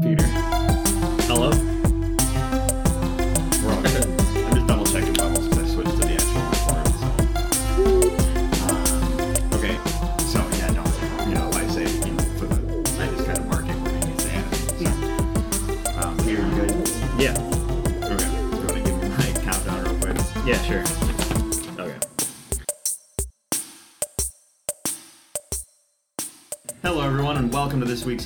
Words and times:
Peter. 0.00 0.57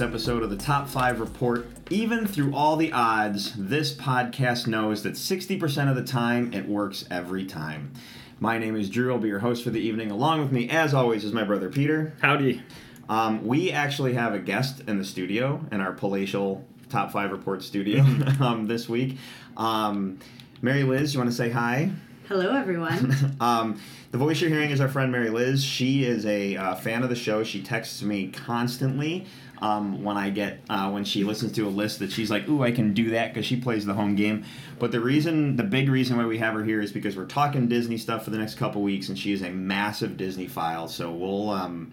Episode 0.03 0.43
of 0.43 0.51
the 0.51 0.57
Top 0.57 0.89
5 0.89 1.21
Report. 1.21 1.67
Even 1.89 2.27
through 2.27 2.55
all 2.55 2.77
the 2.77 2.93
odds, 2.93 3.55
this 3.57 3.95
podcast 3.95 4.67
knows 4.67 5.05
that 5.05 5.15
60% 5.15 5.89
of 5.89 5.95
the 5.95 6.03
time 6.03 6.53
it 6.53 6.69
works 6.69 7.05
every 7.09 7.47
time. 7.47 7.93
My 8.41 8.59
name 8.59 8.75
is 8.75 8.91
Drew. 8.91 9.13
I'll 9.13 9.21
be 9.21 9.29
your 9.29 9.39
host 9.39 9.63
for 9.63 9.71
the 9.71 9.81
evening. 9.81 10.11
Along 10.11 10.41
with 10.41 10.51
me, 10.51 10.69
as 10.69 10.93
always, 10.93 11.25
is 11.25 11.33
my 11.33 11.45
brother 11.45 11.71
Peter. 11.71 12.15
Howdy. 12.21 12.61
Um, 13.09 13.47
we 13.47 13.71
actually 13.71 14.15
have 14.15 14.35
a 14.35 14.41
guest 14.41 14.81
in 14.89 14.99
the 14.99 15.05
studio, 15.05 15.65
in 15.71 15.81
our 15.81 15.93
palatial 15.93 16.67
Top 16.89 17.13
5 17.13 17.31
Report 17.31 17.63
studio 17.63 18.03
um, 18.41 18.67
this 18.67 18.89
week. 18.89 19.19
Um, 19.57 20.19
Mary 20.61 20.83
Liz, 20.83 21.15
you 21.15 21.21
want 21.21 21.31
to 21.31 21.37
say 21.37 21.51
hi? 21.51 21.93
Hello, 22.27 22.57
everyone. 22.57 23.15
um, 23.41 23.81
the 24.11 24.19
voice 24.19 24.41
you're 24.41 24.51
hearing 24.51 24.71
is 24.71 24.81
our 24.81 24.89
friend 24.89 25.13
Mary 25.13 25.31
Liz. 25.31 25.63
She 25.63 26.05
is 26.05 26.27
a 26.27 26.57
uh, 26.57 26.75
fan 26.75 27.03
of 27.03 27.09
the 27.09 27.15
show. 27.15 27.45
She 27.45 27.63
texts 27.63 28.03
me 28.03 28.29
constantly 28.29 29.27
um, 29.63 30.03
when 30.03 30.17
I 30.17 30.31
get 30.31 30.61
uh, 30.69 30.91
when 30.91 31.05
she 31.05 31.23
listens 31.23 31.53
to 31.53 31.67
a 31.67 31.71
list 31.71 32.01
that 32.01 32.11
she's 32.11 32.31
like, 32.31 32.49
"Ooh, 32.49 32.63
I 32.63 32.73
can 32.73 32.93
do 32.93 33.11
that" 33.11 33.33
because 33.33 33.47
she 33.47 33.57
plays 33.57 33.87
the 33.87 33.95
home 33.95 34.17
game. 34.17 34.45
But 34.81 34.91
the 34.91 35.01
reason, 35.01 35.55
the 35.57 35.63
big 35.63 35.89
reason 35.89 36.17
why 36.17 36.27
we 36.27 36.39
have 36.39 36.55
her 36.55 36.65
here 36.65 36.81
is 36.81 36.91
because 36.91 37.17
we're 37.17 37.27
talking 37.27 37.69
Disney 37.69 37.97
stuff 37.97 38.25
for 38.25 38.31
the 38.31 38.39
next 38.39 38.57
couple 38.57 38.83
weeks, 38.83 39.09
and 39.09 39.17
she 39.17 39.33
is 39.33 39.41
a 39.41 39.51
massive 39.51 40.13
Disneyphile. 40.13 40.91
So 40.91 41.13
we'll 41.13 41.51
um, 41.51 41.93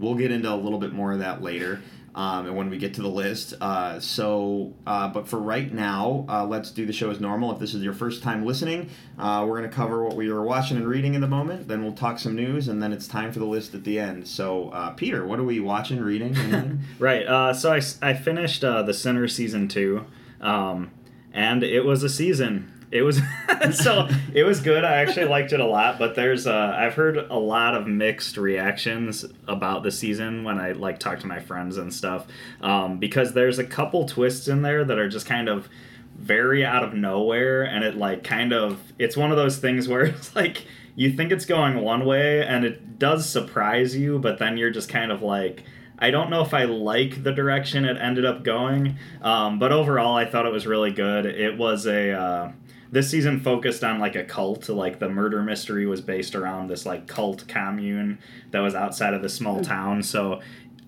we'll 0.00 0.16
get 0.16 0.32
into 0.32 0.52
a 0.52 0.56
little 0.56 0.80
bit 0.80 0.92
more 0.92 1.12
of 1.12 1.20
that 1.20 1.40
later. 1.40 1.80
Um, 2.16 2.46
and 2.46 2.56
when 2.56 2.70
we 2.70 2.78
get 2.78 2.94
to 2.94 3.02
the 3.02 3.08
list. 3.08 3.54
Uh, 3.60 3.98
so, 3.98 4.72
uh, 4.86 5.08
but 5.08 5.26
for 5.26 5.40
right 5.40 5.72
now, 5.72 6.24
uh, 6.28 6.46
let's 6.46 6.70
do 6.70 6.86
the 6.86 6.92
show 6.92 7.10
as 7.10 7.18
normal. 7.18 7.50
If 7.50 7.58
this 7.58 7.74
is 7.74 7.82
your 7.82 7.92
first 7.92 8.22
time 8.22 8.46
listening, 8.46 8.88
uh, 9.18 9.44
we're 9.48 9.58
going 9.58 9.68
to 9.68 9.74
cover 9.74 10.04
what 10.04 10.14
we 10.14 10.30
were 10.32 10.44
watching 10.44 10.76
and 10.76 10.86
reading 10.86 11.14
in 11.14 11.20
the 11.20 11.26
moment. 11.26 11.66
Then 11.66 11.82
we'll 11.82 11.92
talk 11.92 12.20
some 12.20 12.36
news, 12.36 12.68
and 12.68 12.80
then 12.80 12.92
it's 12.92 13.08
time 13.08 13.32
for 13.32 13.40
the 13.40 13.44
list 13.46 13.74
at 13.74 13.82
the 13.82 13.98
end. 13.98 14.28
So, 14.28 14.68
uh, 14.70 14.90
Peter, 14.90 15.26
what 15.26 15.40
are 15.40 15.44
we 15.44 15.58
watching, 15.58 16.00
reading? 16.00 16.34
Right. 16.98 17.26
Uh, 17.26 17.52
so 17.52 17.72
I 17.72 18.14
finished 18.14 18.62
uh, 18.62 18.82
the 18.82 18.94
Sinner 18.94 19.26
season 19.26 19.66
two, 19.68 20.04
um, 20.40 20.90
and 21.32 21.62
it 21.64 21.84
was 21.84 22.02
a 22.02 22.08
season. 22.08 22.72
It 22.94 23.02
was 23.02 23.20
so 23.72 24.08
it 24.32 24.44
was 24.44 24.60
good. 24.60 24.84
I 24.84 24.98
actually 24.98 25.26
liked 25.26 25.52
it 25.52 25.58
a 25.58 25.66
lot. 25.66 25.98
But 25.98 26.14
there's 26.14 26.46
uh, 26.46 26.76
I've 26.78 26.94
heard 26.94 27.16
a 27.18 27.38
lot 27.38 27.74
of 27.74 27.88
mixed 27.88 28.36
reactions 28.36 29.24
about 29.48 29.82
the 29.82 29.90
season 29.90 30.44
when 30.44 30.58
I 30.58 30.72
like 30.72 31.00
talk 31.00 31.18
to 31.20 31.26
my 31.26 31.40
friends 31.40 31.76
and 31.76 31.92
stuff 31.92 32.26
um, 32.60 32.98
because 32.98 33.34
there's 33.34 33.58
a 33.58 33.64
couple 33.64 34.06
twists 34.06 34.46
in 34.46 34.62
there 34.62 34.84
that 34.84 34.96
are 34.96 35.08
just 35.08 35.26
kind 35.26 35.48
of 35.48 35.68
very 36.16 36.64
out 36.64 36.84
of 36.84 36.94
nowhere 36.94 37.64
and 37.64 37.82
it 37.82 37.96
like 37.96 38.22
kind 38.22 38.52
of 38.52 38.80
it's 38.98 39.16
one 39.16 39.32
of 39.32 39.36
those 39.36 39.58
things 39.58 39.88
where 39.88 40.02
it's 40.04 40.34
like 40.36 40.64
you 40.94 41.12
think 41.12 41.32
it's 41.32 41.44
going 41.44 41.80
one 41.80 42.04
way 42.04 42.46
and 42.46 42.64
it 42.64 42.98
does 43.00 43.28
surprise 43.28 43.96
you 43.96 44.18
but 44.20 44.38
then 44.38 44.56
you're 44.56 44.70
just 44.70 44.88
kind 44.88 45.10
of 45.10 45.22
like 45.22 45.64
i 45.98 46.12
don't 46.12 46.30
know 46.30 46.40
if 46.40 46.54
i 46.54 46.64
like 46.64 47.24
the 47.24 47.32
direction 47.32 47.84
it 47.84 47.96
ended 48.00 48.24
up 48.24 48.44
going 48.44 48.96
um, 49.22 49.58
but 49.58 49.72
overall 49.72 50.16
i 50.16 50.24
thought 50.24 50.46
it 50.46 50.52
was 50.52 50.68
really 50.68 50.92
good 50.92 51.26
it 51.26 51.58
was 51.58 51.84
a 51.86 52.12
uh, 52.12 52.52
this 52.90 53.10
season 53.10 53.40
focused 53.40 53.82
on 53.82 53.98
like 53.98 54.16
a 54.16 54.24
cult. 54.24 54.68
Like 54.68 54.98
the 54.98 55.08
murder 55.08 55.42
mystery 55.42 55.86
was 55.86 56.00
based 56.00 56.34
around 56.34 56.68
this 56.68 56.86
like 56.86 57.06
cult 57.06 57.46
commune 57.48 58.18
that 58.50 58.60
was 58.60 58.74
outside 58.74 59.14
of 59.14 59.22
the 59.22 59.28
small 59.28 59.62
town. 59.62 60.02
So 60.02 60.40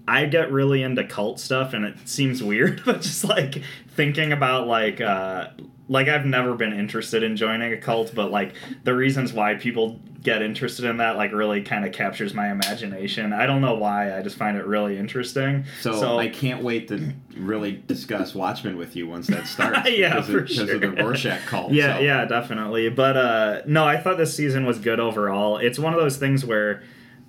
I 0.08 0.26
get 0.26 0.52
really 0.52 0.82
into 0.82 1.04
cult 1.04 1.40
stuff, 1.40 1.72
and 1.74 1.84
it 1.84 1.96
seems 2.08 2.42
weird, 2.42 2.82
but 2.86 3.02
just 3.02 3.24
like 3.24 3.62
thinking 3.88 4.32
about 4.32 4.66
like 4.66 5.00
uh, 5.00 5.48
like 5.88 6.08
I've 6.08 6.26
never 6.26 6.54
been 6.54 6.72
interested 6.72 7.22
in 7.22 7.36
joining 7.36 7.72
a 7.72 7.76
cult, 7.76 8.14
but 8.14 8.30
like 8.30 8.54
the 8.84 8.94
reasons 8.94 9.32
why 9.32 9.54
people 9.54 10.00
get 10.26 10.42
interested 10.42 10.84
in 10.84 10.96
that 10.96 11.16
like 11.16 11.32
really 11.32 11.62
kind 11.62 11.84
of 11.84 11.92
captures 11.92 12.34
my 12.34 12.50
imagination. 12.50 13.32
I 13.32 13.46
don't 13.46 13.60
know 13.60 13.74
why, 13.74 14.18
I 14.18 14.22
just 14.22 14.36
find 14.36 14.56
it 14.56 14.66
really 14.66 14.98
interesting. 14.98 15.64
so, 15.80 15.92
so 16.00 16.18
I 16.18 16.28
can't 16.28 16.64
wait 16.64 16.88
to 16.88 17.12
really 17.36 17.80
discuss 17.86 18.34
Watchmen 18.34 18.76
with 18.76 18.96
you 18.96 19.06
once 19.06 19.28
that 19.28 19.46
starts. 19.46 19.88
Yeah, 19.96 20.16
because 20.16 20.26
for 20.26 20.38
of, 20.38 20.48
because 20.48 20.70
of 20.70 20.80
the 20.80 20.96
sure. 20.96 21.06
Rorschach 21.06 21.46
cult. 21.46 21.72
Yeah, 21.72 21.98
so. 21.98 22.02
yeah, 22.02 22.24
definitely. 22.24 22.88
But 22.88 23.16
uh, 23.16 23.62
no, 23.66 23.84
I 23.84 23.98
thought 23.98 24.18
this 24.18 24.34
season 24.34 24.66
was 24.66 24.80
good 24.80 24.98
overall. 24.98 25.58
It's 25.58 25.78
one 25.78 25.94
of 25.94 26.00
those 26.00 26.16
things 26.16 26.44
where 26.44 26.82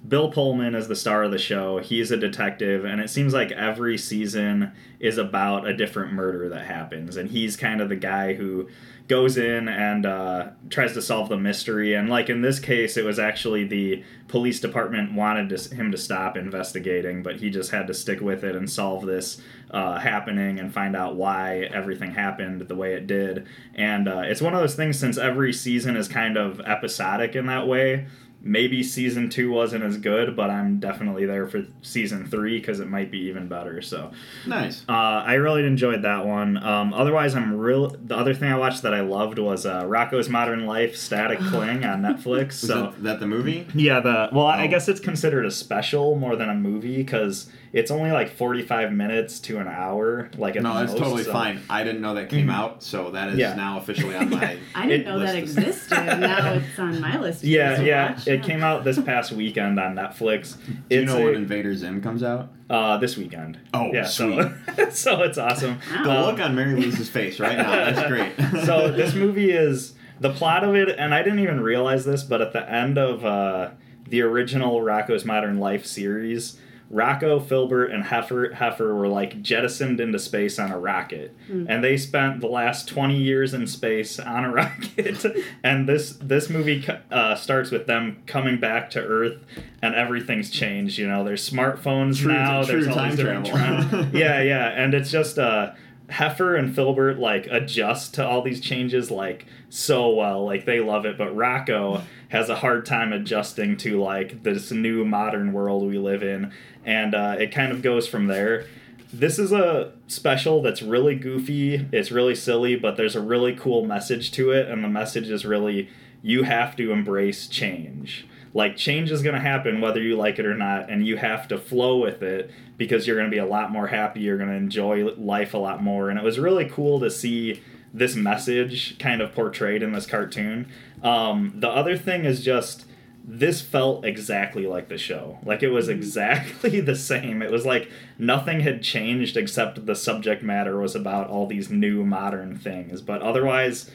Bill 0.06 0.31
Pullman 0.31 0.75
is 0.75 0.88
the 0.88 0.96
star 0.96 1.24
of 1.24 1.31
the 1.31 1.38
show. 1.38 1.80
He's 1.80 2.12
a 2.12 2.18
detective, 2.18 2.85
and 2.85 3.02
it 3.02 3.09
seems 3.09 3.34
like 3.34 3.52
every 3.52 3.97
season 3.97 4.72
is 5.00 5.18
about 5.18 5.68
a 5.68 5.75
different 5.75 6.13
murder 6.13 6.50
that 6.50 6.66
happens, 6.66 7.18
and 7.18 7.30
he's 7.30 7.58
kind 7.58 7.81
of 7.81 7.90
the 7.90 7.96
guy 7.96 8.34
who 8.34 8.69
goes 9.07 9.38
in 9.38 9.69
and 9.69 10.06
uh, 10.06 10.50
tries 10.69 10.94
to 10.94 11.02
solve 11.02 11.30
the 11.30 11.38
mystery. 11.38 11.94
And 11.94 12.09
like 12.09 12.30
in 12.30 12.41
this 12.41 12.59
case, 12.59 12.97
it 12.97 13.06
was 13.06 13.19
actually 13.19 13.63
the 13.63 14.03
police 14.28 14.59
department 14.59 15.13
wanted 15.13 15.50
to, 15.50 15.75
him 15.75 15.91
to 15.91 15.97
stop 15.97 16.36
investigating, 16.36 17.24
but 17.24 17.38
he 17.38 17.50
just 17.50 17.72
had 17.72 17.88
to 17.88 17.94
stick 17.94 18.19
with 18.19 18.44
it 18.44 18.56
and 18.56 18.69
solve 18.69 19.06
this 19.06 19.41
uh, 19.72 20.00
happening 20.00 20.59
and 20.59 20.74
find 20.74 20.96
out 20.96 21.16
why 21.16 21.69
everything 21.74 22.12
happened 22.12 22.62
the 22.62 22.75
way 22.75 22.94
it 22.94 23.07
did. 23.07 23.47
And 23.75 24.07
uh, 24.07 24.24
it's 24.25 24.41
one 24.41 24.53
of 24.53 24.59
those 24.59 24.75
things 24.75 25.00
since 25.00 25.18
every 25.18 25.53
season 25.53 25.96
is 25.96 26.07
kind 26.07 26.38
of 26.38 26.59
episodic 26.62 27.36
in 27.36 27.46
that 27.47 27.68
way. 27.68 28.07
Maybe 28.47 28.81
season 28.81 29.30
two 29.30 29.52
wasn't 29.52 29.84
as 29.84 29.97
good, 29.97 30.35
but 30.35 30.50
I'm 30.50 30.80
definitely 30.80 31.25
there 31.25 31.47
for 31.47 31.66
season 31.81 32.25
three 32.25 32.59
because 32.59 32.80
it 32.80 32.88
might 32.88 33.12
be 33.12 33.19
even 33.28 33.47
better. 33.47 33.81
So 33.81 34.12
Nice. 34.46 34.84
uh, 34.88 34.91
I 34.91 35.34
really 35.34 35.66
enjoyed 35.66 36.03
that 36.03 36.25
one. 36.25 36.57
Um, 36.63 36.94
otherwise, 36.94 37.36
I'm 37.36 37.57
real. 37.57 37.90
The 37.90 38.16
other 38.16 38.34
thing 38.34 38.50
I 38.52 38.57
watched 38.57 38.84
that 38.84 38.94
I 38.94 39.02
loved 39.02 39.38
was 39.38 39.66
uh, 39.66 39.84
Rocko's 39.84 40.30
Modern 40.30 40.66
Life: 40.66 40.96
Static 40.96 41.40
Cling 41.50 41.84
on 41.84 42.02
Netflix. 42.02 42.50
Is 42.52 42.68
So 42.68 42.81
that, 42.91 43.03
that 43.03 43.19
the 43.19 43.28
movie? 43.28 43.68
yeah, 43.75 44.00
the 44.00 44.30
well, 44.31 44.46
I 44.47 44.66
Oh. 44.66 44.68
guess 44.69 44.88
it's 44.88 45.00
considered 45.02 45.46
a 45.46 45.52
special 45.52 46.16
more 46.16 46.36
than 46.36 46.50
a 46.50 46.56
movie 46.56 46.97
because 46.97 47.52
it's 47.77 47.91
only 47.91 48.11
like 48.11 48.29
45 48.31 48.91
minutes 48.91 49.39
to 49.41 49.59
an 49.59 49.67
hour. 49.67 50.29
Like 50.38 50.55
at 50.55 50.63
No, 50.63 50.73
that's 50.73 50.91
most, 50.93 51.01
totally 51.01 51.23
so- 51.23 51.31
fine. 51.31 51.61
I 51.69 51.83
didn't 51.83 52.01
know 52.01 52.15
that 52.15 52.29
came 52.29 52.49
out, 52.49 52.81
so 52.83 53.11
that 53.11 53.27
is 53.29 53.33
Mm-hmm. 53.33 53.39
Yeah. 53.39 53.55
now 53.55 53.77
officially 53.77 54.15
on 54.15 54.29
my. 54.31 54.57
I 54.75 54.88
didn't 54.88 55.05
know 55.05 55.19
that 55.19 55.35
list 55.35 55.57
existed. 55.57 55.95
Now 56.19 56.53
it's 56.55 56.79
on 56.79 56.99
my 56.99 57.19
list. 57.19 57.43
Yeah, 57.43 57.75
to 57.77 57.85
yeah. 57.85 58.11
watch. 58.13 58.27
It 58.27 58.43
came 58.43 58.63
out 58.63 58.83
this 58.83 58.99
past 59.01 59.31
weekend 59.31 59.79
on 59.79 59.95
Netflix. 59.95 60.57
Do 60.89 60.95
you 60.95 61.05
know 61.05 61.17
a- 61.21 61.25
when 61.25 61.35
Invader 61.35 61.75
Zim 61.75 62.01
comes 62.01 62.23
out? 62.23 62.49
uh, 62.69 62.97
this 62.97 63.15
weekend. 63.15 63.57
Oh, 63.73 63.94
yeah, 63.94 64.03
So, 64.05 64.53
so 64.89 65.23
it's 65.23 65.38
awesome. 65.38 65.79
The 66.03 66.09
Wow. 66.09 66.25
look 66.25 66.39
on 66.41 66.53
Mary 66.53 66.75
Lou's 66.81 67.07
face 67.09 67.39
right 67.39 67.55
now. 67.57 67.71
That's 67.91 68.07
great. 68.09 68.33
so 68.65 68.91
this 68.91 69.13
movie 69.15 69.51
is 69.51 69.94
the 70.19 70.31
plot 70.33 70.65
of 70.65 70.75
it, 70.75 70.89
and 70.99 71.13
I 71.13 71.23
didn't 71.23 71.39
even 71.39 71.61
realize 71.61 72.03
this, 72.03 72.23
but 72.23 72.41
at 72.41 72.51
the 72.51 72.69
end 72.69 72.97
of 72.97 73.23
uh, 73.23 73.69
the 74.09 74.21
original 74.21 74.81
Rocko's 74.81 75.23
Modern 75.23 75.59
Life 75.59 75.85
series, 75.85 76.59
Rocko, 76.92 77.46
Filbert, 77.46 77.92
and 77.92 78.06
Heifer, 78.06 78.53
Heifer 78.53 78.96
were 78.96 79.08
like 79.09 79.42
jettisoned 79.42 80.00
into 80.00 80.18
space 80.20 80.58
on 80.58 80.72
a 80.72 80.80
rocket, 80.80 81.36
and 81.50 81.84
they 81.84 81.98
spent 81.98 82.40
the 82.40 82.48
last 82.48 82.88
twenty 82.88 83.18
years 83.18 83.53
in 83.53 83.68
space 83.68 84.20
on 84.20 84.46
a 84.46 84.52
rocket. 84.53 85.25
and 85.64 85.88
this 85.90 86.14
this 86.22 86.50
movie 86.50 86.86
uh, 87.12 87.36
starts 87.36 87.72
with 87.72 87.88
them 87.88 88.24
coming 88.25 88.59
back 88.59 88.90
to 88.92 89.02
Earth, 89.03 89.38
and 89.81 89.96
everything's 89.96 90.50
changed. 90.50 90.98
You 90.98 91.08
know, 91.08 91.24
there's 91.25 91.48
smartphones 91.50 92.18
True- 92.22 92.31
now. 92.31 92.64
true 92.64 92.74
there's 92.75 92.88
all 92.88 92.96
time 92.96 93.09
these 93.09 93.19
different 93.19 93.46
travel. 93.48 93.90
trends. 93.90 94.14
yeah, 94.14 94.42
yeah, 94.42 94.68
and 94.69 94.94
it's 94.94 95.12
just 95.12 95.38
uh, 95.38 95.74
Heifer 96.09 96.56
and 96.56 96.74
Filbert 96.74 97.19
like 97.19 97.48
adjust 97.51 98.13
to 98.15 98.25
all 98.25 98.42
these 98.42 98.62
changes 98.62 99.12
like 99.12 99.45
so 99.69 100.09
well, 100.09 100.45
like 100.45 100.65
they 100.65 100.80
love 100.80 101.06
it. 101.06 101.18
But 101.18 101.36
Rocko 101.36 102.04
has 102.30 102.50
a 102.50 102.56
hard 102.56 102.86
time 102.86 103.12
adjusting 103.12 103.77
to 103.77 104.01
like 104.01 104.44
this 104.44 104.71
new 104.71 105.04
modern 105.04 105.51
world 105.54 105.88
we 105.88 105.98
live 105.98 106.24
in, 106.24 106.51
and 106.86 107.13
uh, 107.13 107.36
it 107.39 107.51
kind 107.51 107.71
of 107.71 107.81
goes 107.81 108.07
from 108.07 108.27
there. 108.27 108.65
This 109.12 109.39
is 109.39 109.51
a 109.51 109.94
special 110.07 110.62
that's 110.62 110.81
really 110.81 111.15
goofy. 111.15 111.88
It's 111.92 112.12
really 112.12 112.36
silly, 112.36 112.75
but 112.75 112.98
there's 112.98 113.15
a 113.15 113.21
really 113.21 113.56
cool 113.56 113.86
message 113.86 114.31
to 114.33 114.51
it, 114.51 114.69
and 114.69 114.83
the 114.83 114.89
message 114.89 115.30
is 115.30 115.45
really 115.45 115.89
you 116.21 116.44
have 116.44 116.75
to 116.77 116.92
embrace 116.92 117.48
change. 117.48 118.27
Like 118.53 118.77
change 118.77 119.11
is 119.11 119.21
going 119.21 119.35
to 119.35 119.41
happen 119.41 119.81
whether 119.81 120.01
you 120.01 120.15
like 120.15 120.39
it 120.39 120.45
or 120.45 120.55
not, 120.55 120.89
and 120.89 121.05
you 121.05 121.17
have 121.17 121.47
to 121.49 121.57
flow 121.57 121.97
with 121.97 122.21
it 122.21 122.51
because 122.77 123.05
you're 123.05 123.17
going 123.17 123.29
to 123.29 123.35
be 123.35 123.39
a 123.39 123.45
lot 123.45 123.71
more 123.71 123.88
happy. 123.88 124.21
You're 124.21 124.38
going 124.38 124.49
to 124.49 124.55
enjoy 124.55 125.05
life 125.15 125.53
a 125.53 125.57
lot 125.57 125.83
more, 125.83 126.09
and 126.09 126.17
it 126.17 126.23
was 126.23 126.39
really 126.39 126.65
cool 126.65 126.99
to 126.99 127.09
see 127.09 127.61
this 127.94 128.15
message 128.15 128.97
kind 128.99 129.21
of 129.21 129.33
portrayed 129.33 129.81
in 129.81 129.91
this 129.91 130.05
cartoon. 130.05 130.69
Um, 131.03 131.53
the 131.55 131.69
other 131.69 131.97
thing 131.97 132.25
is 132.25 132.44
just 132.44 132.85
this 133.29 133.61
felt 133.61 134.05
exactly 134.05 134.65
like 134.65 134.88
the 134.88 134.97
show. 134.97 135.38
Like 135.44 135.61
it 135.61 135.69
was 135.69 135.89
exactly 135.89 136.79
the 136.81 136.95
same. 136.95 137.41
It 137.41 137.51
was 137.51 137.65
like 137.65 137.91
nothing 138.17 138.61
had 138.61 138.81
changed 138.81 139.35
except 139.35 139.85
the 139.85 139.95
subject 139.95 140.41
matter 140.41 140.79
was 140.79 140.95
about 140.95 141.29
all 141.29 141.45
these 141.45 141.69
new 141.69 142.05
modern 142.05 142.57
things. 142.57 143.01
But 143.01 143.21
otherwise, 143.21 143.91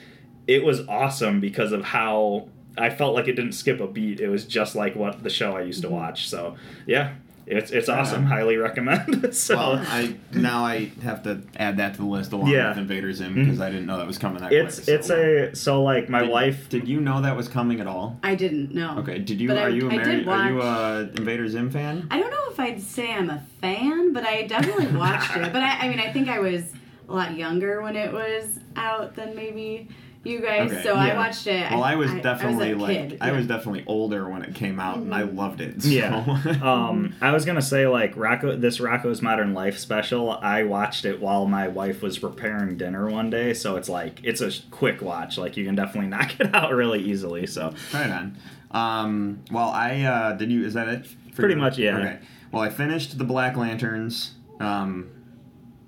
it 0.47 0.65
was 0.65 0.87
awesome 0.87 1.41
because 1.41 1.73
of 1.73 1.85
how 1.85 2.49
I 2.77 2.91
felt 2.91 3.15
like 3.15 3.29
it 3.29 3.35
didn't 3.35 3.53
skip 3.53 3.81
a 3.81 3.87
beat. 3.87 4.21
It 4.21 4.29
was 4.29 4.45
just 4.45 4.75
like 4.75 4.95
what 4.97 5.23
the 5.23 5.31
show 5.31 5.57
I 5.57 5.63
used 5.63 5.83
to 5.83 5.89
mm-hmm. 5.89 5.97
watch. 5.97 6.29
So 6.29 6.57
yeah, 6.87 7.15
it's 7.47 7.71
it's 7.71 7.89
Right 7.89 7.99
awesome. 7.99 8.23
on. 8.23 8.27
Highly 8.27 8.57
recommend. 8.57 9.35
so 9.35 9.57
Well, 9.57 9.85
I 9.87 10.15
now 10.33 10.65
I 10.65 10.91
have 11.03 11.23
to 11.25 11.43
add 11.57 11.77
that 11.79 11.95
to 11.95 12.01
the 12.01 12.07
list 12.07 12.33
along 12.33 12.49
Yeah. 12.49 12.71
with 12.71 12.79
Invader 12.79 13.13
Zim 13.13 13.31
mm-hmm. 13.35 13.45
because 13.45 13.61
I 13.61 13.69
didn't 13.71 13.87
know 13.87 13.99
that 13.99 14.07
was 14.07 14.19
coming 14.19 14.41
that 14.43 14.53
it's 14.53 14.77
quick. 14.77 14.87
so- 14.87 14.93
it's 14.95 15.11
a 15.11 15.57
so 15.57 15.83
like 15.83 16.09
my 16.09 16.21
Did- 16.23 16.31
wife. 16.31 16.69
Did 16.69 16.89
you 16.89 17.01
know 17.01 17.21
that 17.23 17.37
was 17.37 17.49
coming 17.49 17.81
at 17.81 17.87
all? 17.87 18.19
I 18.23 18.35
didn't 18.35 18.75
know. 18.75 18.99
Okay. 18.99 19.19
Did 19.19 19.41
you? 19.41 19.49
But 19.49 19.59
are 19.59 19.67
I- 19.67 19.69
you 19.71 19.89
a 19.89 19.93
I 19.93 19.97
Mary, 19.97 20.17
did 20.17 20.29
Are 20.29 20.49
you 20.51 20.63
a 20.63 21.01
Invader 21.17 21.49
Zim 21.49 21.71
fan? 21.71 22.07
I 22.11 22.21
don't 22.21 22.31
know 22.31 22.51
if 22.51 22.61
I'd 22.61 22.81
say 22.81 23.13
I'm 23.13 23.29
a 23.31 23.43
fan, 23.61 24.13
but 24.13 24.25
I 24.25 24.43
definitely 24.47 24.87
watched 24.97 25.37
it. 25.37 25.43
But 25.53 25.63
I, 25.63 25.81
I 25.87 25.89
mean, 25.89 26.01
I 26.01 26.13
think 26.13 26.29
I 26.29 26.39
was 26.39 26.63
a 27.09 27.13
lot 27.13 27.37
younger 27.37 27.83
when 27.83 27.97
it 27.97 28.13
was 28.13 28.45
out 28.77 29.15
than 29.17 29.35
maybe 29.37 29.89
you 30.25 30.41
guys. 30.41 30.71
Okay, 30.71 30.83
so 30.83 30.95
I 30.95 31.15
watched 31.15 31.47
it. 31.47 31.71
Well, 31.71 31.83
I 31.83 31.95
was 31.97 32.11
definitely 32.23 32.71
I 32.71 32.75
was 32.75 32.83
a 32.83 32.87
like 32.87 33.11
kid, 33.11 33.19
I 33.21 33.29
yeah. 33.29 33.37
was 33.37 33.47
definitely 33.47 33.85
older 33.87 34.29
when 34.29 34.43
it 34.43 34.55
came 34.55 34.79
out, 34.79 34.99
and 34.99 35.15
I 35.15 35.23
loved 35.23 35.61
it. 35.61 35.83
So. 35.83 35.89
Yeah. 35.89 36.59
um, 36.63 37.15
I 37.21 37.33
was 37.33 37.45
gonna 37.45 37.63
say 37.63 37.87
like 37.87 38.15
Rocko, 38.15 38.61
this 38.61 38.79
Rocko's 38.79 39.23
Modern 39.23 39.55
Life 39.55 39.79
special. 39.79 40.31
I 40.31 40.63
watched 40.63 41.05
it 41.05 41.21
while 41.21 41.47
my 41.47 41.69
wife 41.69 42.03
was 42.03 42.19
preparing 42.19 42.77
dinner 42.77 43.11
one 43.11 43.31
day, 43.31 43.55
so 43.55 43.77
it's 43.77 43.89
like 43.89 44.21
it's 44.23 44.41
a 44.41 44.51
quick 44.71 45.03
watch. 45.03 45.39
Like 45.39 45.57
you 45.57 45.65
can 45.65 45.75
definitely 45.75 46.09
knock 46.17 46.39
it 46.41 46.55
out 46.55 46.73
really 46.73 47.01
easily. 47.01 47.47
So 47.47 47.75
Right 47.93 48.11
on. 48.11 48.37
Um, 48.71 49.45
well, 49.51 49.69
I 49.69 50.03
uh, 50.03 50.33
did 50.33 50.51
you? 50.51 50.65
Is 50.65 50.75
that 50.75 50.89
it? 50.89 51.07
for 51.33 51.43
Pretty 51.43 51.55
you? 51.55 51.61
much, 51.61 51.79
yeah. 51.79 51.99
Okay. 51.99 52.19
Well, 52.53 52.63
I 52.63 52.71
finished 52.71 53.19
the 53.19 53.25
Black 53.25 53.57
Lanterns. 53.57 54.35
Um, 54.61 55.11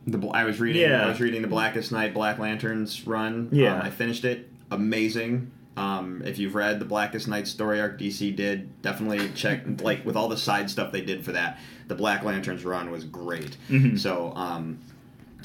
the 0.06 0.26
I 0.28 0.44
was 0.44 0.60
reading. 0.60 0.82
Yeah. 0.82 1.04
I 1.04 1.08
was 1.08 1.20
reading 1.20 1.42
the 1.42 1.48
Blackest 1.48 1.92
Night 1.92 2.12
Black 2.14 2.38
Lanterns 2.38 3.06
run. 3.06 3.48
Yeah. 3.52 3.74
Um, 3.76 3.82
I 3.82 3.90
finished 3.90 4.24
it. 4.24 4.50
Amazing. 4.70 5.50
Um, 5.76 6.22
if 6.24 6.38
you've 6.38 6.54
read 6.54 6.78
the 6.78 6.84
Blackest 6.84 7.26
Night 7.26 7.48
story 7.48 7.80
arc 7.80 7.98
DC 7.98 8.34
did, 8.36 8.80
definitely 8.82 9.28
check. 9.34 9.80
like 9.82 10.04
with 10.06 10.14
all 10.16 10.28
the 10.28 10.36
side 10.36 10.70
stuff 10.70 10.92
they 10.92 11.00
did 11.00 11.24
for 11.24 11.32
that, 11.32 11.58
the 11.88 11.94
Black 11.94 12.22
Lanterns 12.22 12.64
run 12.64 12.90
was 12.90 13.04
great. 13.04 13.56
Mhm. 13.68 13.98
So, 13.98 14.32
um, 14.36 14.78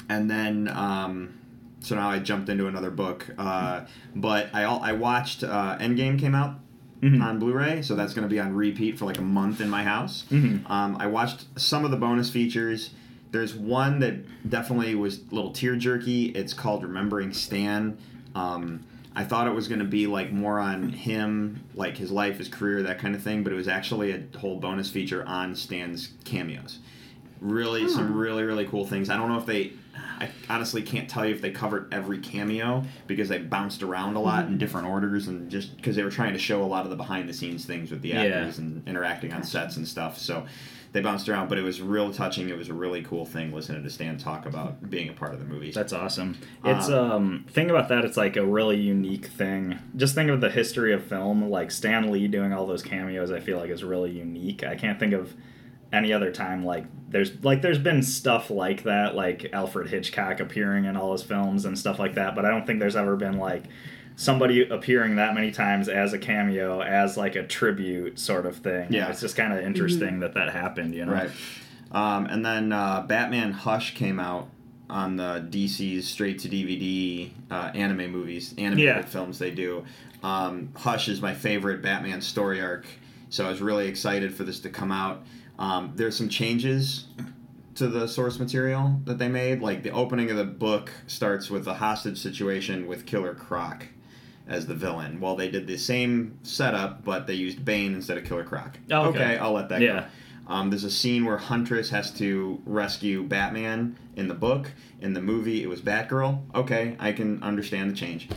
and 0.08 0.30
then 0.30 0.68
um, 0.68 1.30
so 1.80 1.94
now 1.96 2.10
I 2.10 2.18
jumped 2.18 2.48
into 2.48 2.66
another 2.68 2.90
book. 2.90 3.26
Uh, 3.38 3.82
but 4.14 4.50
I 4.52 4.64
all 4.64 4.80
I 4.82 4.92
watched 4.92 5.42
uh, 5.42 5.78
Endgame 5.78 6.18
came 6.18 6.34
out 6.34 6.60
Mhm. 7.02 7.22
on 7.22 7.38
Blu-ray, 7.38 7.80
so 7.82 7.96
that's 7.96 8.12
going 8.12 8.28
to 8.28 8.30
be 8.32 8.38
on 8.38 8.54
repeat 8.54 8.98
for 8.98 9.06
like 9.06 9.16
a 9.18 9.22
month 9.22 9.60
in 9.60 9.70
my 9.70 9.82
house. 9.84 10.26
Mhm. 10.30 10.68
Um, 10.70 10.96
I 11.00 11.06
watched 11.06 11.46
some 11.58 11.84
of 11.84 11.90
the 11.90 11.96
bonus 11.96 12.28
features. 12.30 12.90
There's 13.30 13.54
one 13.54 14.00
that 14.00 14.48
definitely 14.48 14.94
was 14.94 15.18
a 15.18 15.34
little 15.34 15.52
tear 15.52 15.76
jerky. 15.76 16.26
It's 16.26 16.52
called 16.52 16.82
Remembering 16.82 17.32
Stan. 17.32 17.98
Um, 18.34 18.84
I 19.14 19.24
thought 19.24 19.46
it 19.46 19.54
was 19.54 19.68
going 19.68 19.80
to 19.80 19.84
be 19.84 20.06
like 20.06 20.32
more 20.32 20.58
on 20.60 20.90
him, 20.90 21.64
like 21.74 21.96
his 21.96 22.10
life, 22.10 22.38
his 22.38 22.48
career, 22.48 22.82
that 22.82 22.98
kind 22.98 23.14
of 23.14 23.22
thing, 23.22 23.42
but 23.42 23.52
it 23.52 23.56
was 23.56 23.68
actually 23.68 24.12
a 24.12 24.38
whole 24.38 24.58
bonus 24.58 24.90
feature 24.90 25.24
on 25.26 25.54
Stan's 25.54 26.12
cameos. 26.24 26.78
Really, 27.40 27.88
some 27.88 28.14
really, 28.14 28.42
really 28.42 28.66
cool 28.66 28.84
things. 28.86 29.08
I 29.08 29.16
don't 29.16 29.28
know 29.28 29.38
if 29.38 29.46
they, 29.46 29.72
I 30.20 30.28
honestly 30.50 30.82
can't 30.82 31.08
tell 31.08 31.24
you 31.24 31.34
if 31.34 31.40
they 31.40 31.50
covered 31.50 31.92
every 31.92 32.18
cameo 32.18 32.84
because 33.06 33.30
they 33.30 33.38
bounced 33.38 33.82
around 33.82 34.16
a 34.16 34.20
lot 34.20 34.46
in 34.46 34.58
different 34.58 34.86
orders 34.88 35.26
and 35.28 35.50
just 35.50 35.74
because 35.76 35.96
they 35.96 36.02
were 36.02 36.10
trying 36.10 36.34
to 36.34 36.38
show 36.38 36.62
a 36.62 36.66
lot 36.66 36.84
of 36.84 36.90
the 36.90 36.96
behind 36.96 37.28
the 37.28 37.32
scenes 37.32 37.64
things 37.64 37.90
with 37.90 38.02
the 38.02 38.10
Yeah. 38.10 38.22
actors 38.24 38.58
and 38.58 38.86
interacting 38.86 39.32
on 39.32 39.42
sets 39.42 39.78
and 39.78 39.88
stuff. 39.88 40.18
So 40.18 40.44
they 40.92 41.00
bounced 41.00 41.30
around, 41.30 41.48
but 41.48 41.56
it 41.56 41.62
was 41.62 41.80
real 41.80 42.12
touching. 42.12 42.50
It 42.50 42.58
was 42.58 42.68
a 42.68 42.74
really 42.74 43.00
cool 43.02 43.24
thing 43.24 43.54
listening 43.54 43.84
to 43.84 43.90
Stan 43.90 44.18
talk 44.18 44.44
about 44.44 44.90
being 44.90 45.08
a 45.08 45.12
part 45.14 45.32
of 45.32 45.38
the 45.38 45.46
movie. 45.46 45.70
That's 45.70 45.94
awesome. 45.94 46.36
It's 46.62 46.90
Uh, 46.90 47.14
um 47.14 47.46
thing 47.48 47.70
about 47.70 47.88
that. 47.88 48.04
It's 48.04 48.18
like 48.18 48.36
a 48.36 48.44
really 48.44 48.76
unique 48.78 49.26
thing. 49.26 49.78
Just 49.96 50.14
think 50.14 50.28
of 50.28 50.42
the 50.42 50.50
history 50.50 50.92
of 50.92 51.02
film. 51.04 51.48
Like 51.48 51.70
Stan 51.70 52.10
Lee 52.10 52.28
doing 52.28 52.52
all 52.52 52.66
those 52.66 52.82
cameos. 52.82 53.30
I 53.30 53.40
feel 53.40 53.56
like 53.56 53.70
is 53.70 53.82
really 53.82 54.10
unique. 54.10 54.62
I 54.62 54.74
can't 54.74 54.98
think 55.00 55.14
of 55.14 55.32
any 55.92 56.12
other 56.12 56.30
time 56.30 56.64
like 56.64 56.84
there's 57.08 57.32
like 57.42 57.62
there's 57.62 57.78
been 57.78 58.02
stuff 58.02 58.50
like 58.50 58.84
that, 58.84 59.14
like 59.16 59.50
Alfred 59.52 59.88
Hitchcock 59.88 60.38
appearing 60.40 60.84
in 60.84 60.96
all 60.96 61.12
his 61.12 61.22
films 61.22 61.64
and 61.64 61.76
stuff 61.78 61.98
like 61.98 62.14
that. 62.14 62.36
But 62.36 62.44
I 62.44 62.50
don't 62.50 62.64
think 62.66 62.78
there's 62.78 62.94
ever 62.96 63.16
been 63.16 63.38
like 63.38 63.64
somebody 64.16 64.68
appearing 64.68 65.16
that 65.16 65.34
many 65.34 65.50
times 65.50 65.88
as 65.88 66.12
a 66.12 66.18
cameo, 66.18 66.80
as 66.82 67.16
like 67.16 67.34
a 67.36 67.42
tribute 67.44 68.18
sort 68.18 68.46
of 68.46 68.56
thing. 68.58 68.92
Yeah. 68.92 69.08
it's 69.08 69.20
just 69.20 69.34
kind 69.36 69.52
of 69.52 69.58
interesting 69.60 70.20
that 70.20 70.34
that 70.34 70.52
happened. 70.52 70.94
You 70.94 71.06
know, 71.06 71.12
Right. 71.12 71.30
Um, 71.90 72.26
and 72.26 72.44
then 72.46 72.72
uh, 72.72 73.02
Batman 73.08 73.50
Hush 73.52 73.94
came 73.96 74.20
out 74.20 74.48
on 74.88 75.16
the 75.16 75.44
DC's 75.50 76.06
straight 76.06 76.38
to 76.40 76.48
DVD 76.48 77.30
uh, 77.50 77.70
anime 77.74 78.12
movies, 78.12 78.54
animated 78.58 78.84
Yeah. 78.84 79.02
films 79.02 79.38
they 79.40 79.50
do. 79.50 79.84
Um, 80.22 80.68
Hush 80.76 81.08
is 81.08 81.20
my 81.20 81.34
favorite 81.34 81.82
Batman 81.82 82.20
story 82.20 82.60
arc, 82.60 82.84
so 83.30 83.46
I 83.46 83.48
was 83.50 83.60
really 83.60 83.88
excited 83.88 84.32
for 84.34 84.44
this 84.44 84.60
to 84.60 84.68
come 84.68 84.92
out. 84.92 85.22
Um, 85.60 85.92
there's 85.94 86.16
some 86.16 86.28
changes 86.28 87.06
to 87.76 87.86
the 87.86 88.08
source 88.08 88.38
material 88.38 89.00
that 89.04 89.18
they 89.18 89.28
made. 89.28 89.60
Like 89.60 89.82
the 89.82 89.90
opening 89.90 90.30
of 90.30 90.36
the 90.36 90.44
book 90.44 90.90
starts 91.06 91.50
with 91.50 91.64
the 91.64 91.74
hostage 91.74 92.18
situation 92.18 92.86
with 92.88 93.06
Killer 93.06 93.34
Croc 93.34 93.86
as 94.48 94.66
the 94.66 94.74
villain. 94.74 95.20
Well, 95.20 95.36
they 95.36 95.50
did 95.50 95.66
the 95.66 95.76
same 95.76 96.38
setup, 96.42 97.04
but 97.04 97.26
they 97.26 97.34
used 97.34 97.64
Bane 97.64 97.94
instead 97.94 98.18
of 98.18 98.24
Killer 98.24 98.42
Croc. 98.42 98.78
Oh, 98.90 99.02
okay. 99.10 99.36
I'll 99.38 99.52
let 99.52 99.68
that 99.68 99.80
Yeah. 99.82 100.00
go. 100.00 100.06
Um, 100.52 100.70
there's 100.70 100.82
a 100.82 100.90
scene 100.90 101.24
where 101.26 101.36
Huntress 101.36 101.90
has 101.90 102.10
to 102.12 102.60
rescue 102.66 103.22
Batman 103.22 103.96
in 104.16 104.26
the 104.26 104.34
book. 104.34 104.72
In 105.00 105.12
the 105.12 105.20
movie, 105.20 105.62
it 105.62 105.68
was 105.68 105.80
Batgirl. 105.80 106.40
Okay, 106.56 106.96
I 106.98 107.12
can 107.12 107.40
understand 107.42 107.90
the 107.90 107.94
change. 107.94 108.28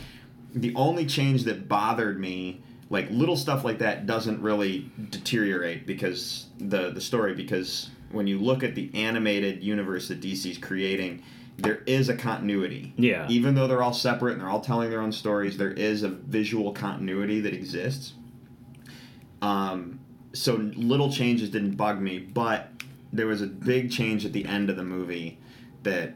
The 0.54 0.72
only 0.76 1.06
change 1.06 1.42
that 1.44 1.68
bothered 1.68 2.20
me, 2.20 2.62
like 2.90 3.10
little 3.10 3.36
stuff 3.36 3.64
like 3.64 3.78
that, 3.78 4.06
doesn't 4.06 4.40
really 4.40 4.90
deteriorate 5.10 5.86
because 5.86 6.46
the 6.58 6.90
the 6.90 7.00
story. 7.00 7.34
Because 7.34 7.90
when 8.10 8.26
you 8.26 8.38
look 8.38 8.62
at 8.62 8.74
the 8.74 8.90
animated 8.94 9.62
universe 9.62 10.08
that 10.08 10.20
DC's 10.20 10.58
creating, 10.58 11.22
there 11.56 11.82
is 11.86 12.08
a 12.08 12.16
continuity. 12.16 12.92
Yeah. 12.96 13.26
Even 13.28 13.54
though 13.54 13.66
they're 13.66 13.82
all 13.82 13.92
separate 13.92 14.32
and 14.32 14.40
they're 14.40 14.48
all 14.48 14.60
telling 14.60 14.90
their 14.90 15.00
own 15.00 15.12
stories, 15.12 15.56
there 15.56 15.72
is 15.72 16.02
a 16.02 16.08
visual 16.08 16.72
continuity 16.72 17.40
that 17.40 17.54
exists. 17.54 18.14
Um, 19.42 20.00
so 20.32 20.54
little 20.54 21.12
changes 21.12 21.50
didn't 21.50 21.76
bug 21.76 22.00
me, 22.00 22.18
but 22.18 22.70
there 23.12 23.26
was 23.26 23.42
a 23.42 23.46
big 23.46 23.92
change 23.92 24.24
at 24.24 24.32
the 24.32 24.44
end 24.46 24.70
of 24.70 24.76
the 24.76 24.84
movie 24.84 25.38
that 25.84 26.14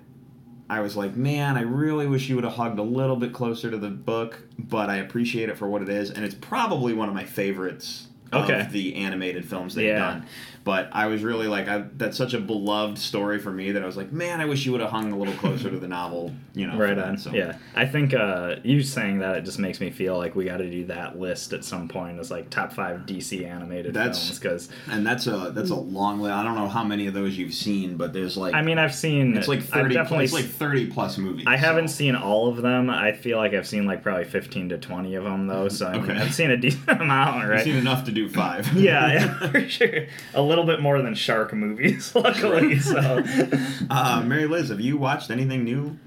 I 0.71 0.81
was 0.81 0.97
like, 0.97 1.17
man, 1.17 1.57
I 1.57 1.63
really 1.63 2.07
wish 2.07 2.29
you 2.29 2.35
would 2.35 2.45
have 2.45 2.55
hugged 2.55 2.79
a 2.79 2.83
little 2.83 3.17
bit 3.17 3.33
closer 3.33 3.71
to 3.71 3.79
the 3.79 3.89
book, 3.89 4.43
but 4.59 4.91
I 4.91 4.97
appreciate 4.97 5.49
it 5.49 5.57
for 5.57 5.67
what 5.69 5.81
it 5.83 5.89
is, 5.89 6.11
and 6.11 6.25
it's 6.25 6.35
probably 6.35 6.93
one 6.93 7.09
of 7.09 7.15
my 7.15 7.25
favorites 7.25 8.09
Okay. 8.33 8.61
of 8.61 8.73
the 8.73 8.95
animated 8.97 9.47
films 9.47 9.75
they've 9.75 9.87
Yeah. 9.87 9.99
done. 9.99 10.27
But 10.69 10.91
I 10.93 11.07
was 11.07 11.23
really 11.23 11.47
like, 11.47 11.67
I, 11.67 11.85
that's 11.97 12.19
such 12.19 12.35
a 12.35 12.39
beloved 12.39 12.99
story 12.99 13.39
for 13.39 13.51
me 13.51 13.73
that 13.73 13.83
I 13.83 13.87
was 13.87 13.97
like, 13.97 14.13
man, 14.13 14.43
I 14.43 14.45
wish 14.45 14.67
you 14.67 14.73
would 14.73 14.83
have 14.83 14.91
hung 14.91 15.11
a 15.13 15.17
little 15.17 15.33
closer 15.33 15.71
to 15.71 15.79
the 15.79 15.89
novel, 15.89 16.35
you 16.55 16.67
know. 16.67 16.77
Right 16.77 16.95
that, 16.95 17.07
on. 17.07 17.17
so. 17.17 17.33
Yeah, 17.33 17.57
I 17.75 17.87
think 17.87 18.13
uh, 18.13 18.57
you 18.65 18.83
saying 18.83 19.21
that 19.21 19.37
it 19.39 19.45
just 19.47 19.59
makes 19.59 19.81
me 19.81 19.89
feel 19.89 20.19
like 20.19 20.35
we 20.37 20.45
got 20.45 20.59
to 20.59 20.71
do 20.71 20.85
that 20.87 21.19
list 21.19 21.55
at 21.55 21.65
some 21.65 21.89
point 21.89 22.19
as 22.21 22.31
like 22.31 22.51
top 22.51 22.75
five 22.75 23.07
DC 23.07 23.47
animated 23.47 23.95
That's- 23.95 24.19
films 24.27 24.39
because 24.39 24.69
And 24.91 25.07
that's 25.07 25.27
a 25.27 25.53
that's 25.55 25.71
a 25.71 25.75
long 25.75 26.21
list. 26.21 26.35
I 26.35 26.43
don't 26.45 26.55
know 26.55 26.69
how 26.69 26.85
many 26.85 27.07
of 27.07 27.15
those 27.15 27.39
you've 27.39 27.55
seen, 27.55 27.97
but 27.97 28.13
there's 28.13 28.37
like 28.37 28.53
I 28.53 28.61
mean 28.61 28.77
I've 28.79 28.95
seen 28.95 29.37
it's 29.39 29.49
like 29.49 29.61
I've 29.61 29.69
thirty. 29.69 29.95
definitely 29.95 30.27
it's 30.27 30.35
like 30.35 30.45
thirty 30.45 30.87
plus 30.91 31.17
movies. 31.17 31.45
I 31.47 31.57
haven't 31.57 31.89
so. 31.89 31.95
seen 31.95 32.15
all 32.15 32.49
of 32.49 32.59
them. 32.61 32.91
I 32.91 33.13
feel 33.13 33.39
like 33.39 33.55
I've 33.55 33.67
seen 33.67 33.87
like 33.87 34.03
probably 34.03 34.25
fifteen 34.27 34.69
to 34.69 34.77
twenty 34.77 35.15
of 35.15 35.25
them 35.25 35.47
though. 35.47 35.69
So 35.71 35.87
I 35.87 35.93
mean, 35.93 36.03
Okay. 36.11 36.21
I've 36.21 36.35
seen 36.35 36.51
a 36.51 36.57
decent 36.67 36.89
amount, 37.01 37.49
Right, 37.49 37.59
I've 37.61 37.65
seen 37.65 37.77
enough 37.77 38.05
to 38.05 38.13
do 38.13 38.29
five. 38.29 38.71
yeah, 38.75 39.13
yeah, 39.15 39.49
for 39.51 39.67
sure. 39.69 40.07
A 40.35 40.43
little 40.43 40.58
bit 40.65 40.81
more 40.81 41.01
than 41.03 41.15
shark 41.15 41.53
movies, 41.53 42.13
luckily. 42.15 42.79
So 42.79 43.23
Uh, 43.91 44.23
Mary 44.25 44.47
Liz, 44.47 44.69
have 44.69 44.81
you 44.81 44.97
watched 44.97 45.31
anything 45.31 45.65
new 45.65 45.99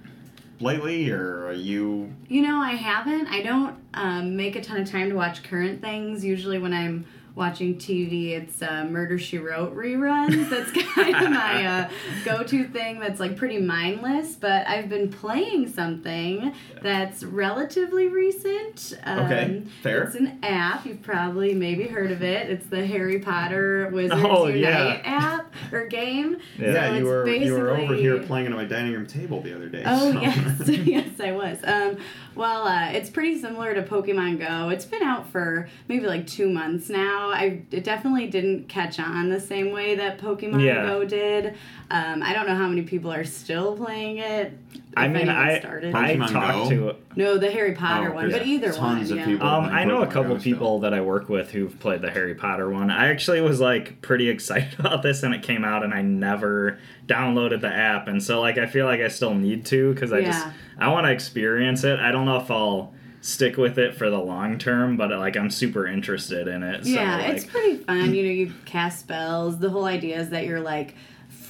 lately, 0.59 1.09
or 1.11 1.47
are 1.47 1.53
you? 1.53 2.13
You 2.27 2.41
know, 2.43 2.57
I 2.57 2.71
haven't. 2.71 3.27
I 3.27 3.41
don't 3.41 3.75
um, 3.93 4.35
make 4.35 4.55
a 4.55 4.61
ton 4.61 4.79
of 4.81 4.89
time 4.89 5.09
to 5.09 5.15
watch 5.15 5.43
current 5.43 5.81
things. 5.81 6.23
Usually, 6.23 6.59
when 6.59 6.73
I'm 6.73 7.05
watching 7.35 7.75
TV, 7.75 8.31
it's 8.31 8.61
uh, 8.61 8.85
Murder 8.85 9.17
She 9.17 9.37
Wrote 9.37 9.75
reruns. 9.75 10.49
That's 10.49 10.71
kind 10.95 11.15
of 11.15 11.31
my 11.31 11.65
uh, 11.65 11.89
go-to 12.25 12.65
thing. 12.67 12.99
That's 12.99 13.19
like 13.19 13.37
pretty 13.37 13.59
mindless. 13.59 14.35
But 14.35 14.67
I've 14.67 14.89
been 14.89 15.09
playing 15.09 15.69
something 15.71 16.53
that's 16.81 17.23
relatively 17.23 18.07
recent. 18.07 18.93
Um, 19.03 19.19
Okay, 19.21 19.63
fair. 19.83 20.03
It's 20.03 20.15
an 20.15 20.39
app. 20.43 20.85
You've 20.85 21.01
probably 21.03 21.53
maybe 21.53 21.87
heard 21.87 22.11
of 22.11 22.21
it. 22.23 22.49
It's 22.49 22.65
the 22.65 22.85
Harry 22.85 23.19
Potter 23.19 23.89
Wizards 23.93 24.21
Oh, 24.25 24.47
Unite 24.47 24.59
yeah. 24.59 25.01
app 25.05 25.53
or 25.71 25.87
game. 25.87 26.37
Yeah, 26.57 26.89
So 26.89 26.95
you 26.97 27.05
were 27.05 27.27
you 27.29 27.53
were 27.53 27.69
over 27.71 27.93
here 27.95 28.19
playing 28.23 28.47
at 28.47 28.51
my 28.53 28.65
dining 28.65 28.93
room 28.93 29.05
table 29.07 29.41
the 29.41 29.55
other 29.55 29.69
day. 29.69 29.83
Oh 29.85 30.11
so- 30.11 30.19
yes, 30.21 30.67
yes 30.67 31.19
I 31.19 31.31
was. 31.31 31.59
Um, 31.63 31.97
well, 32.35 32.67
uh, 32.67 32.89
it's 32.91 33.09
pretty 33.09 33.39
similar 33.39 33.73
to 33.73 33.83
Pokemon 33.83 34.39
Go. 34.39 34.69
It's 34.69 34.85
been 34.85 35.03
out 35.03 35.29
for 35.29 35.67
maybe 35.87 36.05
like 36.07 36.27
two 36.27 36.49
months 36.49 36.89
now. 36.89 37.29
I 37.31 37.61
it 37.71 37.83
definitely 37.83 38.27
didn't 38.27 38.67
catch 38.69 38.99
on 38.99 39.29
the 39.29 39.39
same 39.39 39.71
way 39.71 39.95
that 39.95 40.19
Pokemon 40.19 40.63
Yeah. 40.63 40.85
Go 40.85 41.05
did. 41.05 41.55
Um, 41.89 42.23
I 42.23 42.33
don't 42.33 42.47
know 42.47 42.55
how 42.55 42.67
many 42.67 42.83
people 42.83 43.11
are 43.11 43.25
still 43.25 43.75
playing 43.75 44.19
it. 44.19 44.57
I 44.97 45.07
mean, 45.07 45.29
I 45.29 45.59
started. 45.59 45.95
I 45.95 46.15
Pokemon 46.15 46.31
talked 46.31 46.69
Go? 46.69 46.91
to 46.91 46.95
no, 47.15 47.37
the 47.37 47.49
Harry 47.51 47.73
Potter 47.73 48.09
Oh, 48.11 48.15
one, 48.15 48.29
there's 48.29 48.39
but 48.39 48.47
either 48.47 48.71
tons 48.73 49.09
one. 49.09 49.11
of 49.11 49.17
yeah. 49.17 49.25
people. 49.25 49.47
Um, 49.47 49.65
I 49.65 49.85
know 49.85 50.01
a 50.01 50.05
Pokemon 50.07 50.11
couple 50.11 50.33
Go 50.35 50.39
still. 50.39 50.53
people 50.53 50.79
that 50.79 50.93
I 50.93 51.01
work 51.01 51.29
with 51.29 51.51
who've 51.51 51.77
played 51.79 52.01
the 52.01 52.11
Harry 52.11 52.35
Potter 52.35 52.69
one. 52.69 52.89
I 52.91 53.07
actually 53.07 53.41
was 53.41 53.59
like 53.61 54.01
pretty 54.01 54.29
excited 54.35 54.79
about 54.79 55.01
this, 55.03 55.23
and 55.23 55.33
it 55.33 55.43
came 55.43 55.63
out, 55.63 55.83
and 55.83 55.93
I 55.93 56.01
never 56.01 56.77
downloaded 57.07 57.61
the 57.61 57.73
app, 57.73 58.07
and 58.07 58.21
so 58.21 58.41
like 58.41 58.57
I 58.57 58.65
feel 58.67 58.85
like 58.85 58.99
I 59.01 59.07
still 59.07 59.33
need 59.33 59.65
to 59.67 59.93
because 59.93 60.11
I 60.13 60.21
just 60.21 60.45
Yeah. 60.45 60.53
I 60.79 60.87
want 60.89 61.05
to 61.05 61.11
experience 61.11 61.83
it. 61.83 61.99
I 61.99 62.11
don't 62.11 62.25
know 62.25 62.37
if 62.37 62.49
I'll 62.51 62.93
stick 63.23 63.55
with 63.55 63.77
it 63.77 63.95
for 63.95 64.09
the 64.09 64.17
long 64.17 64.57
term, 64.57 64.97
but 64.97 65.11
like 65.11 65.37
I'm 65.37 65.49
super 65.51 65.85
interested 65.87 66.47
in 66.47 66.63
it. 66.63 66.85
So, 66.85 66.89
yeah, 66.91 67.17
like, 67.17 67.35
it's 67.35 67.45
pretty 67.45 67.77
fun. 67.77 68.13
You 68.13 68.23
know, 68.23 68.29
you 68.29 68.53
cast 68.65 68.99
spells. 69.01 69.59
The 69.59 69.69
whole 69.69 69.85
idea 69.85 70.19
is 70.19 70.29
that 70.31 70.45
you're 70.45 70.59
like 70.59 70.95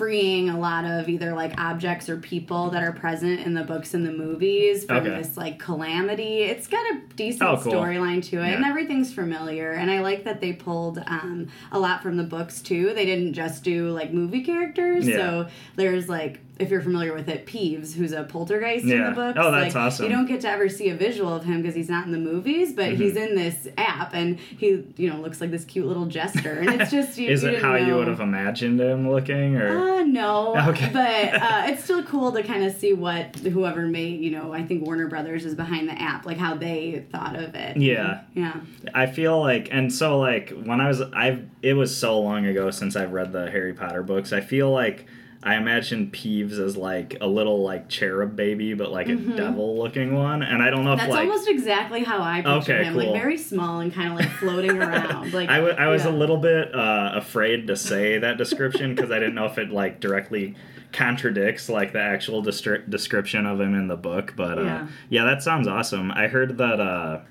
freeing 0.02 0.50
a 0.50 0.58
lot 0.60 0.84
of 0.84 1.08
either 1.08 1.32
like 1.34 1.54
objects 1.60 2.10
or 2.10 2.18
people 2.18 2.72
that 2.72 2.82
are 2.82 2.92
present 2.92 3.40
in 3.42 3.54
the 3.54 3.62
books 3.64 3.94
and 3.94 4.04
the 4.04 4.12
movies 4.12 4.84
from 4.86 4.98
Okay. 4.98 5.10
this 5.22 5.38
like 5.38 5.60
calamity. 5.60 6.40
It's 6.42 6.66
got 6.68 6.84
a 6.92 7.02
decent 7.16 7.44
Oh, 7.48 7.58
cool. 7.62 7.74
storyline 7.74 8.24
to 8.30 8.38
it, 8.44 8.56
and 8.56 8.66
everything's 8.66 9.14
familiar. 9.14 9.74
And 9.74 9.92
I 9.92 10.00
like 10.02 10.24
that 10.24 10.42
they 10.42 10.54
pulled 10.54 10.98
um, 11.06 11.50
a 11.72 11.78
lot 11.78 12.02
from 12.02 12.18
the 12.18 12.24
books 12.24 12.62
too. 12.64 12.94
They 12.96 13.06
didn't 13.06 13.34
just 13.34 13.64
do 13.64 13.90
like 13.92 14.12
movie 14.12 14.42
characters. 14.44 15.08
Yeah. 15.08 15.18
So 15.18 15.48
there's 15.76 16.10
like. 16.10 16.40
If 16.60 16.70
you're 16.70 16.82
familiar 16.82 17.14
with 17.14 17.28
it, 17.28 17.48
Peeves, 17.48 17.94
who's 17.96 18.12
a 18.12 18.24
poltergeist 18.24 18.84
in 18.86 19.04
the 19.04 19.12
book. 19.12 19.36
Oh, 19.40 19.52
that's 19.52 19.74
like, 19.74 19.84
awesome. 19.84 20.06
You 20.06 20.12
don't 20.12 20.28
get 20.28 20.42
to 20.42 20.50
ever 20.50 20.70
see 20.70 20.90
a 20.90 20.96
visual 20.96 21.34
of 21.36 21.44
him 21.44 21.62
because 21.62 21.74
he's 21.74 21.90
not 21.90 22.06
in 22.06 22.12
the 22.12 22.20
movies, 22.20 22.74
but 22.74 22.86
Mm-hmm. 22.92 23.02
he's 23.02 23.16
in 23.16 23.36
this 23.36 23.68
app, 23.78 24.14
and 24.14 24.38
he, 24.40 24.84
you 24.98 25.10
know, 25.10 25.20
looks 25.20 25.42
like 25.42 25.50
this 25.50 25.66
cute 25.66 25.88
little 25.88 26.06
jester, 26.06 26.52
and 26.60 26.80
it's 26.82 26.92
just 26.92 27.18
you, 27.18 27.30
is 27.32 27.42
you 27.44 27.50
it 27.50 27.62
how 27.62 27.76
you 27.76 27.96
would 27.96 28.08
have 28.08 28.20
imagined 28.20 28.80
him 28.80 29.10
looking, 29.10 29.56
or 29.58 30.00
Uh, 30.00 30.04
no. 30.04 30.56
Okay. 30.72 30.90
but 30.94 31.42
uh, 31.42 31.64
it's 31.72 31.84
still 31.84 32.04
cool 32.04 32.32
to 32.34 32.44
kind 32.44 32.64
of 32.64 32.74
see 32.76 32.94
what 32.94 33.36
whoever 33.38 33.82
made, 33.88 34.22
you 34.22 34.32
know, 34.32 34.54
I 34.54 34.64
think 34.64 34.86
Warner 34.86 35.08
Brothers 35.08 35.46
is 35.46 35.56
behind 35.56 35.90
the 35.90 36.00
app, 36.00 36.26
like 36.28 36.38
how 36.38 36.56
they 36.56 37.06
thought 37.12 37.36
of 37.36 37.56
it. 37.56 37.78
Yeah. 37.78 38.22
Yeah. 38.36 38.60
I 38.94 39.08
feel 39.08 39.40
like, 39.40 39.70
and 39.72 39.92
so 39.92 40.20
like 40.20 40.50
when 40.52 40.80
I 40.80 40.88
was, 40.88 41.02
I've 41.02 41.48
it 41.64 41.74
was 41.74 41.96
so 41.96 42.20
long 42.20 42.46
ago 42.46 42.70
since 42.72 42.96
I've 42.96 43.12
read 43.14 43.32
the 43.32 43.50
Harry 43.50 43.74
Potter 43.74 44.04
books. 44.04 44.32
I 44.34 44.42
feel 44.42 44.72
like 44.72 45.06
I 45.44 45.56
imagine 45.56 46.12
Peeves 46.12 46.60
as 46.60 46.78
like 46.78 47.18
a 47.20 47.26
little 47.28 47.64
like 47.64 47.90
cherub 47.90 48.36
baby, 48.36 48.76
but 48.76 48.92
like 48.92 49.08
a 49.10 49.16
devil 49.16 49.78
looking 49.80 50.14
one, 50.14 50.44
and 50.44 50.62
I 50.62 50.70
don't 50.70 50.84
know 50.84 50.94
if 50.94 51.00
Mm-hmm. 51.00 51.10
That's 51.10 51.18
like. 51.20 51.28
almost 51.30 51.50
exactly 51.50 52.04
how 52.04 52.22
I 52.22 52.42
picture 52.42 52.74
Okay, 52.74 52.84
him, 52.84 52.94
cool. 52.94 53.04
like 53.06 53.14
very 53.14 53.38
small 53.38 53.80
and 53.80 53.92
kind 53.92 54.12
of 54.14 54.20
like 54.20 54.30
floating 54.34 54.78
around. 54.82 55.34
Like 55.34 55.50
I 55.50 55.88
was 55.90 56.06
yeah. 56.06 56.12
a 56.12 56.14
little 56.14 56.38
bit 56.38 56.74
uh, 56.76 57.14
afraid 57.16 57.66
to 57.68 57.76
say 57.76 58.20
that 58.20 58.38
description 58.38 58.94
because 58.94 59.10
I 59.10 59.18
didn't 59.20 59.34
know 59.36 59.46
if 59.46 59.58
it 59.58 59.72
like 59.72 60.00
directly 60.00 60.54
contradicts 60.94 61.70
like 61.70 61.94
the 61.94 62.02
actual 62.02 62.44
destri- 62.44 62.88
description 62.90 63.46
of 63.48 63.60
him 63.60 63.74
in 63.74 63.88
the 63.88 63.96
book. 63.98 64.34
But 64.36 64.60
uh, 64.60 64.64
Yeah. 64.64 64.88
yeah. 65.10 65.24
that 65.24 65.42
sounds 65.42 65.68
awesome. 65.68 66.12
I 66.12 66.28
heard 66.28 66.58
that. 66.60 66.80
Uh, 66.80 67.22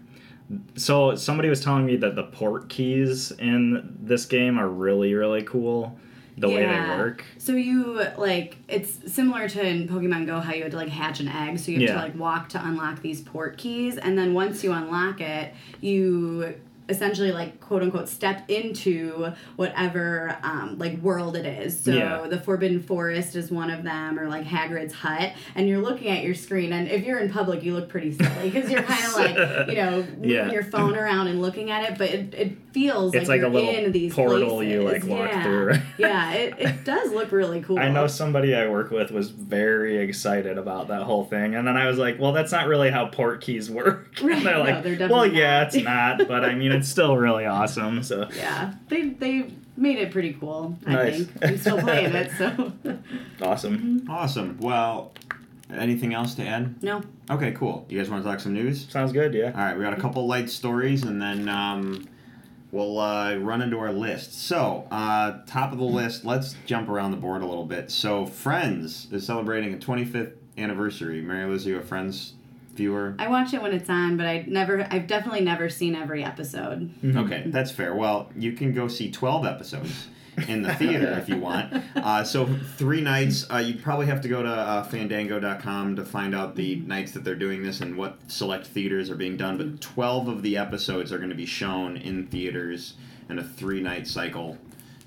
so 0.75 1.15
somebody 1.15 1.49
was 1.49 1.63
telling 1.63 1.87
me 1.87 1.95
that 1.97 2.17
the 2.17 2.25
Portkeys 2.25 3.39
in 3.39 3.97
this 4.01 4.27
game 4.27 4.59
are 4.59 4.69
really 4.69 5.15
really 5.15 5.43
cool. 5.43 5.97
The 6.41 6.49
way 6.49 6.67
they 6.67 6.97
work. 6.99 7.25
So 7.39 7.53
you 7.53 8.03
like 8.19 8.57
it's 8.69 9.13
similar 9.13 9.49
to 9.49 9.67
in 9.67 9.89
Pokemon 9.89 10.27
Go 10.27 10.41
how 10.41 10.53
you 10.55 10.63
had 10.63 10.73
to 10.73 10.77
like 10.79 10.89
hatch 10.89 11.21
an 11.21 11.29
egg. 11.29 11.59
So 11.59 11.71
you 11.73 11.79
have 11.81 11.89
Yeah. 11.89 11.95
to 11.95 12.01
like 12.01 12.19
walk 12.19 12.49
to 12.51 12.65
unlock 12.65 13.03
these 13.03 13.21
Portkeys, 13.23 13.99
and 14.01 14.17
then 14.19 14.35
once 14.35 14.65
you 14.65 14.73
unlock 14.73 15.21
it, 15.21 15.55
you 15.81 16.55
essentially 16.91 17.33
like 17.33 17.61
quote 17.61 17.83
unquote 17.83 18.09
step 18.09 18.45
into 18.51 19.33
whatever 19.57 20.37
um, 20.43 20.77
like 20.79 20.99
world 21.01 21.37
it 21.37 21.47
is. 21.47 21.79
So 21.79 21.93
Yeah. 21.93 22.27
the 22.29 22.41
Forbidden 22.41 22.83
Forest 22.83 23.37
is 23.37 23.51
one 23.51 23.71
of 23.71 23.83
them, 23.85 24.19
or 24.19 24.29
like 24.29 24.45
Hagrid's 24.45 24.93
hut, 24.95 25.33
and 25.55 25.69
you're 25.69 25.81
looking 25.81 26.09
at 26.09 26.23
your 26.25 26.35
screen, 26.35 26.73
and 26.73 26.89
if 26.89 27.05
you're 27.05 27.19
in 27.19 27.31
public, 27.31 27.63
you 27.63 27.73
look 27.75 27.89
pretty 27.89 28.13
silly 28.13 28.51
because 28.51 28.71
you're 28.71 28.83
kind 28.83 29.05
of 29.05 29.15
like 29.17 29.69
you 29.69 29.75
know 29.77 29.97
moving 30.03 30.31
Yeah. 30.31 30.51
your 30.51 30.65
phone 30.65 30.97
around 30.97 31.29
and 31.29 31.41
looking 31.41 31.71
at 31.71 31.91
it, 31.91 31.99
but 31.99 32.11
it, 32.11 32.35
it 32.35 32.53
feels 32.73 33.15
It's 33.15 33.29
like, 33.29 33.43
like 33.43 33.51
a 33.51 33.53
you're 33.53 33.63
little 33.63 33.85
in 33.85 33.93
these 33.93 34.15
portal 34.15 34.63
you, 34.63 34.83
like, 34.83 35.05
walk 35.05 35.29
yeah. 35.31 35.43
through. 35.43 35.73
yeah, 35.99 36.33
it, 36.33 36.55
it 36.59 36.85
does 36.85 37.13
look 37.13 37.33
really 37.33 37.61
cool. 37.63 37.79
I 37.79 37.89
know 37.91 38.07
somebody 38.07 38.55
I 38.55 38.69
work 38.69 38.91
with 38.91 39.11
was 39.11 39.31
very 39.31 39.99
excited 39.99 40.57
about 40.59 40.89
that 40.89 41.03
whole 41.03 41.25
thing, 41.25 41.55
and 41.55 41.67
then 41.67 41.77
I 41.77 41.87
was 41.87 41.99
like, 41.99 42.19
"Well, 42.21 42.33
that's 42.33 42.53
not 42.53 42.67
really 42.67 42.91
how 42.91 43.09
Portkeys 43.09 43.69
work." 43.71 44.09
Right, 44.23 44.37
And 44.41 44.47
they're 44.47 44.55
no, 44.57 44.61
like, 44.63 44.83
they're 44.85 44.97
"Well, 45.09 45.25
definitely 45.25 45.39
yeah, 45.39 45.59
not." 45.61 45.75
it's 45.75 45.85
not, 45.85 46.29
but 46.29 46.45
I 46.45 46.55
mean, 46.55 46.73
it's 46.81 46.89
still 46.89 47.17
really 47.17 47.47
awesome." 47.47 48.03
So 48.03 48.29
Yeah, 48.37 48.75
they 48.89 49.11
they 49.11 49.53
made 49.77 49.99
it 49.99 50.11
pretty 50.11 50.33
cool. 50.35 50.77
I 50.87 50.93
Nice. 50.93 51.17
think 51.27 51.45
I'm 51.45 51.59
still 51.59 51.79
playing 51.87 52.15
it, 52.15 52.31
so 52.37 52.73
awesome. 53.43 54.05
Awesome. 54.09 54.59
Well, 54.61 55.13
anything 55.73 56.13
else 56.15 56.35
to 56.35 56.47
add? 56.47 56.83
no. 56.83 57.03
Okay, 57.31 57.53
cool. 57.53 57.87
You 57.89 57.97
guys 57.99 58.11
want 58.11 58.25
to 58.25 58.29
talk 58.29 58.41
some 58.41 58.53
news? 58.55 58.89
Sounds 58.91 59.13
good. 59.13 59.35
Yeah. 59.35 59.53
All 59.55 59.59
right, 59.65 59.77
we 59.79 59.85
got 59.85 59.97
a 59.97 60.01
couple 60.01 60.27
light 60.27 60.51
stories, 60.51 61.05
and 61.05 61.23
then 61.23 61.49
um, 61.49 62.09
we'll 62.73 62.99
uh, 62.99 63.37
run 63.37 63.63
into 63.63 63.79
our 63.79 63.93
list. 63.93 64.35
So, 64.49 64.89
uh, 64.91 65.39
top 65.47 65.71
of 65.71 65.79
the 65.79 65.85
list, 65.85 66.25
let's 66.25 66.57
jump 66.67 66.89
around 66.89 67.13
the 67.13 67.17
board 67.17 67.43
a 67.43 67.47
little 67.47 67.67
bit. 67.67 67.91
So, 67.93 68.27
Friends 68.27 69.07
is 69.13 69.25
celebrating 69.25 69.73
a 69.73 69.77
25th 69.77 70.33
anniversary. 70.59 71.23
Mary 71.23 71.49
Liz, 71.49 71.65
you 71.67 71.79
a 71.79 71.83
Friends 71.83 72.33
viewer? 72.81 73.15
I 73.19 73.29
watch 73.29 73.53
it 73.53 73.61
when 73.61 73.73
it's 73.73 73.91
on, 73.91 74.17
but 74.17 74.27
I 74.27 74.45
never. 74.47 74.87
I've 74.91 75.07
definitely 75.07 75.43
never 75.43 75.69
seen 75.69 75.95
every 75.95 76.25
episode. 76.25 76.91
Okay, 77.05 77.45
that's 77.47 77.71
fair. 77.71 77.95
Well, 77.95 78.31
you 78.35 78.53
can 78.53 78.73
go 78.73 78.89
see 78.89 79.11
12 79.11 79.45
episodes 79.45 80.09
in 80.49 80.63
the 80.63 80.75
theater 80.75 81.13
if 81.19 81.29
you 81.29 81.37
want. 81.37 81.85
Uh, 82.01 82.25
so, 82.25 82.47
three 82.77 83.03
nights. 83.03 83.47
Uh, 83.53 83.59
you 83.59 83.75
probably 83.75 84.07
have 84.07 84.23
to 84.23 84.29
go 84.29 84.43
to 84.43 84.49
uh, 84.49 84.83
fandango.com 84.85 85.97
to 85.97 86.05
find 86.05 86.35
out 86.35 86.57
the 86.57 86.77
nights 86.77 87.13
that 87.13 87.25
they're 87.25 87.35
doing 87.35 87.63
this 87.63 87.81
and 87.83 87.95
what 87.97 88.19
select 88.29 88.67
theaters 88.67 89.11
are 89.11 89.17
being 89.17 89.37
done. 89.37 89.59
But 89.59 89.81
12 89.83 90.29
of 90.29 90.43
the 90.43 90.57
episodes 90.57 91.13
are 91.13 91.19
going 91.19 91.31
to 91.31 91.37
be 91.37 91.47
shown 91.47 91.97
in 91.99 92.27
theaters 92.29 92.95
in 93.29 93.39
a 93.39 93.45
three 93.45 93.81
night 93.81 94.07
cycle. 94.07 94.57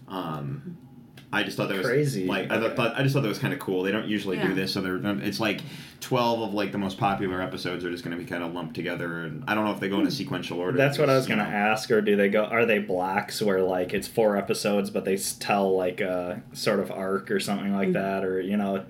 Um, 0.08 0.78
I 1.34 1.44
just 1.44 1.58
thought 1.58 1.70
that 1.70 1.78
was 1.78 1.88
Crazy. 1.88 2.28
Like 2.28 2.52
I 2.52 2.58
Okay. 2.58 2.76
thought, 2.76 2.94
I 2.96 3.02
just 3.02 3.14
thought 3.14 3.24
that 3.24 3.30
was 3.30 3.40
kind 3.40 3.54
of 3.54 3.60
cool. 3.60 3.84
They 3.84 3.92
don't 3.92 4.08
usually 4.08 4.38
Yeah. 4.38 4.48
do 4.48 4.54
this, 4.54 4.72
so 4.72 4.82
they're 4.82 5.00
it's 5.22 5.40
like 5.40 5.62
twelve 6.00 6.42
of 6.42 6.54
like 6.54 6.72
the 6.72 6.78
most 6.78 6.98
popular 6.98 7.42
episodes 7.42 7.84
are 7.84 7.90
just 7.90 8.04
going 8.04 8.16
to 8.16 8.24
be 8.24 8.30
kind 8.30 8.44
of 8.44 8.54
lumped 8.54 8.76
together, 8.76 9.24
and 9.24 9.44
I 9.48 9.56
don't 9.56 9.66
know 9.66 9.72
if 9.72 9.80
they 9.80 9.90
go 9.90 9.96
in 9.96 10.02
a 10.02 10.06
hmm. 10.06 10.12
sequential 10.12 10.60
order. 10.60 10.78
That's 10.78 11.00
what 11.00 11.10
I 11.10 11.16
was 11.16 11.26
gonna 11.26 11.44
ask, 11.44 11.90
or 11.90 12.02
do 12.02 12.16
they 12.16 12.30
go? 12.30 12.44
Are 12.44 12.66
they 12.66 12.80
blocks 12.80 13.42
where 13.42 13.62
like 13.62 13.94
it's 13.94 14.08
four 14.08 14.38
episodes, 14.38 14.90
but 14.92 15.06
they 15.06 15.18
tell 15.18 15.76
like 15.76 16.02
a 16.02 16.44
sort 16.54 16.80
of 16.80 16.92
arc 16.92 17.32
or 17.32 17.40
something 17.40 17.74
like 17.74 17.88
hmm. 17.88 17.94
that, 17.94 18.24
or 18.24 18.40
you 18.40 18.56
know, 18.56 18.76
it 18.76 18.86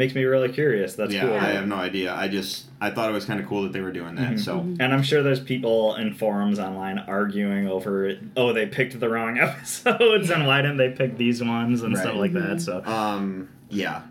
makes 0.00 0.14
me 0.16 0.24
really 0.24 0.48
curious. 0.48 0.94
That's 0.96 1.12
yeah, 1.14 1.20
cool. 1.20 1.34
I 1.34 1.50
have 1.50 1.68
no 1.68 1.76
idea. 1.76 2.12
I 2.12 2.26
just 2.26 2.66
I 2.80 2.90
thought 2.90 3.08
it 3.08 3.12
was 3.12 3.24
kind 3.26 3.38
of 3.38 3.46
cool 3.46 3.62
that 3.62 3.72
they 3.72 3.80
were 3.82 3.92
doing 3.92 4.16
that. 4.16 4.32
Mhm. 4.32 4.40
So 4.40 4.58
Mm-hmm. 4.60 4.80
And 4.80 4.92
I'm 4.92 5.02
sure 5.04 5.22
there's 5.22 5.38
people 5.40 5.94
in 5.94 6.14
forums 6.14 6.58
online 6.58 6.98
arguing 6.98 7.68
over, 7.68 8.16
oh, 8.36 8.52
they 8.52 8.66
picked 8.66 8.98
the 8.98 9.08
wrong 9.08 9.38
episodes, 9.46 10.30
and 10.30 10.46
why 10.46 10.62
didn't 10.62 10.78
they 10.78 10.90
pick 10.90 11.16
these 11.16 11.42
ones 11.44 11.82
and 11.82 11.96
stuff 11.96 12.16
like 12.16 12.32
Mm-hmm. 12.32 12.54
that. 12.54 12.60
So 12.60 12.82
um 12.84 13.48
yeah. 13.68 14.02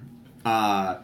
Uh 0.45 0.97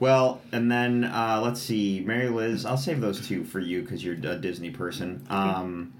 well, 0.00 0.40
and 0.52 0.70
then 0.70 1.02
uh, 1.02 1.40
let's 1.42 1.60
see, 1.60 2.04
Mary 2.06 2.28
Liz. 2.28 2.64
I'll 2.64 2.76
save 2.76 3.00
those 3.00 3.26
two 3.26 3.42
for 3.42 3.58
you 3.58 3.82
because 3.82 4.04
you're 4.04 4.14
a 4.14 4.36
Disney 4.36 4.70
person. 4.70 5.26
Um, 5.28 5.92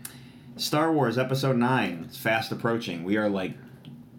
Star 0.57 0.93
Wars 0.93 1.19
Episode 1.19 1.57
Nine 1.57 2.07
is 2.09 2.17
fast 2.17 2.53
approaching. 2.53 3.03
We 3.03 3.17
are 3.17 3.29
like 3.29 3.55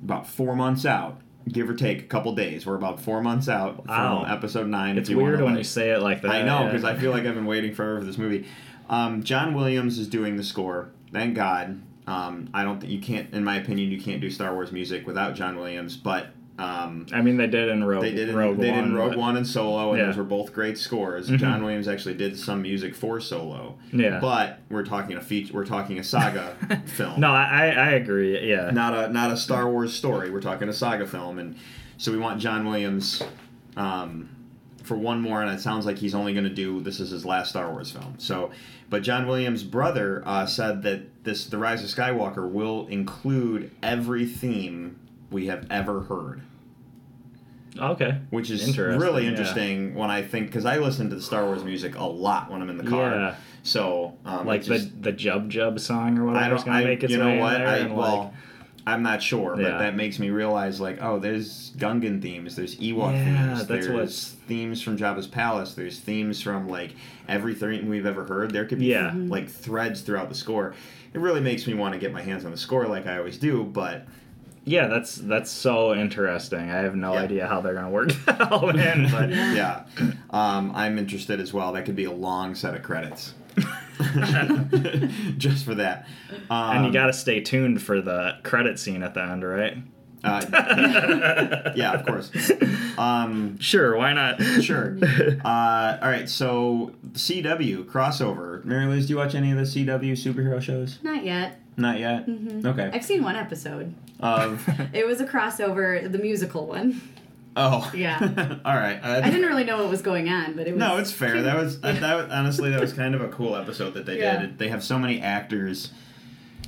about 0.03 0.27
four 0.27 0.53
months 0.53 0.85
out, 0.85 1.21
give 1.51 1.69
or 1.69 1.73
take 1.73 1.99
a 1.99 2.05
couple 2.05 2.33
days. 2.35 2.65
We're 2.65 2.75
about 2.75 2.99
four 3.01 3.21
months 3.21 3.49
out 3.49 3.85
Wow. 3.87 4.23
from 4.23 4.31
Episode 4.31 4.67
Nine. 4.67 4.97
it's 4.97 5.09
weird 5.09 5.39
when 5.41 5.51
like- 5.51 5.57
you 5.59 5.63
say 5.63 5.91
it 5.91 6.01
like 6.01 6.21
that. 6.21 6.31
I 6.31 6.41
know 6.43 6.65
because 6.65 6.83
I 6.83 6.95
feel 6.95 7.11
like 7.11 7.25
I've 7.25 7.35
been 7.35 7.45
waiting 7.45 7.73
forever 7.73 7.99
for 7.99 8.05
this 8.05 8.17
movie. 8.17 8.45
Um, 8.89 9.23
John 9.23 9.53
Williams 9.53 9.97
is 9.99 10.07
doing 10.07 10.35
the 10.37 10.43
score. 10.43 10.89
Thank 11.11 11.35
God. 11.35 11.81
Um, 12.07 12.49
I 12.55 12.63
don't 12.63 12.79
think 12.79 12.91
you 12.91 12.99
can't, 12.99 13.31
in 13.33 13.43
my 13.43 13.57
opinion, 13.57 13.91
you 13.91 14.01
can't 14.01 14.19
do 14.19 14.31
Star 14.31 14.53
Wars 14.53 14.71
music 14.71 15.05
without 15.05 15.35
John 15.35 15.57
Williams. 15.57 15.95
But 15.95 16.29
um, 16.59 17.05
I 17.13 17.21
mean, 17.21 17.37
they 17.37 17.47
did 17.47 17.69
in 17.69 17.83
Rogue. 17.83 18.01
they 18.03 18.11
did 18.13 18.29
in, 18.29 18.35
Rogue 18.35 18.57
they 18.57 18.65
did 18.65 18.75
in 18.77 18.93
One, 18.93 18.95
Rogue 18.95 19.15
One 19.17 19.37
and 19.37 19.47
Solo, 19.47 19.91
and 19.91 19.99
Yeah. 19.99 20.05
those 20.07 20.17
were 20.17 20.23
both 20.23 20.51
great 20.53 20.77
scores. 20.77 21.29
Mhm. 21.29 21.37
John 21.37 21.63
Williams 21.63 21.87
actually 21.87 22.15
did 22.15 22.37
some 22.37 22.61
music 22.61 22.93
for 22.95 23.19
Solo. 23.21 23.77
Yeah. 23.93 24.19
But 24.19 24.59
we're 24.69 24.83
talking 24.85 25.15
a 25.15 25.21
feature. 25.21 25.53
We're 25.53 25.65
talking 25.65 25.97
a 25.99 26.03
saga 26.03 26.55
film. 26.85 27.19
No, 27.21 27.29
I 27.31 27.69
I 27.69 27.89
agree. 27.91 28.47
Yeah. 28.49 28.71
Not 28.71 28.93
a 28.93 29.11
not 29.13 29.31
a 29.31 29.37
Star 29.37 29.69
Wars 29.69 29.93
story. 29.93 30.29
We're 30.31 30.41
talking 30.41 30.67
a 30.69 30.73
saga 30.73 31.07
film, 31.07 31.39
and 31.39 31.55
so 31.97 32.11
we 32.11 32.17
want 32.17 32.41
John 32.41 32.65
Williams 32.67 33.23
um, 33.77 34.29
for 34.83 34.97
one 34.97 35.21
more. 35.21 35.41
And 35.41 35.51
it 35.51 35.61
sounds 35.61 35.85
like 35.85 35.97
he's 35.97 36.15
only 36.15 36.33
going 36.33 36.43
to 36.45 36.49
do 36.53 36.81
this 36.81 36.99
is 36.99 37.11
his 37.11 37.25
last 37.25 37.49
Star 37.49 37.71
Wars 37.71 37.91
film. 37.91 38.15
So, 38.17 38.51
but 38.89 39.03
John 39.03 39.27
Williams' 39.27 39.63
brother 39.63 40.23
uh, 40.25 40.45
said 40.45 40.81
that 40.83 41.23
this 41.23 41.45
The 41.45 41.57
Rise 41.57 41.83
of 41.83 41.89
Skywalker 41.89 42.49
will 42.49 42.87
include 42.87 43.71
every 43.83 44.25
theme 44.25 44.97
we 45.31 45.45
have 45.47 45.65
ever 45.69 46.01
heard. 46.01 46.41
Okay. 47.77 48.17
which 48.29 48.49
is 48.49 48.67
Interesting, 48.67 48.99
really 49.01 49.23
yeah. 49.23 49.29
interesting 49.29 49.93
when 49.95 50.09
I 50.09 50.21
think 50.23 50.47
because 50.47 50.65
I 50.65 50.77
listen 50.77 51.09
to 51.09 51.15
the 51.15 51.21
Star 51.21 51.45
Wars 51.45 51.63
music 51.63 51.95
a 51.97 52.03
lot 52.03 52.49
when 52.51 52.61
I'm 52.61 52.69
in 52.69 52.77
the 52.77 52.89
car. 52.89 53.11
Yeah. 53.11 53.35
So 53.63 54.17
um, 54.25 54.45
Like 54.47 54.63
just- 54.63 55.01
the 55.03 55.11
the 55.11 55.17
Jub 55.17 55.49
Jub 55.51 55.79
song 55.79 56.17
or 56.17 56.25
whatever 56.25 56.45
I 56.45 56.49
don't. 56.49 56.67
I, 56.69 56.83
make 56.83 57.03
its 57.03 57.11
you 57.11 57.19
know 57.19 57.37
what? 57.37 57.61
I, 57.61 57.85
well, 57.87 58.17
like, 58.23 58.33
I'm 58.87 59.03
not 59.03 59.21
sure, 59.21 59.55
but 59.55 59.61
Yeah. 59.63 59.77
that 59.77 59.95
makes 59.95 60.17
me 60.17 60.29
realize 60.31 60.81
like, 60.81 60.97
oh, 61.01 61.19
there's 61.19 61.73
Gungan 61.77 62.21
themes, 62.21 62.55
there's 62.55 62.75
Ewok 62.77 63.11
Yeah, 63.13 63.23
themes, 63.23 63.67
that's 63.67 63.85
there's 63.85 63.89
what's- 63.89 64.29
themes 64.47 64.81
from 64.81 64.97
Jabba's 64.97 65.27
palace, 65.27 65.75
there's 65.75 65.99
themes 65.99 66.41
from 66.41 66.67
like 66.67 66.95
everything 67.27 67.87
we've 67.87 68.05
ever 68.07 68.25
heard. 68.25 68.51
There 68.51 68.65
could 68.65 68.79
be 68.79 68.87
Yeah. 68.87 69.11
like 69.15 69.47
threads 69.47 70.01
throughout 70.01 70.29
the 70.29 70.35
score. 70.35 70.73
It 71.13 71.19
really 71.19 71.41
makes 71.41 71.67
me 71.67 71.73
want 71.75 71.93
to 71.93 71.99
get 71.99 72.11
my 72.13 72.21
hands 72.21 72.45
on 72.45 72.51
the 72.51 72.57
score 72.57 72.87
like 72.87 73.05
I 73.05 73.17
always 73.17 73.37
do, 73.37 73.63
but 73.63 74.07
yeah, 74.65 74.87
that's 74.87 75.15
that's 75.15 75.49
so 75.51 75.93
interesting. 75.95 76.69
I 76.71 76.77
have 76.77 76.95
no 76.95 77.13
Yeah. 77.13 77.19
idea 77.21 77.47
how 77.47 77.61
they're 77.61 77.73
gonna 77.73 77.89
work 77.89 78.11
that 78.25 78.51
all 78.51 78.69
in, 78.69 79.09
but 79.11 79.29
Yeah. 79.29 79.53
yeah, 79.99 80.11
um, 80.29 80.71
I'm 80.75 80.97
interested 80.97 81.39
as 81.39 81.53
well. 81.53 81.73
That 81.73 81.85
could 81.85 81.95
be 81.95 82.05
a 82.05 82.11
long 82.11 82.55
set 82.55 82.75
of 82.75 82.83
credits. 82.83 83.33
Just 85.37 85.65
for 85.65 85.75
that. 85.75 86.07
Um, 86.49 86.77
and 86.77 86.85
you 86.85 86.93
got 86.93 87.07
to 87.07 87.13
stay 87.13 87.41
tuned 87.41 87.81
for 87.81 88.01
the 88.01 88.37
credit 88.43 88.79
scene 88.79 89.03
at 89.03 89.13
the 89.13 89.21
end, 89.21 89.43
right? 89.43 89.77
Uh, 90.23 91.71
yeah, 91.75 91.93
of 91.93 92.05
course. 92.05 92.31
Um, 92.97 93.57
Sure, 93.59 93.97
why 93.97 94.13
not? 94.13 94.41
sure. 94.61 94.97
Uh, 95.43 95.97
all 96.01 96.09
right, 96.09 96.27
so 96.29 96.93
CW 97.13 97.85
crossover. 97.85 98.63
Mary 98.65 98.85
Liz, 98.85 99.07
do 99.07 99.13
you 99.13 99.17
watch 99.17 99.35
any 99.35 99.51
of 99.51 99.57
the 99.57 99.63
CW 99.63 100.11
superhero 100.13 100.61
shows? 100.61 100.99
Not 101.03 101.23
yet. 101.23 101.59
Not 101.79 101.99
yet. 101.99 102.27
Mhm. 102.27 102.65
Okay. 102.65 102.89
I've 102.93 103.05
seen 103.05 103.23
one 103.23 103.35
episode. 103.35 103.93
Of 104.19 104.67
It 104.93 105.07
was 105.07 105.21
a 105.21 105.25
crossover, 105.25 106.11
the 106.11 106.19
musical 106.19 106.67
one. 106.67 107.01
oh 107.55 107.89
Yeah. 107.95 108.19
all 108.65 108.75
right. 108.75 108.99
Uh, 109.03 109.21
I 109.23 109.29
didn't 109.29 109.47
really 109.47 109.63
know 109.63 109.77
what 109.77 109.89
was 109.89 110.01
going 110.01 110.29
on, 110.29 110.55
but 110.55 110.67
it 110.67 110.71
was. 110.73 110.79
No, 110.79 110.97
it's 110.97 111.11
fair. 111.11 111.41
That 111.41 111.55
was 111.57 111.79
that, 111.81 112.01
that 112.01 112.15
was- 112.15 112.31
honestly 112.31 112.69
that 112.71 112.79
was 112.81 112.93
kind 112.93 113.15
of 113.15 113.21
a 113.21 113.29
cool 113.29 113.55
episode 113.55 113.93
that 113.95 114.05
they 114.05 114.19
Yeah. 114.19 114.41
did. 114.41 114.57
They 114.59 114.67
have 114.69 114.83
so 114.83 114.99
many 114.99 115.21
actors. 115.21 115.91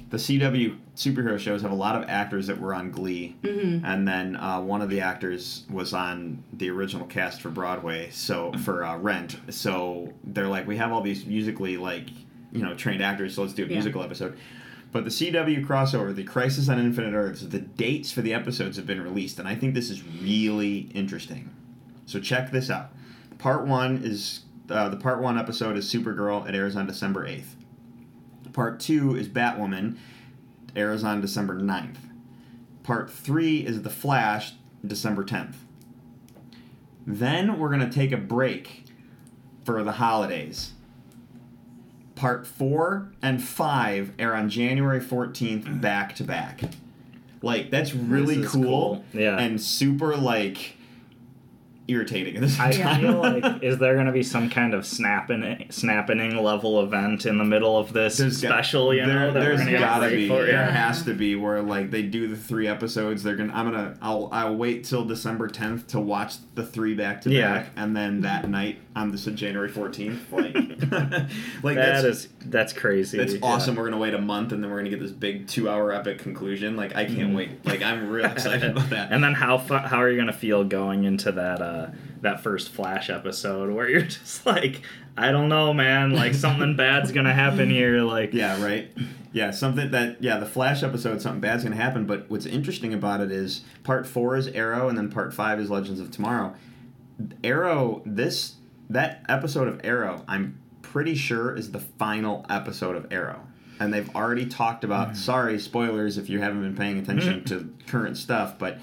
The 0.09 0.17
CW 0.17 0.75
superhero 0.97 1.39
shows 1.39 1.61
have 1.61 1.71
a 1.71 1.75
lot 1.75 1.95
of 1.95 2.09
actors 2.09 2.47
that 2.47 2.59
were 2.59 2.73
on 2.73 2.91
Glee, 2.91 3.37
Mhm. 3.43 3.81
and 3.85 4.05
then 4.05 4.35
uh, 4.35 4.59
one 4.59 4.81
of 4.81 4.89
the 4.89 4.99
actors 4.99 5.63
was 5.69 5.93
on 5.93 6.43
the 6.51 6.69
original 6.69 7.05
cast 7.07 7.41
for 7.41 7.49
Broadway. 7.49 8.09
So 8.11 8.51
for 8.65 8.83
uh, 8.83 8.97
Rent, 8.97 9.37
so 9.49 10.11
they're 10.25 10.49
like, 10.49 10.67
we 10.67 10.75
have 10.75 10.91
all 10.91 10.99
these 11.01 11.25
musically 11.25 11.77
like 11.77 12.09
you 12.51 12.61
know 12.61 12.73
trained 12.73 13.01
actors, 13.01 13.35
so 13.35 13.41
let's 13.43 13.53
do 13.53 13.63
a 13.63 13.67
Yeah. 13.67 13.75
musical 13.75 14.03
episode. 14.03 14.37
But 14.91 15.05
the 15.05 15.10
CW 15.10 15.65
crossover, 15.65 16.13
the 16.13 16.24
Crisis 16.24 16.67
on 16.67 16.77
Infinite 16.79 17.13
Earths, 17.13 17.41
the 17.41 17.60
dates 17.60 18.12
for 18.12 18.21
the 18.21 18.33
episodes 18.33 18.75
have 18.75 18.86
been 18.86 19.01
released, 19.01 19.39
and 19.39 19.48
I 19.48 19.55
think 19.55 19.74
this 19.74 19.89
is 19.89 20.03
really 20.03 20.91
interesting. 20.93 21.50
So 22.05 22.19
check 22.19 22.51
this 22.51 22.69
out. 22.69 22.91
Part 23.38 23.65
one 23.65 24.01
is 24.03 24.41
uh, 24.69 24.89
the 24.89 24.98
part 24.98 25.21
one 25.21 25.38
episode 25.38 25.77
is 25.77 25.91
Supergirl. 25.91 26.48
It 26.48 26.55
airs 26.55 26.75
on 26.75 26.88
December 26.88 27.25
eighth. 27.25 27.55
Part 28.53 28.79
two 28.79 29.15
is 29.15 29.27
Batwoman. 29.29 29.98
Airs 30.75 31.03
on 31.03 31.19
December 31.19 31.60
9th. 31.60 31.98
Part 32.83 33.12
three 33.12 33.57
is 33.65 33.81
The 33.81 33.89
Flash. 33.89 34.53
December 34.86 35.24
tenth. 35.24 35.57
Then 37.05 37.60
we're 37.60 37.69
gonna 37.69 37.91
take 37.91 38.12
a 38.12 38.17
break 38.17 38.86
for 39.63 39.83
the 39.83 39.93
holidays. 39.93 40.71
Part 42.21 42.45
four 42.45 43.07
and 43.23 43.43
five 43.43 44.11
air 44.19 44.35
on 44.35 44.47
January 44.47 44.99
fourteenth, 44.99 45.65
back 45.81 46.13
to 46.17 46.23
back. 46.23 46.61
Like 47.41 47.71
that's 47.71 47.95
really 47.95 48.45
cool, 48.45 48.61
cool. 48.61 49.05
Yeah. 49.11 49.39
and 49.39 49.59
super 49.59 50.15
like 50.15 50.75
irritating 51.91 52.36
at 52.38 52.50
same 52.50 52.62
I 52.67 52.71
time. 52.71 53.01
feel 53.01 53.17
like 53.19 53.43
is 53.63 53.77
there 53.77 53.95
gonna 53.95 54.12
be 54.12 54.24
some 54.24 54.50
kind 54.50 54.74
of 54.74 54.86
snapping 54.86 55.65
snapping 55.69 56.36
level 56.38 56.81
event 56.83 57.25
in 57.25 57.38
the 57.38 57.43
middle 57.43 57.77
of 57.77 57.93
this 57.93 58.17
There's 58.17 58.41
got- 58.41 58.50
special? 58.50 58.93
You 58.93 59.05
there, 59.05 59.31
know, 59.31 59.31
there's 59.33 59.60
gonna 59.60 59.77
gotta 59.79 60.10
be. 60.10 60.27
for? 60.27 60.43
There 60.45 60.71
has 60.71 61.03
to 61.03 61.13
be 61.13 61.36
where 61.36 61.62
like 61.62 61.91
they 61.91 62.01
do 62.03 62.27
the 62.27 62.36
three 62.38 62.67
episodes. 62.67 63.24
They're 63.24 63.36
gonna. 63.36 63.53
I'm 63.53 63.65
gonna. 63.71 63.98
I'll. 64.01 64.29
I'll 64.31 64.55
wait 64.55 64.83
till 64.86 65.05
December 65.05 65.48
10th 65.50 65.88
to 65.88 66.00
watch 66.00 66.36
the 66.55 66.65
three 66.65 66.93
back 66.95 67.21
to 67.21 67.29
back, 67.41 67.67
and 67.75 67.95
then 67.95 68.21
that 68.21 68.50
night 68.50 68.79
on 68.95 69.12
this 69.12 69.25
January 69.25 69.69
14th. 69.69 70.19
Like, 70.31 70.53
like 71.63 71.75
That 71.75 72.01
that's 72.01 72.03
is 72.03 72.27
that's 72.46 72.74
crazy. 72.74 73.18
that's 73.18 73.33
yeah. 73.33 73.39
awesome. 73.44 73.75
We're 73.75 73.85
gonna 73.85 73.98
wait 73.98 74.13
a 74.13 74.22
month, 74.22 74.51
and 74.51 74.63
then 74.63 74.70
we're 74.72 74.77
gonna 74.77 74.89
get 74.89 75.00
this 75.00 75.11
big 75.11 75.48
two 75.48 75.70
hour 75.70 75.92
epic 75.92 76.20
conclusion. 76.20 76.75
Like 76.75 76.96
I 76.96 77.05
can't 77.05 77.31
Mhm. 77.31 77.35
wait. 77.35 77.65
Like 77.65 77.81
I'm 77.81 78.09
real 78.09 78.25
excited 78.25 78.72
about 78.72 78.89
that. 78.89 79.11
And 79.11 79.24
then 79.24 79.33
how 79.33 79.57
fu- 79.57 79.75
how 79.75 79.98
are 80.01 80.09
you 80.09 80.18
gonna 80.18 80.33
feel 80.33 80.63
going 80.63 81.03
into 81.03 81.31
that 81.33 81.61
uh, 81.61 81.80
Uh, 81.81 81.91
that 82.22 82.41
first 82.41 82.70
Flash 82.70 83.09
episode 83.09 83.72
where 83.74 83.89
you're 83.89 84.01
just 84.03 84.46
like, 84.46 84.81
I 85.17 85.31
don't 85.31 85.50
know, 85.50 85.74
man, 85.74 86.11
like 86.11 86.33
something 86.33 86.75
bad's 86.75 87.11
gonna 87.11 87.33
happen 87.33 87.70
here, 87.70 88.01
like 88.01 88.33
Yeah, 88.33 88.63
right. 88.63 88.91
Yeah, 89.33 89.51
something 89.51 89.91
that 89.91 90.22
yeah, 90.22 90.37
the 90.37 90.46
Flash 90.46 90.83
episode, 90.83 91.22
something 91.22 91.41
bad's 91.41 91.63
gonna 91.63 91.75
happen. 91.75 92.05
But 92.05 92.29
what's 92.29 92.46
interesting 92.46 92.94
about 92.94 93.22
it 93.22 93.31
is 93.31 93.63
part 93.83 94.05
four 94.05 94.35
is 94.35 94.48
Arrow, 94.48 94.89
and 94.89 94.98
then 94.98 95.09
part 95.09 95.33
five 95.33 95.59
is 95.59 95.70
Legends 95.70 96.00
of 96.00 96.11
Tomorrow. 96.11 96.53
Arrow, 97.44 98.01
this 98.05 98.55
that 98.89 99.24
episode 99.29 99.67
of 99.67 99.81
Arrow, 99.83 100.24
I'm 100.27 100.59
pretty 100.81 101.15
sure 101.15 101.55
is 101.55 101.72
the 101.72 101.79
final 101.79 102.46
episode 102.50 102.96
of 102.96 103.11
Arrow, 103.11 103.41
and 103.79 103.94
they've 103.94 104.13
already 104.15 104.46
talked 104.46 104.83
about. 104.83 105.09
Hmm. 105.09 105.15
Sorry, 105.15 105.59
spoilers 105.59 106.17
if 106.17 106.29
you 106.29 106.39
haven't 106.39 106.61
been 106.61 106.75
paying 106.75 107.00
attention 107.00 107.39
hmm. 107.39 107.46
to 107.46 107.74
current 107.87 108.17
stuff, 108.17 108.59
but 108.59 108.77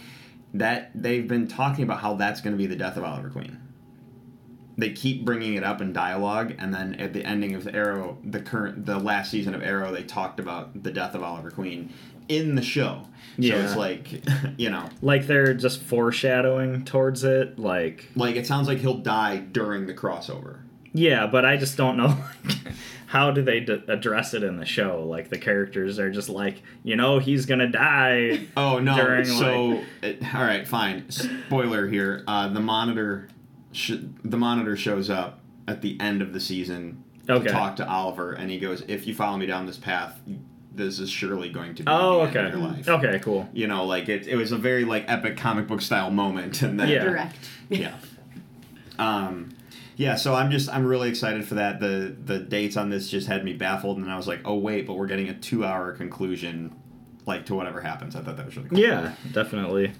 that 0.54 0.90
they've 0.94 1.28
been 1.28 1.46
talking 1.46 1.84
about 1.84 2.00
how 2.00 2.14
that's 2.14 2.40
going 2.40 2.54
to 2.54 2.58
be 2.58 2.66
the 2.66 2.76
death 2.76 2.96
of 2.96 3.04
Oliver 3.04 3.30
Queen. 3.30 3.58
They 4.76 4.90
keep 4.90 5.24
bringing 5.24 5.54
it 5.54 5.64
up 5.64 5.80
in 5.80 5.92
dialogue 5.92 6.54
and 6.58 6.72
then 6.72 6.94
at 6.94 7.12
the 7.12 7.24
ending 7.24 7.54
of 7.54 7.64
the 7.64 7.74
arrow 7.74 8.16
the 8.24 8.40
current 8.40 8.87
the 8.87 8.98
last 8.98 9.30
season 9.30 9.54
of 9.54 9.62
arrow 9.62 9.92
they 9.92 10.04
talked 10.04 10.38
about 10.38 10.84
the 10.84 10.92
death 10.92 11.16
of 11.16 11.22
oliver 11.24 11.50
queen 11.50 11.92
in 12.28 12.54
the 12.54 12.62
show. 12.62 13.06
Yeah. 13.37 13.54
so 13.54 13.64
it's 13.64 13.76
like 13.76 14.24
you 14.56 14.70
know. 14.70 14.88
Like 15.02 15.26
they're 15.26 15.54
just 15.54 15.82
foreshadowing 15.82 16.84
towards 16.84 17.24
it, 17.24 17.58
like 17.58 18.08
like 18.14 18.37
it 18.37 18.46
sounds 18.46 18.68
like 18.68 18.78
he'll 18.78 18.98
die 18.98 19.38
during 19.38 19.87
the 19.87 19.94
crossover. 19.94 20.61
Yeah, 20.92 21.26
but 21.26 21.44
I 21.44 21.56
just 21.56 21.76
don't 21.76 21.96
know 21.96 22.16
like, 22.44 22.74
how 23.08 23.30
do 23.30 23.40
they 23.42 23.60
d- 23.60 23.82
address 23.88 24.34
it 24.34 24.42
in 24.42 24.58
the 24.58 24.66
show. 24.66 25.02
Like 25.02 25.30
the 25.30 25.38
characters 25.38 25.98
are 25.98 26.10
just 26.10 26.28
like, 26.28 26.62
you 26.84 26.94
know, 26.94 27.18
he's 27.18 27.46
gonna 27.46 27.68
die. 27.68 28.46
oh 28.56 28.78
no 28.78 28.94
During, 28.96 29.24
so 29.24 29.82
it, 30.02 30.22
all 30.34 30.42
right 30.42 30.68
fine 30.68 31.08
spoiler 31.10 31.88
here 31.88 32.22
uh, 32.26 32.48
the 32.48 32.60
monitor 32.60 33.28
sh- 33.72 33.92
the 34.24 34.36
monitor 34.36 34.76
shows 34.76 35.08
up 35.10 35.40
at 35.66 35.80
the 35.82 35.98
end 36.00 36.20
of 36.22 36.32
the 36.32 36.40
season 36.40 37.02
Okay. 37.30 37.46
to 37.46 37.50
talk 37.52 37.76
to 37.76 37.86
oliver 37.88 38.32
and 38.32 38.50
he 38.50 38.58
goes 38.58 38.82
if 38.88 39.06
you 39.06 39.14
follow 39.14 39.36
me 39.36 39.44
down 39.46 39.66
this 39.66 39.76
path 39.76 40.18
this 40.74 40.98
is 40.98 41.10
surely 41.10 41.50
going 41.50 41.74
to 41.74 41.82
be 41.82 41.90
Oh, 41.90 42.20
the 42.26 42.28
end 42.28 42.36
okay. 42.36 42.46
of 42.46 42.52
your 42.52 42.68
life 42.70 42.88
Okay, 42.88 43.18
cool. 43.20 43.48
you 43.52 43.66
know 43.66 43.84
like 43.84 44.08
it, 44.08 44.26
it 44.26 44.36
was 44.36 44.52
a 44.52 44.56
very 44.56 44.84
like 44.86 45.04
epic 45.08 45.36
comic 45.36 45.66
book 45.66 45.80
style 45.82 46.10
moment 46.10 46.62
and 46.62 46.78
then 46.80 46.88
Yeah. 46.88 47.04
Direct. 47.04 47.36
yeah 47.68 47.94
um 48.98 49.50
yeah 49.98 50.14
so 50.16 50.34
i'm 50.34 50.50
just 50.50 50.70
i'm 50.70 50.87
really 50.87 51.08
excited 51.11 51.46
for 51.46 51.56
that 51.56 51.78
the 51.80 52.16
the 52.24 52.38
dates 52.38 52.76
on 52.78 52.88
this 52.88 53.11
just 53.11 53.26
had 53.26 53.44
me 53.44 53.52
baffled 53.52 53.98
and 53.98 54.11
i 54.11 54.16
was 54.16 54.26
like 54.26 54.40
oh 54.46 54.54
wait 54.56 54.87
but 54.87 54.94
we're 54.94 55.06
getting 55.06 55.28
a 55.28 55.34
two 55.34 55.64
hour 55.64 55.92
conclusion 55.92 56.74
like 57.26 57.44
to 57.44 57.54
whatever 57.54 57.80
happens 57.82 58.16
i 58.16 58.20
thought 58.22 58.37
that 58.37 58.46
was 58.46 58.56
really 58.56 58.68
cool 58.70 58.78
Yeah, 58.78 59.12
definitely. 59.32 59.92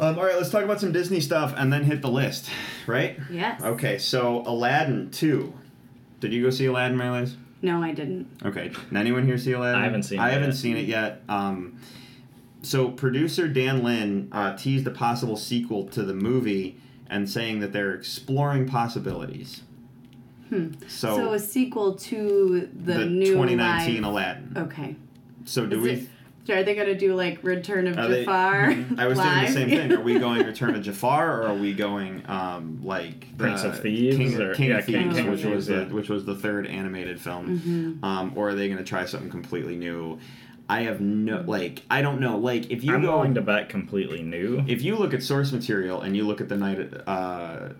um, 0.00 0.18
all 0.18 0.24
right 0.24 0.36
let's 0.36 0.50
talk 0.50 0.62
about 0.64 0.80
some 0.80 0.92
disney 0.92 1.20
stuff 1.20 1.54
and 1.56 1.72
then 1.72 1.84
hit 1.84 2.02
the 2.02 2.10
list 2.10 2.50
right 2.86 3.18
Yes. 3.30 3.62
okay 3.62 3.96
so 3.98 4.42
aladdin 4.46 5.10
2 5.10 5.52
did 6.20 6.32
you 6.32 6.42
go 6.42 6.50
see 6.50 6.66
aladdin 6.66 6.96
Mary 6.98 7.20
Liz? 7.20 7.36
No, 7.62 7.82
I 7.82 7.92
didn't. 7.92 8.28
Okay. 8.44 8.68
Did 8.68 8.94
anyone 8.98 9.24
here 9.24 9.38
see 9.38 9.52
Aladdin? 9.52 9.80
I 9.80 9.84
haven't 9.84 10.02
seen 10.02 10.18
I 10.18 10.28
it 10.28 10.32
haven't 10.34 10.48
yet. 10.50 10.56
seen 10.56 10.76
it 10.76 10.84
yet. 10.86 11.22
Um, 11.30 11.78
so 12.60 12.90
producer 12.90 13.48
Dan 13.48 13.82
Lin 13.82 14.28
uh, 14.32 14.54
teased 14.54 14.86
a 14.86 14.90
possible 14.90 15.36
sequel 15.38 15.84
to 15.88 16.02
the 16.02 16.12
movie 16.12 16.78
and 17.14 17.30
saying 17.30 17.60
that 17.60 17.72
they're 17.72 17.94
exploring 17.94 18.66
possibilities. 18.66 19.62
Hmm. 20.48 20.72
So, 20.88 21.16
So, 21.16 21.32
a 21.32 21.38
sequel 21.38 21.94
to 21.94 22.68
the, 22.74 22.92
the, 22.94 23.06
new 23.06 23.32
2019 23.34 24.02
live- 24.02 24.04
Aladdin. 24.12 24.52
Okay. 24.56 24.96
So 25.44 25.64
do 25.64 25.76
Is 25.78 25.82
we? 25.82 25.90
it- 25.90 26.08
Are 26.58 26.62
they 26.64 26.74
gonna 26.74 26.98
do 26.98 27.14
like 27.14 27.38
Return 27.44 27.86
of 27.86 27.96
Are 27.98 28.08
they- 28.08 28.24
Jafar? 28.24 28.74
I 28.98 29.06
was 29.06 29.16
live? 29.16 29.48
thinking 29.54 29.70
the 29.76 29.80
same 29.80 29.88
thing. 29.90 29.92
Are 29.98 30.02
we 30.02 30.18
going 30.18 30.44
Return 30.46 30.74
of 30.74 30.82
Jafar, 30.82 31.42
or 31.42 31.46
are 31.48 31.54
we 31.54 31.72
going 31.72 32.22
um, 32.28 32.80
like 32.82 33.38
Prince 33.38 33.62
the 33.62 33.68
of 33.68 33.80
Thieves 33.80 34.16
King, 34.16 34.40
or- 34.40 34.54
King 34.54 34.70
yeah, 34.70 34.78
of 34.78 34.84
Thieves, 34.84 35.14
King 35.16 35.26
of 35.28 35.32
which 35.32 35.44
was 35.44 35.66
Thieves, 35.66 35.66
the 35.68 35.74
yeah. 35.76 35.92
which 35.94 36.08
was 36.08 36.24
the 36.26 36.34
third 36.34 36.66
animated 36.66 37.20
film, 37.20 38.00
Mhm. 38.02 38.04
um, 38.04 38.32
or 38.34 38.50
are 38.50 38.54
they 38.54 38.66
going 38.66 38.78
to 38.78 38.84
try 38.84 39.04
something 39.06 39.30
completely 39.30 39.76
new? 39.76 40.18
I 40.68 40.82
have 40.82 41.00
no 41.00 41.42
like 41.46 41.82
I 41.90 42.00
don't 42.02 42.20
know 42.20 42.38
like 42.38 42.70
if 42.70 42.82
you 42.84 42.94
I'm 42.94 43.02
go 43.02 43.12
willing 43.16 43.34
to 43.34 43.42
bet 43.42 43.68
completely 43.68 44.22
new. 44.22 44.64
if 44.66 44.82
you 44.82 44.96
look 44.96 45.12
at 45.12 45.22
source 45.22 45.52
material 45.52 46.00
and 46.00 46.16
you 46.16 46.26
look 46.26 46.40
at 46.40 46.48
the 46.48 46.56
night 46.56 46.78
uh, 47.06 47.70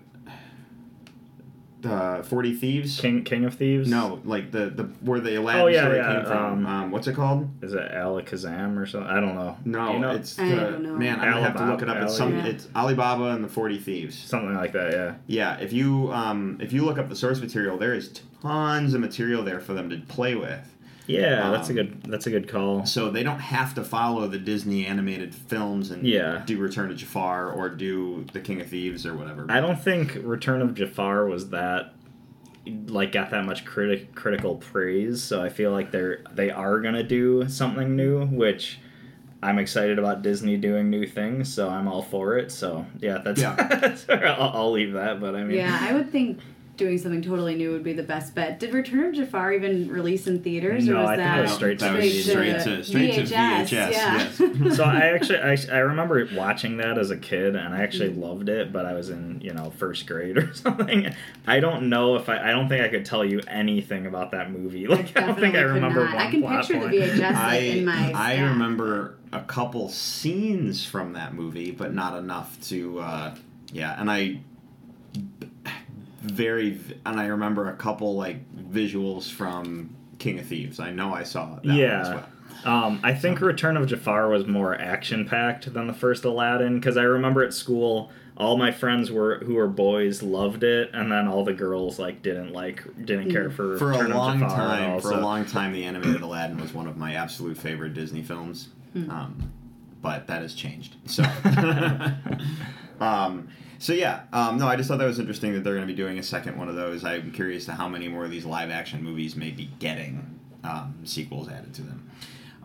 uh, 1.83 2.23
Forty 2.23 2.53
Thieves. 2.55 2.99
King 2.99 3.23
King 3.23 3.45
of 3.45 3.53
Thieves. 3.55 3.87
No, 3.89 4.19
like 4.25 4.51
the 4.51 4.69
the 4.71 4.83
where 5.01 5.19
the 5.19 5.35
Aladdin 5.35 5.61
Oh, 5.61 5.67
yeah, 5.67 5.81
story 5.81 5.97
yeah, 5.97 6.15
came 6.15 6.25
from. 6.25 6.65
um, 6.65 6.65
Um, 6.65 6.91
what's 6.91 7.05
it 7.07 7.13
called? 7.15 7.47
Is 7.63 7.73
it 7.73 7.91
Alakazam 7.91 8.77
or 8.77 8.85
something? 8.87 9.09
I 9.09 9.19
don't 9.19 9.35
know. 9.35 9.55
No, 9.65 9.93
you 9.93 9.99
know? 9.99 10.11
it's 10.11 10.37
I 10.39 10.49
the 10.49 10.55
don't 10.55 10.81
know. 10.83 10.95
man. 10.95 11.19
I'm 11.19 11.31
gonna 11.33 11.41
have 11.43 11.57
to 11.57 11.65
look 11.65 11.81
it 11.83 11.89
up. 11.89 11.97
It's 11.97 12.17
some. 12.17 12.33
Alibaba. 12.33 12.49
It's 12.49 12.67
Alibaba 12.75 13.23
and 13.25 13.43
the 13.43 13.47
Forty 13.49 13.77
Thieves. 13.77 14.17
something 14.17 14.55
like 14.55 14.71
that. 14.73 14.91
Yeah. 14.93 15.15
Yeah, 15.27 15.57
if 15.59 15.73
you 15.73 16.11
um 16.11 16.57
if 16.59 16.73
you 16.73 16.83
look 16.85 16.97
up 16.97 17.07
the 17.09 17.15
source 17.15 17.39
material, 17.39 17.77
there 17.77 17.93
is 17.93 18.19
tons 18.41 18.93
of 18.95 19.01
material 19.01 19.43
there 19.43 19.59
for 19.59 19.73
them 19.73 19.89
to 19.91 19.97
play 20.07 20.33
with. 20.35 20.74
Yeah, 21.07 21.51
that's 21.51 21.69
a 21.69 21.71
Um, 21.71 21.75
good. 21.75 22.01
That's 22.03 22.27
a 22.27 22.29
good 22.31 22.47
call. 22.47 22.85
So 22.85 23.09
they 23.11 23.23
don't 23.23 23.39
have 23.39 23.73
to 23.75 23.83
follow 23.83 24.27
the 24.27 24.39
Disney 24.39 24.85
animated 24.85 25.33
films 25.35 25.91
and 25.91 26.05
Yeah. 26.05 26.41
do 26.45 26.57
Return 26.57 26.89
of 26.91 26.97
Jafar 26.97 27.51
or 27.51 27.69
do 27.69 28.25
The 28.33 28.39
King 28.39 28.61
of 28.61 28.67
Thieves 28.67 29.05
or 29.05 29.13
whatever. 29.15 29.45
I 29.49 29.61
don't 29.61 29.79
think 29.79 30.17
Return 30.23 30.61
of 30.61 30.73
Jafar 30.73 31.25
was 31.27 31.49
that 31.49 31.93
like 32.87 33.11
got 33.11 33.29
that 33.29 33.45
much 33.45 33.63
critic 33.65 34.15
critical 34.15 34.55
praise. 34.55 35.21
So 35.21 35.41
I 35.43 35.49
feel 35.49 35.71
like 35.71 35.91
they're 35.91 36.23
they 36.33 36.49
are 36.49 36.79
gonna 36.79 37.03
do 37.03 37.47
something 37.47 37.95
new, 37.95 38.25
which 38.25 38.79
I'm 39.43 39.59
excited 39.59 39.99
about 39.99 40.23
Disney 40.23 40.57
doing 40.57 40.89
new 40.89 41.05
things. 41.05 41.53
So 41.53 41.69
I'm 41.69 41.87
all 41.87 42.01
for 42.01 42.39
it. 42.39 42.51
So 42.51 42.87
yeah, 42.99 43.19
that's 43.19 43.39
Yeah. 43.39 43.53
that's 43.79 44.09
I'll, 44.09 44.49
I'll 44.55 44.71
leave 44.71 44.93
that. 44.93 45.19
But 45.19 45.35
I 45.35 45.43
mean, 45.43 45.57
Yeah, 45.57 45.77
I 45.79 45.93
would 45.93 46.11
think 46.11 46.39
doing 46.77 46.97
something 46.97 47.21
totally 47.21 47.55
new 47.55 47.71
would 47.71 47.83
be 47.83 47.93
the 47.93 48.03
best 48.03 48.35
bet. 48.35 48.59
Did 48.59 48.73
Return 48.73 49.05
of 49.05 49.13
Jafar 49.15 49.53
even 49.53 49.89
release 49.89 50.27
in 50.27 50.41
theaters, 50.43 50.85
No, 50.87 50.97
or 50.97 51.01
was 51.01 51.09
I 51.09 51.15
think 51.15 51.27
that 51.27 51.39
it 51.39 51.41
was 51.43 51.53
straight 51.53 51.79
to 51.79 51.85
that 51.85 51.95
was 51.95 52.05
VHS. 52.05 52.23
straight 52.29 52.59
to 52.63 52.83
straight 52.83 53.13
to 53.15 53.21
VHS. 53.21 53.71
Yeah. 53.71 53.89
Yes. 53.89 54.37
so 54.77 54.83
I 54.83 54.99
actually 55.13 55.39
I, 55.39 55.57
I 55.71 55.79
remember 55.79 56.27
watching 56.33 56.77
that 56.77 56.97
as 56.97 57.11
a 57.11 57.17
kid 57.17 57.55
and 57.55 57.73
I 57.73 57.81
actually 57.81 58.13
loved 58.13 58.49
it, 58.49 58.73
but 58.73 58.85
I 58.85 58.93
was 58.93 59.09
in 59.09 59.39
you 59.41 59.53
know 59.53 59.71
first 59.71 60.05
grade 60.07 60.37
or 60.39 60.53
something. 60.53 61.13
I 61.47 61.59
don't 61.59 61.89
know 61.89 62.15
if 62.15 62.29
I 62.29 62.49
I 62.49 62.51
don't 62.51 62.67
think 62.69 62.83
I 62.83 62.89
could 62.89 63.05
tell 63.05 63.23
you 63.23 63.41
anything 63.47 64.05
about 64.05 64.31
that 64.31 64.51
movie. 64.51 64.85
Like 64.95 65.17
I 65.17 65.25
don't 65.25 65.39
think 65.39 65.55
I 65.55 65.61
remember 65.61 66.01
one 66.05 66.15
I 66.15 66.31
can 66.31 66.41
plot 66.41 66.61
picture 66.61 66.79
point. 66.79 66.91
the 66.91 66.97
VHS 66.99 67.35
I 67.35 67.55
in 67.57 67.85
my. 67.85 68.11
I 68.13 68.35
stack. 68.35 68.49
remember 68.49 69.17
a 69.31 69.41
couple 69.41 69.89
scenes 69.89 70.85
from 70.85 71.13
that 71.13 71.33
movie, 71.33 71.71
but 71.71 71.93
not 71.93 72.17
enough 72.17 72.59
to 72.69 72.99
uh, 72.99 73.35
yeah. 73.73 73.99
And 73.99 74.09
I 74.09 74.39
very 76.31 76.79
and 77.05 77.19
I 77.19 77.27
remember 77.27 77.69
a 77.69 77.75
couple 77.75 78.15
like 78.15 78.37
visuals 78.71 79.31
from 79.31 79.95
King 80.19 80.39
of 80.39 80.45
Thieves. 80.45 80.79
I 80.79 80.91
know 80.91 81.13
I 81.13 81.23
saw 81.23 81.45
that 81.55 81.65
one 81.65 81.71
as 81.71 81.77
Yeah. 81.77 82.13
well. 82.15 82.25
Um, 82.65 82.99
I 83.03 83.13
think 83.13 83.41
Return 83.41 83.77
of 83.77 83.85
Jafar 83.87 84.29
was 84.29 84.47
more 84.47 84.73
action 84.79 85.27
packed 85.27 85.71
than 85.73 85.87
the 85.87 85.93
first 85.93 86.25
Aladdin 86.25 86.79
because 86.79 86.97
I 86.97 87.03
remember 87.03 87.43
at 87.43 87.53
school 87.53 88.11
all 88.37 88.57
my 88.57 88.71
friends 88.71 89.11
were 89.11 89.39
who 89.45 89.53
were 89.53 89.67
boys 89.67 90.21
loved 90.23 90.63
it, 90.63 90.89
and 90.93 91.11
then 91.11 91.27
all 91.27 91.43
the 91.45 91.53
girls 91.53 91.99
like 91.99 92.21
didn't 92.21 92.51
like 92.53 92.83
didn't 93.05 93.31
care 93.31 93.49
for 93.49 93.77
For 93.77 93.91
a 93.91 93.97
Return 93.97 94.11
of 94.11 94.17
long 94.17 94.39
Jafar 94.39 94.57
time, 94.57 94.91
all, 94.91 94.99
for 94.99 95.11
a 95.11 95.17
long 95.21 95.45
time, 95.45 95.71
the 95.73 95.83
animated 95.85 96.21
Aladdin 96.21 96.57
was 96.59 96.73
one 96.73 96.87
of 96.87 96.97
my 96.97 97.13
absolute 97.15 97.57
favorite 97.57 97.93
Disney 97.93 98.23
films. 98.23 98.69
Um, 98.95 99.51
but 100.01 100.27
that 100.27 100.41
has 100.41 100.53
changed. 100.53 100.95
So, 101.05 101.23
um, 102.99 103.47
so 103.79 103.93
yeah, 103.93 104.23
um, 104.33 104.57
no, 104.57 104.67
I 104.67 104.75
just 104.75 104.89
thought 104.89 104.99
that 104.99 105.05
was 105.05 105.19
interesting 105.19 105.53
that 105.53 105.63
they're 105.63 105.75
going 105.75 105.87
to 105.87 105.91
be 105.93 105.97
doing 105.97 106.19
a 106.19 106.23
second 106.23 106.57
one 106.57 106.69
of 106.69 106.75
those. 106.75 107.03
I'm 107.03 107.31
curious 107.31 107.65
to 107.65 107.73
how 107.73 107.87
many 107.87 108.07
more 108.07 108.25
of 108.25 108.31
these 108.31 108.45
live 108.45 108.69
action 108.69 109.03
movies 109.03 109.35
may 109.35 109.51
be 109.51 109.69
getting 109.79 110.39
um, 110.63 110.99
sequels 111.03 111.49
added 111.49 111.73
to 111.75 111.81
them. 111.81 112.09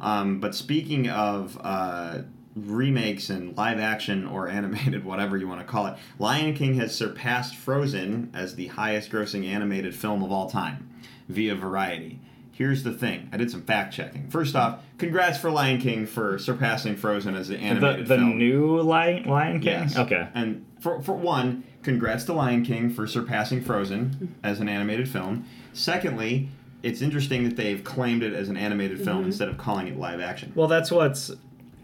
Um, 0.01 0.40
but 0.40 0.55
speaking 0.55 1.09
of 1.09 1.59
uh, 1.62 2.23
remakes 2.57 3.31
and 3.31 3.57
live 3.57 3.79
action 3.79 4.27
or 4.27 4.49
animated, 4.51 5.05
whatever 5.05 5.37
you 5.37 5.49
want 5.49 5.61
to 5.61 5.66
call 5.66 5.87
it, 5.87 5.96
Lion 6.18 6.55
King 6.55 6.75
has 6.75 6.94
surpassed 6.94 7.57
Frozen 7.57 8.31
as 8.35 8.55
the 8.55 8.68
highest 8.68 9.11
grossing 9.11 9.46
animated 9.46 9.94
film 9.94 10.23
of 10.23 10.33
all 10.33 10.49
time 10.51 10.90
via 11.29 11.55
Variety. 11.55 12.20
Here's 12.53 12.83
the 12.83 12.92
thing 12.92 13.31
I 13.33 13.38
did 13.38 13.51
some 13.51 13.62
fact 13.62 13.94
checking. 13.94 14.29
First 14.29 14.55
off, 14.55 14.83
congrats 14.99 15.38
for 15.38 15.51
Lion 15.51 15.81
King 15.81 16.05
for 16.05 16.38
surpassing 16.38 16.94
Frozen 16.94 17.35
as 17.35 17.49
an 17.49 17.57
the 17.57 17.62
animated 17.62 18.07
the 18.07 18.16
film. 18.16 18.37
new 18.37 18.81
Lion 18.83 19.25
Lion 19.25 19.61
King. 19.61 19.73
Yes. 19.73 19.96
Okay. 19.96 20.29
And 20.35 20.66
for, 20.81 21.01
for 21.03 21.12
one, 21.12 21.64
congrats 21.83 22.25
to 22.25 22.33
Lion 22.33 22.64
King 22.64 22.90
for 22.90 23.07
surpassing 23.07 23.62
Frozen 23.62 24.35
as 24.43 24.61
an 24.61 24.69
animated 24.69 25.09
film. 25.09 25.45
Secondly, 25.73 26.49
it's 26.83 27.03
interesting 27.03 27.45
that 27.45 27.57
they've 27.57 27.85
claimed 27.85 28.23
it 28.23 28.33
as 28.33 28.49
an 28.49 28.57
animated 28.57 28.99
film 28.99 29.19
mm-hmm. 29.19 29.27
instead 29.27 29.49
of 29.49 29.59
calling 29.59 29.87
it 29.87 29.99
live 29.99 30.21
action. 30.21 30.53
Well, 30.55 30.69
that's 30.69 30.90
what's 30.90 31.31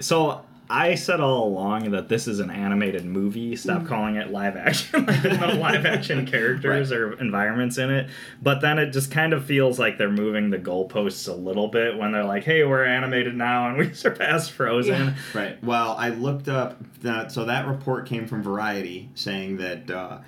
so. 0.00 0.44
I 0.68 0.96
said 0.96 1.20
all 1.20 1.46
along 1.46 1.92
that 1.92 2.08
this 2.08 2.26
is 2.26 2.40
an 2.40 2.50
animated 2.50 3.04
movie. 3.04 3.54
Stop 3.56 3.82
Mm. 3.82 3.86
calling 3.86 4.16
it 4.16 4.30
live 4.32 4.56
action. 4.56 5.06
Like 5.06 5.22
there's 5.22 5.38
no 5.38 5.54
live 5.54 5.86
action 5.94 6.26
characters 6.26 6.90
or 6.90 7.12
environments 7.20 7.78
in 7.78 7.90
it. 7.90 8.08
But 8.42 8.60
then 8.60 8.78
it 8.78 8.90
just 8.90 9.10
kind 9.10 9.32
of 9.32 9.44
feels 9.44 9.78
like 9.78 9.96
they're 9.98 10.10
moving 10.10 10.50
the 10.50 10.58
goalposts 10.58 11.28
a 11.28 11.32
little 11.36 11.68
bit 11.68 11.96
when 11.96 12.10
they're 12.12 12.24
like, 12.24 12.42
"Hey, 12.44 12.64
we're 12.64 12.84
animated 12.84 13.36
now 13.36 13.68
and 13.68 13.78
we 13.78 13.92
surpassed 13.94 14.50
Frozen." 14.52 15.06
Yeah. 15.08 15.14
Right. 15.34 15.62
Well, 15.64 15.94
I 15.98 16.08
looked 16.08 16.48
up 16.48 16.78
that. 17.02 17.30
So 17.30 17.44
that 17.44 17.66
report 17.68 18.06
came 18.06 18.26
from 18.26 18.42
Variety 18.42 19.10
saying 19.14 19.58
that 19.58 19.90
uh, 19.90 20.18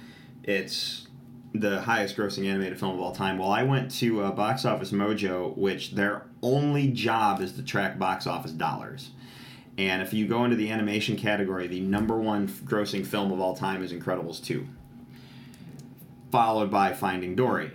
it's 0.44 1.07
the 1.55 1.81
highest 1.81 2.16
grossing 2.16 2.46
animated 2.48 2.79
film 2.79 2.94
of 2.94 3.01
all 3.01 3.12
time. 3.12 3.38
Well, 3.38 3.51
I 3.51 3.62
went 3.64 3.90
to 3.96 4.22
uh, 4.22 4.31
Box 4.33 4.64
Office 4.64 4.92
Mojo, 4.92 5.57
which 5.57 5.92
their 5.92 6.27
only 6.42 6.88
job 6.88 7.40
is 7.40 7.53
to 7.55 7.62
track 7.62 7.98
box 7.98 8.27
office 8.27 8.53
dollars. 8.53 9.11
And 9.78 10.02
if 10.02 10.12
you 10.12 10.26
go 10.26 10.44
into 10.44 10.56
the 10.56 10.70
animation 10.70 11.16
category, 11.16 11.68
the 11.68 11.78
number 11.80 12.16
one 12.18 12.48
grossing 12.48 13.06
film 13.06 13.30
of 13.30 13.40
all 13.40 13.54
time 13.54 13.82
is 13.82 13.92
Incredibles 13.92 14.44
2, 14.44 14.66
followed 16.32 16.68
by 16.68 16.92
Finding 16.92 17.36
Dory, 17.36 17.70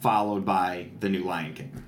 followed 0.00 0.44
by 0.44 0.86
The 1.00 1.08
New 1.08 1.24
Lion 1.24 1.54
King. 1.54 1.82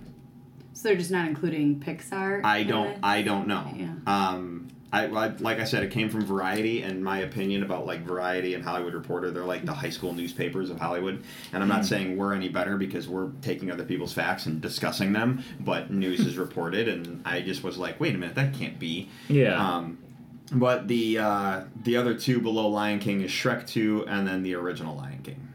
So 0.73 0.89
they're 0.89 0.99
just 0.99 1.13
not 1.13 1.29
including 1.29 1.79
Pixar. 1.79 2.45
I 2.45 2.65
don't. 2.65 2.99
I 3.05 3.23
don't 3.23 3.47
know. 3.47 3.73
Yeah. 3.77 3.95
Um, 4.07 4.60
I, 4.93 5.07
I 5.07 5.29
like 5.39 5.61
I 5.61 5.65
said, 5.65 5.83
it 5.83 5.91
came 5.91 6.11
from 6.11 6.25
Variety, 6.25 6.83
and 6.83 7.03
my 7.03 7.21
opinion 7.21 7.63
about 7.63 7.87
like 7.87 8.03
Variety 8.03 8.55
and 8.55 8.65
Hollywood 8.65 8.95
Reporter, 8.95 9.31
they're 9.31 9.45
like 9.45 9.65
the 9.65 9.73
high 9.73 9.91
school 9.91 10.13
newspapers 10.13 10.71
of 10.71 10.81
Hollywood. 10.81 11.23
And 11.53 11.63
I'm 11.63 11.69
not 11.69 11.85
saying 11.85 12.17
we're 12.17 12.35
any 12.35 12.49
better 12.49 12.77
because 12.77 13.09
we're 13.09 13.31
taking 13.43 13.71
other 13.71 13.85
people's 13.85 14.13
facts 14.13 14.47
and 14.47 14.61
discussing 14.61 15.13
them, 15.13 15.45
but 15.61 15.91
news 15.91 16.21
is 16.21 16.37
reported, 16.39 16.89
and 16.89 17.23
I 17.25 17.41
just 17.41 17.63
was 17.63 17.79
like, 17.79 18.01
wait 18.01 18.15
a 18.15 18.19
minute, 18.19 18.35
that 18.35 18.55
can't 18.55 18.79
be. 18.79 19.09
Yeah. 19.29 19.55
Um, 19.55 19.99
but 20.53 20.89
the 20.89 21.19
uh, 21.19 21.63
the 21.85 21.97
other 21.97 22.15
two 22.15 22.41
below 22.41 22.69
Lion 22.69 22.99
King 22.99 23.21
is 23.21 23.31
Shrek 23.31 23.67
Two, 23.67 24.05
and 24.09 24.27
then 24.27 24.43
the 24.43 24.55
original 24.55 24.97
Lion 24.97 25.21
King. 25.23 25.49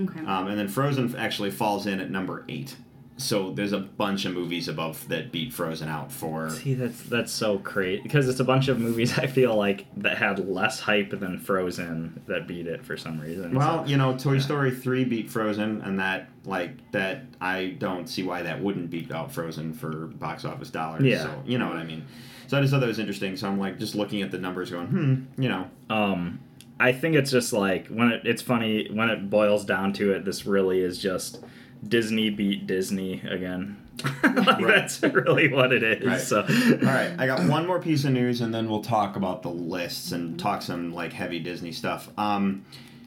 Okay. 0.00 0.20
Um, 0.20 0.48
and 0.48 0.58
then 0.58 0.68
Frozen 0.68 1.14
actually 1.16 1.50
falls 1.50 1.86
in 1.86 2.00
at 2.00 2.10
number 2.10 2.44
eight. 2.48 2.74
So 3.20 3.50
there's 3.52 3.72
a 3.72 3.78
bunch 3.80 4.24
of 4.24 4.32
movies 4.34 4.66
above 4.68 5.06
that 5.08 5.30
beat 5.30 5.52
Frozen 5.52 5.88
out 5.88 6.10
for. 6.10 6.50
See, 6.50 6.74
that's 6.74 7.02
that's 7.02 7.30
so 7.32 7.58
crazy 7.58 8.02
because 8.02 8.28
it's 8.28 8.40
a 8.40 8.44
bunch 8.44 8.68
of 8.68 8.78
movies 8.80 9.18
I 9.18 9.26
feel 9.26 9.54
like 9.54 9.86
that 9.98 10.16
had 10.18 10.48
less 10.48 10.80
hype 10.80 11.10
than 11.10 11.38
Frozen 11.38 12.22
that 12.26 12.46
beat 12.48 12.66
it 12.66 12.84
for 12.84 12.96
some 12.96 13.20
reason. 13.20 13.54
Well, 13.54 13.84
So- 13.84 13.90
you 13.90 13.96
know, 13.96 14.16
Toy 14.16 14.38
Story 14.38 14.70
three 14.70 15.04
beat 15.04 15.30
Frozen, 15.30 15.82
and 15.82 15.98
that 16.00 16.28
like 16.44 16.70
that 16.92 17.24
I 17.40 17.76
don't 17.78 18.08
see 18.08 18.22
why 18.22 18.42
that 18.42 18.62
wouldn't 18.62 18.90
beat 18.90 19.12
out 19.12 19.30
Frozen 19.32 19.74
for 19.74 20.06
box 20.06 20.44
office 20.44 20.70
dollars. 20.70 21.02
Yeah. 21.02 21.24
So 21.24 21.42
you 21.44 21.58
know 21.58 21.68
what 21.68 21.76
I 21.76 21.84
mean. 21.84 22.04
So 22.46 22.58
I 22.58 22.60
just 22.62 22.72
thought 22.72 22.80
that 22.80 22.86
was 22.88 22.98
interesting. 22.98 23.36
So 23.36 23.46
I'm 23.48 23.58
like 23.60 23.78
just 23.78 23.94
looking 23.94 24.22
at 24.22 24.30
the 24.30 24.38
numbers, 24.38 24.70
going, 24.70 24.86
hmm, 24.88 25.40
you 25.42 25.48
know, 25.48 25.70
um, 25.88 26.40
I 26.80 26.92
think 26.92 27.14
it's 27.14 27.30
just 27.30 27.52
like 27.52 27.86
when 27.88 28.08
it, 28.10 28.22
it's 28.24 28.42
funny 28.42 28.88
when 28.90 29.08
it 29.10 29.28
boils 29.30 29.64
down 29.64 29.92
to 29.94 30.12
it. 30.12 30.24
This 30.24 30.46
really 30.46 30.80
is 30.80 30.98
just 30.98 31.44
Disney 31.86 32.30
beat 32.30 32.66
Disney 32.66 33.20
again. 33.20 33.76
like, 34.22 34.66
That's 34.66 35.02
really 35.02 35.52
what 35.52 35.72
it 35.72 35.82
is. 35.82 36.06
Right. 36.06 36.20
So, 36.20 36.42
All 36.42 36.78
right, 36.94 37.14
I 37.18 37.26
got 37.26 37.46
one 37.48 37.66
more 37.66 37.80
piece 37.80 38.04
of 38.04 38.12
news, 38.12 38.40
and 38.40 38.54
then 38.54 38.68
we'll 38.68 38.82
talk 38.82 39.16
about 39.16 39.42
the 39.42 39.50
lists 39.50 40.12
and 40.12 40.38
talk 40.38 40.62
some 40.62 40.94
like 40.94 41.12
heavy 41.12 41.38
Disney 41.38 41.72
stuff. 41.72 42.08
Um, 42.18 42.64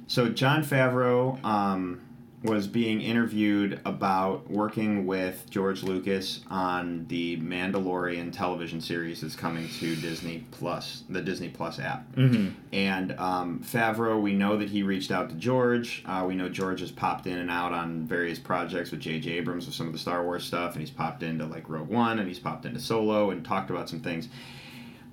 so 0.07 0.29
Jon 0.29 0.63
Favreau 0.63 1.43
um, 1.43 2.01
was 2.43 2.67
being 2.67 2.99
interviewed 2.99 3.79
about 3.85 4.49
working 4.51 5.05
with 5.05 5.49
George 5.49 5.81
Lucas 5.81 6.41
on 6.49 7.05
the 7.07 7.37
Mandalorian 7.37 8.33
television 8.33 8.81
series 8.81 9.21
that's 9.21 9.35
coming 9.35 9.69
to 9.79 9.95
Disney 9.95 10.45
Plus, 10.51 11.03
the 11.09 11.21
Disney 11.21 11.47
Plus 11.49 11.79
app. 11.79 12.13
Mhm. 12.15 12.51
And 12.73 13.13
um, 13.13 13.61
Favreau, 13.63 14.21
we 14.21 14.33
know 14.33 14.57
that 14.57 14.69
he 14.69 14.83
reached 14.83 15.09
out 15.09 15.29
to 15.29 15.35
George. 15.35 16.03
Uh, 16.05 16.25
we 16.27 16.35
know 16.35 16.49
George 16.49 16.81
has 16.81 16.91
popped 16.91 17.27
in 17.27 17.37
and 17.37 17.49
out 17.49 17.71
on 17.71 18.05
various 18.05 18.39
projects 18.39 18.91
with 18.91 18.99
J.J. 18.99 19.31
Abrams 19.31 19.65
with 19.65 19.75
some 19.75 19.87
of 19.87 19.93
the 19.93 19.99
Star 19.99 20.23
Wars 20.23 20.43
stuff, 20.43 20.73
and 20.73 20.81
he's 20.81 20.91
popped 20.91 21.23
into 21.23 21.45
like 21.45 21.69
Rogue 21.69 21.87
One, 21.87 22.19
and 22.19 22.27
he's 22.27 22.39
popped 22.39 22.65
into 22.65 22.79
Solo, 22.81 23.29
and 23.31 23.45
talked 23.45 23.69
about 23.69 23.87
some 23.87 24.01
things. 24.01 24.27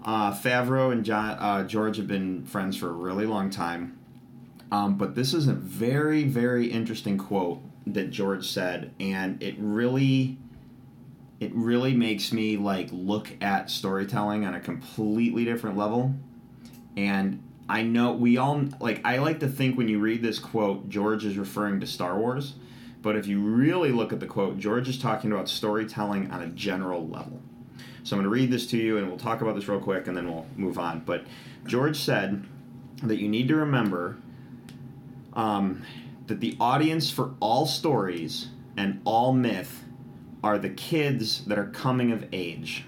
Uh, 0.04 0.32
Favreau 0.32 0.90
and 0.92 1.04
John, 1.04 1.36
uh, 1.38 1.62
George 1.64 1.96
have 1.98 2.08
been 2.08 2.44
friends 2.46 2.76
for 2.76 2.88
a 2.88 2.92
really 2.92 3.26
long 3.26 3.50
time. 3.50 3.98
Um, 4.72 4.96
but 4.96 5.14
this 5.14 5.34
is 5.34 5.48
a 5.48 5.52
very, 5.52 6.24
very 6.24 6.66
interesting 6.66 7.18
quote 7.18 7.60
that 7.86 8.10
George 8.10 8.48
said, 8.48 8.92
and 9.00 9.42
it 9.42 9.56
really, 9.58 10.38
it 11.40 11.52
really 11.54 11.94
makes 11.94 12.32
me 12.32 12.56
like 12.56 12.88
look 12.92 13.30
at 13.40 13.70
storytelling 13.70 14.44
on 14.44 14.54
a 14.54 14.60
completely 14.60 15.44
different 15.44 15.76
level. 15.76 16.14
And 16.96 17.42
I 17.68 17.82
know 17.82 18.12
we 18.12 18.36
all 18.36 18.64
like. 18.80 19.00
I 19.04 19.18
like 19.18 19.40
to 19.40 19.48
think 19.48 19.78
when 19.78 19.88
you 19.88 20.00
read 20.00 20.22
this 20.22 20.38
quote, 20.38 20.88
George 20.88 21.24
is 21.24 21.38
referring 21.38 21.80
to 21.80 21.86
Star 21.86 22.18
Wars, 22.18 22.54
but 23.00 23.16
if 23.16 23.26
you 23.26 23.40
really 23.40 23.92
look 23.92 24.12
at 24.12 24.20
the 24.20 24.26
quote, 24.26 24.58
George 24.58 24.88
is 24.88 24.98
talking 24.98 25.32
about 25.32 25.48
storytelling 25.48 26.30
on 26.30 26.42
a 26.42 26.48
general 26.48 27.06
level. 27.06 27.40
So 28.02 28.16
I'm 28.16 28.22
going 28.22 28.24
to 28.24 28.40
read 28.40 28.50
this 28.50 28.66
to 28.68 28.76
you, 28.76 28.98
and 28.98 29.08
we'll 29.08 29.18
talk 29.18 29.40
about 29.40 29.54
this 29.54 29.68
real 29.68 29.78
quick, 29.80 30.08
and 30.08 30.16
then 30.16 30.26
we'll 30.26 30.46
move 30.56 30.78
on. 30.78 31.00
But 31.00 31.24
George 31.66 31.96
said 31.96 32.44
that 33.02 33.18
you 33.18 33.28
need 33.28 33.46
to 33.48 33.56
remember 33.56 34.16
um, 35.34 35.82
that 36.26 36.40
the 36.40 36.56
audience 36.60 37.10
for 37.10 37.34
all 37.40 37.66
stories 37.66 38.48
and 38.76 39.00
all 39.04 39.32
myth 39.32 39.84
are 40.42 40.58
the 40.58 40.70
kids 40.70 41.44
that 41.44 41.58
are 41.58 41.66
coming 41.66 42.12
of 42.12 42.24
age. 42.32 42.84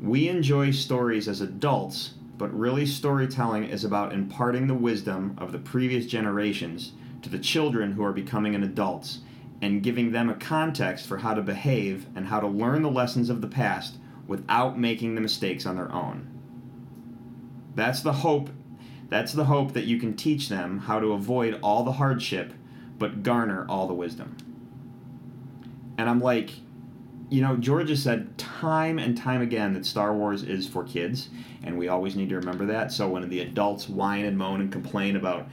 We 0.00 0.28
enjoy 0.28 0.70
stories 0.70 1.28
as 1.28 1.40
adults, 1.40 2.14
but 2.36 2.56
really 2.56 2.86
storytelling 2.86 3.64
is 3.64 3.84
about 3.84 4.12
imparting 4.12 4.66
the 4.66 4.74
wisdom 4.74 5.36
of 5.38 5.52
the 5.52 5.58
previous 5.58 6.06
generations 6.06 6.92
to 7.22 7.28
the 7.28 7.38
children 7.38 7.92
who 7.92 8.04
are 8.04 8.12
becoming 8.12 8.54
an 8.54 8.62
adults 8.62 9.20
and 9.60 9.82
giving 9.82 10.12
them 10.12 10.30
a 10.30 10.34
context 10.34 11.06
for 11.06 11.18
how 11.18 11.34
to 11.34 11.42
behave 11.42 12.06
and 12.14 12.26
how 12.26 12.38
to 12.38 12.46
learn 12.46 12.82
the 12.82 12.90
lessons 12.90 13.28
of 13.28 13.40
the 13.40 13.48
past 13.48 13.96
without 14.26 14.78
making 14.78 15.14
the 15.14 15.20
mistakes 15.20 15.66
on 15.66 15.76
their 15.76 15.90
own. 15.92 16.28
That's 17.74 18.02
the 18.02 18.12
hope. 18.12 18.50
That's 19.08 19.32
the 19.32 19.46
hope 19.46 19.72
that 19.72 19.84
you 19.84 19.98
can 19.98 20.14
teach 20.14 20.48
them 20.48 20.80
how 20.80 21.00
to 21.00 21.12
avoid 21.12 21.58
all 21.62 21.82
the 21.82 21.92
hardship 21.92 22.52
but 22.98 23.22
garner 23.22 23.64
all 23.68 23.86
the 23.86 23.94
wisdom. 23.94 24.36
And 25.96 26.08
I'm 26.08 26.20
like, 26.20 26.50
you 27.30 27.42
know, 27.42 27.56
George 27.56 27.90
has 27.90 28.02
said 28.02 28.36
time 28.38 28.98
and 28.98 29.16
time 29.16 29.42
again 29.42 29.74
that 29.74 29.84
Star 29.84 30.14
Wars 30.14 30.42
is 30.42 30.66
for 30.66 30.84
kids, 30.84 31.28
and 31.62 31.78
we 31.78 31.88
always 31.88 32.16
need 32.16 32.30
to 32.30 32.36
remember 32.36 32.66
that. 32.66 32.92
So 32.92 33.08
when 33.08 33.28
the 33.28 33.40
adults 33.40 33.88
whine 33.88 34.24
and 34.24 34.38
moan 34.38 34.60
and 34.60 34.72
complain 34.72 35.16
about 35.16 35.48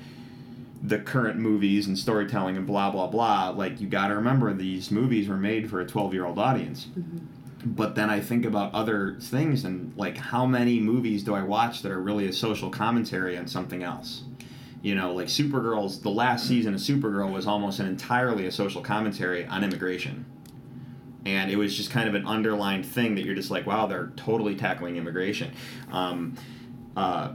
the 0.81 0.99
current 0.99 1.37
movies 1.37 1.87
and 1.87 1.97
storytelling 1.97 2.57
and 2.57 2.65
blah 2.67 2.91
blah 2.91 3.07
blah, 3.07 3.49
like 3.49 3.81
you 3.81 3.87
got 3.87 4.07
to 4.07 4.15
remember 4.15 4.53
these 4.53 4.91
movies 4.91 5.27
were 5.27 5.37
made 5.37 5.69
for 5.69 5.81
a 5.81 5.85
12-year-old 5.85 6.39
audience. 6.39 6.87
Mm-hmm. 6.97 7.25
But 7.65 7.95
then 7.95 8.09
I 8.11 8.19
think 8.19 8.45
about 8.45 8.73
other 8.73 9.17
things 9.19 9.65
and 9.65 9.91
like 9.97 10.17
how 10.17 10.45
many 10.45 10.79
movies 10.79 11.23
do 11.23 11.33
I 11.33 11.41
watch 11.41 11.81
that 11.81 11.91
are 11.91 12.01
really 12.01 12.27
a 12.27 12.33
social 12.33 12.69
commentary 12.69 13.37
on 13.37 13.47
something 13.47 13.81
else? 13.81 14.23
You 14.83 14.93
know, 14.93 15.13
like 15.13 15.27
Supergirl's 15.27 16.01
the 16.01 16.11
last 16.11 16.47
season 16.47 16.75
of 16.75 16.79
Supergirl 16.79 17.31
was 17.31 17.47
almost 17.47 17.79
an 17.79 17.87
entirely 17.87 18.45
a 18.45 18.51
social 18.51 18.83
commentary 18.83 19.45
on 19.47 19.63
immigration 19.63 20.25
and 21.25 21.49
it 21.49 21.55
was 21.55 21.75
just 21.75 21.89
kind 21.89 22.07
of 22.07 22.15
an 22.15 22.25
underlined 22.25 22.85
thing 22.85 23.15
that 23.15 23.25
you're 23.25 23.35
just 23.35 23.49
like, 23.49 23.65
wow, 23.65 23.87
they're 23.87 24.11
totally 24.15 24.55
tackling 24.55 24.95
immigration. 24.95 25.51
Um, 25.91 26.35
uh, 26.95 27.33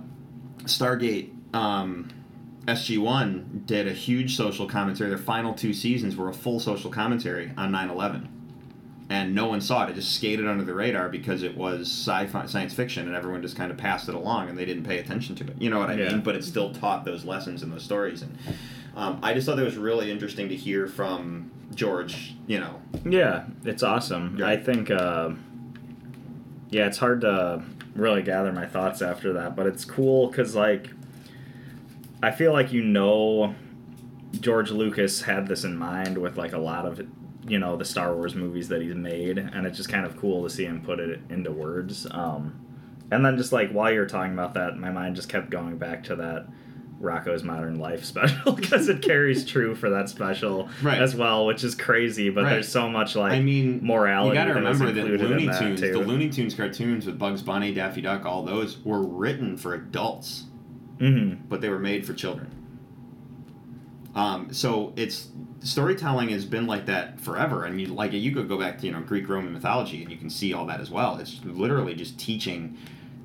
Stargate 0.63 1.33
um, 1.55 2.09
SG 2.67 2.99
One 2.99 3.63
did 3.67 3.89
a 3.89 3.93
huge 3.93 4.37
social 4.37 4.67
commentary. 4.69 5.09
Their 5.09 5.19
final 5.19 5.55
two 5.55 5.73
seasons 5.73 6.17
were 6.17 6.29
a 6.29 6.35
full 6.35 6.61
social 6.61 6.91
commentary 6.91 7.53
on 7.57 7.73
9/11, 7.73 8.29
and 9.11 9.35
no 9.35 9.47
one 9.47 9.61
saw 9.61 9.85
it. 9.85 9.91
It 9.91 9.97
just 9.97 10.15
skated 10.15 10.47
under 10.47 10.65
the 10.65 10.73
radar 10.73 11.09
because 11.09 11.43
it 11.43 11.57
was 11.57 11.81
sci-fi, 11.91 12.47
science 12.47 12.73
fiction, 12.73 13.07
and 13.09 13.17
everyone 13.17 13.43
just 13.43 13.57
kind 13.57 13.71
of 13.71 13.77
passed 13.77 14.09
it 14.09 14.15
along, 14.15 14.49
and 14.49 14.57
they 14.57 14.65
didn't 14.65 14.85
pay 14.85 14.99
attention 14.99 15.35
to 15.37 15.45
it. 15.45 15.55
You 15.59 15.69
know 15.69 15.79
what 15.81 15.91
I 15.91 15.95
Yeah. 15.95 16.13
mean? 16.13 16.21
But 16.21 16.37
it 16.37 16.45
still 16.45 16.73
taught 16.73 17.05
those 17.05 17.25
lessons 17.25 17.63
and 17.63 17.73
those 17.73 17.83
stories, 17.83 18.23
and 18.23 18.39
um, 18.97 19.19
I 19.23 19.35
just 19.35 19.47
thought 19.47 19.57
that 19.57 19.65
was 19.65 19.77
really 19.77 20.11
interesting 20.11 20.49
to 20.49 20.57
hear 20.57 20.87
from 20.87 21.51
George. 21.75 22.35
You 22.47 22.61
know, 22.61 22.81
Yeah, 23.05 23.45
it's 23.65 23.83
awesome. 23.83 24.37
Yeah. 24.39 24.47
I 24.47 24.57
think, 24.57 24.91
uh, 24.91 25.31
yeah, 26.71 26.87
it's 26.87 26.99
hard 26.99 27.21
to 27.23 27.63
really 27.97 28.23
gather 28.23 28.53
my 28.53 28.67
thoughts 28.67 29.03
after 29.03 29.33
that, 29.35 29.57
but 29.57 29.67
it's 29.67 29.85
cool 29.85 30.29
because, 30.29 30.55
like, 30.55 30.91
I 32.23 32.31
feel 32.31 32.53
like 32.53 32.73
you 32.73 32.83
know 32.83 33.55
George 34.41 34.71
Lucas 34.71 35.23
had 35.23 35.49
this 35.49 35.65
in 35.65 35.77
mind 35.77 36.19
with, 36.19 36.37
like, 36.37 36.53
a 36.53 36.59
lot 36.59 36.87
of, 36.87 37.01
you 37.51 37.59
know, 37.59 37.77
the 37.77 37.85
Star 37.85 38.15
Wars 38.15 38.35
movies 38.35 38.69
that 38.69 38.81
he's 38.81 38.95
made, 38.95 39.37
and 39.39 39.67
it's 39.67 39.77
just 39.77 39.89
kind 39.89 40.07
of 40.07 40.17
cool 40.17 40.45
to 40.45 40.51
see 40.51 40.65
him 40.65 40.81
put 40.83 41.01
it 41.01 41.21
into 41.29 41.51
words. 41.51 42.07
Um, 42.11 42.55
and 43.11 43.25
then 43.25 43.37
just, 43.37 43.53
like, 43.53 43.73
while 43.73 43.93
you're 43.93 44.07
talking 44.07 44.33
about 44.33 44.55
that, 44.55 44.77
my 44.79 44.91
mind 44.91 45.17
just 45.17 45.29
kept 45.29 45.51
going 45.51 45.77
back 45.79 46.05
to 46.05 46.17
that. 46.17 46.47
Rocko's 47.01 47.43
Modern 47.43 47.79
Life 47.79 48.05
special 48.13 48.53
because 48.53 48.89
it 48.91 49.01
carries 49.01 49.47
true 49.47 49.75
for 49.75 49.89
that 49.89 50.11
special 50.11 50.69
Right. 50.83 51.01
as 51.01 51.17
well, 51.17 51.47
which 51.47 51.65
is 51.65 51.75
crazy. 51.75 52.29
But 52.29 52.45
Right. 52.45 52.51
there's 52.51 52.69
so 52.69 52.91
much 52.91 53.17
like 53.17 53.33
I 53.33 53.41
mean, 53.41 53.81
morality. 53.83 54.29
You 54.29 54.35
got 54.35 54.49
to 54.49 54.55
remember 54.55 54.93
that 54.93 55.07
Looney 55.07 55.49
Tunes, 55.59 55.81
too. 55.81 55.93
the 55.93 55.99
Looney 55.99 56.29
Tunes 56.29 56.55
cartoons 56.55 57.07
with 57.07 57.19
Bugs 57.19 57.41
Bunny, 57.43 57.73
Daffy 57.73 58.03
Duck, 58.03 58.27
all 58.27 58.43
those 58.45 58.85
were 58.85 59.03
written 59.03 59.57
for 59.57 59.73
adults, 59.73 60.45
Mhm. 60.99 61.39
but 61.49 61.63
they 61.63 61.71
were 61.71 61.79
made 61.79 62.05
for 62.05 62.13
children. 62.13 62.49
Um, 64.15 64.53
so 64.53 64.93
it's 64.97 65.29
storytelling 65.61 66.31
has 66.31 66.45
been 66.45 66.67
like 66.67 66.87
that 66.87 67.21
forever, 67.21 67.65
and 67.65 67.81
you 67.81 67.89
like 67.89 68.13
you 68.13 68.33
could 68.33 68.49
go 68.49 68.59
back 68.59 68.79
to 68.79 68.87
you 68.87 68.93
know 68.93 69.01
Greek 69.01 69.29
Roman 69.29 69.53
mythology, 69.53 70.03
and 70.03 70.11
you 70.11 70.17
can 70.19 70.31
see 70.31 70.53
all 70.53 70.67
that 70.67 70.81
as 70.81 70.91
well. 70.91 71.19
It's 71.19 71.41
literally 71.45 71.95
just 71.95 72.19
teaching 72.19 72.77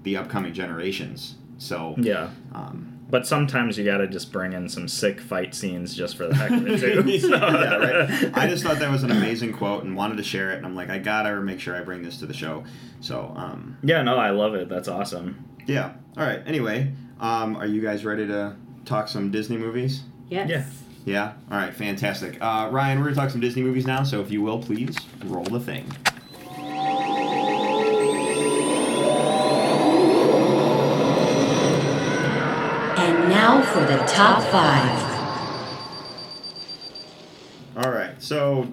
the 0.03 0.17
upcoming 0.17 0.53
generations. 0.53 1.35
So 1.57 1.95
Yeah, 1.97 2.29
um, 2.53 2.99
but 3.09 3.25
sometimes 3.25 3.77
you 3.77 3.85
got 3.85 3.97
to 3.97 4.07
just 4.07 4.31
bring 4.31 4.53
in 4.53 4.67
some 4.69 4.87
sick 4.87 5.19
fight 5.21 5.55
scenes 5.55 5.95
just 5.95 6.17
for 6.17 6.27
the 6.27 6.35
heck 6.35 6.51
of 6.51 6.67
it 6.67 6.79
too. 6.79 7.19
So- 7.19 7.29
yeah, 7.29 7.75
right. 7.77 8.37
I 8.37 8.47
just 8.47 8.63
thought 8.63 8.77
that 8.79 8.91
was 8.91 9.03
an 9.03 9.11
amazing 9.11 9.53
quote 9.53 9.83
and 9.83 9.95
wanted 9.95 10.17
to 10.17 10.23
share 10.23 10.51
it, 10.51 10.57
and 10.57 10.65
I'm 10.65 10.75
like, 10.75 10.89
I 10.89 10.99
gotta 10.99 11.35
make 11.41 11.59
sure 11.59 11.75
I 11.75 11.81
bring 11.81 12.03
this 12.03 12.17
to 12.19 12.25
the 12.25 12.33
show. 12.33 12.63
So 12.99 13.33
um, 13.35 13.77
yeah, 13.83 14.01
no, 14.03 14.17
I 14.17 14.29
love 14.31 14.53
it. 14.53 14.69
That's 14.69 14.87
awesome. 14.87 15.45
Yeah. 15.65 15.93
All 16.17 16.23
right. 16.25 16.41
Anyway, 16.45 16.93
um, 17.19 17.55
are 17.55 17.65
you 17.65 17.81
guys 17.81 18.05
ready 18.05 18.27
to 18.27 18.55
talk 18.83 19.07
some 19.07 19.31
Disney 19.31 19.57
movies? 19.57 20.03
Yes. 20.29 20.49
Yeah. 20.49 20.65
Yeah. 21.05 21.33
All 21.51 21.57
right. 21.57 21.73
Fantastic. 21.73 22.41
Uh, 22.41 22.69
Ryan, 22.71 22.99
we're 22.99 23.05
gonna 23.05 23.15
talk 23.15 23.29
some 23.29 23.41
Disney 23.41 23.61
movies 23.61 23.85
now. 23.85 24.03
So 24.03 24.21
if 24.21 24.31
you 24.31 24.41
will, 24.41 24.59
please 24.59 24.95
roll 25.25 25.43
the 25.43 25.59
thing. 25.59 25.85
And 32.97 33.29
now 33.29 33.61
for 33.61 33.81
the 33.81 33.97
top 34.07 34.41
five. 34.51 35.03
All 37.77 37.91
right. 37.91 38.21
So 38.21 38.67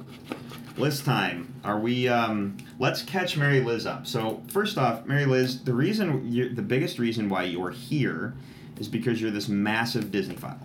list 0.79 1.05
time. 1.05 1.49
Are 1.65 1.79
we? 1.79 2.09
Um, 2.09 2.57
let's 2.79 3.03
catch 3.03 3.37
Mary 3.37 3.61
Liz 3.61 3.87
up. 3.87 4.07
So 4.07 4.43
first 4.49 4.79
off, 4.79 5.05
Mary 5.07 5.27
Liz, 5.27 5.63
the 5.63 5.75
reason, 5.75 6.33
you're, 6.33 6.49
the 6.49 6.63
biggest 6.63 6.99
reason 6.99 7.29
why 7.29 7.45
you're 7.45 7.71
here, 7.71 8.35
is 8.81 8.89
because 8.89 9.21
you're 9.21 9.31
this 9.31 9.49
massive 9.49 10.07
Disneyphile. 10.07 10.59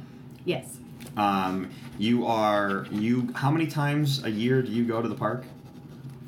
Yes. 0.47 0.77
Um, 1.17 1.69
you 1.99 2.25
are 2.25 2.87
you. 2.91 3.29
How 3.35 3.51
many 3.51 3.67
times 3.67 4.23
a 4.23 4.29
year 4.31 4.61
do 4.61 4.71
you 4.71 4.85
go 4.85 5.01
to 5.01 5.07
the 5.09 5.15
park? 5.15 5.43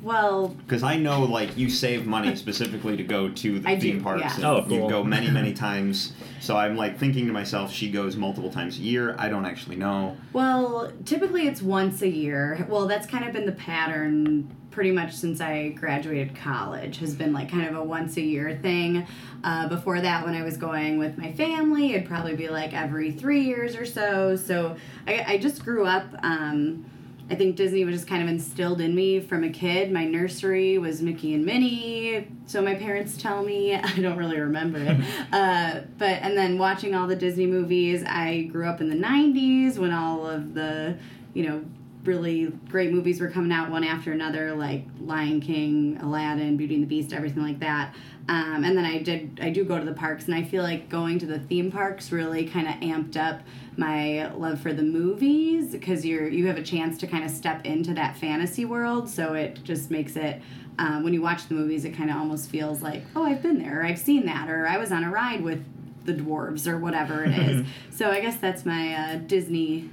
Well, 0.02 0.48
Because 0.48 0.82
I 0.82 0.96
know, 0.96 1.24
like, 1.24 1.58
you 1.58 1.68
save 1.68 2.06
money 2.06 2.34
specifically 2.44 2.96
to 2.96 3.02
go 3.02 3.28
to 3.28 3.58
the 3.60 3.68
I 3.68 3.78
theme 3.78 3.98
do, 3.98 4.02
parks. 4.04 4.22
yeah. 4.22 4.34
and 4.36 4.44
Oh, 4.44 4.66
You 4.66 4.88
go 4.88 5.04
many, 5.04 5.30
many 5.40 5.52
times. 5.52 6.14
So 6.40 6.56
I'm 6.56 6.74
like 6.74 6.98
thinking 6.98 7.26
to 7.26 7.32
myself, 7.34 7.70
she 7.70 7.90
goes 7.90 8.16
multiple 8.16 8.50
times 8.50 8.78
a 8.78 8.80
year. 8.82 9.14
I 9.18 9.28
don't 9.28 9.44
actually 9.44 9.76
know. 9.76 10.16
well, 10.32 10.90
typically 11.04 11.46
it's 11.48 11.60
once 11.60 12.00
a 12.00 12.08
year. 12.08 12.66
Well, 12.70 12.86
that's 12.86 13.06
kind 13.06 13.24
of 13.26 13.32
been 13.34 13.44
the 13.44 13.52
pattern 13.52 14.48
pretty 14.70 14.92
much 14.92 15.12
since 15.12 15.40
I 15.40 15.70
graduated 15.70 16.36
college. 16.36 16.98
Has 16.98 17.14
been 17.14 17.32
like 17.32 17.50
kind 17.50 17.68
of 17.68 17.76
a 17.76 17.82
once 17.82 18.16
a 18.16 18.22
year 18.22 18.58
thing. 18.60 19.06
Uh, 19.42 19.68
before 19.68 20.00
that, 20.00 20.24
when 20.24 20.34
I 20.34 20.42
was 20.42 20.56
going 20.56 20.98
with 20.98 21.18
my 21.18 21.32
family, 21.32 21.94
it'd 21.94 22.06
probably 22.06 22.36
be 22.36 22.48
like 22.48 22.72
every 22.72 23.10
three 23.12 23.42
years 23.42 23.74
or 23.74 23.86
so. 23.86 24.36
So 24.36 24.76
I, 25.06 25.24
I 25.26 25.38
just 25.38 25.64
grew 25.64 25.86
up. 25.86 26.06
Um, 26.22 26.84
I 27.30 27.36
think 27.36 27.54
Disney 27.54 27.84
was 27.84 27.94
just 27.94 28.08
kind 28.08 28.24
of 28.24 28.28
instilled 28.28 28.80
in 28.80 28.92
me 28.92 29.20
from 29.20 29.44
a 29.44 29.50
kid. 29.50 29.92
My 29.92 30.04
nursery 30.04 30.78
was 30.78 31.00
Mickey 31.00 31.34
and 31.34 31.46
Minnie, 31.46 32.26
so 32.46 32.60
my 32.60 32.74
parents 32.74 33.16
tell 33.16 33.44
me. 33.44 33.74
I 33.76 34.00
don't 34.00 34.16
really 34.16 34.40
remember 34.40 34.80
it. 34.80 35.00
uh, 35.32 35.82
but, 35.96 36.22
and 36.22 36.36
then 36.36 36.58
watching 36.58 36.94
all 36.96 37.06
the 37.06 37.14
Disney 37.14 37.46
movies, 37.46 38.02
I 38.04 38.48
grew 38.50 38.66
up 38.66 38.80
in 38.80 38.90
the 38.90 38.96
90s 38.96 39.78
when 39.78 39.92
all 39.92 40.26
of 40.26 40.54
the, 40.54 40.98
you 41.32 41.48
know, 41.48 41.64
really 42.04 42.46
great 42.68 42.92
movies 42.92 43.20
were 43.20 43.28
coming 43.28 43.52
out 43.52 43.70
one 43.70 43.84
after 43.84 44.12
another, 44.12 44.54
like 44.54 44.84
Lion 45.00 45.40
King, 45.40 45.98
Aladdin, 46.00 46.56
Beauty 46.56 46.74
and 46.74 46.84
the 46.84 46.88
Beast, 46.88 47.12
everything 47.12 47.42
like 47.42 47.60
that. 47.60 47.94
Um, 48.28 48.64
and 48.64 48.76
then 48.76 48.84
I 48.84 48.98
did, 48.98 49.40
I 49.42 49.50
do 49.50 49.64
go 49.64 49.78
to 49.78 49.84
the 49.84 49.92
parks, 49.92 50.26
and 50.26 50.34
I 50.34 50.42
feel 50.42 50.62
like 50.62 50.88
going 50.88 51.18
to 51.18 51.26
the 51.26 51.38
theme 51.38 51.70
parks 51.70 52.12
really 52.12 52.46
kind 52.46 52.68
of 52.68 52.74
amped 52.74 53.16
up 53.16 53.40
my 53.76 54.32
love 54.34 54.60
for 54.60 54.72
the 54.72 54.82
movies 54.82 55.72
because 55.72 56.04
you're 56.04 56.28
you 56.28 56.46
have 56.46 56.56
a 56.56 56.62
chance 56.62 56.98
to 56.98 57.06
kind 57.06 57.24
of 57.24 57.30
step 57.30 57.64
into 57.64 57.94
that 57.94 58.16
fantasy 58.16 58.64
world. 58.64 59.08
So 59.08 59.34
it 59.34 59.62
just 59.64 59.90
makes 59.90 60.16
it. 60.16 60.40
Um, 60.78 61.02
when 61.02 61.12
you 61.12 61.20
watch 61.20 61.46
the 61.48 61.54
movies, 61.54 61.84
it 61.84 61.90
kind 61.90 62.08
of 62.08 62.16
almost 62.16 62.48
feels 62.48 62.80
like, 62.80 63.02
oh, 63.14 63.24
I've 63.24 63.42
been 63.42 63.58
there, 63.58 63.80
or 63.80 63.84
I've 63.84 63.98
seen 63.98 64.24
that, 64.26 64.48
or 64.48 64.66
I 64.66 64.78
was 64.78 64.92
on 64.92 65.04
a 65.04 65.10
ride 65.10 65.42
with 65.42 65.62
the 66.06 66.14
dwarves, 66.14 66.66
or 66.66 66.78
whatever 66.78 67.24
it 67.24 67.38
is. 67.38 67.66
so 67.90 68.10
I 68.10 68.20
guess 68.20 68.36
that's 68.36 68.64
my 68.64 68.94
uh, 68.94 69.16
Disney 69.16 69.90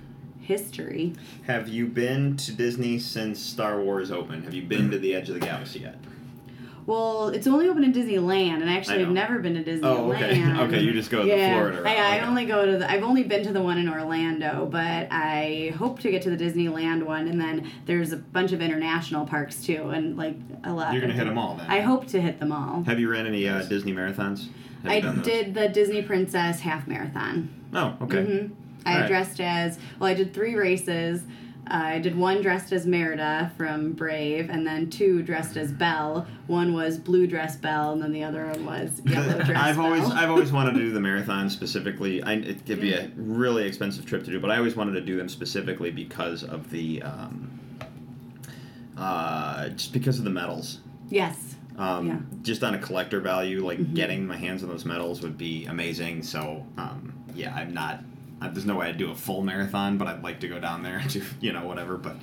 history. 0.48 1.14
Have 1.46 1.68
you 1.68 1.86
been 1.88 2.38
to 2.38 2.54
Disney 2.54 3.00
since 3.00 3.38
Star 3.40 3.82
Wars 3.82 4.12
opened? 4.12 4.46
Have 4.46 4.54
you 4.54 4.62
been 4.64 4.90
to 4.92 4.98
the 4.98 5.14
Edge 5.14 5.28
of 5.28 5.36
the 5.36 5.42
Galaxy 5.42 5.80
yet? 5.80 5.98
Well, 6.86 7.28
it's 7.28 7.48
only 7.48 7.68
open 7.68 7.84
in 7.84 7.92
Disneyland, 7.92 8.62
and 8.62 8.70
actually, 8.70 9.02
I've 9.04 9.12
never 9.12 9.40
been 9.40 9.56
to 9.56 9.64
Disneyland. 9.64 9.84
Oh, 9.84 10.14
okay. 10.14 10.42
Okay, 10.68 10.80
you 10.80 10.94
just 10.94 11.12
go 11.12 11.18
to 11.18 11.24
the 11.30 11.36
yeah, 11.36 11.52
Florida 11.52 11.82
route. 11.82 11.88
I, 11.88 11.96
I 12.16 12.18
Okay. 12.20 12.26
only 12.26 12.46
go 12.46 12.66
to 12.66 12.78
the. 12.78 12.90
I've 12.90 13.04
only 13.04 13.24
been 13.24 13.44
to 13.44 13.52
the 13.52 13.62
one 13.62 13.78
in 13.78 13.90
Orlando, 13.90 14.66
but 14.72 15.10
I 15.12 15.74
hope 15.78 16.00
to 16.00 16.10
get 16.12 16.22
to 16.22 16.30
the 16.30 16.38
Disneyland 16.42 17.04
one, 17.04 17.28
and 17.28 17.42
then 17.42 17.70
there's 17.86 18.14
a 18.14 18.18
bunch 18.18 18.54
of 18.54 18.62
international 18.62 19.26
parks 19.28 19.62
too, 19.62 19.90
and 19.90 20.16
like 20.16 20.38
a 20.64 20.72
lot. 20.72 20.94
You're 20.94 21.02
gonna 21.02 21.14
hit 21.14 21.26
them. 21.26 21.38
all 21.38 21.56
then. 21.56 21.70
I 21.70 21.82
hope 21.82 22.08
to 22.08 22.22
hit 22.22 22.40
them 22.40 22.54
all. 22.54 22.84
Have 22.84 23.02
you 23.02 23.10
ran 23.12 23.28
any 23.28 23.50
uh, 23.50 23.64
Disney 23.64 23.92
marathons? 23.92 24.48
Have 24.84 24.92
I 24.92 25.02
did 25.24 25.54
the 25.56 25.68
Disney 25.68 26.02
Princess 26.04 26.62
half 26.62 26.88
marathon. 26.88 27.50
Oh, 27.74 27.98
okay. 28.04 28.24
hmm 28.24 28.54
I 28.88 28.94
Alright. 28.94 29.10
dressed 29.10 29.40
as 29.42 29.78
well. 30.00 30.10
I 30.10 30.14
did 30.14 30.34
three 30.34 30.56
races. 30.56 31.22
Uh, 31.70 31.74
I 31.74 32.00
did 32.00 32.16
one 32.16 32.42
dressed 32.42 32.72
as 32.72 32.88
Merida 32.88 33.52
from 33.58 33.92
Brave, 33.92 34.50
and 34.50 34.66
then 34.66 34.90
two 34.90 35.22
dressed 35.22 35.58
as 35.58 35.70
Belle. 35.70 36.26
One 36.48 36.74
was 36.74 36.98
blue 36.98 37.28
dress 37.28 37.58
Belle, 37.58 37.92
and 37.92 38.02
then 38.02 38.14
the 38.14 38.24
other 38.24 38.46
one 38.46 38.66
was 38.66 39.02
yellow 39.06 39.44
dress 39.44 39.62
I've 39.62 39.78
always 39.78 40.06
I've 40.10 40.30
always 40.30 40.54
wanted 40.54 40.76
to 40.76 40.80
do 40.80 40.92
the 40.92 41.00
marathon 41.10 41.50
specifically. 41.50 42.24
I, 42.24 42.36
it'd 42.36 42.80
be 42.80 42.94
a 42.94 43.12
really 43.18 43.66
expensive 43.66 44.06
trip 44.06 44.24
to 44.24 44.32
do, 44.32 44.40
but 44.40 44.50
I 44.50 44.58
always 44.58 44.78
wanted 44.78 44.94
to 44.94 45.02
do 45.02 45.18
them 45.18 45.28
specifically 45.28 45.92
because 45.92 46.44
of 46.46 46.70
the 46.72 47.02
um, 47.02 47.60
uh, 48.98 49.68
just 49.70 49.92
because 49.94 50.18
of 50.20 50.24
the 50.24 50.32
medals. 50.32 50.80
yes. 51.10 51.56
Um, 51.78 52.08
Yeah. 52.08 52.14
Mm-hmm. 52.14 52.42
Just 52.44 52.64
on 52.64 52.74
a 52.74 52.80
collector 52.80 53.20
value, 53.20 53.64
like 53.66 53.94
getting 53.94 54.26
my 54.26 54.38
hands 54.38 54.64
on 54.64 54.70
those 54.70 54.86
medals 54.86 55.22
would 55.22 55.38
be 55.38 55.66
amazing. 55.66 56.24
So 56.24 56.66
um, 56.78 57.14
yeah, 57.36 57.54
I'm 57.54 57.74
not. 57.74 58.04
There's 58.42 58.66
no 58.66 58.76
way 58.76 58.88
I'd 58.88 58.98
do 58.98 59.12
a 59.12 59.16
full 59.16 59.44
marathon, 59.44 59.98
but 59.98 60.08
I'd 60.08 60.24
like 60.24 60.40
to 60.42 60.48
go 60.48 60.60
down 60.60 60.84
there 60.84 60.98
and 60.98 61.10
do 61.10 61.24
you 61.42 61.52
know 61.54 61.66
whatever. 61.66 61.98
But 61.98 62.18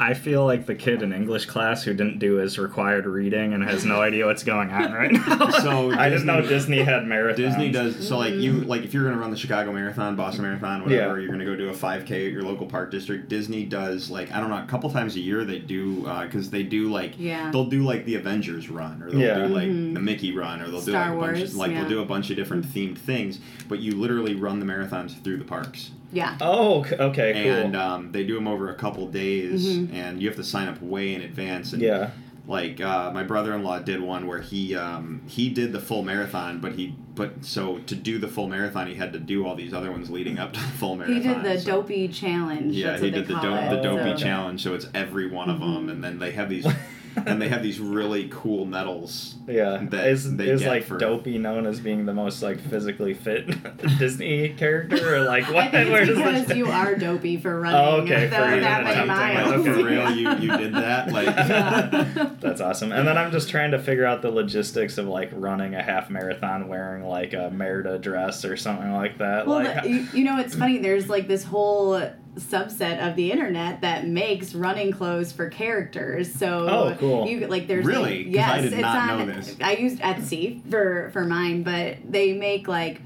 I 0.00 0.14
feel 0.14 0.44
like 0.44 0.66
the 0.66 0.74
kid 0.74 1.02
in 1.02 1.12
English 1.12 1.46
class 1.46 1.84
who 1.84 1.94
didn't 1.94 2.18
do 2.18 2.34
his 2.36 2.58
required 2.58 3.06
reading 3.06 3.52
and 3.52 3.62
has 3.62 3.84
no 3.84 4.02
idea 4.02 4.26
what's 4.26 4.42
going 4.42 4.70
on 4.70 4.92
right 4.92 5.12
now. 5.12 5.50
So 5.50 5.92
I 5.96 6.08
didn't 6.08 6.26
know 6.26 6.40
Disney- 6.40 6.78
Disney 6.78 6.82
had 6.82 7.02
marathons. 7.04 7.36
Disney 7.36 7.70
does 7.70 8.08
so 8.08 8.18
like 8.18 8.32
Mm-hmm. 8.32 8.40
you 8.40 8.52
like 8.62 8.82
if 8.82 8.92
you're 8.92 9.04
gonna 9.04 9.18
run 9.20 9.30
the 9.30 9.36
Chicago 9.36 9.72
Marathon, 9.72 10.16
Boston 10.16 10.42
Marathon, 10.42 10.82
whatever, 10.82 11.20
you're 11.20 11.30
gonna 11.30 11.44
go 11.44 11.54
do 11.54 11.68
a 11.68 11.72
5K 11.72 12.26
at 12.26 12.32
your 12.32 12.42
local 12.42 12.66
park 12.66 12.90
district. 12.90 13.28
Disney 13.28 13.64
does 13.64 14.10
like 14.10 14.32
I 14.32 14.40
don't 14.40 14.50
know 14.50 14.58
a 14.62 14.66
couple 14.66 14.90
times 14.90 15.14
a 15.16 15.20
year 15.20 15.44
they 15.44 15.58
do 15.60 16.00
because 16.24 16.50
they 16.50 16.62
do 16.64 16.90
like 16.90 17.14
Yeah. 17.18 17.50
they'll 17.52 17.66
do 17.66 17.82
like 17.84 18.04
the 18.04 18.16
Avengers 18.16 18.68
run 18.70 19.02
or 19.02 19.10
they'll 19.10 19.20
Yeah. 19.20 19.46
do 19.46 19.54
like 19.54 19.68
Mhm. 19.68 19.94
the 19.94 20.00
Mickey 20.00 20.36
run 20.36 20.60
or 20.60 20.66
they'll 20.70 20.80
do 20.80 20.90
Star 20.90 21.10
like 21.10 21.16
a 21.16 21.20
bunch 21.20 21.38
Wars, 21.38 21.50
of, 21.52 21.56
like 21.56 21.70
yeah. 21.70 21.80
they'll 21.80 21.88
do 21.88 22.02
a 22.02 22.04
bunch 22.06 22.30
of 22.30 22.36
different 22.36 22.66
themed 22.66 22.98
things, 22.98 23.38
but 23.68 23.78
you 23.78 23.92
literally 23.94 24.34
run 24.34 24.58
the 24.58 24.66
marathons 24.66 25.22
through 25.22 25.36
the 25.36 25.44
parks 25.44 25.92
Yeah. 26.14 26.36
Oh, 26.40 26.84
okay, 26.84 27.32
cool. 27.42 27.52
and 27.52 27.76
um, 27.76 28.12
they 28.12 28.24
do 28.24 28.34
them 28.34 28.46
over 28.48 28.70
a 28.70 28.74
couple 28.74 29.06
days 29.08 29.66
Mhm. 29.66 29.92
and 29.92 30.22
you 30.22 30.28
have 30.28 30.36
to 30.36 30.44
sign 30.44 30.68
up 30.68 30.80
way 30.80 31.14
in 31.14 31.20
advance 31.22 31.72
and 31.72 31.82
yeah. 31.82 32.10
like 32.46 32.80
uh, 32.80 33.10
my 33.12 33.22
brother-in-law 33.24 33.80
did 33.80 34.00
one 34.00 34.26
where 34.26 34.40
he 34.40 34.74
um, 34.76 35.22
he 35.26 35.48
did 35.50 35.72
the 35.72 35.80
full 35.80 36.02
marathon 36.02 36.60
but 36.60 36.72
he 36.72 36.94
but 37.14 37.44
so 37.44 37.78
to 37.86 37.94
do 37.94 38.18
the 38.18 38.28
full 38.28 38.48
marathon 38.48 38.86
he 38.86 38.94
had 38.94 39.12
to 39.12 39.18
do 39.18 39.46
all 39.46 39.54
these 39.54 39.72
other 39.74 39.90
ones 39.90 40.08
leading 40.10 40.38
up 40.38 40.52
to 40.52 40.60
the 40.60 40.66
full 40.66 40.94
marathon. 40.96 41.16
He 41.16 41.22
did 41.28 41.42
the 41.42 41.58
so- 41.58 41.66
dopey 41.82 42.08
challenge. 42.08 42.74
yeah 42.74 42.90
That's 42.90 43.02
he 43.02 43.06
what 43.08 43.14
they 43.14 43.18
did 43.20 43.28
the, 43.28 43.34
call 43.34 43.42
do- 43.42 43.54
it, 43.54 43.70
the 43.70 43.82
dopey 43.82 44.10
so- 44.10 44.24
challenge 44.24 44.62
so 44.62 44.74
it's 44.74 44.86
every 44.94 45.28
one 45.28 45.50
of 45.50 45.58
them 45.60 45.88
and 45.88 46.02
then 46.04 46.18
they 46.18 46.30
have 46.32 46.48
these 46.48 46.66
and 47.16 47.40
they 47.40 47.48
have 47.48 47.62
these 47.62 47.78
really 47.80 48.28
cool 48.30 48.64
medals 48.64 49.34
Yeah, 49.46 49.78
that 49.90 50.08
is 50.08 50.36
they 50.36 50.48
is 50.48 50.60
get 50.62 50.68
like 50.68 50.84
for- 50.84 50.98
Dopey 50.98 51.38
known 51.38 51.66
as 51.66 51.80
being 51.80 52.06
the 52.06 52.12
most 52.14 52.42
like 52.42 52.60
physically 52.60 53.14
fit 53.14 53.48
Disney 53.98 54.50
character, 54.50 55.16
or 55.16 55.24
like 55.24 55.44
I 55.48 55.52
what? 55.52 55.70
think 55.70 55.90
Where 55.90 56.02
it's 56.02 56.10
because 56.16 56.46
this? 56.46 56.56
you 56.56 56.66
are 56.66 56.94
dopey 56.96 57.36
for 57.36 57.60
running 57.60 57.80
Oh, 57.80 58.00
okay, 58.02 58.26
tho- 58.26 58.36
for 58.36 58.60
that 58.60 58.80
even 58.82 58.84
many 58.84 59.06
miles. 59.06 59.52
okay. 59.66 59.72
for 59.72 59.84
real 59.88 60.10
you, 60.10 60.30
you 60.38 60.56
did 60.58 60.74
that 60.74 61.12
like 61.12 61.26
Yeah. 61.26 62.30
That's 62.40 62.60
awesome. 62.60 62.92
And 62.92 63.06
then 63.08 63.16
I'm 63.18 63.32
just 63.32 63.48
trying 63.48 63.70
to 63.72 63.78
figure 63.78 64.04
out 64.04 64.22
the 64.22 64.30
logistics 64.30 64.98
of 64.98 65.06
like 65.06 65.30
running 65.32 65.74
a 65.74 65.82
half 65.82 66.10
marathon 66.10 66.68
wearing 66.68 67.04
like 67.04 67.32
a 67.32 67.50
Merida 67.50 67.98
dress 67.98 68.44
or 68.44 68.56
something 68.56 68.92
like 68.92 69.18
that. 69.18 69.46
Well, 69.46 69.62
like, 69.64 69.82
the- 69.82 69.88
you, 69.90 70.06
you 70.12 70.24
know, 70.24 70.38
it's 70.38 70.54
funny. 70.54 70.78
There's 70.78 71.08
like 71.08 71.26
this 71.28 71.44
whole 71.44 72.10
subset 72.36 73.06
of 73.06 73.14
the 73.16 73.30
internet 73.30 73.80
that 73.82 74.06
makes 74.06 74.54
running 74.54 74.90
clothes 74.90 75.30
for 75.32 75.48
characters. 75.48 76.32
So 76.34 76.66
Oh, 76.68 76.96
cool. 76.98 77.28
You 77.28 77.46
like 77.46 77.68
there's 77.68 77.84
Really? 77.86 78.24
'Cause 78.24 78.32
yes, 78.34 78.50
I 78.50 78.60
did 78.60 78.72
it's 78.72 78.82
not 78.82 79.10
on. 79.10 79.18
know 79.28 79.34
this. 79.34 79.56
I 79.62 79.72
used 79.76 80.00
Etsy 80.00 80.60
for 80.70 81.10
for 81.12 81.24
mine, 81.24 81.62
but 81.62 81.98
they 82.10 82.32
make 82.32 82.66
like 82.66 83.00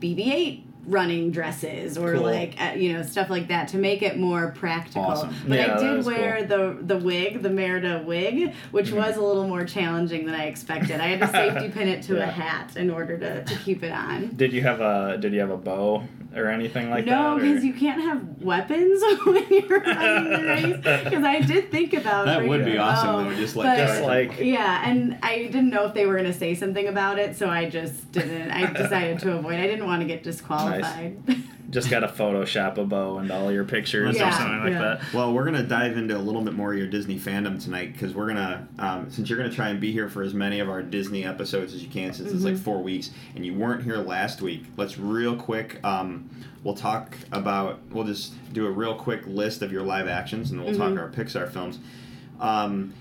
BB-8 0.00 0.63
running 0.86 1.30
dresses 1.30 1.96
or 1.96 2.14
Cool. 2.14 2.22
like 2.22 2.54
uh, 2.60 2.72
you 2.76 2.92
know 2.92 3.02
stuff 3.02 3.30
like 3.30 3.48
that 3.48 3.68
to 3.68 3.78
make 3.78 4.02
it 4.02 4.18
more 4.18 4.52
practical. 4.52 5.02
Awesome. 5.02 5.34
But 5.48 5.58
Yeah, 5.58 5.76
I 5.76 5.80
did 5.80 5.98
is 6.00 6.06
wear 6.06 6.44
the 6.44 6.76
the 6.80 6.98
wig, 6.98 7.42
the 7.42 7.50
Merida 7.50 8.02
wig, 8.06 8.52
which 8.70 8.86
Mm-hmm. 8.88 8.96
was 8.96 9.16
a 9.16 9.22
little 9.22 9.48
more 9.48 9.64
challenging 9.64 10.26
than 10.26 10.34
I 10.34 10.44
expected. 10.44 11.00
I 11.00 11.06
had 11.08 11.20
to 11.20 11.28
safety 11.28 11.68
pin 11.70 11.88
it 11.88 12.02
to 12.04 12.14
Yeah. 12.18 12.28
a 12.28 12.30
hat 12.30 12.76
in 12.76 12.90
order 12.90 13.16
to, 13.18 13.44
to 13.44 13.56
keep 13.58 13.82
it 13.82 13.92
on. 13.92 14.30
did 14.36 14.52
you 14.52 14.62
have 14.62 14.80
a 14.80 15.16
did 15.18 15.32
you 15.32 15.40
have 15.40 15.50
a 15.50 15.56
bow 15.56 16.04
or 16.36 16.48
anything 16.48 16.90
like 16.90 17.06
no, 17.06 17.12
that? 17.12 17.42
No, 17.44 17.48
because 17.48 17.64
you 17.64 17.72
can't 17.74 18.00
have 18.02 18.42
weapons 18.42 19.00
when 19.24 19.46
you're 19.50 19.78
running 19.80 20.30
the 20.30 20.42
race. 20.82 21.00
Because 21.04 21.24
I 21.24 21.40
did 21.40 21.70
think 21.70 21.92
about 21.94 22.26
that 22.26 22.46
would 22.46 22.64
be 22.64 22.74
a 22.76 22.80
awesome 22.80 23.06
bow, 23.24 23.30
though 23.30 23.36
just 23.36 23.54
like 23.56 23.66
but- 23.66 23.76
Just 23.86 24.02
like 24.02 24.40
Yeah, 24.40 24.82
and 24.88 25.16
I 25.22 25.38
didn't 25.44 25.70
know 25.70 25.86
if 25.86 25.94
they 25.94 26.06
were 26.06 26.14
going 26.14 26.24
to 26.26 26.32
say 26.38 26.54
something 26.54 26.88
about 26.88 27.18
it, 27.18 27.36
so 27.36 27.48
I 27.48 27.70
just 27.70 28.10
didn't. 28.12 28.50
I 28.50 28.66
decided 28.72 29.20
to 29.20 29.36
avoid. 29.36 29.54
I 29.60 29.66
didn't 29.68 29.86
want 29.86 30.00
to 30.02 30.06
get 30.08 30.22
disqualified. 30.24 30.73
just 31.70 31.90
got 31.90 32.00
to 32.00 32.08
Photoshop 32.08 32.78
a 32.78 32.84
bow 32.84 33.18
and 33.18 33.30
all 33.30 33.50
your 33.50 33.64
pictures 33.64 34.16
Yeah, 34.16 34.28
or 34.28 34.32
something 34.32 34.60
like 34.60 34.72
yeah. 34.72 34.78
that. 35.00 35.12
Well, 35.12 35.32
we're 35.32 35.44
gonna 35.44 35.62
dive 35.62 35.96
into 35.96 36.16
a 36.16 36.18
little 36.18 36.42
bit 36.42 36.54
more 36.54 36.72
of 36.72 36.78
your 36.78 36.86
Disney 36.86 37.18
fandom 37.18 37.62
tonight 37.62 37.92
because 37.92 38.14
we're 38.14 38.28
gonna, 38.28 38.68
um, 38.78 39.10
since 39.10 39.28
you're 39.28 39.38
gonna 39.38 39.50
try 39.50 39.68
and 39.70 39.80
be 39.80 39.90
here 39.92 40.08
for 40.08 40.22
as 40.22 40.34
many 40.34 40.60
of 40.60 40.68
our 40.68 40.82
Disney 40.82 41.24
episodes 41.24 41.74
as 41.74 41.82
you 41.82 41.88
can, 41.90 42.12
since 42.12 42.30
it's 42.32 42.44
like 42.44 42.56
four 42.56 42.82
weeks, 42.82 43.10
and 43.34 43.44
you 43.44 43.54
weren't 43.54 43.82
here 43.82 43.96
last 43.96 44.40
week. 44.42 44.64
Let's 44.76 44.98
real 44.98 45.36
quick. 45.36 45.80
Um, 45.84 46.30
we'll 46.62 46.74
talk 46.76 47.16
about. 47.32 47.80
We'll 47.90 48.04
just 48.04 48.32
do 48.52 48.66
a 48.66 48.70
real 48.70 48.94
quick 48.94 49.26
list 49.26 49.62
of 49.62 49.72
your 49.72 49.82
live 49.82 50.06
actions, 50.08 50.50
and 50.50 50.60
then 50.60 50.66
we'll 50.66 50.78
talk 50.78 50.98
our 50.98 51.08
Pixar 51.10 51.50
films. 51.50 51.78
Um, 52.40 52.94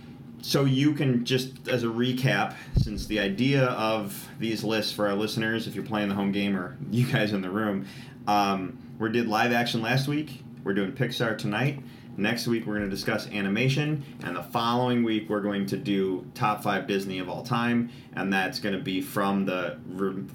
so 0.43 0.65
you 0.65 0.93
can 0.93 1.23
just 1.23 1.69
as 1.69 1.83
a 1.83 1.87
recap, 1.87 2.55
since 2.77 3.07
the 3.07 3.19
idea 3.19 3.63
of 3.67 4.29
these 4.39 4.63
lists 4.63 4.91
for 4.91 5.07
our 5.07 5.15
listeners, 5.15 5.67
if 5.67 5.73
you're 5.73 5.85
playing 5.85 6.09
the 6.09 6.15
home 6.15 6.33
game 6.33 6.55
or 6.55 6.77
you 6.91 7.05
guys 7.07 7.31
in 7.31 7.41
the 7.41 7.49
room, 7.49 7.87
um, 8.27 8.77
we 8.99 9.09
did 9.09 9.27
live 9.27 9.53
action 9.53 9.81
last 9.81 10.07
week. 10.07 10.43
We're 10.63 10.73
doing 10.73 10.91
Pixar 10.91 11.37
tonight. 11.37 11.81
Next 12.17 12.45
week 12.45 12.67
we're 12.67 12.75
going 12.77 12.89
to 12.89 12.95
discuss 12.95 13.27
animation, 13.29 14.03
and 14.23 14.35
the 14.35 14.43
following 14.43 15.03
week 15.03 15.29
we're 15.29 15.41
going 15.41 15.65
to 15.67 15.77
do 15.77 16.29
top 16.35 16.61
five 16.61 16.87
Disney 16.87 17.19
of 17.19 17.27
all 17.27 17.41
time, 17.41 17.89
and 18.13 18.31
that's 18.31 18.59
going 18.59 18.75
to 18.75 18.81
be 18.81 19.01
from 19.01 19.45
the 19.45 19.79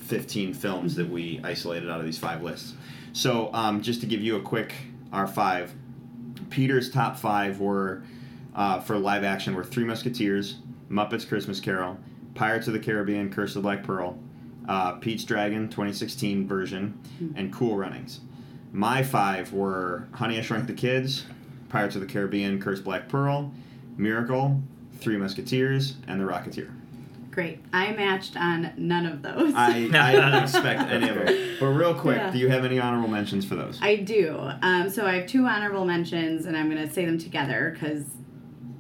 15 0.01 0.55
films 0.55 0.97
that 0.97 1.09
we 1.09 1.41
isolated 1.45 1.89
out 1.89 2.01
of 2.01 2.07
these 2.07 2.19
five 2.19 2.43
lists. 2.43 2.75
So 3.13 3.51
um, 3.53 3.81
just 3.83 4.01
to 4.01 4.07
give 4.07 4.21
you 4.23 4.37
a 4.37 4.41
quick 4.41 4.75
our 5.13 5.27
five, 5.29 5.73
Peter's 6.51 6.91
top 6.91 7.17
five 7.17 7.61
were 7.61 8.03
uh, 8.59 8.81
for 8.81 8.99
live 8.99 9.25
action 9.25 9.55
were 9.55 9.65
Three 9.65 9.85
Musketeers, 9.85 10.57
Muppets 10.91 11.27
Christmas 11.27 11.61
Carol, 11.61 11.97
Pirates 12.35 12.67
of 12.67 12.73
the 12.75 12.79
Caribbean, 12.81 13.31
Curse 13.33 13.57
of 13.57 13.63
Black 13.63 13.83
Pearl, 13.85 14.19
uh, 14.69 14.93
Pete's 14.97 15.25
Dragon 15.25 15.69
2016 15.69 16.47
version, 16.47 16.99
and 17.37 17.53
Cool 17.53 17.77
Runnings. 17.77 18.21
My 18.73 19.03
five 19.03 19.53
were 19.53 20.09
Honey 20.13 20.39
I 20.39 20.43
Shrunk 20.43 20.67
the 20.67 20.75
Kids, 20.75 21.25
Pirates 21.69 21.95
of 21.95 22.01
the 22.03 22.07
Caribbean, 22.07 22.61
Curse 22.61 22.81
Black 22.81 23.09
Pearl, 23.09 23.51
Miracle, 23.97 24.61
Three 24.99 25.17
Musketeers, 25.17 25.97
and 26.07 26.21
The 26.21 26.25
Rocketeer. 26.25 26.71
Great. 27.31 27.61
I 27.73 27.93
matched 27.93 28.37
on 28.37 28.73
none 28.77 29.07
of 29.07 29.23
those. 29.23 29.55
I, 29.55 29.69
I 29.95 30.13
didn't 30.13 30.43
expect 30.43 30.91
any 30.91 31.09
of 31.09 31.15
them. 31.15 31.57
But 31.61 31.67
real 31.67 31.95
quick, 31.95 32.17
Yeah. 32.17 32.31
do 32.33 32.39
you 32.39 32.49
have 32.49 32.65
any 32.65 32.81
honorable 32.81 33.09
mentions 33.09 33.45
for 33.45 33.55
those? 33.55 33.79
I 33.81 33.97
do. 33.97 34.51
Um, 34.63 34.91
so 34.91 35.07
I 35.07 35.15
have 35.15 35.27
two 35.29 35.47
honorable 35.47 35.85
mentions, 35.85 36.47
and 36.47 36.57
I'm 36.57 36.69
going 36.69 36.85
to 36.87 36.93
say 36.93 37.05
them 37.07 37.17
together 37.17 37.71
because 37.73 38.05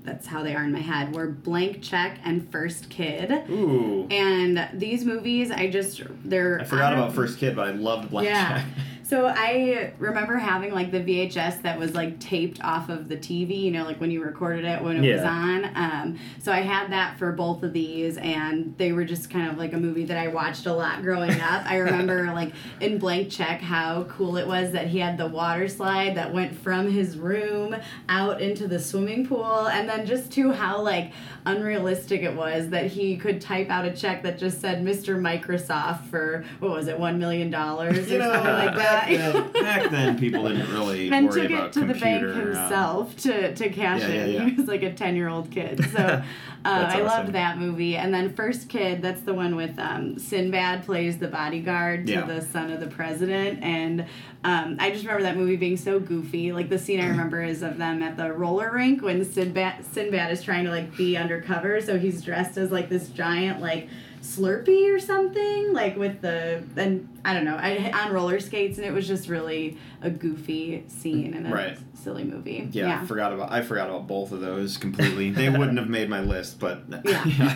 that's 0.08 0.26
how 0.26 0.42
they 0.42 0.54
are 0.54 0.64
in 0.64 0.72
my 0.72 0.80
head. 0.80 1.14
Were 1.14 1.26
Blank 1.28 1.82
Check 1.82 2.18
and 2.24 2.50
First 2.50 2.88
Kid. 2.88 3.30
Ooh. 3.50 4.06
And 4.10 4.68
these 4.72 5.04
movies, 5.04 5.50
I 5.50 5.68
just 5.68 6.00
they're 6.24 6.60
I 6.60 6.64
forgot 6.64 6.94
about 6.94 7.12
First 7.12 7.38
Kid, 7.38 7.54
but 7.56 7.68
I 7.68 7.72
loved 7.72 8.10
Blank 8.10 8.28
Yeah. 8.28 8.58
Check. 8.58 8.66
So 9.08 9.26
I 9.26 9.94
remember 9.98 10.36
having 10.36 10.70
like 10.70 10.90
the 10.90 11.00
VHS 11.00 11.62
that 11.62 11.78
was 11.78 11.94
like 11.94 12.20
taped 12.20 12.62
off 12.62 12.90
of 12.90 13.08
the 13.08 13.16
TV, 13.16 13.58
you 13.62 13.70
know, 13.70 13.84
like 13.84 13.98
when 14.02 14.10
you 14.10 14.22
recorded 14.22 14.66
it 14.66 14.82
when 14.82 15.02
it 15.02 15.14
was 15.14 15.22
on. 15.22 15.64
Um, 15.74 16.18
so 16.42 16.52
I 16.52 16.60
had 16.60 16.92
that 16.92 17.18
for 17.18 17.32
both 17.32 17.62
of 17.62 17.72
these, 17.72 18.18
and 18.18 18.76
they 18.76 18.92
were 18.92 19.04
just 19.04 19.30
kind 19.30 19.50
of 19.50 19.56
like 19.56 19.72
a 19.72 19.78
movie 19.78 20.04
that 20.04 20.18
I 20.18 20.28
watched 20.28 20.66
a 20.66 20.74
lot 20.74 21.00
growing 21.00 21.40
up. 21.40 21.64
I 21.64 21.78
remember 21.78 22.24
like 22.34 22.52
in 22.82 22.98
Blank 22.98 23.30
Check 23.30 23.62
how 23.62 24.04
cool 24.10 24.36
it 24.36 24.46
was 24.46 24.72
that 24.72 24.88
he 24.88 24.98
had 24.98 25.16
the 25.16 25.26
water 25.26 25.68
slide 25.68 26.14
that 26.18 26.34
went 26.34 26.54
from 26.54 26.90
his 26.90 27.16
room 27.16 27.74
out 28.10 28.42
into 28.42 28.68
the 28.68 28.78
swimming 28.78 29.26
pool, 29.26 29.68
and 29.68 29.88
then 29.88 30.04
just 30.04 30.30
to 30.32 30.52
how 30.52 30.82
like 30.82 31.12
unrealistic 31.46 32.20
it 32.20 32.34
was 32.34 32.68
that 32.68 32.88
he 32.88 33.16
could 33.16 33.40
type 33.40 33.70
out 33.70 33.86
a 33.86 33.90
check 33.90 34.22
that 34.22 34.36
just 34.36 34.60
said 34.60 34.84
Mr. 34.84 35.18
Microsoft 35.18 36.04
for 36.10 36.44
what 36.58 36.72
was 36.72 36.88
it, 36.88 37.00
one 37.00 37.18
million 37.18 37.50
dollars 37.50 37.96
or 37.96 38.12
You 38.12 38.18
know, 38.18 38.32
something 38.34 38.52
like 38.52 38.76
that. 38.76 38.97
Back, 39.00 39.08
then, 39.08 39.52
back 39.52 39.90
then, 39.90 40.18
people 40.18 40.48
didn't 40.48 40.72
really 40.72 41.10
worry 41.10 41.28
took 41.28 41.50
it 41.50 41.72
to 41.72 41.80
the 41.80 41.94
bank 41.94 42.24
um, 42.24 42.34
himself 42.34 43.16
to, 43.18 43.54
to 43.54 43.68
cash 43.70 44.00
Yeah, 44.00 44.08
it. 44.08 44.30
yeah, 44.30 44.40
yeah. 44.40 44.48
He 44.48 44.54
was 44.54 44.66
like 44.68 44.82
a 44.82 44.92
10 44.92 45.16
year 45.16 45.28
old 45.28 45.50
kid. 45.50 45.84
So 45.98 46.22
uh, 46.64 46.80
That's 46.80 46.94
I 46.96 47.00
loved 47.02 47.32
that 47.32 47.58
movie. 47.58 47.96
And 47.96 48.12
then 48.12 48.34
First 48.34 48.68
Kid, 48.68 49.00
that's 49.00 49.20
the 49.22 49.32
one 49.32 49.54
with 49.56 49.78
um, 49.78 50.18
Sinbad 50.18 50.84
plays 50.84 51.18
the 51.18 51.28
bodyguard 51.28 52.06
to 52.08 52.22
the 52.26 52.40
son 52.40 52.70
of 52.72 52.80
the 52.80 52.88
president. 52.88 53.62
And 53.62 54.06
um, 54.44 54.76
I 54.80 54.90
just 54.90 55.04
remember 55.04 55.22
that 55.22 55.36
movie 55.36 55.56
being 55.56 55.76
so 55.76 56.00
goofy. 56.00 56.52
Like 56.52 56.68
the 56.68 56.78
scene 56.78 57.00
I 57.00 57.06
remember 57.08 57.42
is 57.42 57.62
of 57.62 57.78
them 57.78 58.02
at 58.02 58.16
the 58.16 58.32
roller 58.32 58.72
rink 58.72 59.02
when 59.02 59.24
Sinbad, 59.24 59.84
Sinbad 59.86 60.32
is 60.32 60.42
trying 60.42 60.64
to 60.64 60.70
like 60.70 60.96
be 60.96 61.16
undercover. 61.16 61.80
So 61.80 61.98
he's 61.98 62.22
dressed 62.22 62.58
as 62.58 62.70
like 62.72 62.88
this 62.88 63.08
giant, 63.08 63.60
like, 63.60 63.88
Slurpee 64.36 64.94
or 64.94 64.98
something 64.98 65.72
like 65.72 65.96
with 65.96 66.20
the 66.20 66.62
and 66.76 67.08
I 67.24 67.32
don't 67.34 67.44
know 67.44 67.56
I 67.56 67.90
on 67.94 68.12
roller 68.12 68.40
skates 68.40 68.76
and 68.78 68.86
it 68.86 68.92
was 68.92 69.06
just 69.08 69.28
really 69.28 69.78
a 70.02 70.10
goofy 70.10 70.84
scene 70.88 71.32
and 71.34 71.46
a 71.46 71.50
Right. 71.50 71.78
silly 71.94 72.24
movie. 72.24 72.68
Yeah, 72.72 73.00
I 73.00 73.06
forgot 73.06 73.32
about 73.32 73.50
I 73.50 73.62
forgot 73.62 73.88
about 73.88 74.06
both 74.06 74.32
of 74.32 74.40
those 74.40 74.76
completely. 74.76 75.30
they 75.30 75.48
wouldn't 75.48 75.78
have 75.78 75.88
made 75.88 76.08
my 76.10 76.20
list, 76.20 76.60
but 76.60 76.82
Yeah. 77.04 77.54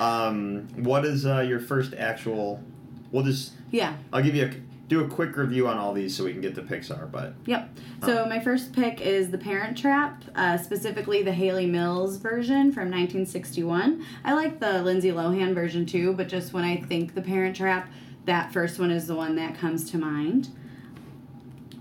um, 0.00 0.68
what 0.76 1.04
is 1.04 1.24
uh, 1.26 1.40
your 1.40 1.60
first 1.60 1.94
actual? 1.94 2.62
We'll 3.10 3.24
just 3.24 3.52
yeah. 3.70 3.96
I'll 4.12 4.22
give 4.22 4.34
you 4.34 4.46
a 4.46 4.52
do 4.88 5.04
a 5.04 5.08
quick 5.08 5.36
review 5.36 5.68
on 5.68 5.76
all 5.76 5.92
these 5.92 6.16
so 6.16 6.24
we 6.24 6.32
can 6.32 6.40
get 6.40 6.54
to 6.54 6.62
Pixar. 6.62 7.10
But 7.10 7.34
Yep. 7.46 7.78
So 8.04 8.26
my 8.26 8.40
first 8.40 8.72
pick 8.72 9.00
is 9.00 9.30
The 9.30 9.38
Parent 9.38 9.76
Trap, 9.76 10.24
uh, 10.34 10.56
specifically 10.56 11.22
the 11.22 11.32
Hayley 11.32 11.66
Mills 11.66 12.16
version 12.16 12.72
from 12.72 12.90
1961. 12.90 14.04
I 14.24 14.32
like 14.32 14.60
the 14.60 14.82
Lindsay 14.82 15.10
Lohan 15.10 15.54
version 15.54 15.84
too, 15.84 16.14
but 16.14 16.28
just 16.28 16.52
when 16.52 16.64
I 16.64 16.76
think 16.76 17.14
The 17.14 17.22
Parent 17.22 17.56
Trap, 17.56 17.90
that 18.24 18.52
first 18.52 18.78
one 18.78 18.90
is 18.90 19.06
the 19.06 19.14
one 19.14 19.36
that 19.36 19.58
comes 19.58 19.90
to 19.90 19.98
mind. 19.98 20.48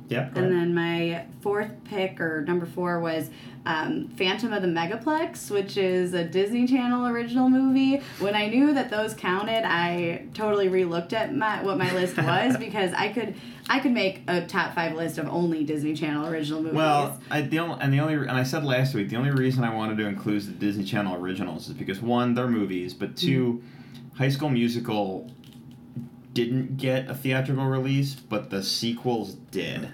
Yep. 0.10 0.38
And 0.38 0.52
then 0.52 0.74
my 0.74 1.26
fourth 1.42 1.72
pick, 1.84 2.22
or 2.22 2.42
number 2.46 2.66
four, 2.66 3.00
was 3.00 3.30
um, 3.68 4.08
Phantom 4.16 4.54
of 4.54 4.62
the 4.62 4.68
Megaplex, 4.68 5.52
which 5.52 5.76
is 5.76 6.14
a 6.14 6.24
Disney 6.24 6.66
Channel 6.66 7.06
original 7.08 7.50
movie. 7.50 8.02
When 8.20 8.34
I 8.34 8.48
knew 8.48 8.74
that 8.74 8.90
those 8.90 9.14
counted, 9.14 9.66
I 9.66 10.26
totally 10.34 10.70
relooked 10.70 11.12
at 11.12 11.36
my 11.36 11.62
what 11.62 11.78
my 11.78 11.94
list 11.94 12.16
was 12.18 12.56
because 12.60 12.94
I 12.94 13.10
could 13.10 13.36
I 13.70 13.80
could 13.80 13.92
make 13.92 14.24
a 14.30 14.46
top 14.46 14.74
five 14.74 14.96
list 14.96 15.18
of 15.18 15.28
only 15.28 15.66
Disney 15.66 15.94
Channel 15.94 16.28
original 16.28 16.62
movies. 16.62 16.78
Well, 16.78 17.20
I 17.30 17.42
the 17.42 17.60
only, 17.60 17.78
and 17.82 17.92
the 17.92 18.00
only 18.00 18.14
and 18.14 18.32
I 18.32 18.44
said 18.44 18.64
last 18.64 18.96
week 18.96 19.10
the 19.10 19.18
only 19.18 19.32
reason 19.32 19.66
I 19.66 19.76
wanted 19.76 19.98
to 19.98 20.06
include 20.06 20.44
the 20.44 20.54
Disney 20.54 20.86
Channel 20.86 21.16
originals 21.16 21.68
is 21.68 21.74
because 21.74 22.02
one 22.02 22.36
they're 22.36 22.48
movies, 22.48 22.94
but 22.94 23.18
2 23.18 23.62
High 24.16 24.30
School 24.30 24.50
Musical 24.50 25.30
didn't 26.32 26.78
get 26.78 27.10
a 27.10 27.16
theatrical 27.16 27.66
release, 27.66 28.16
but 28.16 28.50
the 28.50 28.64
sequels 28.64 29.34
did. 29.34 29.92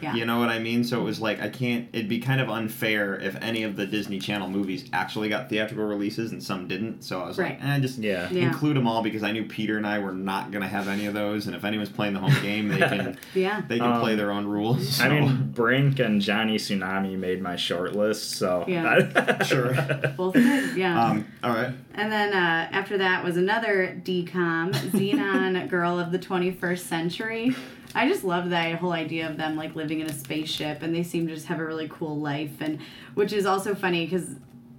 Yeah. 0.00 0.14
You 0.14 0.24
know 0.24 0.38
what 0.38 0.48
I 0.48 0.58
mean? 0.58 0.84
So 0.84 1.00
it 1.00 1.04
was 1.04 1.20
like 1.20 1.40
I 1.40 1.48
can't. 1.48 1.88
It'd 1.92 2.08
be 2.08 2.18
kind 2.20 2.40
of 2.40 2.48
unfair 2.48 3.18
if 3.20 3.36
any 3.42 3.62
of 3.62 3.76
the 3.76 3.86
Disney 3.86 4.18
Channel 4.18 4.48
movies 4.48 4.88
actually 4.92 5.28
got 5.28 5.48
theatrical 5.48 5.84
releases 5.84 6.32
and 6.32 6.42
some 6.42 6.68
didn't. 6.68 7.02
So 7.02 7.20
I 7.22 7.26
was 7.26 7.38
Right. 7.38 7.58
like, 7.60 7.68
eh, 7.68 7.78
just 7.80 7.98
Yeah. 7.98 8.28
Yeah. 8.30 8.42
include 8.44 8.76
them 8.76 8.86
all 8.86 9.02
because 9.02 9.22
I 9.22 9.32
knew 9.32 9.44
Peter 9.44 9.76
and 9.76 9.86
I 9.86 9.98
were 9.98 10.12
not 10.12 10.50
gonna 10.50 10.68
have 10.68 10.88
any 10.88 11.06
of 11.06 11.14
those. 11.14 11.46
And 11.46 11.56
if 11.56 11.64
anyone's 11.64 11.88
playing 11.90 12.14
the 12.14 12.20
home 12.20 12.34
game, 12.42 12.68
they 12.68 12.78
can 12.78 13.16
Yeah. 13.34 13.62
they 13.68 13.78
can 13.78 13.92
Um, 13.92 14.00
play 14.00 14.14
their 14.14 14.30
own 14.30 14.46
rules. 14.46 15.00
I 15.00 15.08
so- 15.08 15.10
mean, 15.10 15.50
Brink 15.54 15.98
and 15.98 16.20
Johnny 16.20 16.56
Tsunami 16.56 17.18
made 17.18 17.40
my 17.42 17.56
short 17.56 17.94
list, 17.96 18.32
so 18.32 18.64
Yeah. 18.68 19.42
Sure. 19.44 19.74
Both 20.16 20.34
good, 20.34 20.76
yeah. 20.76 21.02
um, 21.02 21.24
all 21.42 21.50
right. 21.54 21.72
And 21.94 22.12
then 22.12 22.32
uh, 22.32 22.68
after 22.70 22.98
that 22.98 23.24
was 23.24 23.36
another 23.36 24.00
DCOM, 24.04 24.72
Zenon 24.72 25.68
Girl 25.70 25.98
of 25.98 26.12
the 26.12 26.18
21st 26.18 26.78
Century. 26.86 27.54
I 27.98 28.08
just 28.08 28.22
love 28.22 28.50
that 28.50 28.76
whole 28.76 28.92
idea 28.92 29.28
of 29.28 29.36
them 29.36 29.56
like 29.56 29.74
living 29.74 29.98
in 29.98 30.06
a 30.06 30.12
spaceship 30.12 30.82
and 30.82 30.94
they 30.94 31.02
seem 31.02 31.26
to 31.26 31.34
just 31.34 31.46
have 31.46 31.58
a 31.58 31.64
really 31.64 31.88
cool 31.88 32.16
life 32.16 32.60
and 32.60 32.78
which 33.14 33.32
is 33.32 33.44
also 33.44 33.74
funny 33.74 34.04
because 34.06 34.36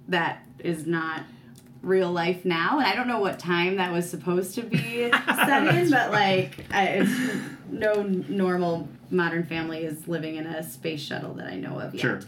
that 0.08 0.42
is 0.58 0.86
not 0.86 1.22
real 1.82 2.10
life 2.10 2.44
now 2.46 2.78
and 2.78 2.86
I 2.86 2.94
don't 2.94 3.08
know 3.08 3.20
what 3.20 3.38
time 3.38 3.76
that 3.76 3.92
was 3.92 4.08
supposed 4.08 4.54
to 4.54 4.62
be 4.62 5.10
set 5.26 5.74
in 5.74 5.90
but 5.90 6.10
like 6.12 6.64
I, 6.72 6.84
it's, 6.86 7.10
no 7.70 8.02
normal 8.02 8.88
modern 9.10 9.44
family 9.44 9.84
is 9.84 10.08
living 10.08 10.36
in 10.36 10.46
a 10.46 10.62
space 10.62 11.00
shuttle 11.00 11.34
that 11.34 11.46
I 11.46 11.56
know 11.56 11.78
of 11.78 11.94
yet. 11.94 12.00
Sure. 12.00 12.20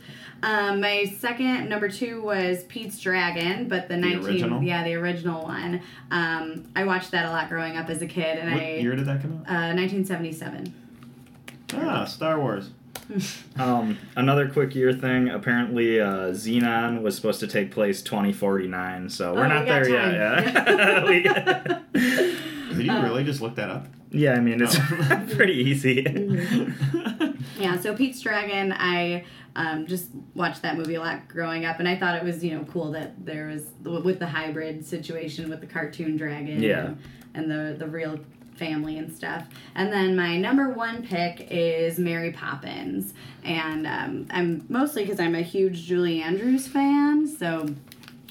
Um, 0.42 0.80
my 0.80 1.04
second 1.18 1.68
number 1.68 1.88
two 1.88 2.22
was 2.22 2.64
Pete's 2.64 2.98
Dragon, 2.98 3.68
but 3.68 3.88
the, 3.88 3.96
19 3.96 4.24
original? 4.24 4.62
yeah 4.62 4.82
the 4.84 4.94
original 4.94 5.42
one. 5.42 5.80
Um, 6.10 6.64
I 6.74 6.84
watched 6.84 7.12
that 7.12 7.26
a 7.26 7.30
lot 7.30 7.48
growing 7.48 7.76
up 7.76 7.88
as 7.88 8.02
a 8.02 8.06
kid, 8.06 8.38
and 8.38 8.52
What 8.52 8.60
I 8.62 8.74
year 8.74 8.96
did 8.96 9.06
that 9.06 9.22
come 9.22 9.44
out? 9.46 9.48
uh, 9.48 9.74
1977. 9.74 10.74
Ah, 11.74 12.04
Star 12.04 12.38
Wars. 12.40 12.70
Um, 13.58 13.98
another 14.16 14.48
quick 14.48 14.74
year 14.74 14.92
thing. 14.92 15.28
Apparently, 15.28 16.00
uh, 16.00 16.28
Zenon 16.32 17.02
was 17.02 17.14
supposed 17.16 17.40
to 17.40 17.46
take 17.46 17.70
place 17.70 18.00
2049, 18.00 19.10
so 19.10 19.34
we're 19.34 19.44
Oh, 19.44 19.48
not 19.48 19.66
got 19.66 19.84
there 19.84 19.84
time. 19.84 20.14
yet. 20.14 21.24
Yeah. 21.24 21.80
We 22.72 22.76
Did 22.78 22.86
you 22.86 22.92
Uh, 22.96 23.02
really 23.02 23.24
just 23.24 23.42
look 23.42 23.56
that 23.56 23.68
up? 23.68 23.86
yeah, 24.10 24.32
I 24.34 24.40
mean 24.40 24.62
it's 24.62 24.76
Oh. 24.78 25.26
pretty 25.36 25.54
easy. 25.54 26.06
Yeah, 27.58 27.78
so 27.78 27.94
Pete's 27.94 28.20
Dragon, 28.20 28.72
I 28.72 29.24
um, 29.56 29.86
just 29.86 30.08
watched 30.34 30.62
that 30.62 30.76
movie 30.78 30.94
a 30.94 31.00
lot 31.00 31.28
growing 31.28 31.64
up, 31.66 31.78
and 31.80 31.88
I 31.88 31.96
thought 31.96 32.16
it 32.16 32.24
was 32.24 32.42
you 32.42 32.56
know 32.56 32.64
cool 32.72 32.92
that 32.92 33.24
there 33.26 33.48
was 33.48 33.66
with 33.84 34.18
the 34.20 34.26
hybrid 34.26 34.86
situation 34.86 35.50
with 35.50 35.60
the 35.60 35.66
cartoon 35.66 36.16
dragon, 36.16 36.62
Yeah. 36.62 36.86
and, 36.86 36.98
and 37.34 37.50
the 37.50 37.76
the 37.78 37.86
real 37.90 38.18
family 38.56 38.98
and 38.98 39.12
stuff. 39.12 39.46
And 39.74 39.92
then 39.92 40.16
my 40.16 40.36
number 40.36 40.70
one 40.70 41.02
pick 41.02 41.48
is 41.50 41.98
Mary 41.98 42.32
Poppins, 42.32 43.14
and 43.44 43.86
um, 43.86 44.26
I'm 44.30 44.64
mostly 44.68 45.04
because 45.04 45.20
I'm 45.20 45.34
a 45.34 45.42
huge 45.42 45.84
Julie 45.84 46.22
Andrews 46.22 46.66
fan, 46.66 47.26
so 47.26 47.60
I'm 47.60 47.76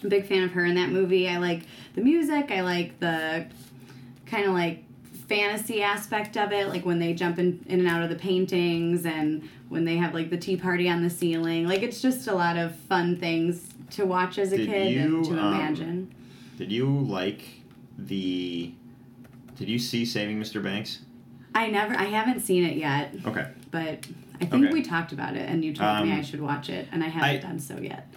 a 0.04 0.08
big 0.08 0.28
fan 0.28 0.44
of 0.44 0.52
her 0.52 0.66
in 0.66 0.76
that 0.76 0.90
movie. 0.90 1.28
I 1.28 1.38
like 1.38 1.64
the 1.96 2.02
music, 2.02 2.52
I 2.52 2.62
like 2.62 3.00
the 3.00 3.48
kind 4.26 4.46
of 4.46 4.54
like 4.54 4.84
fantasy 5.28 5.82
aspect 5.82 6.38
of 6.38 6.52
it, 6.52 6.68
like 6.68 6.86
when 6.86 7.00
they 7.00 7.14
jump 7.14 7.40
in, 7.40 7.64
in 7.68 7.80
and 7.80 7.88
out 7.88 8.04
of 8.04 8.10
the 8.10 8.16
paintings 8.16 9.06
and 9.06 9.48
when 9.70 9.86
they 9.86 9.96
have 9.96 10.14
like 10.14 10.30
the 10.30 10.38
tea 10.38 10.58
party 10.58 10.90
on 10.90 11.02
the 11.04 11.10
ceiling. 11.10 11.68
Like 11.68 11.84
it's 11.84 12.02
just 12.02 12.28
a 12.28 12.34
lot 12.34 12.58
of 12.58 12.76
fun 12.76 13.18
things 13.18 13.70
to 13.92 14.06
watch 14.06 14.38
as 14.38 14.52
a 14.52 14.58
Did 14.58 14.68
kid 14.68 14.92
you, 14.92 15.00
and 15.00 15.26
to 15.26 15.32
um, 15.32 15.54
imagine. 15.54 16.16
Did 16.58 16.72
you 16.72 16.88
like 16.88 17.44
the? 17.98 18.74
Did 19.62 19.70
you 19.70 19.78
see 19.78 20.06
Saving 20.06 20.40
Mr. 20.42 20.62
Banks? 20.64 21.02
I 21.54 21.68
never, 21.70 21.94
I 21.96 22.06
haven't 22.06 22.40
seen 22.40 22.66
it 22.66 22.78
yet, 22.78 23.14
Okay. 23.28 23.46
but 23.70 24.08
I 24.42 24.46
think 24.46 24.66
Okay. 24.66 24.74
we 24.74 24.82
talked 24.82 25.12
about 25.12 25.36
it 25.36 25.48
and 25.48 25.64
you 25.64 25.72
told 25.72 26.04
me 26.04 26.12
Um, 26.14 26.18
I 26.18 26.24
should 26.24 26.42
watch 26.42 26.68
it, 26.72 26.88
and 26.92 27.04
I 27.04 27.10
haven't 27.10 27.30
I- 27.30 27.38
done 27.38 27.60
so 27.60 27.78
yet. 27.78 28.12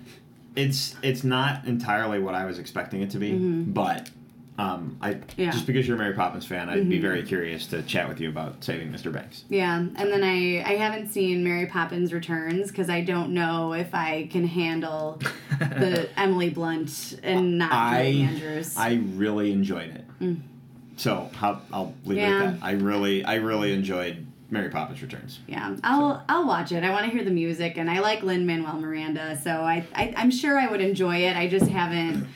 It's 0.57 0.97
it's 1.03 1.23
not 1.23 1.67
entirely 1.67 2.19
what 2.19 2.35
I 2.35 2.47
was 2.47 2.59
expecting 2.59 3.03
it 3.03 3.11
to 3.11 3.19
be, 3.19 3.33
but 3.35 4.09
um, 4.57 4.97
I 5.03 5.19
Yeah. 5.37 5.51
just 5.51 5.67
because 5.67 5.87
you're 5.87 5.97
a 5.97 5.99
Mary 5.99 6.15
Poppins 6.15 6.47
fan, 6.47 6.71
I'd 6.71 6.89
be 6.89 6.97
Mhm. 6.99 7.03
very 7.03 7.23
curious 7.25 7.67
to 7.67 7.83
chat 7.83 8.09
with 8.09 8.21
you 8.23 8.31
about 8.31 8.65
Saving 8.65 8.91
Mr. 8.91 9.13
Banks. 9.13 9.45
Yeah, 9.51 9.77
and 9.81 9.97
then 9.97 10.23
I 10.25 10.63
I 10.65 10.77
haven't 10.77 11.09
seen 11.11 11.45
Mary 11.45 11.67
Poppins 11.67 12.11
Returns 12.15 12.69
because 12.69 12.89
I 12.89 13.03
don't 13.03 13.35
know 13.35 13.75
if 13.75 13.95
I 13.95 14.29
can 14.33 14.47
handle 14.47 15.21
the 15.59 16.09
Emily 16.19 16.49
Blunt 16.49 17.19
and 17.23 17.59
not 17.59 17.73
I 17.73 18.01
Andrews. 18.05 18.77
I 18.79 18.95
really 19.15 19.53
enjoyed 19.53 19.91
it. 19.91 20.05
Mm. 20.23 20.37
So 20.97 21.31
how, 21.35 21.61
I'll 21.73 21.95
leave 22.05 22.19
it 22.19 22.23
at 22.23 22.39
that. 22.61 22.65
I 22.65 22.73
really 22.73 23.25
I 23.25 23.37
really 23.37 23.73
enjoyed 23.73 24.27
Mary 24.51 24.69
Poppins 24.71 25.03
Returns. 25.03 25.41
Yeah, 25.49 25.77
I'll 25.83 26.23
I'll 26.29 26.47
watch 26.47 26.71
it. 26.73 26.85
I 26.85 26.91
want 26.91 27.05
to 27.07 27.11
hear 27.11 27.25
the 27.25 27.31
music, 27.31 27.77
and 27.77 27.91
I 27.91 28.01
like 28.01 28.23
Lin 28.23 28.47
Manuel 28.47 28.79
Miranda, 28.81 29.37
so 29.43 29.51
I, 29.51 29.85
I 29.95 30.15
I'm 30.17 30.31
sure 30.31 30.59
I 30.59 30.69
would 30.69 30.81
enjoy 30.81 31.17
it. 31.19 31.37
I 31.37 31.49
just 31.49 31.67
haven't 31.69 32.27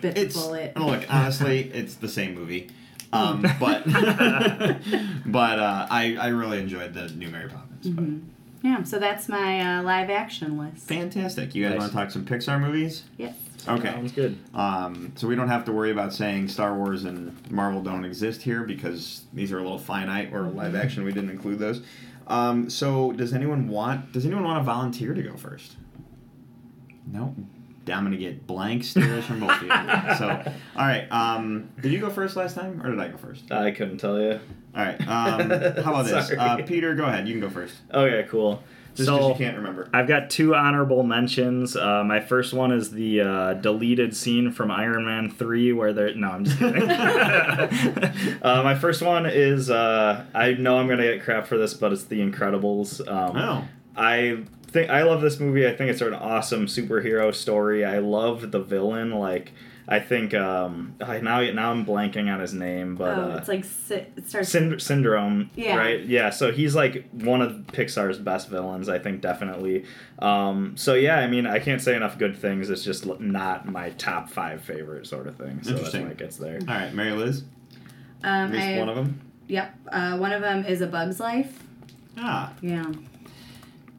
bit 0.00 0.14
the 0.14 0.26
bullet. 0.26 0.72
oh, 0.76 0.86
look 0.86 1.12
honestly, 1.12 1.70
it's 1.74 1.96
the 1.96 2.08
same 2.08 2.34
movie, 2.34 2.70
um, 3.12 3.42
but 3.60 3.84
but 5.26 5.58
uh, 5.58 5.86
I 5.90 6.16
I 6.20 6.28
really 6.28 6.60
enjoyed 6.60 6.94
the 6.94 7.08
new 7.08 7.28
Mary 7.28 7.48
Poppins. 7.48 7.86
Mhm. 7.86 8.22
Yeah, 8.62 8.82
so 8.82 8.98
that's 8.98 9.28
my 9.28 9.78
uh, 9.78 9.82
live 9.82 10.10
action 10.10 10.58
list. 10.58 10.88
Fantastic! 10.88 11.54
You 11.54 11.64
guys 11.64 11.72
Nice. 11.72 11.78
want 11.80 11.92
to 11.92 11.96
talk 11.98 12.10
some 12.10 12.24
Pixar 12.24 12.60
movies? 12.60 13.04
Yes. 13.16 13.34
Okay. 13.66 13.90
Sounds 13.90 14.12
good. 14.12 14.38
Um, 14.54 15.12
so 15.16 15.26
we 15.26 15.34
don't 15.34 15.48
have 15.48 15.64
to 15.64 15.72
worry 15.72 15.90
about 15.90 16.12
saying 16.14 16.48
Star 16.48 16.74
Wars 16.76 17.04
and 17.04 17.50
Marvel 17.50 17.82
don't 17.82 18.04
exist 18.04 18.42
here 18.42 18.62
because 18.62 19.24
these 19.32 19.52
are 19.52 19.58
a 19.58 19.62
little 19.62 19.78
finite 19.78 20.32
or 20.32 20.42
live 20.42 20.74
action. 20.74 21.04
We 21.04 21.12
didn't 21.12 21.30
include 21.30 21.58
those. 21.58 21.82
Um, 22.28 22.70
so 22.70 23.12
does 23.12 23.32
anyone 23.32 23.68
want? 23.68 24.12
Does 24.12 24.24
anyone 24.26 24.44
want 24.44 24.60
to 24.60 24.64
volunteer 24.64 25.14
to 25.14 25.22
go 25.22 25.36
first? 25.36 25.76
No. 27.10 27.34
I'm 27.90 28.04
gonna 28.04 28.16
get 28.18 28.46
blank 28.46 28.84
stares 28.84 29.24
from 29.24 29.40
both 29.40 29.50
of 29.52 29.62
you. 29.62 29.68
So, 30.18 30.28
all 30.76 30.86
right. 30.86 31.06
Um, 31.10 31.70
did 31.80 31.90
you 31.90 32.00
go 32.00 32.10
first 32.10 32.36
last 32.36 32.54
time, 32.54 32.82
or 32.84 32.90
did 32.90 33.00
I 33.00 33.08
go 33.08 33.16
first? 33.16 33.50
I 33.50 33.70
couldn't 33.70 33.96
tell 33.96 34.20
you. 34.20 34.32
All 34.76 34.84
right. 34.84 35.00
Um, 35.08 35.50
how 35.50 35.94
about 35.94 36.04
this? 36.04 36.30
Uh, 36.30 36.58
Peter, 36.66 36.94
go 36.94 37.04
ahead. 37.06 37.26
You 37.26 37.32
can 37.32 37.40
go 37.40 37.48
first. 37.48 37.76
Okay, 37.92 38.28
cool. 38.28 38.62
Just 38.98 39.08
so 39.08 39.28
you 39.28 39.34
can't 39.34 39.56
remember. 39.56 39.88
I've 39.92 40.08
got 40.08 40.28
two 40.28 40.54
honorable 40.54 41.02
mentions. 41.04 41.76
Uh, 41.76 42.02
my 42.04 42.20
first 42.20 42.52
one 42.52 42.72
is 42.72 42.90
the 42.90 43.20
uh, 43.20 43.54
deleted 43.54 44.14
scene 44.16 44.50
from 44.50 44.70
Iron 44.70 45.04
Man 45.04 45.30
3 45.30 45.72
where 45.72 45.92
they're. 45.92 46.14
No, 46.14 46.30
I'm 46.30 46.44
just 46.44 46.58
kidding. 46.58 46.82
uh, 46.90 48.62
my 48.64 48.74
first 48.74 49.00
one 49.02 49.24
is. 49.26 49.70
Uh, 49.70 50.24
I 50.34 50.52
know 50.54 50.78
I'm 50.78 50.86
going 50.86 50.98
to 50.98 51.04
get 51.04 51.22
crap 51.22 51.46
for 51.46 51.56
this, 51.56 51.74
but 51.74 51.92
it's 51.92 52.04
The 52.04 52.20
Incredibles. 52.20 53.00
Um, 53.08 53.36
Oh. 53.36 53.64
I 53.96 54.44
think 54.70 54.90
I 54.90 55.02
love 55.02 55.20
this 55.20 55.40
movie. 55.40 55.66
I 55.66 55.74
think 55.74 55.90
it's 55.90 56.00
an 56.00 56.14
awesome 56.14 56.66
superhero 56.66 57.34
story. 57.34 57.84
I 57.84 57.98
love 57.98 58.50
the 58.50 58.60
villain. 58.60 59.10
Like, 59.12 59.52
I 59.86 60.00
think. 60.00 60.34
Um, 60.34 60.94
I, 61.00 61.20
now, 61.20 61.40
now 61.52 61.70
I'm 61.70 61.86
blanking 61.86 62.32
on 62.32 62.40
his 62.40 62.52
name, 62.52 62.94
but. 62.94 63.16
oh, 63.18 63.30
uh, 63.32 63.36
it's 63.38 63.48
like 63.48 63.64
sy- 63.64 64.06
it 64.16 64.28
starts. 64.28 64.50
Synd- 64.54 64.80
syndrome 64.80 65.50
Yeah. 65.56 65.76
right 65.76 66.04
yeah 66.04 66.28
so 66.30 66.52
he's 66.52 66.74
like 66.74 67.08
one 67.12 67.40
of 67.40 67.52
pixar's 67.68 68.18
best 68.18 68.48
villains 68.50 68.88
i 68.88 68.98
think 68.98 69.20
definitely 69.22 69.84
um, 70.18 70.76
so 70.76 70.94
yeah 70.94 71.18
i 71.18 71.26
mean 71.26 71.46
i 71.46 71.58
can't 71.58 71.80
say 71.80 71.96
enough 71.96 72.18
good 72.18 72.36
things 72.36 72.68
it's 72.70 72.84
just 72.84 73.06
not 73.20 73.66
my 73.66 73.90
top 73.90 74.28
five 74.30 74.62
favorite 74.62 75.06
sort 75.06 75.26
of 75.26 75.36
thing 75.36 75.62
so 75.62 75.70
that's 75.70 75.94
Interesting. 75.94 76.04
why 76.04 76.10
it 76.10 76.18
gets 76.18 76.36
there 76.36 76.58
All 76.60 76.74
right, 76.74 76.92
Mary 76.94 77.12
Liz. 77.12 77.44
um, 78.22 78.46
At 78.46 78.50
least 78.52 78.64
I- 78.66 78.78
one 78.78 78.88
of 78.90 78.96
them. 78.96 79.20
Yep. 79.48 79.74
Uh, 79.90 80.18
one 80.18 80.32
of 80.32 80.42
them 80.42 80.64
is 80.66 80.82
A 80.82 80.86
Bug's 80.86 81.18
Life. 81.20 81.58
Ah, 82.18 82.52
Yeah. 82.60 82.84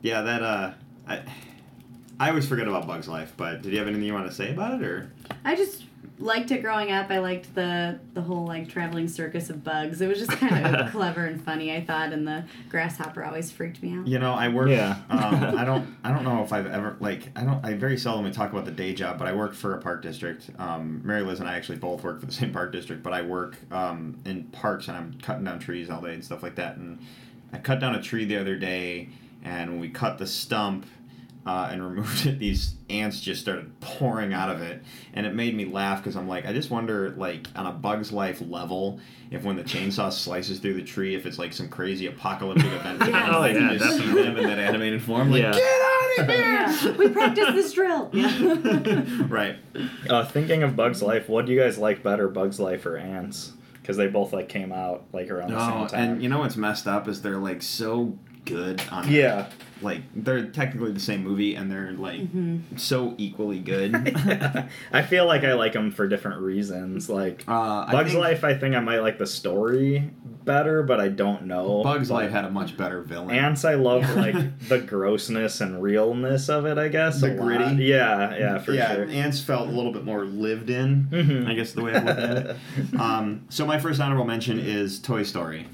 Yeah. 0.01 0.21
That. 0.21 0.43
Uh, 0.43 0.71
I. 1.07 1.21
I 2.21 2.27
always 2.27 2.45
forget 2.45 2.67
about 2.67 2.85
Bug's 2.85 3.07
Life, 3.07 3.31
but 3.37 3.61
did 3.61 3.71
you 3.71 3.79
have 3.79 3.87
anything 3.87 4.05
you 4.05 4.13
want 4.13 4.27
to 4.27 4.33
say 4.33 4.51
about 4.51 4.73
it, 4.73 4.85
or? 4.85 5.09
I 5.45 5.55
just 5.55 5.83
liked 6.19 6.51
it 6.51 6.61
growing 6.61 6.91
up. 6.91 7.09
I 7.09 7.19
liked 7.19 7.55
the 7.55 7.99
the 8.13 8.21
whole 8.21 8.45
like 8.45 8.67
traveling 8.69 9.07
circus 9.07 9.49
of 9.49 9.63
bugs. 9.63 10.01
It 10.01 10.07
was 10.07 10.19
just 10.19 10.31
kind 10.31 10.75
of 10.75 10.91
clever 10.91 11.25
and 11.25 11.43
funny. 11.43 11.75
I 11.75 11.83
thought, 11.83 12.11
and 12.11 12.27
the 12.27 12.43
grasshopper 12.69 13.23
always 13.23 13.51
freaked 13.51 13.81
me 13.81 13.93
out. 13.93 14.07
You 14.07 14.19
know, 14.19 14.33
I 14.33 14.49
work. 14.49 14.69
Yeah. 14.69 14.97
um, 15.09 15.57
I 15.57 15.63
don't. 15.63 15.95
I 16.03 16.11
don't 16.11 16.23
know 16.23 16.43
if 16.43 16.51
I've 16.51 16.67
ever 16.67 16.97
like. 16.99 17.29
I 17.37 17.43
don't. 17.43 17.63
I 17.65 17.73
very 17.73 17.95
seldomly 17.95 18.33
talk 18.33 18.51
about 18.51 18.65
the 18.65 18.71
day 18.71 18.93
job, 18.93 19.17
but 19.17 19.27
I 19.27 19.33
work 19.33 19.53
for 19.53 19.73
a 19.75 19.81
park 19.81 20.01
district. 20.01 20.49
Um, 20.59 21.01
Mary 21.03 21.21
Liz 21.21 21.39
and 21.39 21.49
I 21.49 21.55
actually 21.55 21.77
both 21.77 22.03
work 22.03 22.19
for 22.19 22.25
the 22.25 22.31
same 22.39 22.51
park 22.51 22.71
district, 22.71 23.01
but 23.03 23.13
I 23.13 23.21
work 23.21 23.57
um, 23.71 24.19
in 24.25 24.43
parks 24.45 24.87
and 24.87 24.97
I'm 24.97 25.13
cutting 25.21 25.45
down 25.45 25.59
trees 25.59 25.89
all 25.89 26.01
day 26.01 26.13
and 26.13 26.23
stuff 26.23 26.43
like 26.43 26.55
that. 26.55 26.77
And 26.77 26.99
I 27.53 27.57
cut 27.57 27.79
down 27.79 27.95
a 27.95 28.01
tree 28.01 28.25
the 28.25 28.37
other 28.37 28.57
day, 28.57 29.09
and 29.43 29.71
when 29.71 29.79
we 29.79 29.89
cut 29.89 30.17
the 30.17 30.27
stump. 30.27 30.85
Uh, 31.45 31.69
and 31.71 31.81
removed 31.89 32.25
it. 32.27 32.37
These 32.37 32.75
ants 32.91 33.21
just 33.21 33.41
started 33.41 33.79
pouring 33.79 34.33
out 34.33 34.49
of 34.51 34.61
it, 34.61 34.83
and 35.13 35.25
it 35.25 35.33
made 35.33 35.55
me 35.55 35.65
laugh 35.65 35.97
because 35.99 36.15
I'm 36.15 36.27
like, 36.27 36.45
I 36.45 36.53
just 36.53 36.69
wonder, 36.69 37.11
like, 37.11 37.47
on 37.55 37.65
a 37.65 37.71
Bug's 37.71 38.11
Life 38.11 38.39
level, 38.41 38.99
if 39.31 39.43
when 39.45 39.55
the 39.55 39.63
chainsaw 39.63 40.11
slices 40.11 40.59
through 40.59 40.75
the 40.75 40.83
tree, 40.83 41.15
if 41.15 41.25
it's 41.25 41.39
like 41.39 41.53
some 41.53 41.67
crazy 41.69 42.05
apocalyptic 42.05 42.65
event. 42.71 42.99
Yes. 42.99 43.29
Oh, 43.33 43.39
Like, 43.39 43.53
you 43.53 43.61
yeah, 43.61 43.73
just 43.77 43.97
see 43.97 44.05
them 44.11 44.37
in 44.37 44.43
that 44.47 44.59
animated 44.59 45.01
form. 45.01 45.31
Like, 45.31 45.41
Yeah. 45.41 45.53
get 45.53 45.81
out 45.81 46.19
of 46.19 46.35
here! 46.35 46.91
Yeah. 46.91 46.97
We 46.97 47.09
practiced 47.09 47.53
this 47.53 47.71
drill. 47.73 48.09
Yeah. 48.13 49.03
right. 49.27 49.55
uh, 50.09 50.25
thinking 50.25 50.61
of 50.61 50.75
bugs 50.75 51.01
life 51.01 51.29
what 51.29 51.45
do 51.47 51.53
you 51.53 51.59
guys 51.59 51.77
like 51.79 52.03
better 52.03 52.27
bugs 52.27 52.59
life 52.59 52.85
or 52.85 52.97
ants 52.97 53.53
because 53.81 53.97
they 53.97 54.07
both 54.07 54.33
like 54.33 54.49
came 54.49 54.71
out 54.71 55.05
like 55.13 55.31
around 55.31 55.51
the 55.51 55.59
same 55.67 55.79
No, 55.81 55.87
time 55.87 55.99
and 56.11 56.21
you 56.21 56.29
know 56.29 56.39
what's 56.39 56.57
messed 56.57 56.85
up 56.85 57.07
is 57.07 57.21
they're 57.21 57.37
like 57.37 57.61
so 57.63 58.17
good 58.49 58.81
on 58.91 59.09
yeah 59.11 59.49
like 59.81 60.01
they're 60.13 60.45
technically 60.47 60.91
the 60.91 60.99
same 60.99 61.23
movie 61.23 61.55
and 61.55 61.71
they're 61.71 61.93
like 61.93 62.19
so 62.75 63.15
equally 63.17 63.59
good. 63.59 63.95
I 64.91 65.01
feel 65.03 65.25
like 65.25 65.45
I 65.45 65.53
like 65.53 65.71
them 65.71 65.91
for 65.91 66.05
different 66.05 66.41
reasons. 66.41 67.09
Like 67.09 67.45
Uh, 67.47 67.85
I 67.87 67.91
Bugs 67.93 68.11
think 68.11 68.21
Life, 68.21 68.43
I 68.43 68.55
think 68.55 68.75
I 68.75 68.81
might 68.81 68.99
like 68.99 69.17
the 69.17 69.25
story 69.25 70.11
better, 70.43 70.83
but 70.83 70.99
I 70.99 71.07
don't 71.07 71.45
know. 71.45 71.81
Bugs 71.81 72.09
But 72.09 72.15
Life 72.15 72.31
had 72.31 72.43
a 72.43 72.49
much 72.51 72.75
better 72.75 72.99
villain. 73.01 73.33
Ants, 73.33 73.63
I 73.63 73.75
love 73.75 74.01
like 74.17 74.35
the 74.67 74.79
grossness 74.79 75.61
and 75.61 75.81
realness 75.81 76.49
of 76.49 76.65
it. 76.65 76.77
I 76.77 76.89
guess 76.89 77.21
The 77.21 77.27
a 77.31 77.35
lot. 77.35 77.45
gritty? 77.45 77.85
Yeah, 77.85 78.35
yeah, 78.37 78.59
for 78.59 78.73
yeah, 78.73 78.95
sure. 78.95 79.07
Ants 79.07 79.39
felt 79.39 79.69
a 79.69 79.71
little 79.71 79.93
bit 79.93 80.03
more 80.03 80.25
lived 80.25 80.69
in. 80.69 81.07
Mhm. 81.09 81.47
I 81.47 81.53
guess 81.53 81.71
the 81.71 81.83
way 81.83 81.93
I 81.95 81.99
look 82.03 82.17
at 82.17 82.37
it. 82.37 82.57
Um, 82.99 83.45
so 83.47 83.65
my 83.65 83.79
first 83.79 84.01
honorable 84.01 84.25
mention 84.25 84.59
is 84.59 84.99
Toy 84.99 85.23
Story. 85.23 85.67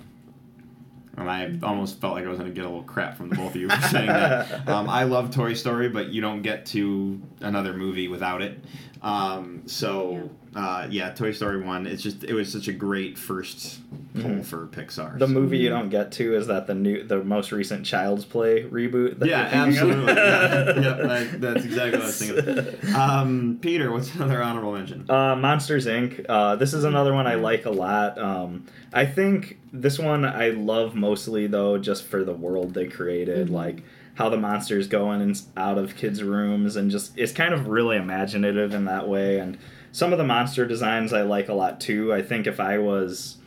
And 1.18 1.30
I 1.30 1.54
almost 1.64 2.02
felt 2.02 2.14
like 2.14 2.26
I 2.26 2.28
was 2.28 2.38
going 2.38 2.50
to 2.50 2.56
get 2.56 2.66
a 2.66 2.70
little 2.70 2.84
crap 2.84 3.16
from 3.16 3.30
the 3.30 3.36
both 3.36 3.56
of 3.56 3.62
you 3.62 3.70
for 3.70 3.82
saying 3.88 4.08
that. 4.08 4.68
Um, 4.68 4.90
I 4.90 5.04
love 5.04 5.32
Toy 5.32 5.54
Story, 5.54 5.90
but 5.90 6.10
you 6.10 6.22
don't 6.22 6.42
get 6.42 6.66
to 6.68 7.22
another 7.40 7.74
movie 7.74 8.08
without 8.08 8.42
it. 8.42 8.60
Um, 9.02 9.64
so 9.68 10.30
uh, 10.56 10.88
yeah, 10.90 11.10
Toy 11.12 11.32
Story 11.34 11.62
one. 11.62 11.86
It's 11.86 12.02
just 12.02 12.24
it 12.24 12.34
was 12.34 12.52
such 12.52 12.68
a 12.70 12.74
great 12.74 13.18
first 13.18 13.82
pull 14.14 14.24
Mhm. 14.32 14.46
for 14.46 14.68
Pixar. 14.68 15.20
The 15.20 15.28
so- 15.28 15.34
movie 15.34 15.58
you 15.58 15.70
don't 15.70 15.90
get 15.90 16.14
to 16.14 16.34
is 16.36 16.48
that 16.48 16.66
the 16.68 16.74
new, 16.74 17.04
the 17.04 17.22
most 17.24 17.52
recent 17.52 17.86
Child's 17.86 18.24
Play 18.24 18.64
reboot. 18.64 19.20
that 19.20 19.28
Yeah, 19.28 19.42
you're 19.66 19.74
thinking 19.74 19.92
of? 19.92 20.10
absolutely. 20.10 20.14
yeah, 20.16 20.66
yeah 21.02 21.08
that, 21.08 21.42
that's 21.42 21.66
exactly 21.66 22.00
what 22.00 22.04
I 22.04 22.06
was 22.06 22.20
thinking. 22.20 22.96
Um, 22.96 23.58
Peter, 23.62 23.92
what's 23.92 24.16
another 24.16 24.42
honorable 24.42 24.72
mention? 24.74 25.06
Uh, 25.10 25.36
Monsters 25.36 25.86
Inc. 25.88 26.26
Uh, 26.30 26.56
this 26.56 26.74
is 26.74 26.84
another 26.86 27.14
one 27.14 27.28
I 27.28 27.36
like 27.36 27.66
a 27.66 27.72
lot. 27.72 28.18
Um, 28.18 28.64
I 28.94 29.06
think 29.06 29.60
this 29.74 30.00
one 30.00 30.24
I 30.24 30.50
love 30.52 30.96
mostly 30.96 31.48
though, 31.48 31.78
just 31.78 32.06
for 32.06 32.24
the 32.24 32.34
world 32.34 32.74
they 32.74 32.88
created, 32.88 33.50
like 33.50 33.84
how 34.14 34.30
the 34.30 34.38
monsters 34.38 34.88
go 34.88 35.12
in 35.12 35.20
and 35.20 35.42
out 35.58 35.78
of 35.78 35.98
kids' 35.98 36.24
rooms, 36.24 36.78
and 36.78 36.90
just 36.90 37.18
it's 37.18 37.34
kind 37.34 37.54
of 37.54 37.68
really 37.68 37.98
imaginative 37.98 38.74
in 38.74 38.86
that 38.86 39.10
way. 39.10 39.40
And 39.40 39.58
some 39.96 40.12
of 40.12 40.18
the 40.18 40.26
monster 40.26 40.66
designs 40.66 41.14
I 41.14 41.22
like 41.22 41.48
a 41.48 41.54
lot 41.54 41.80
too. 41.80 42.14
I 42.14 42.22
think 42.22 42.48
if 42.48 42.60
I 42.60 42.80
was 42.80 43.38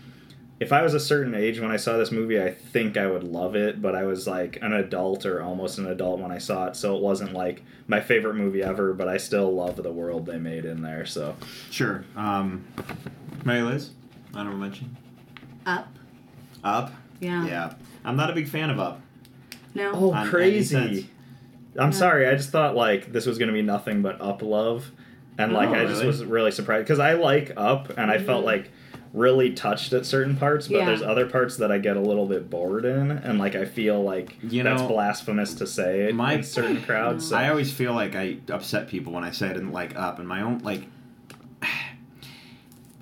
if 0.59 0.72
I 0.72 0.80
was 0.80 0.94
a 0.94 0.99
certain 1.01 1.34
age 1.34 1.61
when 1.61 1.70
I 1.70 1.76
saw 1.76 1.99
this 1.99 2.11
movie, 2.11 2.42
I 2.42 2.51
think 2.53 2.96
I 2.96 3.07
would 3.07 3.22
love 3.22 3.55
it, 3.55 3.82
but 3.82 3.94
I 3.94 4.05
was 4.05 4.26
like 4.26 4.57
an 4.62 4.72
adult 4.72 5.26
or 5.26 5.42
almost 5.42 5.76
an 5.76 5.86
adult 5.86 6.20
when 6.20 6.32
I 6.32 6.38
saw 6.38 6.66
it, 6.68 6.74
so 6.74 6.96
it 6.96 7.03
wasn't 7.03 7.34
like 7.34 7.62
my 7.86 8.01
favorite 8.01 8.32
movie 8.34 8.62
ever, 8.62 8.94
but 8.94 9.09
I 9.09 9.18
still 9.18 9.55
love 9.55 9.76
the 9.76 9.92
world 9.92 10.24
they 10.24 10.38
made 10.38 10.64
in 10.64 10.80
there. 10.80 11.05
So 11.05 11.36
Sure. 11.70 12.07
Um, 12.16 12.64
Mary 13.44 13.61
Liz, 13.61 13.90
honorable 14.32 14.59
mention. 14.59 14.96
Up. 15.66 15.86
Up. 16.64 16.94
Yeah. 17.20 17.46
Yeah. 17.46 17.74
I'm 18.07 18.16
not 18.16 18.30
a 18.30 18.32
big 18.32 18.49
fan 18.49 18.70
of 18.70 18.80
Up. 18.80 19.03
No. 19.74 19.92
Oh, 19.94 20.12
on 20.14 20.26
crazy! 20.28 21.11
I'm 21.78 21.90
Yeah. 21.90 21.90
sorry. 21.90 22.26
I 22.26 22.34
just 22.34 22.49
thought 22.49 22.74
like 22.74 23.12
this 23.12 23.26
was 23.26 23.36
gonna 23.36 23.53
be 23.53 23.61
nothing 23.61 24.01
but 24.01 24.18
up 24.20 24.40
love, 24.40 24.90
and 25.39 25.53
like 25.53 25.70
Oh, 25.70 25.74
I 25.74 25.84
just 25.86 25.95
really? 26.03 26.07
was 26.09 26.24
really 26.24 26.51
surprised 26.51 26.84
because 26.84 26.99
I 26.99 27.14
like 27.14 27.53
up, 27.57 27.97
and 27.97 28.11
I 28.11 28.18
felt 28.18 28.43
Mhm. 28.43 28.47
like 28.47 28.70
really 29.14 29.53
touched 29.53 29.95
at 29.95 30.05
certain 30.05 30.36
parts, 30.36 30.68
but 30.68 30.78
Yeah. 30.78 30.84
there's 30.84 31.01
other 31.01 31.24
parts 31.24 31.57
that 31.57 31.72
I 31.72 31.78
get 31.78 31.97
a 31.97 32.01
little 32.01 32.26
bit 32.26 32.51
bored 32.51 32.84
in, 32.84 33.11
and 33.11 33.39
like 33.39 33.55
I 33.57 33.64
feel 33.64 34.03
like 34.03 34.36
You 34.43 34.62
that's 34.62 34.82
know, 34.82 34.89
blasphemous 34.89 35.55
to 35.55 35.66
say 35.66 36.11
my- 36.12 36.34
in 36.34 36.43
certain 36.43 36.82
crowds. 36.82 37.28
So. 37.28 37.36
I 37.36 37.49
always 37.49 37.72
feel 37.72 37.95
like 37.95 38.14
I 38.14 38.36
upset 38.51 38.89
people 38.89 39.14
when 39.14 39.24
I 39.24 39.30
say 39.30 39.49
I 39.49 39.55
didn't 39.55 39.72
like 39.72 39.97
Up, 39.97 40.18
and 40.18 40.28
my 40.28 40.43
own 40.43 40.59
like. 40.59 40.82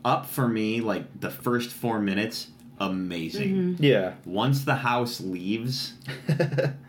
Up 0.04 0.26
for 0.26 0.46
me, 0.46 0.80
like 0.80 1.04
the 1.20 1.30
first 1.30 1.70
four 1.70 2.00
minutes, 2.00 2.48
amazing. 2.78 3.54
Mhm. 3.56 3.76
yeah. 3.80 4.12
Once 4.24 4.64
the 4.64 4.76
house 4.76 5.20
leaves, 5.20 5.94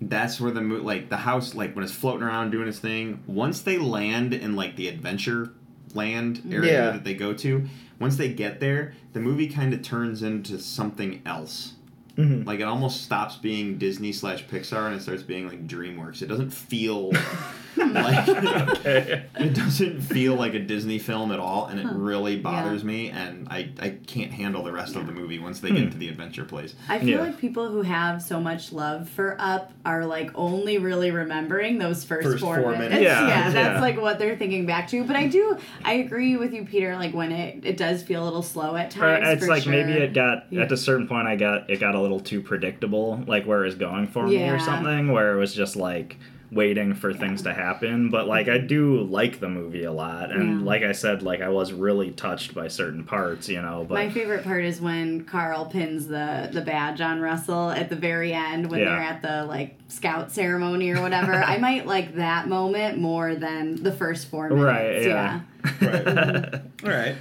that's 0.00 0.40
where 0.40 0.50
the 0.50 0.60
mo- 0.60 0.82
like 0.82 1.08
the 1.08 1.16
house 1.18 1.54
like 1.54 1.74
when 1.74 1.84
it's 1.84 1.92
floating 1.94 2.22
around 2.22 2.50
doing 2.50 2.68
its 2.68 2.78
thing. 2.78 3.22
Once 3.26 3.62
they 3.62 3.78
land 3.78 4.34
in 4.34 4.56
like 4.56 4.76
the 4.76 4.88
adventure 4.88 5.52
land 5.94 6.38
mm-hmm. 6.38 6.52
area 6.52 6.72
Yeah. 6.72 6.90
that 6.90 7.04
they 7.04 7.14
go 7.14 7.32
to, 7.34 7.66
once 7.98 8.16
they 8.16 8.32
get 8.32 8.60
there, 8.60 8.94
the 9.12 9.20
movie 9.20 9.48
kind 9.48 9.72
of 9.72 9.82
turns 9.82 10.22
into 10.22 10.58
something 10.58 11.22
else. 11.24 11.74
Mhm. 12.16 12.46
Like 12.46 12.60
it 12.60 12.64
almost 12.64 13.02
stops 13.02 13.36
being 13.36 13.76
Disney 13.78 14.12
slash 14.12 14.44
Pixar 14.46 14.86
and 14.86 14.96
it 14.96 15.02
starts 15.02 15.22
being 15.22 15.48
like 15.48 15.66
DreamWorks. 15.66 16.22
It 16.22 16.26
doesn't 16.28 16.50
feel 16.50 17.12
like 17.76 18.28
okay. 18.28 19.24
it 19.38 19.52
doesn't 19.54 20.00
feel 20.00 20.34
like 20.34 20.54
a 20.54 20.58
Disney 20.58 20.98
film 20.98 21.30
at 21.30 21.38
all, 21.38 21.66
and 21.66 21.78
it 21.78 21.84
Huh. 21.86 21.94
really 21.94 22.36
bothers 22.36 22.82
me. 22.82 23.10
And 23.10 23.46
I, 23.50 23.68
I 23.78 23.90
can't 24.06 24.32
handle 24.32 24.62
the 24.62 24.72
rest 24.72 24.96
of 24.96 25.06
the 25.06 25.12
movie 25.12 25.38
once 25.38 25.60
they 25.60 25.68
Hmm. 25.68 25.74
get 25.76 25.92
to 25.92 25.98
the 25.98 26.08
adventure 26.08 26.44
place. 26.44 26.74
I 26.88 26.98
feel 26.98 27.08
Yeah. 27.10 27.20
like 27.20 27.38
people 27.38 27.68
who 27.68 27.82
have 27.82 28.22
so 28.22 28.40
much 28.40 28.72
love 28.72 29.08
for 29.10 29.36
Up 29.38 29.72
are 29.84 30.06
like 30.06 30.30
only 30.34 30.78
really 30.78 31.10
remembering 31.10 31.76
those 31.78 32.02
first, 32.02 32.26
First 32.26 32.42
four, 32.42 32.56
four 32.62 32.72
minutes. 32.72 32.90
minutes. 32.94 33.04
Yeah, 33.10 33.50
that's 33.50 33.74
yeah. 33.74 33.80
like 33.80 34.00
what 34.00 34.18
they're 34.18 34.36
thinking 34.36 34.64
back 34.64 34.88
to. 34.88 35.04
But 35.04 35.16
I 35.16 35.26
do, 35.26 35.58
I 35.84 35.94
agree 35.94 36.36
with 36.36 36.54
you, 36.54 36.64
Peter. 36.64 36.96
Like 36.96 37.12
when 37.14 37.30
it 37.30 37.64
it 37.64 37.76
does 37.76 38.02
feel 38.02 38.22
a 38.22 38.24
little 38.24 38.42
slow 38.42 38.74
at 38.76 38.96
Or 38.96 39.00
times. 39.00 39.28
it's 39.28 39.44
for 39.44 39.50
like 39.50 39.64
sure. 39.64 39.72
maybe 39.72 39.92
it 39.92 40.14
got 40.14 40.46
Yeah. 40.50 40.62
at 40.62 40.72
a 40.72 40.76
certain 40.78 41.06
point 41.06 41.28
I 41.28 41.36
got 41.36 41.68
it 41.68 41.78
got 41.78 41.94
a 41.94 42.00
little 42.06 42.20
too 42.20 42.40
predictable, 42.40 43.22
like 43.26 43.44
where 43.46 43.62
it 43.62 43.66
was 43.66 43.74
going 43.74 44.06
for 44.06 44.26
me 44.26 44.48
or 44.48 44.58
something, 44.58 45.10
where 45.12 45.32
it 45.34 45.38
was 45.38 45.54
just 45.54 45.76
like 45.76 46.16
waiting 46.52 46.94
for 46.94 47.12
things 47.12 47.42
to 47.42 47.52
happen. 47.52 48.08
But 48.08 48.28
like 48.28 48.48
I 48.48 48.58
do 48.58 49.02
like 49.02 49.40
the 49.40 49.48
movie 49.48 49.82
a 49.82 49.90
lot, 49.92 50.30
and 50.30 50.60
Yeah. 50.60 50.64
like 50.66 50.82
I 50.84 50.92
said, 50.92 51.22
like 51.22 51.40
I 51.40 51.48
was 51.48 51.72
really 51.72 52.12
touched 52.12 52.54
by 52.54 52.68
certain 52.68 53.02
parts, 53.02 53.48
you 53.48 53.60
know. 53.60 53.84
But 53.88 53.94
My 53.94 54.10
favorite 54.10 54.44
part 54.44 54.64
is 54.64 54.80
when 54.80 55.24
Carl 55.24 55.66
pins 55.66 56.06
the 56.06 56.48
the 56.52 56.60
badge 56.60 57.00
on 57.00 57.20
Russell 57.20 57.70
at 57.70 57.88
the 57.90 57.96
very 57.96 58.32
end 58.32 58.70
when 58.70 58.78
Yeah. 58.78 58.86
they're 58.90 59.02
at 59.02 59.22
the 59.22 59.44
like 59.44 59.76
scout 59.88 60.30
ceremony 60.30 60.90
or 60.90 61.02
whatever. 61.02 61.32
I 61.34 61.58
might 61.58 61.84
like 61.94 62.14
that 62.14 62.48
moment 62.48 62.98
more 62.98 63.34
than 63.34 63.82
the 63.82 63.92
first 63.92 64.28
four 64.28 64.48
minutes. 64.48 64.64
right, 64.64 65.02
yeah. 65.02 65.40
Right. 65.82 66.54
All 66.84 66.90
right. 66.90 67.16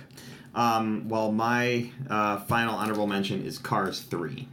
Um, 0.53 1.09
well, 1.09 1.31
my 1.33 1.89
uh, 2.09 2.37
final 2.41 2.75
honorable 2.75 3.07
mention 3.07 3.43
is 3.43 3.57
Cars 3.57 3.99
3. 4.01 4.47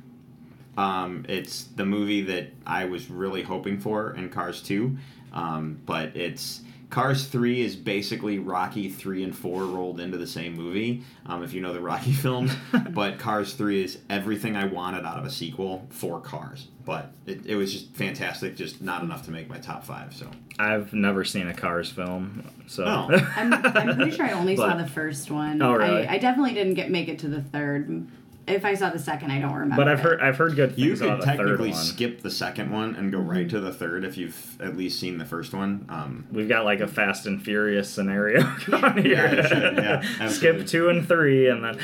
Um, 0.77 1.27
it's 1.29 1.65
the 1.65 1.85
movie 1.85 2.23
that 2.23 2.49
I 2.67 2.87
was 2.87 3.11
really 3.11 3.43
hoping 3.43 3.79
for 3.79 4.15
in 4.15 4.31
Cars 4.31 4.63
2, 4.63 4.97
um, 5.33 5.81
but 5.87 6.17
it's. 6.17 6.63
Cars 6.91 7.27
3 7.27 7.63
is 7.63 7.75
basically 7.75 8.39
Rocky 8.39 8.91
3 8.91 9.25
and 9.25 9.35
4 9.35 9.65
rolled 9.65 9.99
into 9.99 10.19
the 10.19 10.27
same 10.27 10.55
movie, 10.55 11.03
um, 11.25 11.43
if 11.43 11.55
you 11.55 11.63
know 11.63 11.73
the 11.73 11.81
Rocky 11.81 12.13
films. 12.13 12.53
but 12.91 13.19
Cars 13.19 13.55
3 13.55 13.83
is 13.83 13.99
everything 14.11 14.57
I 14.57 14.67
wanted 14.67 15.07
out 15.07 15.19
of 15.19 15.25
a 15.25 15.31
sequel 15.31 15.87
for 15.89 16.21
Cars. 16.21 16.69
But 16.85 17.11
it, 17.25 17.47
it 17.47 17.57
was 17.57 17.73
just 17.73 17.95
fantastic, 17.95 18.57
just 18.57 18.83
not 18.83 19.03
enough 19.03 19.25
to 19.25 19.31
make 19.31 19.49
my 19.49 19.57
top 19.57 19.85
five. 19.85 20.15
So 20.15 20.29
I've 20.59 20.93
never 20.93 21.25
seen 21.25 21.49
a 21.49 21.55
Cars 21.55 21.91
film, 21.91 22.45
so. 22.67 22.85
Oh. 22.85 23.09
I'm, 23.37 23.55
I'm 23.55 23.97
pretty 23.97 24.11
sure 24.11 24.27
I 24.27 24.33
only 24.33 24.57
saw 24.57 24.75
the 24.77 24.87
first 24.87 25.31
one. 25.31 25.63
Oh, 25.63 25.73
really? 25.75 26.07
I, 26.07 26.15
I 26.15 26.19
definitely 26.19 26.53
didn't 26.53 26.75
get 26.75 26.91
make 26.91 27.09
it 27.09 27.19
to 27.21 27.29
the 27.29 27.41
third. 27.41 28.07
If 28.47 28.65
I 28.65 28.75
saw 28.75 28.91
the 28.91 28.99
second, 28.99 29.31
I 29.31 29.41
don't 29.41 29.53
remember. 29.55 29.77
but 29.77 29.89
I've 29.89 30.01
it. 30.01 30.03
heard 30.03 30.21
I've 30.21 30.37
heard 30.37 30.57
good 30.57 30.77
You 30.77 30.89
things 30.89 30.99
could 31.01 31.09
about 31.09 31.21
the 31.21 31.27
third 31.27 31.37
technically 31.39 31.71
one. 31.71 31.79
skip 31.79 32.23
the 32.23 32.31
second 32.31 32.71
one 32.73 32.97
and 32.97 33.13
go 33.13 33.19
right 33.19 33.49
to 33.49 33.61
the 33.61 33.73
third 33.73 34.05
if 34.05 34.17
you've 34.17 34.61
at 34.61 34.77
least 34.77 34.99
seen 34.99 35.19
the 35.19 35.25
first 35.25 35.55
one. 35.55 35.87
Um, 35.89 36.27
We've 36.33 36.49
got 36.49 36.65
like 36.65 36.81
a 36.81 36.89
Fast 36.89 37.27
and 37.27 37.41
Furious 37.43 37.89
scenario 37.89 38.43
going 38.67 39.03
here. 39.05 39.13
Yeah, 39.15 39.35
you 39.37 39.43
should, 39.49 39.77
yeah, 39.77 40.03
absolutely. 40.21 40.29
Skip 40.31 40.67
two 40.67 40.89
and 40.89 41.07
three, 41.07 41.49
and 41.49 41.63
then 41.65 41.79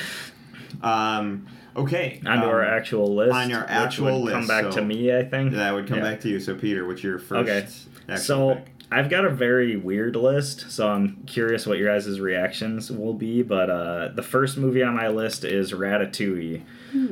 um, 0.83 1.47
okay. 1.77 2.21
onto 2.27 2.45
um, 2.45 2.49
our 2.51 2.65
actual 2.65 3.15
list. 3.15 3.33
on 3.35 3.51
your 3.51 3.61
which 3.61 3.71
actual 3.71 4.23
would 4.23 4.33
come 4.33 4.41
list, 4.41 4.49
back 4.49 4.65
so 4.65 4.71
to 4.73 4.83
me, 4.85 5.17
I 5.17 5.25
think. 5.25 5.53
That 5.53 5.73
would 5.75 5.87
come 5.87 5.99
Yeah. 5.99 6.11
back 6.11 6.21
to 6.23 6.29
you. 6.29 6.41
So, 6.41 6.55
Peter, 6.55 6.87
what's 6.87 7.03
your 7.03 7.19
first? 7.19 7.49
Okay. 7.49 7.67
actual 8.09 8.19
So 8.19 8.55
pick? 8.57 8.65
I've 8.91 9.11
got 9.11 9.27
a 9.27 9.31
very 9.31 9.77
weird 9.77 10.17
list, 10.17 10.71
so 10.71 10.89
I'm 10.89 11.23
curious 11.27 11.67
what 11.67 11.77
your 11.77 11.93
guys' 11.93 12.21
reactions 12.21 12.91
will 12.91 13.13
be. 13.13 13.43
But 13.43 13.69
uh, 13.69 14.09
the 14.15 14.23
first 14.23 14.57
movie 14.57 14.83
on 14.83 14.97
my 14.97 15.09
list 15.09 15.45
is 15.45 15.73
Ratatouille. 15.73 16.63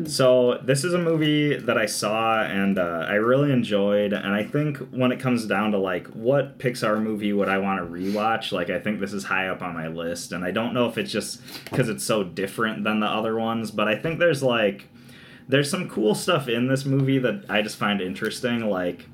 So 0.08 0.58
this 0.64 0.84
is 0.84 0.94
a 0.94 0.98
movie 0.98 1.54
that 1.54 1.76
I 1.76 1.84
saw 1.84 2.42
and 2.42 2.78
uh, 2.78 3.04
I 3.06 3.14
really 3.14 3.52
enjoyed, 3.52 4.14
and 4.14 4.32
I 4.34 4.42
think 4.42 4.78
when 4.90 5.12
it 5.12 5.20
comes 5.20 5.44
down 5.46 5.72
to 5.72 5.78
like 5.78 6.06
what 6.08 6.58
Pixar 6.58 7.02
movie 7.02 7.34
would 7.34 7.50
I 7.50 7.58
want 7.58 7.80
to 7.80 7.86
rewatch, 7.86 8.52
like 8.52 8.70
I 8.70 8.78
think 8.78 9.00
this 9.00 9.12
is 9.12 9.24
high 9.24 9.48
up 9.48 9.60
on 9.60 9.74
my 9.74 9.88
list, 9.88 10.32
and 10.32 10.44
I 10.44 10.50
don't 10.50 10.72
know 10.72 10.88
if 10.88 10.96
it's 10.96 11.12
just 11.12 11.42
because 11.64 11.90
it's 11.90 12.04
so 12.04 12.24
different 12.24 12.84
than 12.84 13.00
the 13.00 13.06
other 13.06 13.38
ones, 13.38 13.70
but 13.70 13.86
I 13.86 13.96
think 13.96 14.18
there's 14.18 14.42
like 14.42 14.88
there's 15.48 15.70
some 15.70 15.88
cool 15.88 16.14
stuff 16.14 16.48
in 16.48 16.68
this 16.68 16.84
movie 16.84 17.18
that 17.18 17.44
I 17.48 17.62
just 17.62 17.76
find 17.76 18.00
interesting. 18.00 18.68
Like, 18.68 19.06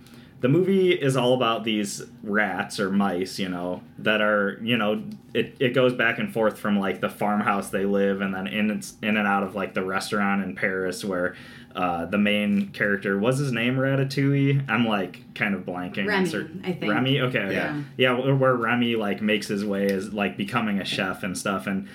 the 0.42 0.48
movie 0.48 0.90
is 0.90 1.16
all 1.16 1.34
about 1.34 1.62
these 1.62 2.02
rats 2.24 2.80
or 2.80 2.90
mice, 2.90 3.38
you 3.38 3.48
know, 3.48 3.80
that 3.98 4.20
are, 4.20 4.58
you 4.60 4.76
know, 4.76 5.04
it, 5.32 5.56
it 5.60 5.68
goes 5.72 5.94
back 5.94 6.18
and 6.18 6.32
forth 6.32 6.58
from 6.58 6.80
like 6.80 7.00
the 7.00 7.08
farmhouse 7.08 7.70
they 7.70 7.84
live 7.84 8.20
and 8.20 8.34
then 8.34 8.48
in 8.48 8.82
in 9.02 9.16
and 9.16 9.26
out 9.26 9.44
of 9.44 9.54
like 9.54 9.72
the 9.72 9.84
restaurant 9.84 10.42
in 10.42 10.56
Paris 10.56 11.04
where 11.04 11.36
uh, 11.76 12.06
the 12.06 12.18
main 12.18 12.68
character 12.70 13.16
was 13.16 13.38
his 13.38 13.52
name 13.52 13.76
Ratatouille. 13.76 14.68
I'm 14.68 14.84
like 14.84 15.32
kind 15.36 15.54
of 15.54 15.64
blanking. 15.64 16.08
Remy, 16.08 16.60
I 16.64 16.72
think. 16.72 16.92
Remy. 16.92 17.20
Okay. 17.20 17.38
okay. 17.38 17.54
Yeah. 17.54 17.82
Yeah. 17.96 18.18
where 18.18 18.34
where 18.34 18.54
Remy 18.54 18.96
like 18.96 19.22
makes 19.22 19.46
his 19.46 19.64
way 19.64 19.86
as 19.86 20.12
like 20.12 20.36
becoming 20.36 20.80
a 20.80 20.84
chef 20.84 21.22
and 21.22 21.38
stuff, 21.38 21.68
and 21.68 21.88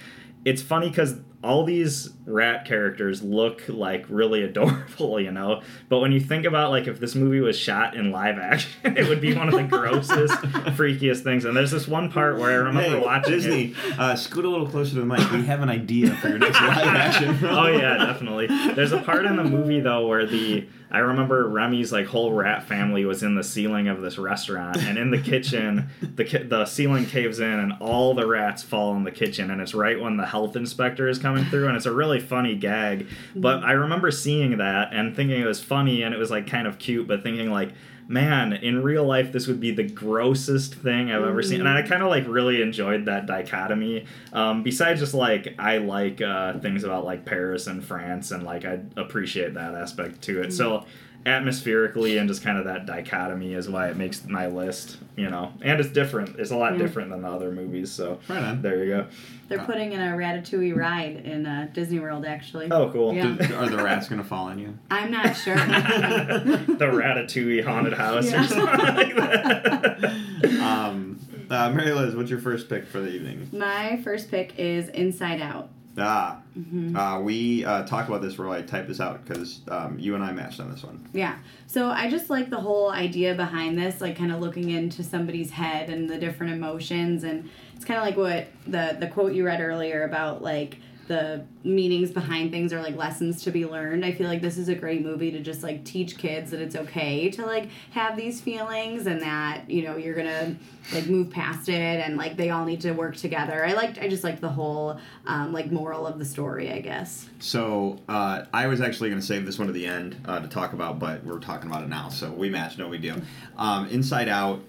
it's 0.45 0.61
funny 0.61 0.87
because 0.87 1.19
all 1.43 1.63
these 1.63 2.09
rat 2.25 2.65
characters 2.65 3.21
look 3.21 3.61
like 3.69 4.05
really 4.09 4.41
adorable, 4.43 5.19
you 5.19 5.31
know. 5.31 5.61
But 5.87 5.99
when 5.99 6.11
you 6.11 6.19
think 6.19 6.45
about 6.45 6.71
like 6.71 6.87
if 6.87 6.99
this 6.99 7.15
movie 7.15 7.39
was 7.39 7.57
shot 7.57 7.95
in 7.95 8.11
live 8.11 8.37
action, 8.39 8.71
it 8.97 9.07
would 9.07 9.21
be 9.21 9.33
one 9.35 9.47
of 9.47 9.53
the 9.53 9.63
grossest, 9.63 10.33
freakiest 10.75 11.21
things. 11.23 11.45
And 11.45 11.55
there's 11.55 11.71
this 11.71 11.87
one 11.87 12.11
part 12.11 12.37
where 12.37 12.49
I 12.51 12.55
remember 12.55 12.81
Hey, 12.97 12.99
watching 12.99 13.33
it. 13.33 13.35
Disney, 13.37 13.75
uh, 13.97 14.15
scoot 14.15 14.45
a 14.45 14.49
little 14.49 14.67
closer 14.67 14.95
to 14.95 14.99
the 14.99 15.05
mic. 15.05 15.31
We 15.31 15.45
have 15.45 15.61
an 15.61 15.69
idea 15.69 16.09
for 16.15 16.29
your 16.29 16.39
next 16.39 16.59
live 16.59 16.77
action. 16.87 17.37
oh 17.45 17.67
yeah, 17.67 17.97
definitely. 17.97 18.47
There's 18.47 18.91
a 18.91 19.01
part 19.01 19.25
in 19.25 19.35
the 19.35 19.43
movie 19.43 19.79
though 19.79 20.07
where 20.07 20.25
the 20.25 20.67
I 20.89 20.99
remember 20.99 21.47
Remy's 21.49 21.91
like 21.91 22.05
whole 22.05 22.31
rat 22.31 22.63
family 22.63 23.03
was 23.03 23.21
in 23.21 23.35
the 23.35 23.43
ceiling 23.43 23.89
of 23.89 23.99
this 24.01 24.17
restaurant, 24.17 24.77
and 24.77 24.97
in 24.97 25.11
the 25.11 25.17
kitchen, 25.21 25.89
the 26.15 26.23
ki- 26.23 26.43
the 26.43 26.65
ceiling 26.65 27.05
caves 27.05 27.41
in, 27.41 27.51
and 27.59 27.73
all 27.81 28.13
the 28.13 28.25
rats 28.25 28.63
fall 28.63 28.95
in 28.95 29.03
the 29.03 29.11
kitchen, 29.11 29.51
and 29.51 29.59
it's 29.59 29.73
right 29.73 29.99
when 29.99 30.15
the 30.15 30.25
health 30.25 30.55
inspector 30.55 31.09
is 31.09 31.19
coming 31.19 31.26
through, 31.45 31.67
and 31.67 31.75
it's 31.75 31.85
a 31.85 31.91
really 31.91 32.19
funny 32.19 32.55
gag. 32.55 33.07
But 33.35 33.63
I 33.63 33.73
remember 33.73 34.11
seeing 34.11 34.57
that 34.57 34.93
and 34.93 35.15
thinking 35.15 35.41
it 35.41 35.45
was 35.45 35.61
funny, 35.63 36.03
and 36.03 36.13
it 36.13 36.17
was 36.17 36.31
like 36.31 36.47
kind 36.47 36.67
of 36.67 36.79
cute, 36.79 37.07
but 37.07 37.23
thinking 37.23 37.51
like. 37.51 37.71
Man, 38.09 38.53
in 38.53 38.83
real 38.83 39.03
life, 39.03 39.33
this 39.33 39.47
would 39.47 39.59
be 39.59 39.71
the 39.71 39.83
grossest 39.83 40.73
thing 40.75 41.11
I've 41.11 41.25
ever 41.25 41.43
seen, 41.43 41.59
and 41.59 41.67
I 41.67 41.81
kind 41.81 42.01
of 42.01 42.07
like 42.07 42.25
really 42.25 42.61
enjoyed 42.61 43.03
that 43.03 43.25
dichotomy. 43.25 44.05
Um, 44.31 44.63
besides, 44.63 45.01
just 45.01 45.13
like 45.13 45.55
I 45.59 45.79
like 45.79 46.21
uh, 46.21 46.57
things 46.59 46.85
about 46.85 47.03
like 47.03 47.25
Paris 47.25 47.67
and 47.67 47.83
France, 47.83 48.31
and 48.31 48.43
like 48.43 48.63
I 48.63 48.79
appreciate 48.95 49.55
that 49.55 49.75
aspect 49.75 50.21
to 50.21 50.41
it. 50.41 50.53
So 50.53 50.85
atmospherically 51.27 52.17
and 52.19 52.27
just 52.27 52.41
kind 52.43 52.57
of 52.57 52.65
that 52.65 52.85
dichotomy 52.85 53.53
is 53.53 53.69
why 53.69 53.89
it 53.89 53.97
makes 53.97 54.25
my 54.25 54.47
list, 54.47 54.97
you 55.15 55.29
know. 55.29 55.51
And 55.61 55.79
it's 55.79 55.89
different. 55.89 56.39
It's 56.39 56.51
a 56.51 56.55
lot 56.57 56.73
Yeah. 56.73 56.79
different 56.79 57.11
than 57.11 57.21
the 57.21 57.27
other 57.29 57.51
movies. 57.51 57.91
So 57.91 58.19
Right 58.27 58.41
on. 58.43 58.61
there 58.61 58.83
you 58.83 58.89
go. 58.89 59.05
They're 59.49 59.59
putting 59.59 59.91
in 59.93 59.99
a 60.01 60.11
Ratatouille 60.15 60.75
ride 60.75 61.17
in 61.25 61.45
uh, 61.45 61.67
Disney 61.73 61.99
World, 61.99 62.25
actually. 62.25 62.69
Oh, 62.71 62.89
cool. 62.91 63.13
Yeah. 63.13 63.35
Do- 63.39 63.55
Are 63.55 63.69
the 63.69 63.77
rats 63.83 64.09
gonna 64.09 64.23
fall 64.23 64.45
on 64.47 64.59
you? 64.59 64.77
I'm 64.89 65.11
not 65.11 65.35
sure. 65.35 65.55
the 65.57 66.89
Ratatouille 66.91 67.63
haunted 67.63 67.93
house 67.93 68.29
Yeah. 68.31 68.43
or 68.43 68.47
something 68.47 68.95
like 68.95 69.15
that. 69.15 70.13
Um, 70.61 71.19
uh, 71.49 71.71
Mary 71.71 71.91
Liz, 71.93 72.15
what's 72.15 72.29
your 72.29 72.39
first 72.39 72.69
pick 72.69 72.85
for 72.85 72.99
the 72.99 73.09
evening? 73.09 73.49
My 73.51 73.99
first 74.03 74.29
pick 74.29 74.53
is 74.59 74.89
Inside 74.89 75.41
Out. 75.41 75.69
Ah, 75.97 76.41
Mm-hmm. 76.57 76.95
uh, 76.95 77.19
we 77.21 77.63
uh, 77.65 77.83
talked 77.83 78.09
about 78.09 78.23
this 78.23 78.35
where 78.39 78.49
I 78.49 78.63
typed 78.63 78.87
this 78.87 78.99
out 78.99 79.23
because 79.23 79.61
um, 79.69 79.99
you 79.99 80.15
and 80.15 80.23
I 80.23 80.31
matched 80.31 80.59
on 80.59 80.71
this 80.71 80.83
one. 80.83 81.07
Yeah. 81.13 81.35
So 81.67 81.89
I 81.89 82.09
just 82.09 82.31
like 82.31 82.49
the 82.49 82.59
whole 82.59 82.89
idea 82.89 83.35
behind 83.35 83.77
this, 83.77 84.01
like 84.01 84.17
kind 84.17 84.31
of 84.31 84.39
looking 84.39 84.71
into 84.71 85.03
somebody's 85.03 85.51
head 85.51 85.91
and 85.91 86.09
the 86.09 86.17
different 86.17 86.53
emotions, 86.53 87.23
and 87.23 87.47
it's 87.75 87.85
kind 87.85 87.99
of 87.99 88.05
like 88.07 88.17
what 88.17 88.47
the 88.65 88.97
the 88.99 89.07
quote 89.07 89.33
you 89.33 89.45
read 89.45 89.61
earlier 89.61 90.03
about 90.03 90.41
like 90.41 90.77
the 91.07 91.43
meanings 91.63 92.11
behind 92.11 92.51
things 92.51 92.73
or 92.73 92.81
like 92.81 92.95
lessons 92.95 93.43
to 93.43 93.51
be 93.51 93.65
learned. 93.65 94.05
I 94.05 94.11
feel 94.11 94.27
like 94.27 94.41
this 94.41 94.57
is 94.57 94.69
a 94.69 94.75
great 94.75 95.01
movie 95.01 95.31
to 95.31 95.39
just 95.39 95.63
like 95.63 95.83
teach 95.83 96.17
kids 96.17 96.51
that 96.51 96.61
it's 96.61 96.75
okay 96.75 97.29
to 97.31 97.45
like 97.45 97.69
have 97.91 98.17
these 98.17 98.41
feelings 98.41 99.07
and 99.07 99.21
that 99.21 99.69
you 99.69 99.83
know 99.83 99.97
you're 99.97 100.15
gonna 100.15 100.55
like 100.93 101.07
move 101.07 101.29
past 101.29 101.69
it 101.69 101.73
and 101.75 102.17
like 102.17 102.37
they 102.37 102.49
all 102.49 102.65
need 102.65 102.81
to 102.81 102.91
work 102.91 103.15
together. 103.15 103.65
I 103.65 103.73
liked 103.73 103.99
I 103.99 104.07
just 104.07 104.23
liked 104.23 104.41
the 104.41 104.49
whole 104.49 104.99
um, 105.25 105.53
like 105.53 105.71
moral 105.71 106.05
of 106.05 106.19
the 106.19 106.25
story, 106.25 106.71
I 106.71 106.79
guess. 106.79 107.27
So 107.39 107.99
uh, 108.07 108.45
I 108.53 108.67
was 108.67 108.81
actually 108.81 109.09
going 109.09 109.21
to 109.21 109.25
save 109.27 109.45
this 109.45 109.57
one 109.57 109.67
to 109.67 109.73
the 109.73 109.85
end 109.85 110.17
uh, 110.25 110.39
to 110.39 110.47
talk 110.47 110.73
about, 110.73 110.99
but 110.99 111.23
we're 111.23 111.39
talking 111.39 111.69
about 111.69 111.83
it 111.83 111.89
now, 111.89 112.09
so 112.09 112.31
we 112.31 112.49
matched, 112.49 112.77
no 112.77 112.89
big 112.89 113.01
deal. 113.01 113.21
Um, 113.57 113.87
Inside 113.89 114.29
Out. 114.29 114.61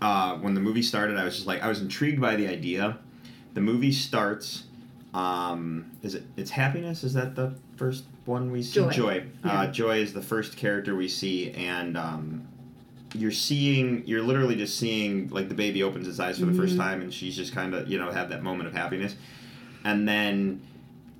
Uh, 0.00 0.36
when 0.36 0.54
the 0.54 0.60
movie 0.60 0.82
started, 0.82 1.16
I 1.16 1.24
was 1.24 1.34
just 1.34 1.48
like, 1.48 1.60
I 1.60 1.68
was 1.68 1.80
intrigued 1.80 2.20
by 2.20 2.36
the 2.36 2.46
idea. 2.46 2.98
The 3.54 3.60
movie 3.60 3.90
starts. 3.90 4.64
Um, 5.14 5.90
is 6.02 6.14
it? 6.14 6.24
It's 6.36 6.50
happiness. 6.50 7.02
Is 7.04 7.14
that 7.14 7.34
the 7.34 7.54
first 7.76 8.04
one 8.24 8.50
we 8.50 8.62
see? 8.62 8.80
Joy. 8.80 8.90
Joy. 8.90 9.24
Yeah. 9.44 9.60
Uh, 9.60 9.66
Joy 9.70 9.98
is 9.98 10.12
the 10.12 10.22
first 10.22 10.56
character 10.56 10.94
we 10.94 11.08
see, 11.08 11.52
and 11.52 11.96
um, 11.96 12.46
you're 13.14 13.32
seeing. 13.32 14.06
You're 14.06 14.22
literally 14.22 14.56
just 14.56 14.78
seeing 14.78 15.28
like 15.28 15.48
the 15.48 15.54
baby 15.54 15.82
opens 15.82 16.06
its 16.06 16.20
eyes 16.20 16.38
for 16.38 16.46
the 16.46 16.54
first 16.54 16.76
time, 16.76 17.00
and 17.00 17.12
she's 17.12 17.36
just 17.36 17.54
kind 17.54 17.74
of 17.74 17.88
you 17.88 17.98
know 17.98 18.10
have 18.12 18.28
that 18.30 18.42
moment 18.42 18.68
of 18.68 18.74
happiness, 18.74 19.16
and 19.84 20.06
then 20.06 20.60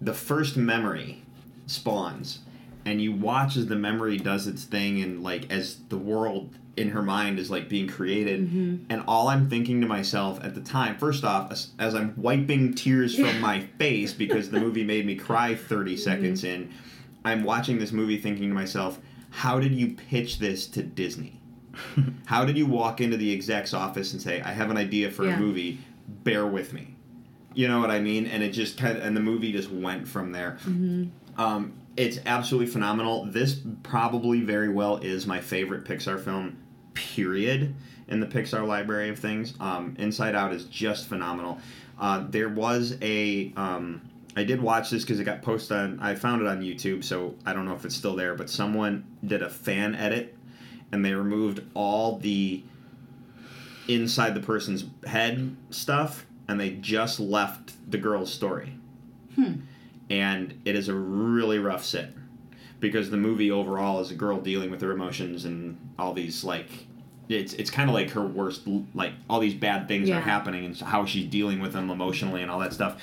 the 0.01 0.14
first 0.14 0.57
memory 0.57 1.22
spawns 1.66 2.41
and 2.89 3.03
you 3.03 3.12
watch 3.12 3.57
as 3.57 3.66
the 3.66 3.76
memory 3.76 4.16
does 4.16 4.47
its 4.47 4.64
thing 4.64 5.03
and 5.03 5.22
like 5.22 5.51
as 5.53 5.76
the 5.89 5.97
world 5.97 6.51
in 6.79 6.91
her 6.91 7.03
mind 7.03 7.39
is 7.39 7.51
like 7.51 7.68
being 7.68 7.87
created 7.87 8.41
mm-hmm. 8.47 8.76
and 8.89 9.03
all 9.07 9.29
i'm 9.29 9.49
thinking 9.49 9.81
to 9.81 9.87
myself 9.87 10.43
at 10.43 10.55
the 10.55 10.61
time 10.61 10.97
first 10.97 11.24
off 11.24 11.51
as, 11.51 11.70
as 11.79 11.95
i'm 11.95 12.14
wiping 12.16 12.72
tears 12.72 13.14
from 13.14 13.41
my 13.41 13.61
face 13.79 14.12
because 14.12 14.51
the 14.51 14.61
movie 14.61 14.85
made 14.85 15.05
me 15.05 15.14
cry 15.14 15.55
30 15.55 15.93
mm-hmm. 15.93 16.01
seconds 16.01 16.45
in 16.45 16.72
i'm 17.24 17.45
watching 17.45 17.79
this 17.79 17.93
movie 17.93 18.18
thinking 18.18 18.49
to 18.49 18.55
myself 18.55 18.99
how 19.31 19.59
did 19.59 19.72
you 19.72 19.95
pitch 19.95 20.39
this 20.39 20.66
to 20.66 20.83
disney 20.83 21.41
how 22.26 22.45
did 22.45 22.57
you 22.57 22.66
walk 22.66 23.01
into 23.01 23.16
the 23.16 23.33
exec's 23.33 23.74
office 23.74 24.12
and 24.12 24.22
say 24.22 24.41
i 24.43 24.51
have 24.51 24.70
an 24.70 24.76
idea 24.76 25.11
for 25.11 25.24
Yeah. 25.24 25.37
a 25.37 25.39
movie 25.39 25.79
bear 26.24 26.47
with 26.47 26.72
me 26.72 26.95
you 27.59 27.66
know 27.66 27.81
what 27.81 27.91
I 27.91 27.99
mean? 27.99 28.26
And 28.29 28.41
it 28.45 28.51
just 28.51 28.79
kind 28.79 28.97
of, 28.97 29.03
and 29.05 29.16
the 29.16 29.20
movie 29.20 29.51
just 29.51 29.68
went 29.68 30.07
from 30.07 30.31
there. 30.31 30.59
Mm-hmm. 30.61 31.07
Um, 31.41 31.72
it's 31.97 32.20
absolutely 32.24 32.70
phenomenal. 32.70 33.24
This 33.24 33.61
probably 33.83 34.43
very 34.43 34.68
well 34.68 34.99
is 34.99 35.26
my 35.26 35.41
favorite 35.41 35.85
Pixar 35.85 36.22
film, 36.22 36.57
period, 36.99 37.74
in 38.09 38.20
the 38.20 38.26
Pixar 38.26 38.66
library 38.66 39.09
of 39.11 39.18
things. 39.18 39.55
Um, 39.61 39.94
Inside 39.99 40.34
Out 40.34 40.53
is 40.53 40.64
just 40.64 41.09
phenomenal. 41.09 41.59
Uh, 42.01 42.24
there 42.28 42.49
was 42.49 42.96
a, 43.03 43.53
um, 43.57 44.01
I 44.36 44.44
did 44.44 44.61
watch 44.62 44.90
this 44.90 45.03
because 45.05 45.20
it 45.20 45.24
got 45.24 45.42
posted 45.42 45.76
on, 45.76 46.01
I 46.01 46.14
found 46.14 46.42
it 46.42 46.49
on 46.49 46.61
YouTube, 46.61 47.05
so 47.05 47.34
I 47.44 47.53
don't 47.53 47.64
know 47.66 47.74
if 47.74 47.84
it's 47.84 47.94
still 47.94 48.16
there, 48.16 48.34
but 48.34 48.49
someone 48.49 49.05
did 49.24 49.42
a 49.42 49.51
fan 49.51 49.94
edit 49.94 50.36
and 50.90 51.05
they 51.05 51.12
removed 51.12 51.61
all 51.74 52.18
the 52.18 52.62
inside 53.88 54.34
the 54.34 54.40
person's 54.40 54.84
head 55.07 55.55
stuff 55.70 56.24
and 56.46 56.59
they 56.59 56.70
just 56.70 57.20
left 57.20 57.72
the 57.90 57.99
girl's 57.99 58.32
story 58.32 58.72
and 60.11 60.61
it 60.64 60.74
is 60.74 60.88
a 60.88 60.94
really 60.94 61.59
rough 61.59 61.84
sit 61.84 62.11
because 62.81 63.11
the 63.11 63.16
movie 63.16 63.51
overall 63.51 64.01
is 64.01 64.11
a 64.11 64.14
girl 64.14 64.41
dealing 64.41 64.70
with 64.70 64.81
her 64.81 64.93
emotions 64.93 65.45
and 65.45 65.79
all 65.99 66.12
these 66.12 66.45
like 66.45 66.68
it's 67.29 67.53
it's 67.55 67.70
kind 67.70 67.91
of 67.91 67.95
like 67.95 68.11
her 68.11 68.24
worst 68.26 68.62
like 68.95 69.12
all 69.29 69.41
these 69.41 69.55
bad 69.55 69.89
things 69.89 70.09
Yeah. 70.09 70.18
are 70.18 70.20
happening 70.20 70.64
and 70.64 70.79
how 70.79 71.05
she's 71.05 71.29
dealing 71.29 71.61
with 71.61 71.72
them 71.72 71.91
emotionally 71.91 72.43
and 72.43 72.51
all 72.51 72.59
that 72.61 72.72
stuff. 72.72 73.01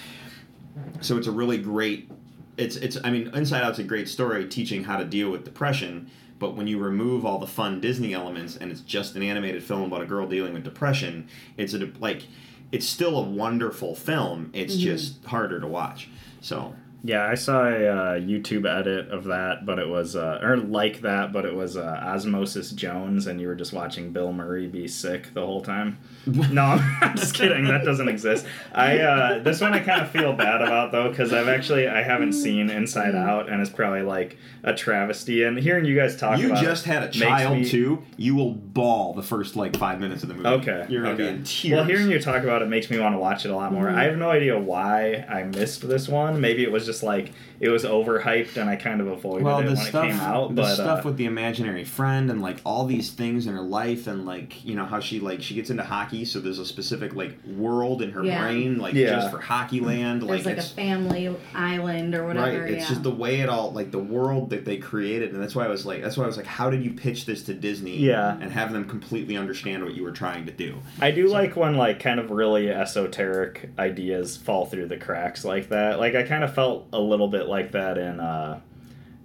So 1.02 1.18
it's 1.18 1.28
a 1.28 1.32
really 1.32 1.58
great 1.58 2.10
it's 2.58 2.78
it's 2.78 2.98
i 3.04 3.10
mean 3.10 3.30
inside 3.34 3.64
out's 3.64 3.80
a 3.80 3.84
great 3.84 4.08
story 4.08 4.48
teaching 4.48 4.86
how 4.86 4.96
to 4.96 5.04
deal 5.04 5.30
with 5.30 5.44
depression 5.44 6.10
but 6.40 6.56
when 6.56 6.68
you 6.68 6.80
remove 6.80 7.26
all 7.26 7.38
the 7.38 7.46
fun 7.46 7.82
disney 7.82 8.14
elements 8.14 8.56
and 8.56 8.72
it's 8.72 8.80
just 8.80 9.14
an 9.18 9.22
animated 9.22 9.62
film 9.62 9.84
about 9.84 10.02
a 10.02 10.06
girl 10.06 10.26
dealing 10.26 10.54
with 10.54 10.64
depression 10.64 11.28
it's 11.58 11.74
a 11.74 11.92
like 12.00 12.24
it's 12.72 12.86
still 12.86 13.18
a 13.18 13.22
wonderful 13.22 13.96
film. 13.96 14.50
It's 14.54 14.74
mm-hmm. 14.74 14.84
just 14.84 15.24
harder 15.26 15.60
to 15.60 15.68
watch. 15.68 16.10
So 16.42 16.76
Yeah, 17.06 17.24
I 17.28 17.36
saw 17.36 17.66
a 17.66 17.70
uh, 17.88 18.14
YouTube 18.20 18.66
edit 18.68 19.10
of 19.10 19.26
that, 19.26 19.64
but 19.66 19.78
it 19.78 19.88
was 19.88 20.16
uh, 20.16 20.40
or 20.42 20.58
like 20.58 21.02
that, 21.02 21.32
but 21.32 21.46
it 21.46 21.54
was 21.54 21.78
uh, 21.78 21.82
Osmosis 22.04 22.72
Jones, 22.72 23.28
and 23.28 23.40
you 23.40 23.48
were 23.48 23.54
just 23.56 23.74
watching 23.74 24.12
Bill 24.12 24.34
Murray 24.34 24.68
be 24.68 24.88
sick 24.88 25.32
the 25.36 25.46
whole 25.46 25.62
time. 25.62 26.00
no, 26.26 26.64
I'm 27.02 27.16
just 27.16 27.36
kidding. 27.36 27.66
That 27.66 27.86
doesn't 27.86 28.10
exist. 28.10 28.46
I 28.74 28.98
uh, 29.00 29.40
this 29.44 29.62
one 29.62 29.74
I 29.74 29.80
kind 29.82 30.02
of 30.02 30.10
feel 30.10 30.34
bad 30.34 30.62
about 30.64 30.92
though 30.92 31.10
because 31.10 31.32
I've 31.32 31.48
actually 31.48 31.88
I 31.88 32.02
haven't 32.02 32.34
seen 32.34 32.70
Inside 32.72 33.14
Out, 33.14 33.50
and 33.50 33.62
it's 33.62 33.70
probably 33.70 34.02
like 34.02 34.38
a 34.64 34.74
travesty. 34.74 35.44
And 35.44 35.60
hearing 35.60 35.86
you 35.86 35.96
guys 35.96 36.18
talk 36.18 36.40
you 36.40 36.48
about 36.48 36.64
just 36.64 36.88
it 36.88 36.90
had 36.90 37.04
a 37.04 37.10
child 37.12 37.60
me- 37.60 37.70
too 37.70 38.02
you 38.18 38.34
will 38.36 38.52
bawl 38.54 39.14
the 39.14 39.22
first 39.22 39.56
like 39.56 39.76
five 39.78 40.00
minutes 40.00 40.24
of 40.24 40.30
the 40.30 40.36
movie 40.36 40.48
Okay. 40.48 40.86
you're 40.90 41.04
gonna 41.04 41.14
okay. 41.14 41.24
be 41.24 41.30
in 41.30 41.44
tears 41.44 41.76
Well, 41.76 41.84
hearing 41.84 42.10
you 42.10 42.20
talk 42.20 42.44
about 42.44 42.62
it 42.62 42.68
makes 42.68 42.90
me 42.90 42.98
want 43.00 43.14
to 43.14 43.20
watch 43.20 43.46
it 43.46 43.50
a 43.52 43.56
lot 43.56 43.72
more. 43.72 43.86
Mhm. 43.86 43.96
I 43.96 44.06
have 44.06 44.18
no 44.18 44.30
idea 44.32 44.58
why 44.58 45.26
I 45.30 45.44
missed 45.44 45.88
this 45.88 46.08
one. 46.08 46.42
Maybe 46.42 46.64
it 46.64 46.72
was 46.72 46.86
just 46.86 46.95
like 47.04 47.32
it 47.60 47.70
was 47.70 47.84
overhyped 47.84 48.58
and 48.58 48.70
I 48.70 48.76
kind 48.76 49.02
of 49.02 49.08
avoided 49.08 49.44
well, 49.44 49.60
it 49.60 49.64
the 49.64 49.68
when 49.74 49.78
stuff, 49.78 50.06
it 50.06 50.08
came 50.12 50.20
out. 50.20 50.50
the 50.50 50.62
but 50.62 50.74
stuff 50.74 51.06
uh, 51.06 51.10
with 51.10 51.18
the 51.18 51.26
imaginary 51.26 51.84
friend 51.84 52.30
and 52.30 52.42
like 52.42 52.58
all 52.66 52.86
these 52.86 53.12
things 53.12 53.48
in 53.48 53.54
her 53.56 53.62
life 53.62 54.08
and 54.08 54.26
like 54.26 54.64
you 54.66 54.76
know 54.76 54.86
how 54.86 55.00
she 55.00 55.20
like 55.20 55.42
she 55.42 55.56
gets 55.56 55.70
into 55.70 55.84
hockey, 55.84 56.26
so 56.26 56.40
there's 56.40 56.60
a 56.60 56.66
specific 56.66 57.16
like 57.16 57.38
world 57.46 58.02
in 58.02 58.12
her 58.12 58.24
Yeah. 58.24 58.42
brain 58.42 58.78
like 58.78 58.94
Yeah. 58.94 59.12
just 59.16 59.32
for 59.32 59.40
hockey 59.40 59.80
land. 59.80 60.22
like 60.24 60.44
There's 60.44 60.46
like 60.46 60.56
a 60.58 60.60
it's 60.60 60.70
family 60.70 61.36
island 61.54 62.14
or 62.16 62.26
whatever. 62.28 62.62
right. 62.62 62.72
It's 62.72 62.84
yeah. 62.84 62.90
just 62.90 63.04
the 63.04 63.12
way 63.12 63.40
it 63.42 63.50
all 63.50 63.72
like 63.72 63.92
the 63.92 64.00
world 64.00 64.50
that 64.52 64.66
they 64.66 64.78
created, 64.78 65.34
and 65.34 65.42
that's 65.42 65.56
why 65.56 65.66
I 65.66 65.70
was 65.70 65.86
like 65.86 66.02
that's 66.02 66.18
why 66.18 66.24
I 66.24 66.28
was 66.28 66.38
like, 66.38 66.46
how 66.46 66.70
did 66.70 66.84
you 66.84 66.92
pitch 66.92 67.26
this 67.26 67.44
to 67.44 67.54
Disney? 67.54 67.98
Yeah. 67.98 68.38
and 68.42 68.52
have 68.52 68.72
them 68.74 68.86
completely 68.88 69.38
understand 69.38 69.84
what 69.84 69.94
you 69.96 70.04
were 70.04 70.12
trying 70.12 70.46
to 70.46 70.52
do. 70.52 70.76
I 71.00 71.12
do 71.12 71.28
like 71.28 71.56
when 71.56 71.76
like 71.76 72.00
kind 72.00 72.20
of 72.20 72.32
really 72.32 72.70
esoteric 72.70 73.70
ideas 73.78 74.38
fall 74.38 74.66
through 74.66 74.88
the 74.88 74.98
cracks 74.98 75.46
like 75.46 75.70
that. 75.70 76.00
Like 76.00 76.16
I 76.16 76.24
kind 76.24 76.44
of 76.44 76.54
felt 76.54 76.88
a 76.94 77.00
little 77.00 77.28
bit 77.28 77.45
like 77.48 77.72
that 77.72 77.98
in 77.98 78.20
uh, 78.20 78.60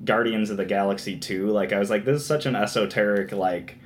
Guardians 0.04 0.50
of 0.50 0.56
the 0.56 0.64
Galaxy 0.64 1.16
2. 1.16 1.48
Like 1.48 1.72
I 1.72 1.78
was 1.78 1.90
like, 1.90 2.04
this 2.04 2.20
is 2.20 2.26
such 2.26 2.46
an 2.46 2.56
esoteric 2.56 3.32
like 3.32 3.76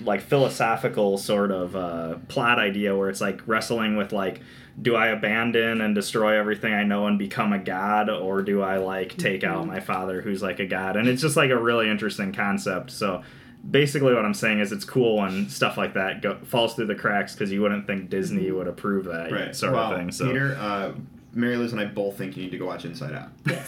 like 0.00 0.20
philosophical 0.20 1.18
sort 1.18 1.50
of 1.50 1.76
uh, 1.76 2.16
plot 2.28 2.58
idea 2.58 2.96
where 2.96 3.08
it's 3.08 3.20
like 3.20 3.40
wrestling 3.46 3.96
with 3.96 4.12
like 4.12 4.40
do 4.80 4.96
I 4.96 5.08
abandon 5.08 5.80
and 5.80 5.94
destroy 5.94 6.36
everything 6.38 6.72
I 6.72 6.82
know 6.82 7.06
and 7.06 7.18
become 7.18 7.52
a 7.52 7.58
god 7.58 8.10
or 8.10 8.42
do 8.42 8.60
I 8.60 8.78
like 8.78 9.16
take 9.16 9.44
out 9.44 9.66
my 9.66 9.78
father 9.78 10.20
who's 10.20 10.42
like 10.42 10.58
a 10.58 10.66
god? 10.66 10.96
And 10.96 11.08
it's 11.08 11.22
just 11.22 11.36
like 11.36 11.50
a 11.50 11.58
really 11.58 11.88
interesting 11.88 12.32
concept. 12.32 12.90
So 12.90 13.22
basically 13.68 14.14
what 14.14 14.24
I'm 14.24 14.34
saying 14.34 14.60
is 14.60 14.72
it's 14.72 14.84
cool 14.84 15.18
when 15.18 15.48
stuff 15.48 15.76
like 15.76 15.94
that 15.94 16.22
go, 16.22 16.38
falls 16.44 16.74
through 16.74 16.86
the 16.86 16.94
cracks 16.94 17.34
because 17.34 17.52
you 17.52 17.62
wouldn't 17.62 17.86
think 17.86 18.10
Disney 18.10 18.50
would 18.50 18.66
approve 18.66 19.04
that 19.06 19.54
sort 19.54 19.72
well, 19.74 19.92
of 19.92 19.98
thing 19.98 20.10
so 20.10 20.26
Peter, 20.26 20.56
uh, 20.58 20.92
Mary 21.34 21.56
Liz, 21.56 21.72
and 21.72 21.80
I 21.80 21.84
both 21.86 22.16
think 22.16 22.36
you 22.36 22.44
need 22.44 22.50
to 22.52 22.58
go 22.58 22.66
watch 22.66 22.84
Inside 22.84 23.12
Out. 23.14 23.30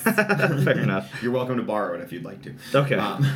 fair 0.64 0.78
enough 0.78 1.10
You're 1.22 1.32
welcome 1.32 1.56
to 1.56 1.62
borrow 1.62 1.94
it 1.94 2.00
if 2.00 2.12
you'd 2.12 2.24
like 2.24 2.42
to. 2.42 2.54
okay 2.74 2.94
Um, 2.96 3.26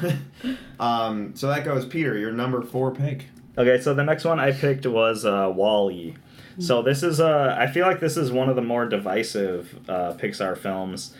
um, 0.80 1.36
so 1.36 1.48
that 1.48 1.64
goes, 1.64 1.86
Peter. 1.86 2.16
Your 2.16 2.32
number 2.32 2.62
four 2.62 2.90
pick. 2.92 3.26
Okay, 3.58 3.80
so 3.80 3.94
the 3.94 4.04
next 4.04 4.24
one 4.24 4.38
I 4.40 4.52
picked 4.52 4.86
was 4.86 5.24
uh, 5.24 5.50
Wall-E. 5.54 6.14
So 6.58 6.82
this 6.82 7.02
is 7.02 7.20
uh, 7.20 7.56
I 7.58 7.66
feel 7.68 7.86
like 7.86 8.00
this 8.00 8.16
is 8.16 8.30
one 8.30 8.48
of 8.50 8.56
the 8.56 8.62
more 8.62 8.86
divisive 8.86 9.78
uh, 9.88 10.12
Pixar 10.14 10.56
films. 10.58 11.14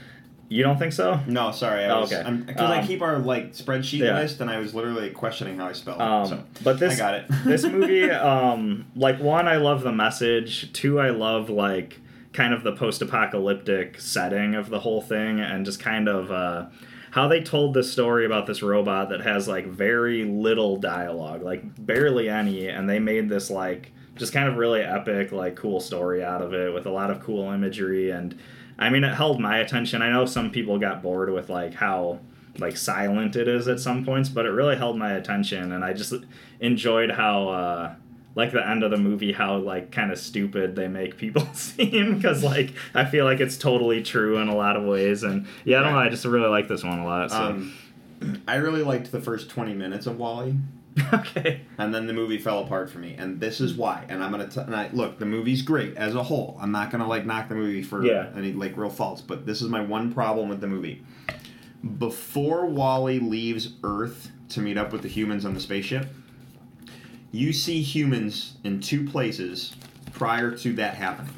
You 0.49 0.65
don't 0.65 0.79
think 0.79 0.93
so? 0.93 1.21
No, 1.29 1.53
sorry. 1.53 1.85
I 1.85 1.91
Oh, 1.91 2.03
okay. 2.03 2.25
Because 2.47 2.71
I 2.71 2.81
Um, 2.81 2.87
keep 2.87 3.01
our 3.03 3.19
like 3.21 3.53
spreadsheet 3.53 4.01
yeah. 4.01 4.19
list, 4.19 4.41
and 4.41 4.51
I 4.51 4.59
was 4.59 4.75
literally 4.75 5.11
questioning 5.11 5.57
how 5.57 5.67
I 5.69 5.73
spelled 5.73 6.01
Um, 6.01 6.25
it. 6.25 6.29
So 6.29 6.43
but 6.65 6.79
this 6.81 6.95
I 6.95 6.97
got 6.99 7.15
it. 7.15 7.25
this 7.45 7.63
movie, 7.65 8.11
um, 8.11 8.87
like 8.97 9.21
one, 9.21 9.47
I 9.49 9.57
love 9.57 9.83
the 9.83 9.93
message. 9.93 10.73
Two, 10.73 10.99
I 11.01 11.11
love 11.11 11.49
like 11.51 12.01
kind 12.33 12.55
of 12.55 12.63
the 12.63 12.73
post-apocalyptic 12.73 14.01
setting 14.01 14.55
of 14.55 14.71
the 14.71 14.81
whole 14.81 15.01
thing, 15.01 15.41
and 15.41 15.65
just 15.65 15.81
kind 15.81 16.09
of 16.09 16.31
uh, 16.31 16.67
how 17.13 17.29
they 17.29 17.43
told 17.43 17.75
this 17.75 17.91
story 17.91 18.25
about 18.25 18.47
this 18.47 18.63
robot 18.63 19.09
that 19.09 19.21
has 19.21 19.49
like 19.49 19.67
very 19.67 20.25
little 20.25 20.77
dialogue, 20.77 21.43
like 21.43 21.63
barely 21.85 22.29
any, 22.29 22.69
and 22.69 22.89
they 22.89 22.99
made 22.99 23.29
this 23.29 23.51
like 23.51 23.93
just 24.17 24.33
kind 24.33 24.49
of 24.49 24.57
really 24.57 24.83
epic, 24.83 25.33
like 25.33 25.57
cool 25.57 25.81
story 25.81 26.23
out 26.23 26.43
of 26.43 26.55
it 26.55 26.73
with 26.73 26.87
a 26.87 26.91
lot 26.91 27.11
of 27.11 27.21
cool 27.21 27.51
imagery 27.51 28.11
and. 28.11 28.39
I 28.83 28.89
mean, 28.89 29.05
it 29.05 29.15
held 29.15 29.39
my 29.41 29.59
attention. 29.59 30.01
I 30.01 30.11
know 30.11 30.25
some 30.25 30.51
people 30.51 30.79
got 30.79 31.03
bored 31.03 31.31
with 31.31 31.51
like 31.51 31.75
how 31.75 32.21
like 32.59 32.79
silent 32.79 33.37
it 33.37 33.47
is 33.47 33.69
at 33.69 33.79
some 33.79 34.07
points, 34.07 34.31
but 34.31 34.47
it 34.47 34.51
really 34.51 34.77
held 34.77 34.97
my 34.97 35.13
attention, 35.13 35.73
and 35.73 35.85
I 35.85 35.93
just 35.93 36.15
enjoyed 36.61 37.11
how 37.11 37.49
uh, 37.49 37.95
like 38.35 38.53
the 38.53 38.67
end 38.67 38.83
of 38.85 38.91
the 38.91 38.97
movie 38.97 39.33
how 39.33 39.57
like 39.57 39.91
kind 39.91 40.13
of 40.13 40.19
stupid 40.19 40.77
they 40.77 40.87
make 40.89 41.17
people 41.17 41.47
seem 41.55 42.15
because 42.17 42.43
like 42.45 42.73
I 42.95 43.05
feel 43.05 43.25
like 43.25 43.41
it's 43.41 43.57
totally 43.59 44.03
true 44.03 44.39
in 44.39 44.49
a 44.49 44.55
lot 44.55 44.77
of 44.77 44.85
ways, 44.85 45.23
and 45.23 45.47
yeah, 45.65 45.81
I 45.81 45.83
don't 45.83 45.93
know. 45.93 45.99
I 45.99 46.09
just 46.09 46.25
really 46.25 46.49
like 46.49 46.69
this 46.69 46.85
one 46.85 46.99
a 47.01 47.05
lot. 47.05 47.31
So 47.31 47.37
um, 47.37 47.75
I 48.47 48.57
really 48.57 48.83
liked 48.83 49.11
the 49.13 49.21
first 49.21 49.49
20 49.51 49.73
minutes 49.75 50.07
of 50.07 50.19
Wall-E, 50.19 50.55
okay, 51.15 51.63
and 51.79 51.95
then 51.95 52.07
the 52.07 52.13
movie 52.13 52.37
fell 52.39 52.61
apart 52.63 52.91
for 52.91 52.99
me, 52.99 53.15
and 53.19 53.41
this 53.41 53.61
is 53.61 53.75
why. 53.75 54.05
And 54.09 54.23
I'm 54.23 54.31
gonna 54.31 54.49
t- 54.49 54.61
and 54.61 54.77
I, 54.77 54.91
look. 54.93 55.19
The 55.19 55.27
movie's 55.27 55.63
great 55.63 55.97
as 55.97 56.15
a 56.15 56.23
whole. 56.23 56.59
I'm 56.61 56.71
not 56.73 56.91
gonna 56.91 57.09
like 57.09 57.25
knock 57.27 57.49
the 57.49 57.55
movie 57.55 57.83
for 57.83 58.05
Yeah. 58.05 58.29
any 58.37 58.53
like 58.53 58.77
real 58.77 58.91
faults, 58.91 59.21
but 59.23 59.47
this 59.47 59.63
is 59.63 59.69
my 59.69 59.81
one 59.81 60.13
problem 60.13 60.49
with 60.49 60.61
the 60.61 60.67
movie. 60.69 61.03
Before 61.99 62.67
Wall-E 62.67 63.21
leaves 63.21 63.73
Earth 63.83 64.31
to 64.51 64.61
meet 64.61 64.77
up 64.77 64.93
with 64.93 65.01
the 65.03 65.09
humans 65.09 65.45
on 65.47 65.55
the 65.55 65.61
spaceship, 65.61 66.07
you 67.33 67.53
see 67.53 67.83
humans 67.83 68.57
in 68.65 68.81
two 68.81 69.09
places 69.09 69.75
prior 70.13 70.51
to 70.59 70.73
that 70.75 70.95
happening. 70.95 71.35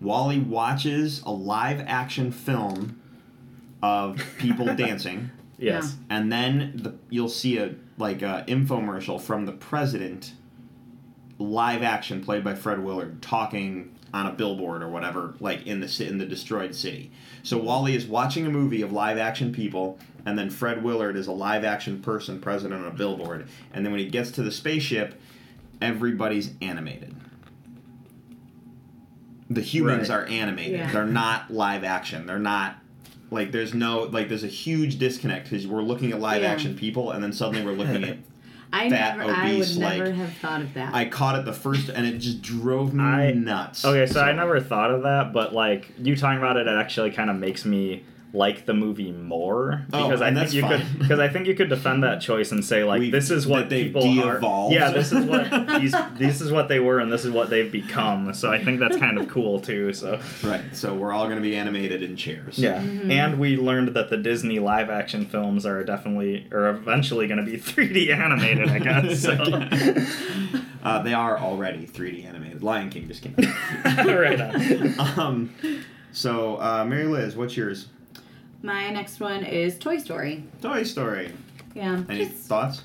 Wall-E 0.00 0.40
watches 0.40 1.22
a 1.22 1.30
live 1.30 1.80
action 1.86 2.30
film 2.30 3.00
of 3.82 4.22
people 4.38 4.66
dancing, 4.76 5.30
yes, 5.58 5.96
and 6.08 6.30
then 6.30 6.72
the, 6.74 6.94
you'll 7.10 7.28
see 7.28 7.58
a 7.58 7.74
like 7.96 8.22
a 8.22 8.44
infomercial 8.46 9.20
from 9.20 9.44
the 9.46 9.52
president, 9.52 10.32
live 11.38 11.82
action 11.82 12.22
played 12.22 12.44
by 12.44 12.54
Fred 12.54 12.78
Willard, 12.82 13.20
talking 13.22 13.96
on 14.14 14.26
a 14.26 14.32
billboard 14.32 14.82
or 14.82 14.88
whatever, 14.88 15.34
like 15.40 15.66
in 15.66 15.80
the 15.80 16.06
in 16.06 16.18
the 16.18 16.26
destroyed 16.26 16.74
city. 16.74 17.10
So 17.42 17.58
Wall-E 17.58 17.94
is 17.94 18.06
watching 18.06 18.46
a 18.46 18.50
movie 18.50 18.82
of 18.82 18.92
live 18.92 19.18
action 19.18 19.52
people, 19.52 19.98
and 20.24 20.38
then 20.38 20.48
Fred 20.48 20.82
Willard 20.82 21.16
is 21.16 21.26
a 21.26 21.32
live 21.32 21.64
action 21.64 22.00
person 22.02 22.40
present 22.40 22.72
on 22.72 22.84
a 22.84 22.90
billboard. 22.90 23.48
And 23.72 23.84
then 23.84 23.92
when 23.92 24.00
he 24.00 24.08
gets 24.08 24.30
to 24.32 24.42
the 24.42 24.52
spaceship, 24.52 25.20
everybody's 25.80 26.50
animated. 26.60 27.14
The 29.50 29.60
humans 29.62 30.10
Right. 30.10 30.16
are 30.16 30.24
animated. 30.26 30.78
Yeah. 30.80 30.92
They're 30.92 31.06
not 31.06 31.50
live 31.50 31.84
action. 31.84 32.26
They're 32.26 32.38
not 32.38 32.76
like 33.30 33.52
there's 33.52 33.74
no 33.74 34.02
like 34.04 34.28
there's 34.28 34.44
a 34.44 34.48
huge 34.48 34.98
disconnect 34.98 35.50
because 35.50 35.66
we're 35.66 35.82
looking 35.82 36.12
at 36.12 36.20
live 36.20 36.42
Yeah. 36.42 36.50
action 36.52 36.74
people 36.74 37.10
and 37.12 37.22
then 37.22 37.32
suddenly 37.32 37.64
we're 37.64 37.72
looking 37.72 38.04
at 38.04 38.18
I 38.72 38.90
fat, 38.90 39.16
never, 39.16 39.30
I 39.32 39.44
would 39.44 39.52
obese, 39.54 39.76
never 39.78 40.06
like- 40.06 40.14
have 40.16 40.32
thought 40.34 40.60
of 40.60 40.74
that. 40.74 40.94
I 40.94 41.06
caught 41.06 41.38
it 41.38 41.46
the 41.46 41.54
first 41.54 41.88
and 41.88 42.06
it 42.06 42.18
just 42.18 42.42
drove 42.42 42.92
me 42.92 43.02
I- 43.02 43.32
nuts. 43.32 43.84
okay. 43.84 44.04
So 44.10 44.20
I 44.20 44.32
never 44.32 44.60
thought 44.60 44.90
of 44.90 45.02
that, 45.04 45.32
but 45.32 45.54
like 45.54 45.90
you 45.98 46.14
talking 46.16 46.36
about 46.38 46.58
it, 46.58 46.66
it 46.66 46.76
actually 46.76 47.10
kind 47.10 47.30
of 47.30 47.36
makes 47.36 47.64
me 47.64 48.04
like 48.34 48.66
the 48.66 48.74
movie 48.74 49.10
more 49.10 49.86
Oh, 49.90 50.04
because 50.06 50.20
I 50.20 50.34
think 50.34 50.52
you 50.52 50.60
fine. 50.60 50.80
could 50.80 50.98
because 50.98 51.18
I 51.18 51.28
think 51.28 51.46
you 51.46 51.54
could 51.54 51.70
defend 51.70 52.02
that 52.04 52.20
choice 52.20 52.52
and 52.52 52.62
say 52.62 52.84
like 52.84 53.00
We- 53.00 53.10
this 53.10 53.30
is 53.30 53.46
what 53.46 53.70
they've 53.70 53.86
people 53.86 54.02
de-evolved. 54.02 54.74
are. 54.74 54.78
Yeah, 54.78 54.90
this 54.90 55.12
is 55.12 55.24
what 55.24 55.50
these 55.80 55.94
this 56.18 56.42
is 56.42 56.52
what 56.52 56.68
they 56.68 56.78
were 56.78 56.98
and 56.98 57.10
this 57.10 57.24
is 57.24 57.30
what 57.30 57.48
they've 57.48 57.72
become. 57.72 58.34
So 58.34 58.52
I 58.52 58.62
think 58.62 58.80
that's 58.80 58.98
kind 58.98 59.16
of 59.18 59.28
cool 59.30 59.60
too. 59.60 59.94
So 59.94 60.20
Right. 60.44 60.60
So 60.72 60.94
we're 60.94 61.12
all 61.12 61.24
going 61.24 61.36
to 61.36 61.42
be 61.42 61.56
animated 61.56 62.02
in 62.02 62.16
chairs. 62.16 62.58
yeah, 62.58 62.78
and 62.80 63.38
we 63.38 63.56
learned 63.56 63.88
that 63.94 64.10
the 64.10 64.18
Disney 64.18 64.58
live 64.58 64.90
action 64.90 65.24
films 65.24 65.64
are 65.64 65.82
definitely 65.82 66.46
or 66.52 66.68
eventually 66.68 67.28
going 67.28 67.42
to 67.42 67.50
be 67.50 67.56
3D 67.58 68.10
animated. 68.14 68.68
I 68.68 68.78
guess. 68.78 69.20
So. 69.22 69.32
Uh, 70.82 71.02
they 71.02 71.12
are 71.12 71.38
already 71.38 71.86
3D 71.86 72.24
animated. 72.24 72.62
Lion 72.62 72.88
King 72.90 73.08
just 73.08 73.22
came 73.22 73.34
out. 73.84 74.06
right 74.06 74.40
on. 74.40 75.18
um, 75.18 75.54
so, 76.12 76.56
uh, 76.60 76.84
Mary 76.86 77.04
Liz, 77.06 77.36
what's 77.36 77.56
yours? 77.56 77.88
My 78.62 78.90
next 78.90 79.20
one 79.20 79.44
is 79.44 79.78
Toy 79.78 79.98
Story. 79.98 80.44
Toy 80.60 80.82
Story. 80.82 81.32
Yeah. 81.74 82.02
Any 82.08 82.24
just- 82.26 82.46
thoughts? 82.48 82.82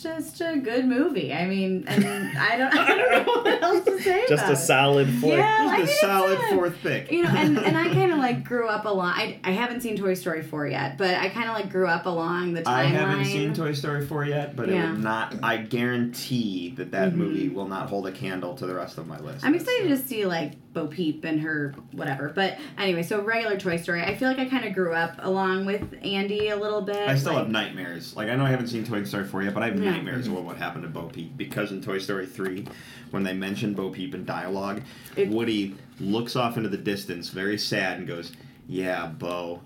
just 0.00 0.40
a 0.40 0.56
good 0.56 0.86
movie. 0.86 1.34
I 1.34 1.44
mean, 1.46 1.84
and 1.86 2.04
I 2.38 2.56
don't, 2.56 2.72
I 2.74 2.86
don't 2.96 3.26
know 3.26 3.32
what 3.42 3.62
else 3.62 3.84
to 3.84 4.00
say. 4.00 4.24
Just 4.26 4.42
about 4.44 4.52
a 4.54 4.56
solid 4.56 5.08
flick. 5.20 5.36
Yeah, 5.38 5.58
I 5.60 5.72
mean, 5.72 5.80
a 5.80 5.82
it's 5.84 6.00
solid 6.00 6.38
a- 6.38 6.54
fourth 6.54 6.76
pick. 6.82 7.10
You 7.12 7.24
know, 7.24 7.28
and, 7.30 7.58
and 7.58 7.76
I 7.76 7.84
kind 7.92 8.10
of 8.10 8.18
like 8.18 8.42
grew 8.44 8.68
up 8.68 8.86
along. 8.86 9.12
I, 9.14 9.38
I 9.44 9.50
haven't 9.50 9.82
seen 9.82 9.96
Toy 9.98 10.14
Story 10.14 10.42
4 10.42 10.68
yet, 10.68 10.96
but 10.96 11.14
I 11.16 11.28
kind 11.28 11.48
of 11.48 11.54
like 11.54 11.68
grew 11.70 11.88
up 11.88 12.06
along 12.06 12.54
the 12.54 12.62
timeline. 12.62 12.66
I 12.72 12.84
haven't 12.84 13.24
seen 13.26 13.52
Toy 13.52 13.72
Story 13.74 14.06
4 14.06 14.24
yet, 14.24 14.56
but 14.56 14.70
it 14.70 14.80
would 14.80 15.00
not. 15.02 15.34
I 15.42 15.58
guarantee 15.58 16.70
that 16.76 16.92
that 16.92 17.12
Mhm. 17.12 17.16
movie 17.16 17.48
will 17.50 17.68
not 17.68 17.90
hold 17.90 18.06
a 18.06 18.12
candle 18.12 18.54
to 18.56 18.66
the 18.66 18.74
rest 18.74 18.96
of 18.98 19.06
my 19.06 19.18
list. 19.18 19.44
I'm 19.44 19.54
excited 19.54 19.92
uh, 19.92 19.96
to 19.96 20.02
see 20.02 20.24
like 20.24 20.52
Bo 20.72 20.86
Peep 20.86 21.24
and 21.24 21.40
her 21.40 21.74
whatever. 21.92 22.30
But 22.34 22.58
anyway, 22.78 23.02
so 23.02 23.20
regular 23.22 23.58
Toy 23.58 23.76
Story. 23.76 24.02
I 24.02 24.14
feel 24.16 24.28
like 24.28 24.38
I 24.38 24.46
kind 24.46 24.64
of 24.64 24.72
grew 24.74 24.94
up 24.94 25.16
along 25.18 25.66
with 25.66 25.82
Andy 26.02 26.48
a 26.48 26.56
little 26.56 26.80
bit. 26.80 26.96
I 27.08 27.14
still 27.16 27.32
like, 27.34 27.42
have 27.42 27.50
nightmares. 27.50 28.16
Like 28.16 28.28
I 28.30 28.36
know 28.36 28.44
I 28.44 28.50
haven't 28.50 28.68
seen 28.68 28.84
Toy 28.84 29.04
Story 29.04 29.24
4 29.24 29.42
yet, 29.42 29.54
but 29.54 29.62
I 29.62 29.66
have 29.66 29.78
Yeah. 29.78 29.90
nightmares 29.90 30.26
of 30.28 30.32
what 30.44 30.56
happened 30.56 30.84
to 30.84 30.88
Bo 30.88 31.08
Peep 31.08 31.36
because 31.36 31.72
in 31.72 31.82
Toy 31.82 31.98
Story 31.98 32.26
3, 32.26 32.66
when 33.10 33.22
they 33.22 33.34
mention 33.34 33.74
Bo 33.74 33.90
Peep 33.90 34.14
in 34.14 34.24
dialogue, 34.24 34.82
It- 35.16 35.28
Woody 35.28 35.74
looks 36.00 36.36
off 36.36 36.56
into 36.56 36.68
the 36.70 36.78
distance, 36.78 37.28
very 37.28 37.58
sad, 37.58 37.98
and 37.98 38.06
goes, 38.08 38.32
"Yeah, 38.66 39.06
Bo." 39.06 39.60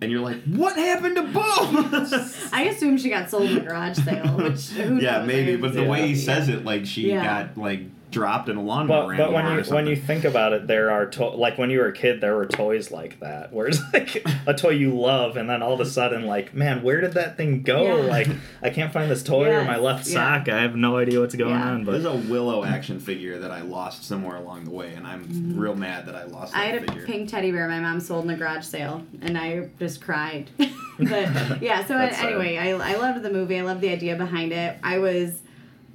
And 0.00 0.12
you're 0.12 0.20
like, 0.20 0.42
"What 0.44 0.76
happened 0.76 1.16
to 1.16 1.22
Bo?" 1.22 1.40
I 2.52 2.68
assume 2.70 2.98
she 2.98 3.08
got 3.08 3.30
sold 3.30 3.50
in 3.50 3.56
a 3.56 3.60
garage 3.60 3.98
sale, 3.98 4.26
which 4.36 4.68
who 4.68 4.98
yeah, 5.00 5.18
knows? 5.18 5.26
maybe, 5.26 5.56
but 5.56 5.74
the 5.74 5.84
way 5.84 6.06
he 6.06 6.14
says 6.14 6.48
it, 6.48 6.64
like 6.64 6.86
she 6.86 7.08
Yeah. 7.08 7.24
got 7.46 7.58
like 7.58 7.80
dropped 8.16 8.48
in 8.48 8.56
a 8.56 8.62
lawnmower. 8.62 9.14
But, 9.14 9.26
but 9.26 9.32
when 9.34 9.46
you 9.58 9.74
when 9.74 9.86
you 9.86 9.94
think 9.96 10.24
about 10.24 10.54
it, 10.54 10.66
there 10.66 10.90
are 10.90 11.04
to- 11.06 11.26
like 11.28 11.58
when 11.58 11.68
you 11.68 11.80
were 11.80 11.88
a 11.88 11.92
kid, 11.92 12.22
there 12.22 12.34
were 12.34 12.46
toys 12.46 12.90
like 12.90 13.20
that, 13.20 13.52
where 13.52 13.66
it's 13.66 13.80
like 13.92 14.24
a 14.46 14.54
toy 14.54 14.70
you 14.70 14.98
love, 14.98 15.36
and 15.36 15.48
then 15.50 15.62
all 15.62 15.74
of 15.74 15.80
a 15.80 15.84
sudden, 15.84 16.24
like, 16.24 16.54
man, 16.54 16.82
where 16.82 17.00
did 17.02 17.12
that 17.12 17.36
thing 17.36 17.62
go? 17.62 17.82
Yeah. 18.04 18.10
Like, 18.10 18.28
I 18.62 18.70
can't 18.70 18.90
find 18.92 19.10
this 19.10 19.22
toy 19.22 19.50
or 19.50 19.64
my 19.64 19.72
Yes, 19.74 19.80
left 19.82 20.06
yeah. 20.08 20.14
sock. 20.38 20.48
I 20.48 20.62
have 20.62 20.76
no 20.76 20.96
idea 20.96 21.20
what's 21.20 21.34
going 21.34 21.50
Yeah. 21.54 21.70
on. 21.70 21.84
But 21.84 21.92
there's 21.92 22.04
But 22.04 22.14
a 22.14 22.30
Willow 22.32 22.64
action 22.64 22.98
figure 23.00 23.38
that 23.40 23.50
I 23.50 23.60
lost 23.60 24.04
somewhere 24.04 24.36
along 24.36 24.64
the 24.64 24.70
way, 24.70 24.94
and 24.94 25.06
I'm 25.06 25.54
real 25.58 25.74
mad 25.74 26.06
that 26.06 26.14
I 26.16 26.24
lost 26.24 26.54
that 26.54 26.74
Mm-hmm. 26.74 26.90
I 26.90 26.92
had 26.94 27.02
a 27.02 27.06
pink 27.06 27.28
teddy 27.28 27.52
bear 27.52 27.68
my 27.68 27.80
mom 27.80 28.00
sold 28.00 28.24
in 28.24 28.30
a 28.30 28.36
garage 28.36 28.64
sale, 28.64 29.04
and 29.20 29.36
I 29.36 29.68
just 29.78 30.00
cried. 30.00 30.48
but 30.58 31.62
yeah, 31.62 31.84
so 31.84 31.94
That's 31.98 32.16
sad. 32.16 32.32
anyway, 32.32 32.56
I, 32.56 32.70
I 32.70 32.96
loved 32.96 33.22
the 33.22 33.30
movie. 33.30 33.58
I 33.58 33.62
loved 33.62 33.82
the 33.82 33.90
idea 33.90 34.16
behind 34.16 34.52
it. 34.52 34.78
I 34.82 34.98
was 34.98 35.40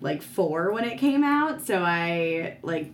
like 0.02 0.22
four 0.22 0.72
when 0.72 0.84
it 0.84 0.98
came 0.98 1.24
out, 1.24 1.66
so 1.66 1.82
I 1.82 2.58
like 2.64 2.92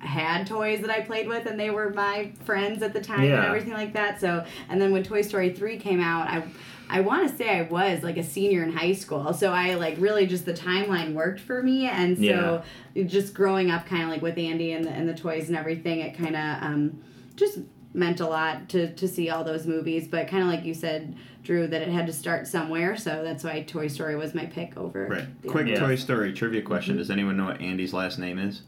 had 0.00 0.46
toys 0.46 0.80
that 0.80 0.90
I 0.90 1.00
played 1.00 1.28
with, 1.28 1.46
and 1.46 1.58
they 1.58 1.70
were 1.70 1.90
my 1.90 2.32
friends 2.44 2.82
at 2.82 2.92
the 2.92 3.00
time 3.00 3.20
and 3.36 3.44
everything 3.46 3.72
like 3.72 3.92
that. 3.92 4.20
So, 4.20 4.44
and 4.68 4.80
then 4.80 4.92
when 4.92 5.02
Toy 5.04 5.22
Story 5.22 5.52
three 5.52 5.78
came 5.78 6.00
out, 6.00 6.28
I. 6.28 6.42
I 6.90 7.02
want 7.02 7.28
to 7.28 7.36
say 7.36 7.50
I 7.50 7.64
was 7.64 8.02
like 8.02 8.16
a 8.16 8.22
senior 8.22 8.62
in 8.62 8.72
high 8.72 8.94
school, 8.94 9.34
so 9.34 9.52
I 9.52 9.74
like 9.74 9.96
really 9.98 10.26
just 10.26 10.46
the 10.46 10.54
timeline 10.54 11.12
worked 11.12 11.38
for 11.38 11.62
me, 11.62 11.84
and 11.86 12.16
so 12.16 12.62
just 13.04 13.34
growing 13.34 13.70
up 13.70 13.84
kind 13.84 14.04
of 14.04 14.08
like 14.08 14.22
with 14.22 14.38
Andy 14.38 14.72
and 14.72 14.86
the, 14.86 14.88
and 14.88 15.06
the 15.06 15.12
toys 15.12 15.48
and 15.48 15.58
everything, 15.58 16.00
it 16.00 16.16
kind 16.16 16.34
of 16.34 16.62
um, 16.62 17.02
just 17.36 17.58
meant 17.92 18.20
a 18.20 18.26
lot 18.26 18.70
to, 18.70 18.94
to 18.94 19.06
see 19.06 19.28
all 19.28 19.44
those 19.44 19.66
movies. 19.66 20.08
But 20.08 20.28
kind 20.28 20.42
of 20.42 20.48
like 20.48 20.64
you 20.64 20.72
said, 20.72 21.14
Drew, 21.48 21.66
that 21.66 21.80
it 21.80 21.88
had 21.88 22.06
to 22.06 22.12
start 22.12 22.46
somewhere, 22.46 22.94
so 22.94 23.24
that's 23.24 23.42
why 23.42 23.62
Toy 23.62 23.88
Story 23.88 24.16
was 24.16 24.34
my 24.34 24.44
pick 24.44 24.76
over. 24.76 25.06
Right. 25.06 25.42
the 25.42 25.48
Quick 25.48 25.62
other- 25.64 25.72
Yeah. 25.72 25.80
Toy 25.80 25.96
Story 25.96 26.34
trivia 26.34 26.60
question: 26.60 26.92
Mm-hmm. 26.92 26.98
Does 26.98 27.10
anyone 27.10 27.38
know 27.38 27.46
what 27.46 27.62
Andy's 27.62 27.94
last 27.94 28.18
name 28.18 28.38
is? 28.38 28.60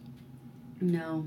No. 0.80 1.26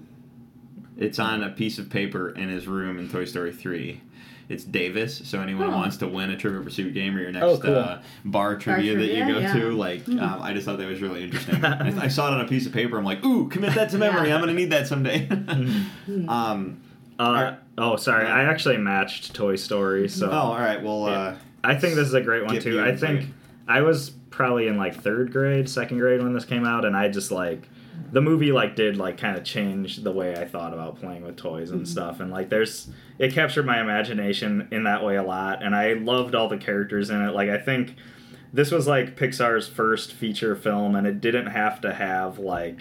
It's 0.97 1.19
on 1.19 1.43
a 1.43 1.49
piece 1.51 1.77
of 1.77 1.91
paper 1.91 2.29
in 2.31 2.49
his 2.49 2.67
room 2.67 2.97
in 2.97 3.07
Toy 3.07 3.25
Story 3.25 3.51
3. 3.53 4.01
It's 4.49 4.63
Davis, 4.63 5.21
so 5.25 5.41
anyone 5.41 5.67
Oh. 5.67 5.77
wants 5.77 5.97
to 5.97 6.07
win 6.07 6.31
a 6.31 6.37
Trivia 6.37 6.61
Pursuit 6.61 6.91
game 6.95 7.15
or 7.15 7.21
your 7.21 7.31
next 7.31 7.45
Oh, 7.45 7.57
cool. 7.59 7.75
uh, 7.75 7.99
bar 8.25 8.55
trivia 8.57 8.95
that 8.97 9.05
you 9.05 9.31
go 9.31 9.39
yeah. 9.39 9.53
to, 9.53 9.71
like, 9.73 10.01
Hmm. 10.05 10.19
um, 10.19 10.41
I 10.41 10.53
just 10.53 10.65
thought 10.65 10.79
that 10.79 10.87
was 10.87 11.01
really 11.03 11.23
interesting. 11.23 11.63
I, 11.65 12.05
I 12.05 12.07
saw 12.07 12.29
it 12.29 12.33
on 12.33 12.41
a 12.41 12.47
piece 12.47 12.65
of 12.65 12.73
paper. 12.73 12.97
I'm 12.97 13.05
like, 13.05 13.23
ooh, 13.23 13.47
commit 13.47 13.75
that 13.75 13.91
to 13.91 13.99
memory. 13.99 14.29
Yeah. 14.29 14.35
I'm 14.35 14.41
going 14.41 14.53
to 14.55 14.59
need 14.59 14.71
that 14.71 14.87
someday. 14.87 15.27
Hmm. 16.07 16.29
um, 16.29 16.81
uh, 17.19 17.53
oh, 17.78 17.95
sorry, 17.95 18.26
I 18.26 18.43
actually 18.43 18.78
matched 18.78 19.34
Toy 19.34 19.55
Story, 19.55 20.07
so 20.09 20.30
oh, 20.30 20.34
all 20.34 20.59
right. 20.59 20.82
Well, 20.82 21.05
uh, 21.05 21.36
I 21.63 21.76
think 21.76 21.95
this 21.95 22.07
is 22.07 22.13
a 22.13 22.21
great 22.21 22.45
one 22.45 22.59
too. 22.59 22.82
I 22.82 22.95
think. 22.95 23.30
I 23.67 23.82
was 23.82 24.09
probably 24.30 24.67
in 24.67 24.78
like 24.78 25.01
third 25.01 25.32
grade, 25.32 25.69
second 25.69 25.99
grade 25.99 26.21
when 26.21 26.34
this 26.34 26.45
came 26.45 26.65
out, 26.65 26.86
and 26.86 26.97
I 26.97 27.07
just 27.07 27.32
like 27.32 27.69
the 28.11 28.21
movie 28.21 28.51
like 28.51 28.76
did 28.76 28.97
like 28.97 29.17
kind 29.17 29.38
of 29.38 29.43
change 29.43 29.97
the 29.97 30.11
way 30.11 30.36
I 30.36 30.45
thought 30.45 30.74
about 30.74 30.99
playing 30.99 31.24
with 31.24 31.38
toys 31.38 31.71
and 31.71 31.88
stuff. 31.88 32.19
And 32.19 32.32
like 32.32 32.49
there's 32.49 32.89
it 33.19 33.34
captured 33.34 33.65
my 33.65 33.80
imagination 33.80 34.67
in 34.71 34.84
that 34.84 35.03
way 35.03 35.15
a 35.15 35.24
lot, 35.24 35.63
and 35.63 35.76
I 35.76 35.93
loved 35.93 36.36
all 36.36 36.49
the 36.49 36.57
characters 36.57 37.09
in 37.09 37.21
it. 37.21 37.34
Like 37.34 37.49
I 37.49 37.57
think 37.57 37.95
this 38.51 38.71
was 38.71 38.88
like 38.88 39.17
Pixar's 39.17 39.67
first 39.67 40.13
feature 40.13 40.55
film, 40.55 40.95
and 40.95 41.07
it 41.07 41.21
didn't 41.21 41.47
have 41.47 41.82
to 41.82 41.93
have 41.93 42.39
like 42.39 42.80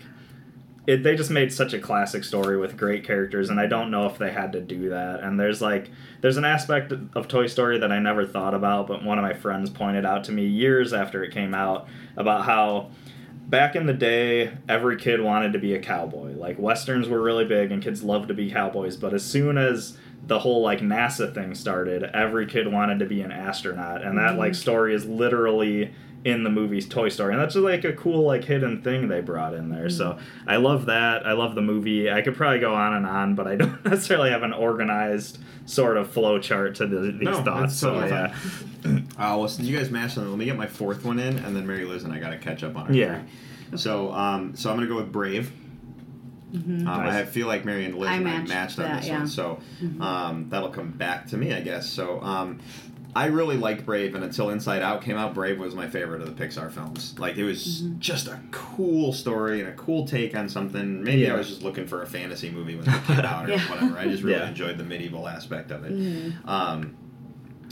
it, 0.87 1.05
they 1.05 1.15
just 1.15 1.31
made 1.31 1.53
such 1.53 1.73
a 1.73 1.79
classic 1.79 2.25
story 2.25 2.57
with 2.57 2.77
great 2.77 3.05
characters 3.05 3.51
and 3.51 3.61
i 3.61 3.67
don't 3.67 3.91
know 3.91 4.07
if 4.07 4.19
they 4.19 4.33
had 4.33 4.53
to 4.53 4.61
do 4.61 4.89
that. 4.89 5.21
And 5.21 5.39
there's 5.39 5.63
like 5.63 5.91
there's 6.21 6.37
an 6.37 6.45
aspect 6.45 6.93
of 7.15 7.29
toy 7.29 7.47
story 7.47 7.79
that 7.79 7.93
i 7.93 7.99
never 7.99 8.27
thought 8.27 8.55
about 8.55 8.89
but 8.89 9.05
one 9.05 9.19
of 9.19 9.23
my 9.23 9.35
friends 9.35 9.71
pointed 9.71 10.05
out 10.05 10.25
to 10.25 10.33
me 10.33 10.47
years 10.47 10.93
after 10.93 11.23
it 11.23 11.33
came 11.33 11.55
out 11.55 11.87
about 12.17 12.45
how 12.45 12.91
back 13.47 13.77
in 13.77 13.87
the 13.87 13.93
day 13.93 14.57
every 14.69 14.97
kid 14.97 15.21
wanted 15.21 15.53
to 15.53 15.59
be 15.59 15.75
a 15.75 15.79
cowboy. 15.79 16.33
Like 16.33 16.59
westerns 16.59 17.09
were 17.09 17.21
really 17.21 17.45
big 17.45 17.71
and 17.71 17.83
kids 17.83 18.03
loved 18.03 18.29
to 18.29 18.35
be 18.35 18.51
cowboys 18.51 18.97
but 18.97 19.15
as 19.15 19.25
soon 19.25 19.59
as 19.59 19.99
the 20.27 20.39
whole 20.39 20.63
like 20.63 20.81
nasa 20.81 21.33
thing 21.33 21.55
started 21.55 22.05
every 22.15 22.47
kid 22.47 22.73
wanted 22.73 22.99
to 23.01 23.07
be 23.07 23.21
an 23.21 23.31
astronaut. 23.31 24.03
And 24.03 24.19
that 24.19 24.37
like 24.37 24.53
mm-hmm. 24.53 24.61
story 24.61 24.95
is 24.95 25.05
literally 25.05 25.93
in 26.25 26.45
the 26.45 26.51
movie's 26.51 26.89
Toy 26.89 27.09
Story, 27.09 27.33
and 27.35 27.43
that's 27.43 27.55
just 27.55 27.65
like 27.65 27.85
a 27.85 27.93
cool 27.93 28.23
like 28.25 28.45
hidden 28.45 28.81
thing 28.83 29.09
they 29.09 29.21
brought 29.21 29.55
in 29.55 29.69
there. 29.71 29.91
So 29.91 30.19
I 30.47 30.57
love 30.57 30.87
that. 30.87 31.27
I 31.27 31.33
love 31.33 31.55
the 31.57 31.63
movie. 31.63 32.11
I 32.11 32.23
could 32.23 32.37
probably 32.37 32.61
go 32.61 32.75
on 32.75 32.95
and 32.95 33.05
on, 33.07 33.35
but 33.35 33.47
I 33.49 33.57
don't 33.57 33.85
necessarily 33.85 34.31
have 34.31 34.43
an 34.45 34.53
organized 34.53 35.39
sort 35.67 35.97
of 35.97 36.11
flow 36.11 36.39
chart 36.39 36.77
to 36.77 36.87
the, 36.87 37.01
these 37.13 37.23
No, 37.23 37.43
thoughts. 37.43 37.77
So 37.77 37.95
totally 37.95 38.11
yeah, 38.11 38.35
Uh, 39.19 39.37
well, 39.39 39.49
since 39.49 39.67
you 39.69 39.77
guys 39.77 39.91
matched 39.91 40.17
on, 40.19 40.29
let 40.29 40.39
me 40.39 40.45
get 40.45 40.57
my 40.57 40.67
fourth 40.67 41.05
one 41.05 41.19
in, 41.19 41.39
and 41.39 41.57
then 41.57 41.67
Mary 41.67 41.85
Liz 41.85 42.05
and 42.05 42.13
I 42.13 42.19
got 42.21 42.31
to 42.31 42.39
catch 42.39 42.63
up 42.63 42.77
on 42.77 42.87
our 42.89 42.93
Yeah. 42.93 43.23
three. 43.71 43.79
So, 43.79 44.13
um, 44.13 44.55
so 44.55 44.71
I'm 44.71 44.77
gonna 44.77 44.87
go 44.89 44.97
with 44.97 45.11
Brave. 45.11 45.51
Um, 46.55 46.85
Nice. 46.85 47.15
I 47.15 47.25
feel 47.25 47.47
like 47.47 47.65
Mary 47.65 47.87
and 47.87 47.97
Liz 47.97 48.11
I 48.11 48.17
and 48.17 48.29
I 48.29 48.33
matched 48.39 48.49
matched 48.49 48.79
on 48.79 48.85
that, 48.85 49.01
this 49.01 49.09
yeah. 49.09 49.19
one, 49.19 49.27
so 49.29 49.59
um, 50.01 50.47
that'll 50.51 50.69
come 50.69 50.91
back 50.91 51.27
to 51.29 51.37
me, 51.39 51.55
I 51.55 51.63
guess. 51.63 51.89
So, 51.89 52.21
um, 52.21 52.61
I 53.15 53.27
really 53.27 53.59
liked 53.59 53.85
Brave, 53.85 54.15
and 54.15 54.25
until 54.25 54.49
Inside 54.51 54.81
Out 54.81 55.03
came 55.03 55.17
out, 55.19 55.35
Brave 55.35 55.59
was 55.59 55.75
my 55.75 55.87
favorite 55.89 56.23
of 56.23 56.35
the 56.35 56.45
Pixar 56.45 56.71
films. 56.73 57.15
Like, 57.19 57.37
it 57.37 57.45
was 57.45 57.81
just 57.99 58.27
a 58.27 58.41
cool 58.53 59.13
story 59.13 59.61
and 59.61 59.69
a 59.69 59.75
cool 59.75 60.07
take 60.07 60.35
on 60.35 60.49
something. 60.49 61.03
Maybe 61.05 61.29
I 61.31 61.35
was 61.37 61.47
just 61.49 61.63
looking 61.63 61.87
for 61.87 62.03
a 62.03 62.07
fantasy 62.07 62.51
movie 62.51 62.75
when 62.75 62.89
it 62.89 63.05
came 63.05 63.21
out 63.21 63.47
or 63.49 63.53
Yeah. 63.57 63.61
whatever. 63.71 63.99
I 63.99 64.07
just 64.07 64.23
really 64.25 64.39
Yeah. 64.39 64.49
enjoyed 64.49 64.79
the 64.79 64.85
medieval 64.85 65.29
aspect 65.29 65.71
of 65.71 65.85
it. 65.85 65.93
Mm-hmm. 65.93 66.49
Um, 66.49 66.97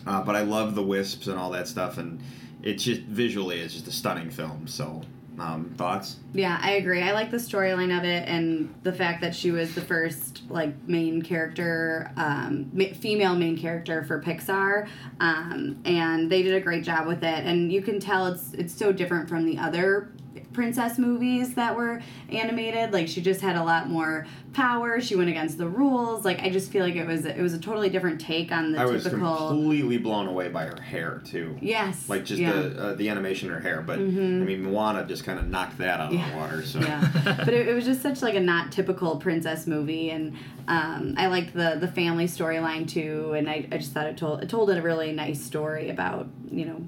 uh, 0.06 0.22
but 0.22 0.36
I 0.36 0.42
love 0.42 0.74
the 0.74 0.82
wisps 0.82 1.26
and 1.26 1.38
all 1.38 1.50
that 1.52 1.68
stuff, 1.68 1.96
and 1.96 2.20
it's 2.62 2.84
just 2.84 3.00
visually, 3.02 3.60
it's 3.60 3.72
just 3.72 3.88
a 3.88 3.92
stunning 3.92 4.28
film. 4.30 4.66
So, 4.66 5.00
um, 5.40 5.74
thoughts? 5.76 6.16
Yeah, 6.34 6.58
I 6.60 6.72
agree. 6.72 7.02
I 7.02 7.12
like 7.12 7.30
the 7.30 7.38
storyline 7.38 7.96
of 7.96 8.04
it 8.04 8.28
and 8.28 8.72
the 8.82 8.92
fact 8.92 9.22
that 9.22 9.34
she 9.34 9.50
was 9.50 9.74
the 9.74 9.80
first 9.80 10.42
like 10.48 10.74
main 10.86 11.22
character, 11.22 12.12
um, 12.16 12.70
ma- 12.72 12.92
female 13.00 13.34
main 13.34 13.56
character 13.58 14.04
for 14.04 14.20
Pixar, 14.20 14.88
um, 15.18 15.80
and 15.84 16.30
they 16.30 16.42
did 16.42 16.54
a 16.54 16.60
great 16.60 16.84
job 16.84 17.06
with 17.06 17.24
it. 17.24 17.44
And 17.44 17.72
you 17.72 17.82
can 17.82 17.98
tell 17.98 18.26
it's 18.26 18.52
it's 18.52 18.74
so 18.74 18.92
different 18.92 19.28
from 19.28 19.46
the 19.46 19.58
other 19.58 20.12
princess 20.52 20.98
movies 20.98 21.54
that 21.54 21.76
were 21.76 22.02
animated. 22.30 22.92
Like 22.92 23.08
she 23.08 23.20
just 23.20 23.40
had 23.40 23.56
a 23.56 23.62
lot 23.62 23.88
more 23.88 24.26
power. 24.52 25.00
She 25.00 25.14
went 25.16 25.30
against 25.30 25.58
the 25.58 25.68
rules. 25.68 26.24
Like 26.24 26.40
I 26.40 26.50
just 26.50 26.70
feel 26.70 26.84
like 26.84 26.96
it 26.96 27.06
was 27.06 27.24
it 27.24 27.38
was 27.40 27.54
a 27.54 27.58
totally 27.58 27.88
different 27.88 28.20
take 28.20 28.50
on 28.52 28.72
the 28.72 28.80
I 28.80 28.84
was 28.84 29.06
completely 29.06 29.98
blown 29.98 30.26
away 30.26 30.48
by 30.48 30.64
her 30.66 30.80
hair 30.80 31.22
too. 31.24 31.56
yes. 31.60 32.08
Like 32.08 32.24
just 32.24 32.40
yeah. 32.40 32.52
the 32.52 32.82
uh, 32.82 32.94
the 32.94 33.08
animation 33.08 33.48
in 33.48 33.54
her 33.54 33.60
hair, 33.60 33.80
but 33.82 33.98
Mhm. 33.98 34.42
I 34.42 34.44
mean 34.44 34.62
Moana 34.62 35.04
just 35.06 35.24
kind 35.24 35.38
of 35.38 35.46
knocked 35.48 35.78
that 35.78 36.00
out 36.00 36.08
of 36.08 36.14
Yeah. 36.14 36.30
the 36.30 36.36
water. 36.36 36.64
So 36.64 36.80
yeah 36.80 37.08
but 37.24 37.48
it, 37.54 37.68
it 37.68 37.74
was 37.74 37.84
just 37.84 38.02
such 38.02 38.22
like 38.22 38.34
a 38.34 38.40
not 38.40 38.72
typical 38.72 39.16
princess 39.16 39.66
movie 39.66 40.10
and 40.10 40.34
um, 40.68 41.14
i 41.16 41.26
liked 41.26 41.52
the 41.54 41.76
the 41.80 41.88
family 41.88 42.26
storyline 42.26 42.88
too 42.88 43.32
and 43.36 43.48
I, 43.48 43.66
I 43.72 43.78
just 43.78 43.92
thought 43.92 44.06
it 44.06 44.16
told 44.16 44.42
it 44.42 44.48
told 44.48 44.70
a 44.70 44.80
really 44.82 45.12
nice 45.12 45.40
story 45.42 45.90
about 45.90 46.28
you 46.50 46.64
know 46.64 46.84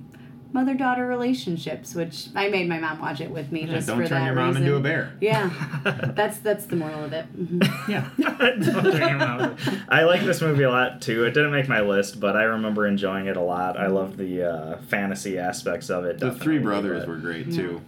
mother 0.52 0.74
daughter 0.74 1.06
relationships 1.06 1.94
which 1.94 2.28
i 2.34 2.48
made 2.48 2.68
my 2.68 2.78
mom 2.78 2.98
watch 3.00 3.20
it 3.20 3.30
with 3.30 3.50
me 3.50 3.62
Yeah, 3.62 3.66
just 3.74 3.86
don't 3.86 3.96
for 4.02 4.06
turn 4.06 4.20
that 4.20 4.26
your 4.26 4.34
mom 4.34 4.48
reason. 4.48 4.62
into 4.64 4.76
a 4.76 4.80
bear. 4.80 5.14
yeah 5.20 5.50
that's 6.14 6.38
that's 6.40 6.66
the 6.66 6.76
moral 6.76 7.04
of 7.04 7.12
it 7.12 7.24
Mhm. 7.36 7.88
Yeah. 7.88 8.08
Don't 8.18 8.92
turn 8.92 9.00
your 9.08 9.18
mouth. 9.18 9.60
I 9.88 10.04
like 10.04 10.22
this 10.22 10.40
movie 10.40 10.62
a 10.62 10.70
lot 10.70 11.00
too. 11.02 11.24
It 11.24 11.32
didn't 11.32 11.50
make 11.52 11.68
my 11.68 11.80
list, 11.80 12.20
but 12.20 12.36
I 12.36 12.42
remember 12.44 12.86
enjoying 12.86 13.26
it 13.26 13.36
a 13.36 13.40
lot. 13.40 13.76
I 13.78 13.86
loved 13.88 14.16
the 14.18 14.42
uh, 14.48 14.76
fantasy 14.82 15.38
aspects 15.38 15.90
of 15.90 16.04
it. 16.04 16.18
The 16.18 16.32
three 16.32 16.58
brothers 16.58 17.00
but- 17.02 17.08
were 17.08 17.16
great 17.16 17.46
Yeah. 17.48 17.56
too. 17.56 17.80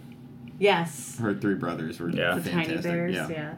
yes 0.59 1.17
Her 1.19 1.33
three 1.33 1.55
brothers 1.55 1.99
were 1.99 2.09
Yeah. 2.09 2.35
the 2.37 2.49
tiny 2.49 2.77
bears 2.77 3.13
yeah. 3.15 3.27
yeah, 3.29 3.53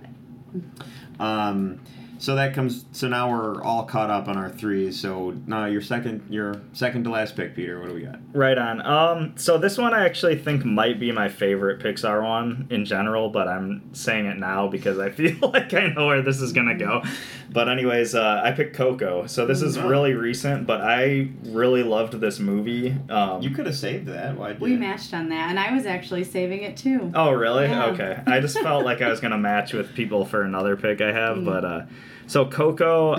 Um, 1.20 1.80
So 2.20 2.36
that 2.36 2.54
comes. 2.54 2.86
So 2.92 3.08
now 3.08 3.30
we're 3.30 3.62
all 3.62 3.84
caught 3.84 4.10
up 4.10 4.28
on 4.28 4.38
our 4.38 4.50
threes. 4.50 5.00
So 5.00 5.36
now 5.46 5.66
your 5.66 5.82
second, 5.82 6.24
your 6.30 6.62
second 6.74 7.04
to 7.04 7.10
last 7.12 7.36
pick, 7.36 7.56
Peter. 7.56 7.80
What 7.80 7.90
do 7.90 7.96
we 7.96 8.02
got? 8.02 8.20
Right 8.34 8.58
on. 8.58 8.82
Um, 8.82 9.34
so 9.38 9.58
this 9.58 9.78
one 9.78 9.94
I 9.94 10.06
actually 10.06 10.38
think 10.38 10.66
might 10.66 11.00
be 11.00 11.12
my 11.12 11.30
favorite 11.30 11.80
Pixar 11.80 12.24
one 12.24 12.68
in 12.72 12.86
general, 12.86 13.30
but 13.30 13.48
I'm 13.48 13.94
saying 13.94 14.26
it 14.26 14.38
now 14.38 14.68
because 14.68 14.98
I 15.00 15.10
feel 15.12 15.36
like 15.54 15.74
I 15.74 15.88
know 15.88 16.08
where 16.08 16.22
this 16.22 16.42
is 16.42 16.54
gonna 16.54 16.78
go. 16.78 17.04
But 17.52 17.70
anyways, 17.70 18.14
uh, 18.16 18.42
I 18.44 18.52
picked 18.52 18.76
Coco. 18.76 19.28
So 19.28 19.46
this 19.46 19.62
is 19.62 19.78
Oh. 19.78 19.88
really 19.88 20.14
recent, 20.14 20.66
but 20.68 20.82
I 20.82 21.30
really 21.46 21.84
loved 21.84 22.14
this 22.20 22.40
movie. 22.40 22.96
Um, 23.10 23.42
You 23.42 23.52
could 23.52 23.68
have 23.68 23.76
saved 23.76 24.08
that. 24.08 24.36
Why? 24.38 24.54
We 24.60 24.76
matched 24.76 25.14
on 25.14 25.30
that, 25.30 25.50
and 25.50 25.60
I 25.60 25.72
was 25.74 25.86
actually 25.86 26.24
saving 26.24 26.64
it 26.64 26.76
too. 26.78 27.12
Oh 27.16 27.32
really? 27.32 27.66
Yeah. 27.66 27.86
Okay. 27.88 28.20
I 28.26 28.40
just 28.40 28.58
felt 28.60 28.84
like 28.86 29.02
I 29.02 29.10
was 29.10 29.20
gonna 29.20 29.38
match 29.38 29.74
with 29.74 29.94
people 29.94 30.26
for 30.26 30.42
another 30.42 30.76
pick 30.76 31.00
I 31.00 31.12
have, 31.12 31.38
Mm. 31.38 31.46
but 31.46 31.64
uh, 31.66 31.82
so 32.28 32.46
Coco, 32.46 33.16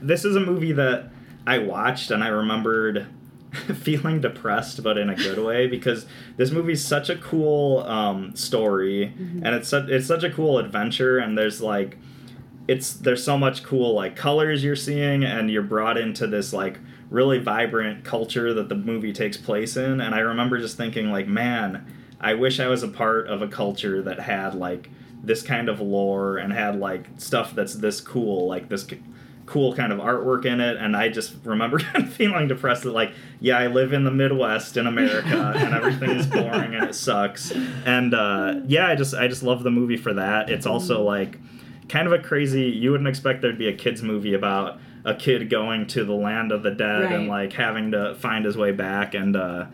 this 0.00 0.24
is 0.24 0.36
a 0.36 0.40
movie 0.40 0.72
that 0.72 1.10
I 1.46 1.58
watched 1.58 2.10
and 2.10 2.22
I 2.22 2.28
remembered 2.28 3.06
feeling 3.82 4.20
depressed, 4.20 4.82
but 4.82 4.96
in 4.96 5.10
a 5.10 5.14
good 5.16 5.38
way 5.44 5.66
because 5.66 6.06
this 6.36 6.50
movie's 6.52 6.84
such 6.84 7.10
a 7.10 7.16
cool 7.16 7.80
um, 7.80 8.34
story 8.36 9.12
Mm-hmm. 9.18 9.44
and 9.44 9.54
it's 9.56 9.68
such 9.68 9.88
it's 9.88 10.06
such 10.06 10.22
a 10.22 10.30
cool 10.30 10.58
adventure 10.58 11.18
and 11.18 11.36
there's 11.36 11.60
like 11.60 11.96
it's 12.68 12.92
there's 12.92 13.24
so 13.24 13.36
much 13.36 13.62
cool 13.64 13.94
like 13.94 14.14
colors 14.14 14.62
you're 14.62 14.76
seeing 14.76 15.24
and 15.24 15.50
you're 15.50 15.62
brought 15.62 15.96
into 15.98 16.26
this 16.26 16.52
like 16.52 16.78
really 17.10 17.38
vibrant 17.38 18.04
culture 18.04 18.54
that 18.54 18.68
the 18.68 18.74
movie 18.76 19.12
takes 19.12 19.36
place 19.36 19.76
in 19.76 20.00
and 20.00 20.14
i 20.14 20.20
remember 20.20 20.58
just 20.58 20.76
thinking 20.76 21.10
like 21.10 21.26
man 21.26 21.84
i 22.20 22.34
wish 22.34 22.60
i 22.60 22.68
was 22.68 22.82
a 22.84 22.88
part 22.88 23.26
of 23.26 23.42
a 23.42 23.48
culture 23.48 24.00
that 24.02 24.20
had 24.20 24.54
like 24.54 24.88
this 25.22 25.42
kind 25.42 25.68
of 25.68 25.80
lore 25.80 26.38
and 26.38 26.52
had 26.52 26.76
like 26.78 27.06
stuff 27.18 27.54
that's 27.54 27.74
this 27.74 28.00
cool 28.00 28.46
like 28.48 28.68
this 28.68 28.84
c- 28.84 29.02
cool 29.46 29.74
kind 29.74 29.92
of 29.92 29.98
artwork 29.98 30.44
in 30.44 30.60
it 30.60 30.76
and 30.76 30.96
i 30.96 31.08
just 31.08 31.34
remember 31.44 31.78
kind 31.92 32.04
of 32.04 32.12
feeling 32.12 32.46
depressed 32.48 32.84
that 32.84 32.92
like 32.92 33.12
yeah 33.40 33.58
i 33.58 33.66
live 33.66 33.92
in 33.92 34.04
the 34.04 34.10
midwest 34.10 34.76
in 34.76 34.86
america 34.86 35.52
and 35.56 35.74
everything 35.74 36.10
is 36.10 36.26
boring 36.26 36.74
and 36.74 36.84
it 36.84 36.94
sucks. 36.94 37.50
And 37.84 38.14
uh, 38.14 38.60
yeah 38.66 38.86
i 38.86 38.94
just 38.94 39.14
i 39.14 39.26
just 39.28 39.42
love 39.42 39.62
the 39.62 39.70
movie 39.70 39.96
for 39.96 40.14
that. 40.14 40.48
It's 40.50 40.66
also 40.66 41.02
like 41.02 41.38
kind 41.88 42.06
of 42.06 42.12
a 42.12 42.18
crazy 42.18 42.64
you 42.64 42.92
wouldn't 42.92 43.08
expect 43.08 43.42
there'd 43.42 43.58
be 43.58 43.68
a 43.68 43.76
kids 43.76 44.02
movie 44.02 44.34
about 44.34 44.78
a 45.04 45.14
kid 45.14 45.50
going 45.50 45.86
to 45.88 46.04
the 46.04 46.12
land 46.14 46.52
of 46.52 46.62
the 46.62 46.70
dead 46.70 47.10
and 47.10 47.26
like 47.26 47.52
having 47.52 47.90
to 47.90 48.14
find 48.16 48.44
his 48.44 48.56
way 48.56 48.70
back 48.70 49.14
and 49.14 49.34
uh 49.34 49.66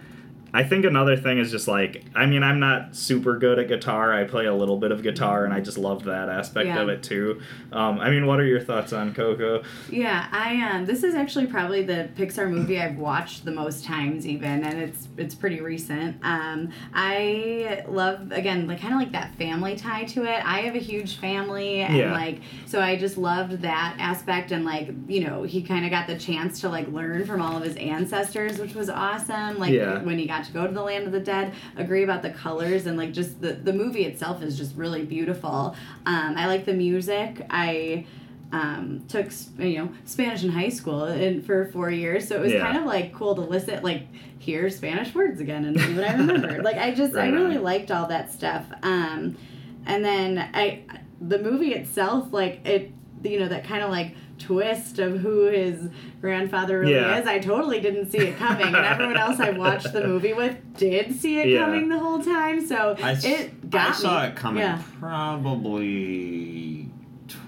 I 0.54 0.62
think 0.64 0.84
another 0.86 1.16
thing 1.16 1.38
is 1.38 1.50
just 1.50 1.68
like 1.68 2.04
I 2.14 2.24
mean 2.24 2.42
I'm 2.42 2.58
not 2.60 2.96
super 2.96 3.38
good 3.38 3.58
at 3.58 3.68
guitar. 3.68 4.14
I 4.14 4.24
play 4.24 4.46
a 4.46 4.54
little 4.54 4.78
bit 4.78 4.90
of 4.90 5.02
guitar 5.02 5.44
and 5.44 5.52
I 5.52 5.60
just 5.60 5.76
love 5.76 6.04
that 6.04 6.28
aspect 6.28 6.68
Yeah. 6.68 6.80
of 6.80 6.88
it 6.88 7.02
too. 7.02 7.40
Um, 7.72 7.98
I 8.00 8.08
mean, 8.10 8.26
what 8.26 8.40
are 8.40 8.44
your 8.44 8.60
thoughts 8.60 8.92
on 8.94 9.12
Coco? 9.12 9.62
Yeah, 9.90 10.26
I 10.32 10.62
um 10.70 10.86
this 10.86 11.02
is 11.02 11.14
actually 11.14 11.46
probably 11.46 11.82
the 11.82 12.08
Pixar 12.16 12.50
movie 12.50 12.80
I've 12.80 12.96
watched 12.96 13.44
the 13.44 13.50
most 13.50 13.84
times 13.84 14.26
even 14.26 14.64
and 14.64 14.78
it's 14.80 15.08
it's 15.18 15.34
pretty 15.34 15.60
recent. 15.60 16.16
Um 16.22 16.70
I 16.94 17.84
love 17.88 18.32
again 18.32 18.66
like 18.66 18.80
kind 18.80 18.94
of 18.94 19.00
like 19.00 19.12
that 19.12 19.34
family 19.34 19.76
tie 19.76 20.04
to 20.04 20.24
it. 20.24 20.42
I 20.44 20.60
have 20.60 20.74
a 20.74 20.78
huge 20.80 21.16
family 21.18 21.80
and 21.80 21.96
Yeah. 21.96 22.12
like 22.12 22.40
so 22.66 22.80
I 22.80 22.96
just 22.96 23.18
loved 23.18 23.60
that 23.62 23.96
aspect 23.98 24.52
and 24.52 24.64
like, 24.64 24.88
you 25.06 25.26
know, 25.26 25.42
he 25.42 25.62
kind 25.62 25.84
of 25.84 25.90
got 25.90 26.06
the 26.06 26.16
chance 26.18 26.60
to 26.62 26.68
like 26.68 26.88
learn 26.88 27.26
from 27.26 27.42
all 27.42 27.56
of 27.58 27.62
his 27.62 27.76
ancestors, 27.76 28.58
which 28.58 28.74
was 28.74 28.88
awesome. 28.88 29.58
Like 29.58 29.72
Yeah. 29.72 30.02
when 30.02 30.18
he 30.18 30.26
got 30.26 30.45
to 30.46 30.52
go 30.52 30.66
to 30.66 30.72
the 30.72 30.82
land 30.82 31.06
of 31.06 31.12
the 31.12 31.20
dead, 31.20 31.52
agree 31.76 32.02
about 32.04 32.22
the 32.22 32.30
colors 32.30 32.86
and 32.86 32.96
like 32.96 33.12
just 33.12 33.40
the 33.40 33.52
the 33.52 33.72
movie 33.72 34.04
itself 34.04 34.42
is 34.42 34.56
just 34.56 34.74
really 34.76 35.04
beautiful. 35.04 35.74
Um 36.06 36.34
I 36.36 36.46
like 36.46 36.64
the 36.64 36.74
music. 36.74 37.44
I 37.50 38.06
um, 38.52 39.04
took 39.08 39.26
you 39.58 39.78
know 39.78 39.88
Spanish 40.04 40.44
in 40.44 40.50
high 40.50 40.68
school 40.68 41.02
and 41.04 41.44
for 41.44 41.66
four 41.72 41.90
years, 41.90 42.28
so 42.28 42.36
it 42.36 42.40
was 42.42 42.52
Yeah. 42.52 42.60
kind 42.64 42.78
of 42.78 42.84
like 42.84 43.12
cool 43.12 43.34
to 43.34 43.40
listen, 43.40 43.82
like 43.82 44.02
hear 44.38 44.70
Spanish 44.70 45.12
words 45.16 45.40
again 45.40 45.64
and 45.64 45.78
see 45.80 45.94
what 45.94 46.04
I 46.04 46.12
remembered. 46.14 46.62
like 46.64 46.76
I 46.76 46.94
just 46.94 47.16
I 47.16 47.28
really 47.28 47.56
on. 47.56 47.62
liked 47.64 47.90
all 47.90 48.06
that 48.06 48.32
stuff. 48.32 48.64
Um, 48.84 49.36
and 49.84 50.04
then 50.04 50.38
I 50.54 50.82
the 51.20 51.38
movie 51.40 51.74
itself, 51.74 52.32
like 52.32 52.64
it, 52.64 52.92
you 53.24 53.40
know 53.40 53.48
that 53.48 53.64
kind 53.64 53.82
of 53.82 53.90
like 53.90 54.14
twist 54.38 54.98
of 54.98 55.18
who 55.20 55.46
his 55.46 55.88
grandfather 56.20 56.80
really 56.80 56.92
Yeah. 56.94 57.18
is. 57.18 57.26
I 57.26 57.38
totally 57.38 57.80
didn't 57.80 58.10
see 58.12 58.18
it 58.18 58.36
coming, 58.36 58.66
and 58.66 58.76
everyone 58.76 59.16
else 59.16 59.40
I 59.40 59.50
watched 59.50 59.92
the 59.92 60.06
movie 60.06 60.32
with 60.34 60.56
did 60.76 61.14
see 61.18 61.40
it 61.40 61.48
Yeah. 61.48 61.64
coming 61.64 61.88
the 61.88 61.98
whole 61.98 62.22
time. 62.22 62.64
So 62.66 62.96
I, 63.02 63.12
s- 63.12 63.24
it 63.24 63.68
got 63.70 63.90
I 63.90 63.92
saw 63.94 64.20
me. 64.22 64.28
it 64.28 64.36
coming 64.36 64.62
Yeah. 64.62 64.78
probably 65.00 66.88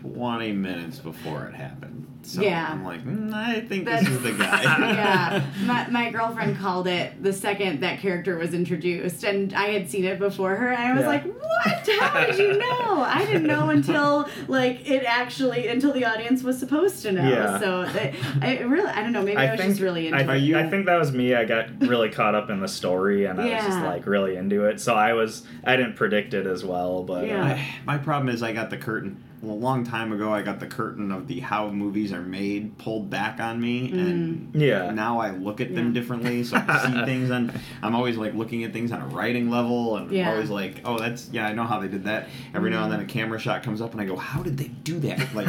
20 0.03 0.53
minutes 0.53 0.99
before 0.99 1.45
it 1.47 1.55
happened. 1.55 2.07
So 2.22 2.42
Yeah. 2.42 2.68
I'm 2.70 2.84
like, 2.84 3.04
mm, 3.06 3.32
I 3.32 3.60
think 3.60 3.84
That's- 3.86 4.04
this 4.04 4.12
is 4.16 4.22
the 4.22 4.32
guy. 4.32 4.62
yeah, 4.62 5.44
my, 5.64 5.88
my 5.88 6.10
girlfriend 6.10 6.58
called 6.58 6.86
it 6.86 7.22
the 7.22 7.32
second 7.32 7.80
that 7.80 8.00
character 8.00 8.36
was 8.36 8.52
introduced, 8.54 9.24
and 9.24 9.54
I 9.54 9.68
had 9.68 9.88
seen 9.88 10.04
it 10.04 10.18
before 10.18 10.54
her, 10.56 10.68
and 10.68 10.82
I 10.82 10.92
was 10.92 11.02
Yeah. 11.02 11.08
like, 11.08 11.24
"What? 11.24 11.88
How 12.00 12.26
did 12.26 12.38
you 12.38 12.58
know?" 12.58 13.02
I 13.02 13.24
didn't 13.24 13.46
know 13.46 13.70
until 13.70 14.28
like 14.48 14.88
it 14.88 15.04
actually 15.06 15.68
until 15.68 15.92
the 15.92 16.04
audience 16.04 16.42
was 16.42 16.58
supposed 16.58 17.02
to 17.02 17.12
know. 17.12 17.28
Yeah. 17.28 17.58
So 17.60 17.82
it, 17.82 18.14
I 18.42 18.58
really, 18.60 18.90
I 18.90 19.02
don't 19.02 19.12
know. 19.12 19.22
Maybe 19.22 19.36
I, 19.38 19.52
was 19.52 19.60
just 19.60 19.80
really 19.80 20.08
into 20.08 20.18
I, 20.30 20.36
it. 20.36 20.40
You- 20.40 20.58
I 20.58 20.68
think 20.68 20.86
that 20.86 20.98
was 20.98 21.12
me. 21.12 21.34
I 21.34 21.44
got 21.44 21.68
really 21.80 22.10
caught 22.10 22.34
up 22.34 22.50
in 22.50 22.60
the 22.60 22.68
story 22.68 23.24
and 23.26 23.40
I 23.40 23.44
was 23.54 23.64
just 23.64 23.78
like 23.80 24.06
really 24.06 24.36
into 24.36 24.64
it. 24.66 24.80
So 24.80 24.94
I 24.94 25.12
was 25.14 25.44
I 25.64 25.76
didn't 25.76 25.94
predict 25.94 26.34
it 26.34 26.46
as 26.46 26.64
well, 26.64 27.04
but 27.04 27.26
Yeah. 27.26 27.42
uh, 27.42 27.46
I, 27.54 27.66
my 27.86 27.96
problem 27.98 28.28
is 28.28 28.42
I 28.42 28.52
got 28.52 28.70
the 28.70 28.76
curtain 28.76 29.22
well, 29.22 29.27
a 29.43 29.47
long 29.47 29.84
time 29.84 30.12
ago. 30.12 30.32
I 30.32 30.43
got 30.43 30.61
the 30.61 30.66
curtain 30.66 31.12
of 31.12 31.26
the 31.28 31.41
how 31.41 31.68
movies 31.70 32.12
are 32.12 32.20
made 32.22 32.76
pulled 32.78 33.09
back 33.11 33.41
on 33.41 33.61
me, 33.61 33.91
and 33.93 34.51
Yeah. 34.55 34.91
now 34.91 35.20
I 35.20 35.30
look 35.30 35.61
at 35.61 35.74
them 35.74 35.89
Yeah. 35.89 35.93
differently. 36.01 36.43
So 36.45 36.57
I 36.57 36.86
see 36.86 37.05
things, 37.05 37.30
and 37.30 37.53
I'm 37.82 37.95
always 37.95 38.16
like 38.16 38.34
looking 38.34 38.64
at 38.64 38.72
things 38.72 38.91
on 38.93 39.01
a 39.01 39.07
writing 39.07 39.51
level, 39.51 39.97
and 39.97 40.11
Yeah. 40.11 40.28
I'm 40.28 40.34
always 40.34 40.51
like, 40.51 40.80
oh, 40.84 40.99
that's 40.99 41.30
yeah, 41.32 41.47
I 41.47 41.53
know 41.53 41.64
how 41.64 41.78
they 41.80 41.89
did 41.89 42.05
that. 42.05 42.28
Every 42.55 42.70
now 42.70 42.84
and 42.84 42.93
then 42.93 43.01
a 43.01 43.05
camera 43.05 43.39
shot 43.39 43.62
comes 43.62 43.80
up, 43.80 43.93
and 43.93 44.01
I 44.01 44.05
go, 44.05 44.16
how 44.16 44.43
did 44.43 44.57
they 44.59 44.68
do 44.68 44.99
that? 45.01 45.28
Like, 45.34 45.47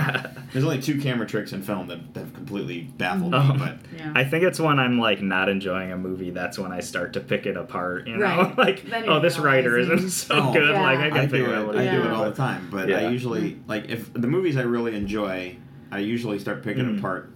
there's 0.53 0.63
only 0.65 0.81
two 0.81 0.99
camera 0.99 1.25
tricks 1.25 1.51
in 1.53 1.61
film 1.63 1.87
that, 1.87 2.13
that 2.13 2.19
have 2.19 2.33
completely 2.33 2.81
baffled 2.81 3.33
Oh. 3.33 3.41
me, 3.43 3.53
mm. 3.53 3.59
but. 3.59 3.77
yeah. 3.97 4.11
I 4.15 4.23
think 4.23 4.43
it's 4.43 4.59
when 4.59 4.77
I'm 4.79 4.99
like 4.99 5.21
not 5.21 5.49
enjoying 5.49 5.91
a 5.91 5.97
movie. 5.97 6.29
That's 6.29 6.59
when 6.59 6.71
I 6.71 6.79
start 6.81 7.13
to 7.13 7.19
pick 7.19 7.45
it 7.45 7.57
apart. 7.57 8.07
You 8.07 8.17
know, 8.17 8.25
Right. 8.25 8.57
like 8.57 8.85
oh, 9.07 9.19
this 9.19 9.39
writer 9.39 9.77
isn't 9.77 10.09
so 10.09 10.35
Oh, 10.35 10.53
good. 10.53 10.69
yeah. 10.69 10.81
Like 10.81 10.99
I 10.99 11.07
I 11.07 11.09
can 11.09 11.25
do 11.25 11.29
figure 11.31 11.53
out 11.53 11.61
it. 11.63 11.67
what 11.67 11.77
I 11.77 11.89
do 11.91 12.01
it 12.03 12.11
all 12.11 12.25
the 12.25 12.31
time, 12.35 12.67
but 12.71 12.91
I 12.91 13.09
usually 13.09 13.57
like 13.67 13.78
if 13.87 14.11
the 14.13 14.27
movies 14.27 14.57
I 14.57 14.61
really 14.63 14.95
enjoy, 14.95 15.55
I 15.91 15.99
usually 15.99 16.39
start 16.39 16.63
picking 16.63 16.85
Mhm. 16.85 16.99
apart 16.99 17.31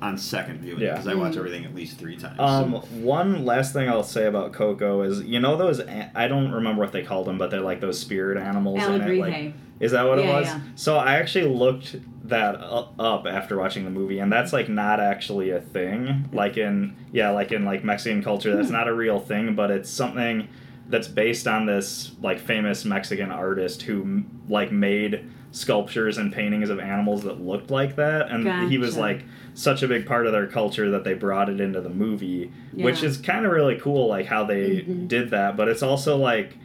on 0.00 0.16
second 0.16 0.60
viewing 0.60 0.80
Yeah. 0.80 0.92
because 0.92 1.08
I 1.08 1.14
watch 1.14 1.34
Mhm. 1.34 1.38
everything 1.38 1.64
at 1.64 1.74
least 1.74 1.98
three 1.98 2.16
times. 2.16 2.38
Um, 2.38 2.72
So- 2.72 2.78
one 3.02 3.44
last 3.44 3.72
thing 3.74 3.88
I'll 3.88 4.02
say 4.02 4.26
about 4.26 4.52
Coco 4.52 5.02
is, 5.02 5.22
you 5.24 5.40
know, 5.40 5.56
those 5.56 5.80
a- 5.80 6.10
I 6.14 6.26
don't 6.28 6.50
remember 6.52 6.80
what 6.80 6.92
they 6.92 7.02
called 7.02 7.26
them, 7.26 7.36
but 7.38 7.50
they're 7.50 7.60
like 7.60 7.80
those 7.80 7.98
spirit 7.98 8.38
animals. 8.38 8.82
in 8.86 9.00
it. 9.02 9.18
Like, 9.18 9.52
is 9.80 9.92
that 9.92 10.06
what 10.08 10.18
it 10.18 10.26
was? 10.26 10.46
yeah. 10.46 10.60
So 10.74 10.96
I 10.96 11.14
actually 11.14 11.48
looked 11.54 11.96
that 12.28 12.56
up 12.60 13.26
after 13.28 13.58
watching 13.58 13.84
the 13.84 13.90
movie, 13.90 14.18
and 14.20 14.30
that's 14.32 14.52
like 14.52 14.68
not 14.68 15.00
actually 15.00 15.50
a 15.50 15.60
thing. 15.60 16.26
Like 16.32 16.56
in 16.56 16.94
yeah, 17.12 17.30
like 17.30 17.52
in 17.52 17.64
like 17.64 17.84
Mexican 17.84 18.22
culture, 18.22 18.54
that's 18.56 18.70
not 18.70 18.88
a 18.88 18.94
real 18.94 19.18
thing, 19.18 19.54
but 19.54 19.70
it's 19.70 19.90
something 19.90 20.48
that's 20.88 21.08
based 21.08 21.46
on 21.46 21.66
this 21.66 22.12
like 22.22 22.38
famous 22.38 22.84
Mexican 22.84 23.30
artist 23.30 23.82
who 23.82 24.22
like 24.48 24.72
made 24.72 25.30
sculptures 25.50 26.18
and 26.18 26.32
paintings 26.32 26.68
of 26.70 26.78
animals 26.78 27.22
that 27.22 27.40
looked 27.40 27.70
like 27.70 27.96
that, 27.96 28.30
and 28.30 28.70
he 28.70 28.78
was 28.78 28.96
like 28.96 29.24
such 29.54 29.82
a 29.82 29.88
big 29.88 30.06
part 30.06 30.26
of 30.26 30.32
their 30.32 30.46
culture 30.46 30.90
that 30.90 31.04
they 31.04 31.14
brought 31.14 31.48
it 31.48 31.60
into 31.60 31.80
the 31.80 31.88
movie, 31.88 32.50
which 32.74 33.02
is 33.02 33.16
kind 33.16 33.44
of 33.46 33.52
really 33.52 33.76
cool, 33.76 34.06
like 34.08 34.26
how 34.26 34.44
they 34.44 34.82
Mhm. 34.82 35.08
did 35.08 35.30
that. 35.30 35.56
But 35.56 35.68
it's 35.68 35.82
also 35.82 36.16
like 36.16 36.56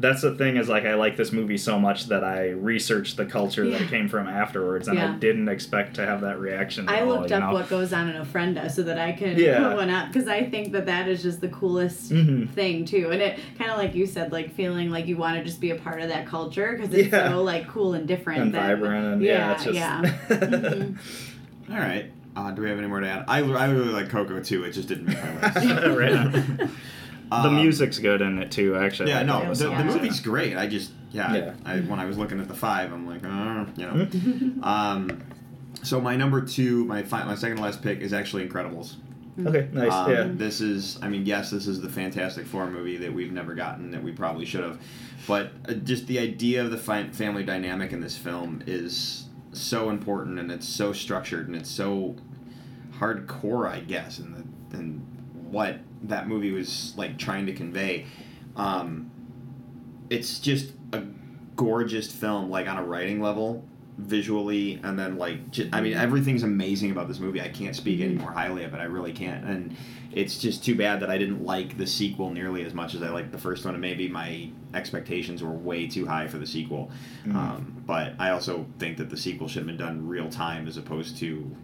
that's 0.00 0.22
the 0.22 0.34
thing 0.34 0.56
is 0.56 0.68
like 0.68 0.84
I 0.84 0.94
like 0.94 1.16
this 1.16 1.30
movie 1.32 1.58
so 1.58 1.78
much 1.78 2.06
that 2.06 2.24
I 2.24 2.48
researched 2.50 3.16
the 3.16 3.26
culture 3.26 3.68
that 3.70 3.82
it 3.82 3.88
came 3.88 4.08
from 4.08 4.26
afterwards, 4.28 4.88
and 4.88 4.98
I 4.98 5.12
didn't 5.16 5.48
expect 5.48 5.94
to 5.96 6.06
have 6.06 6.22
that 6.22 6.40
reaction. 6.40 6.88
At 6.88 6.94
I 6.94 7.00
all, 7.02 7.08
looked 7.08 7.30
you 7.30 7.36
up 7.36 7.42
know? 7.44 7.52
what 7.52 7.68
goes 7.68 7.92
on 7.92 8.08
in 8.08 8.20
Ofrenda 8.20 8.70
so 8.70 8.82
that 8.82 8.98
I 8.98 9.12
could 9.12 9.38
Yeah. 9.38 9.58
put 9.68 9.76
one 9.76 9.90
up 9.90 10.08
because 10.12 10.26
I 10.28 10.44
think 10.44 10.72
that 10.72 10.86
that 10.86 11.08
is 11.08 11.22
just 11.22 11.40
the 11.40 11.48
coolest 11.48 12.10
Mhm. 12.12 12.48
thing 12.50 12.84
too, 12.84 13.10
and 13.12 13.20
it 13.22 13.38
kind 13.58 13.70
of 13.70 13.76
like 13.78 13.94
you 13.94 14.06
said, 14.06 14.32
like 14.32 14.54
feeling 14.54 14.90
like 14.90 15.06
you 15.06 15.16
want 15.16 15.36
to 15.38 15.44
just 15.44 15.60
be 15.60 15.70
a 15.70 15.76
part 15.76 16.00
of 16.00 16.08
that 16.08 16.26
culture 16.26 16.76
because 16.76 16.92
it's 16.94 17.12
Yeah. 17.12 17.28
so 17.30 17.42
like 17.42 17.68
cool 17.68 17.94
and 17.94 18.08
different 18.08 18.40
and 18.42 18.54
than- 18.54 18.62
vibrant, 18.62 19.06
and 19.14 19.22
yeah, 19.22 19.32
yeah, 19.32 19.52
it's 19.52 19.64
just 19.64 19.74
yeah. 19.76 20.02
Mhm. 20.28 20.96
all 21.70 21.76
right. 21.78 22.06
Uh, 22.36 22.50
do 22.52 22.62
we 22.62 22.68
have 22.68 22.78
any 22.78 22.86
more 22.86 23.00
to 23.00 23.08
add? 23.08 23.24
I, 23.26 23.38
I 23.40 23.68
really 23.70 23.88
like 23.92 24.08
Coco 24.08 24.40
too. 24.40 24.62
It 24.64 24.70
just 24.70 24.88
didn't 24.88 25.06
make 25.06 25.18
my 25.22 25.52
list. 25.52 26.60
Right 26.60 26.70
on. 27.30 27.42
the 27.42 27.48
Um, 27.50 27.56
music's 27.56 27.98
good 27.98 28.20
in 28.20 28.38
it 28.38 28.50
too. 28.50 28.76
Actually, 28.76 29.10
Yeah, 29.10 29.20
I 29.20 29.22
no, 29.24 29.54
the, 29.54 29.70
all 29.70 29.76
the 29.76 29.84
movie's 29.84 30.20
great. 30.20 30.56
I 30.56 30.66
just 30.66 30.92
yeah, 31.10 31.34
Yeah. 31.34 31.54
I, 31.64 31.80
when 31.80 31.98
I 31.98 32.04
was 32.06 32.18
looking 32.18 32.40
at 32.40 32.48
the 32.48 32.54
five, 32.54 32.92
I'm 32.92 33.06
like, 33.06 33.24
uh, 33.24 33.64
you 33.76 33.86
know. 33.86 34.62
um, 34.68 35.22
so 35.82 36.00
my 36.00 36.16
number 36.16 36.40
two, 36.42 36.84
my 36.84 37.02
fi- 37.02 37.24
my 37.24 37.34
second 37.34 37.56
to 37.58 37.62
last 37.62 37.82
pick 37.82 38.00
is 38.00 38.12
actually 38.12 38.46
Incredibles. 38.48 38.94
Okay, 39.46 39.68
nice. 39.72 39.92
Um, 39.92 40.10
yeah. 40.12 40.28
This 40.30 40.60
is, 40.60 40.98
I 41.02 41.08
mean, 41.08 41.24
yes, 41.24 41.50
this 41.50 41.66
is 41.66 41.80
the 41.80 41.88
Fantastic 41.88 42.46
Four 42.46 42.68
movie 42.70 42.98
that 42.98 43.12
we've 43.12 43.32
never 43.32 43.54
gotten 43.54 43.90
that 43.92 44.02
we 44.02 44.12
probably 44.12 44.44
should 44.44 44.62
have, 44.62 44.78
but 45.26 45.52
uh, 45.68 45.72
just 45.74 46.06
the 46.08 46.18
idea 46.18 46.62
of 46.62 46.70
the 46.70 46.76
fi- 46.76 47.08
family 47.08 47.42
dynamic 47.44 47.92
in 47.92 48.00
this 48.00 48.18
film 48.18 48.62
is 48.66 49.28
so 49.52 49.88
important 49.88 50.38
and 50.38 50.50
it's 50.52 50.68
so 50.68 50.92
structured 50.92 51.46
and 51.46 51.56
it's 51.56 51.70
so 51.70 52.16
hardcore, 52.98 53.68
I 53.68 53.80
guess, 53.80 54.18
and 54.18 54.34
the 54.70 54.76
and 54.76 55.00
what 55.50 55.78
that 56.04 56.28
movie 56.28 56.52
was 56.52 56.94
like 56.96 57.18
trying 57.18 57.46
to 57.46 57.52
convey. 57.52 58.06
Um, 58.56 59.10
it's 60.08 60.38
just 60.38 60.72
a 60.92 61.02
gorgeous 61.56 62.12
film, 62.12 62.50
like 62.50 62.66
on 62.68 62.78
a 62.78 62.82
writing 62.82 63.20
level, 63.20 63.64
visually, 63.98 64.80
and 64.82 64.98
then 64.98 65.16
like 65.18 65.50
ju- 65.50 65.68
I 65.72 65.80
mean 65.80 65.94
everything's 65.94 66.42
amazing 66.42 66.90
about 66.90 67.08
this 67.08 67.20
movie. 67.20 67.40
I 67.40 67.48
can't 67.48 67.76
speak 67.76 68.00
any 68.00 68.14
more 68.14 68.32
highly 68.32 68.64
of 68.64 68.74
it. 68.74 68.78
I 68.78 68.84
really 68.84 69.12
can't, 69.12 69.44
and 69.44 69.76
it's 70.12 70.38
just 70.38 70.64
too 70.64 70.74
bad 70.74 71.00
that 71.00 71.10
I 71.10 71.18
didn't 71.18 71.44
like 71.44 71.76
the 71.76 71.86
sequel 71.86 72.30
nearly 72.30 72.64
as 72.64 72.74
much 72.74 72.94
as 72.94 73.02
I 73.02 73.10
liked 73.10 73.30
the 73.30 73.38
first 73.38 73.64
one, 73.64 73.74
and 73.74 73.80
maybe 73.80 74.08
my 74.08 74.50
expectations 74.74 75.42
were 75.42 75.50
way 75.52 75.86
too 75.86 76.06
high 76.06 76.26
for 76.26 76.38
the 76.38 76.46
sequel. 76.46 76.90
Um, 77.36 77.82
but 77.86 78.14
I 78.18 78.30
also 78.30 78.66
think 78.78 78.96
that 78.98 79.10
the 79.10 79.16
sequel 79.16 79.46
should 79.48 79.58
have 79.58 79.66
been 79.66 79.76
done 79.76 80.06
real 80.08 80.28
time 80.28 80.66
as 80.66 80.76
opposed 80.76 81.18
to 81.18 81.54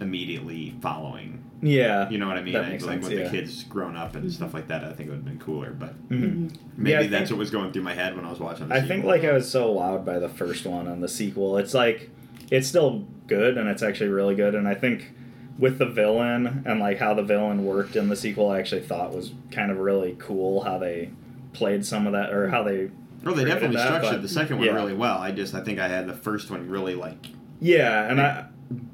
immediately 0.00 0.74
following. 0.80 1.42
Yeah. 1.62 2.08
You 2.10 2.18
know 2.18 2.26
what 2.28 2.36
I 2.36 2.42
mean? 2.42 2.52
That 2.54 2.64
I- 2.66 2.70
makes 2.70 2.84
like 2.84 3.00
sense, 3.02 3.08
with 3.08 3.18
yeah. 3.18 3.24
the 3.24 3.30
kids 3.30 3.64
grown 3.64 3.96
up 3.96 4.14
and 4.16 4.30
stuff 4.32 4.52
like 4.54 4.68
that. 4.68 4.84
I 4.84 4.92
think 4.92 5.08
it 5.08 5.12
would 5.12 5.16
have 5.16 5.24
been 5.24 5.38
cooler, 5.38 5.70
but 5.72 5.94
Mhm. 6.10 6.50
maybe 6.76 6.90
Yeah, 6.90 7.02
that's 7.02 7.10
think- 7.10 7.30
what 7.30 7.38
was 7.38 7.50
going 7.50 7.72
through 7.72 7.82
my 7.82 7.94
head 7.94 8.16
when 8.16 8.24
I 8.24 8.30
was 8.30 8.40
watching. 8.40 8.68
The 8.68 8.74
I 8.74 8.78
sequel. 8.80 8.88
think 8.88 9.04
like 9.06 9.24
I 9.24 9.32
was 9.32 9.48
so 9.48 9.74
wowed 9.74 10.04
by 10.04 10.18
the 10.18 10.28
first 10.28 10.66
one 10.66 10.86
and 10.86 11.02
the 11.02 11.08
sequel. 11.08 11.56
It's 11.56 11.72
like 11.74 12.10
it's 12.50 12.68
still 12.68 13.04
good 13.26 13.56
and 13.56 13.68
it's 13.68 13.82
actually 13.82 14.10
really 14.10 14.34
good 14.34 14.54
and 14.54 14.68
I 14.68 14.74
think 14.74 15.12
with 15.58 15.78
the 15.78 15.86
villain 15.86 16.62
and 16.66 16.80
like 16.80 16.98
how 16.98 17.14
the 17.14 17.22
villain 17.22 17.64
worked 17.64 17.96
in 17.96 18.08
the 18.10 18.16
sequel 18.16 18.50
I 18.50 18.58
actually 18.58 18.82
thought 18.82 19.14
was 19.14 19.32
kind 19.50 19.70
of 19.70 19.78
really 19.78 20.16
cool 20.18 20.62
how 20.64 20.76
they 20.78 21.10
played 21.54 21.86
some 21.86 22.06
of 22.06 22.12
that 22.12 22.32
or 22.32 22.48
how 22.48 22.62
they 22.62 22.90
Oh, 23.26 23.32
they 23.32 23.44
definitely 23.46 23.76
that, 23.76 23.86
structured 23.86 24.10
but- 24.16 24.22
the 24.22 24.28
second 24.28 24.58
one 24.58 24.66
yeah. 24.66 24.74
really 24.74 24.92
well. 24.92 25.16
I 25.18 25.30
just 25.30 25.54
I 25.54 25.60
think 25.60 25.78
I 25.78 25.88
had 25.88 26.06
the 26.06 26.12
first 26.12 26.50
one 26.50 26.68
really 26.68 26.94
like 26.94 27.28
Yeah, 27.60 28.10
and 28.10 28.20
I 28.20 28.44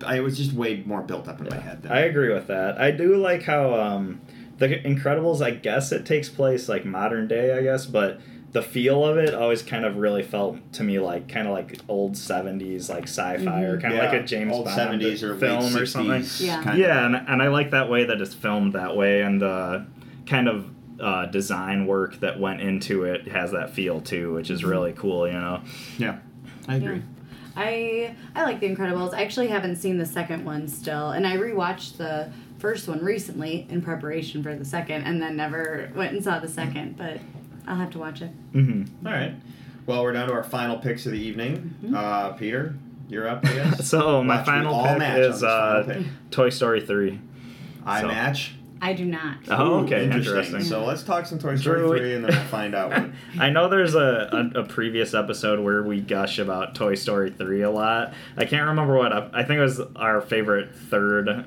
I 0.05 0.21
was 0.21 0.37
just 0.37 0.53
way 0.53 0.83
more 0.85 1.03
built 1.03 1.29
up 1.29 1.41
in 1.41 1.49
my 1.49 1.59
head. 1.59 1.83
Than, 1.83 1.93
I 1.93 2.01
agree 2.01 2.33
with 2.33 2.47
that. 2.49 2.81
I 2.81 2.91
do 2.91 3.17
like 3.17 3.43
how 3.45 3.75
um, 3.75 4.21
the 4.59 4.69
Incredibles. 4.69 5.43
I 5.43 5.53
guess 5.53 5.93
it 5.93 6.07
takes 6.07 6.29
place 6.29 6.69
like 6.69 6.85
modern 6.85 7.29
day. 7.29 7.57
I 7.57 7.63
guess, 7.63 7.87
but 7.87 8.21
the 8.53 8.63
feel 8.63 9.05
of 9.05 9.17
it 9.17 9.33
always 9.33 9.63
kind 9.63 9.85
of 9.85 9.97
really 9.97 10.23
felt 10.23 10.73
to 10.73 10.83
me 10.83 10.99
like 10.99 11.29
kind 11.29 11.47
of 11.47 11.53
like 11.53 11.79
old 11.89 12.17
seventies 12.17 12.89
like 12.89 13.05
sci-fi 13.05 13.63
or 13.63 13.81
kind 13.81 13.95
of 13.95 14.01
like 14.01 14.13
a 14.13 14.25
James 14.25 14.53
old 14.53 14.65
Bond 14.65 14.77
seventies 14.77 15.23
or 15.23 15.37
film 15.37 15.63
late 15.63 15.73
60s 15.73 15.81
or 15.81 15.87
something. 15.87 16.47
Yeah. 16.47 16.63
Kind 16.63 16.79
Yeah, 16.79 17.07
and, 17.07 17.17
and 17.17 17.43
I 17.43 17.49
like 17.49 17.71
that 17.71 17.89
way 17.89 18.05
that 18.05 18.21
it's 18.21 18.35
filmed 18.35 18.73
that 18.73 18.97
way, 18.97 19.23
and 19.23 19.41
the 19.41 19.87
kind 20.27 20.49
of 20.49 20.71
uh, 21.01 21.27
design 21.27 21.87
work 21.87 22.21
that 22.21 22.41
went 22.41 22.61
into 22.61 23.05
it 23.05 23.29
has 23.29 23.53
that 23.53 23.71
feel 23.71 24.01
too, 24.01 24.35
which 24.35 24.51
is 24.51 24.65
really 24.65 24.93
cool. 24.93 25.27
You 25.27 25.35
know. 25.35 25.63
yeah, 25.99 26.19
I 26.67 26.77
agree. 26.77 26.97
Yeah. 26.97 27.03
I 27.61 28.15
I 28.35 28.43
like 28.45 28.61
The 28.61 28.75
Incredibles. 28.75 29.13
I 29.15 29.23
actually 29.23 29.49
haven't 29.49 29.77
seen 29.77 29.99
the 29.99 30.07
second 30.07 30.45
one 30.45 30.67
still, 30.69 31.11
and 31.11 31.27
I 31.27 31.37
rewatched 31.37 31.97
the 31.99 32.33
first 32.59 32.89
one 32.89 33.05
recently 33.05 33.67
in 33.69 33.83
preparation 33.83 34.43
for 34.43 34.55
the 34.55 34.65
second, 34.65 35.03
and 35.05 35.21
then 35.21 35.37
never 35.37 35.91
went 35.95 36.13
and 36.13 36.23
saw 36.25 36.39
the 36.39 36.49
second. 36.49 36.97
But 36.97 37.19
I'll 37.67 37.77
have 37.77 37.91
to 37.91 37.99
watch 37.99 38.23
it. 38.23 38.31
Mm-hmm. 38.53 39.07
All 39.07 39.13
right. 39.13 39.35
Well, 39.87 40.03
we're 40.03 40.13
down 40.13 40.29
to 40.29 40.35
our 40.35 40.45
final 40.45 40.79
picks 40.79 41.07
of 41.07 41.13
the 41.13 41.19
evening. 41.21 41.75
Mm-hmm. 41.83 41.95
Uh, 41.95 42.31
Peter, 42.33 42.75
you're 43.09 43.29
up. 43.29 43.45
I 43.45 43.53
guess. 43.55 43.87
So 43.91 44.23
my 44.23 44.43
final 44.45 44.75
all 44.75 44.87
pick 44.89 44.99
match 44.99 45.19
is 45.19 45.43
uh, 45.43 45.85
final 45.85 46.03
pick. 46.03 46.13
Toy 46.31 46.51
Story 46.51 46.81
three. 46.81 47.21
I 47.85 48.01
so- 48.03 48.09
match. 48.09 48.55
I 48.83 48.95
do 48.95 49.05
not. 49.05 49.37
Oh, 49.49 49.81
okay, 49.85 50.05
interesting. 50.11 50.63
So 50.63 50.85
let's 50.85 51.03
talk 51.03 51.27
some 51.27 51.39
Toy 51.39 51.57
Story 51.57 51.81
Drew, 51.81 51.99
three, 51.99 52.15
and 52.15 52.25
then 52.25 52.33
we'll 52.33 52.45
find 52.49 52.75
out. 52.75 52.91
What, 52.91 53.11
I 53.39 53.51
know 53.51 53.69
there's 53.69 53.95
a, 53.95 54.51
a, 54.55 54.61
a 54.61 54.65
previous 54.65 55.13
episode 55.13 55.61
where 55.61 55.83
we 55.83 56.01
gush 56.01 56.39
about 56.39 56.75
Toy 56.75 56.95
Story 56.95 57.31
3 57.31 57.63
a 57.63 57.71
lot. 57.71 58.15
I 58.37 58.47
can't 58.47 58.67
remember 58.69 58.97
what, 58.97 59.15
ep- 59.15 59.31
I 59.35 59.45
think 59.45 59.59
it 59.59 59.63
was 59.63 59.81
our 59.97 60.21
favorite 60.23 60.75
third. 60.75 61.29
Uh, 61.29 61.45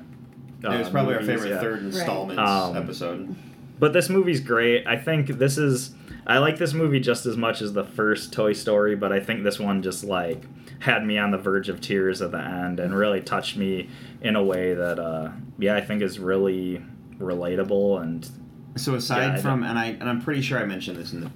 it 0.62 0.78
was 0.78 0.88
probably 0.90 1.14
our 1.14 1.22
favorite 1.22 1.50
yeah. 1.50 1.60
third 1.60 1.80
installment 1.82 2.38
Um, 2.38 2.76
episode. 2.76 3.34
But 3.78 3.92
this 3.92 4.08
movie's 4.08 4.40
great. 4.40 4.86
I 4.86 4.96
think 4.96 5.26
this 5.26 5.58
is. 5.58 5.94
I 6.26 6.38
like 6.38 6.56
this 6.56 6.72
movie 6.72 7.00
just 7.00 7.26
as 7.26 7.36
much 7.36 7.60
as 7.60 7.74
the 7.74 7.84
first 7.84 8.32
Toy 8.32 8.54
Story, 8.54 8.96
but 8.96 9.12
I 9.12 9.20
think 9.20 9.42
this 9.42 9.58
one 9.58 9.82
just 9.82 10.04
like 10.04 10.42
had 10.78 11.04
me 11.04 11.18
on 11.18 11.32
the 11.32 11.36
verge 11.36 11.68
of 11.68 11.80
tears 11.82 12.22
at 12.22 12.30
the 12.30 12.38
end 12.40 12.80
and 12.80 12.94
really 12.94 13.20
touched 13.20 13.58
me 13.58 13.90
in 14.22 14.34
a 14.36 14.42
way 14.42 14.72
that, 14.72 14.98
uh, 14.98 15.32
yeah, 15.58 15.76
I 15.76 15.82
think 15.82 16.00
is 16.00 16.18
really 16.18 16.82
relatable 17.18 18.02
and 18.02 18.28
So 18.76 18.94
aside 18.94 19.36
Yeah, 19.36 19.40
from, 19.42 19.62
and 19.62 19.78
I 19.78 19.86
and 19.86 20.04
I'm 20.08 20.20
pretty 20.22 20.40
sure 20.42 20.58
I 20.58 20.64
mentioned 20.64 20.96
this 20.96 21.12
in 21.12 21.20
the, 21.22 21.30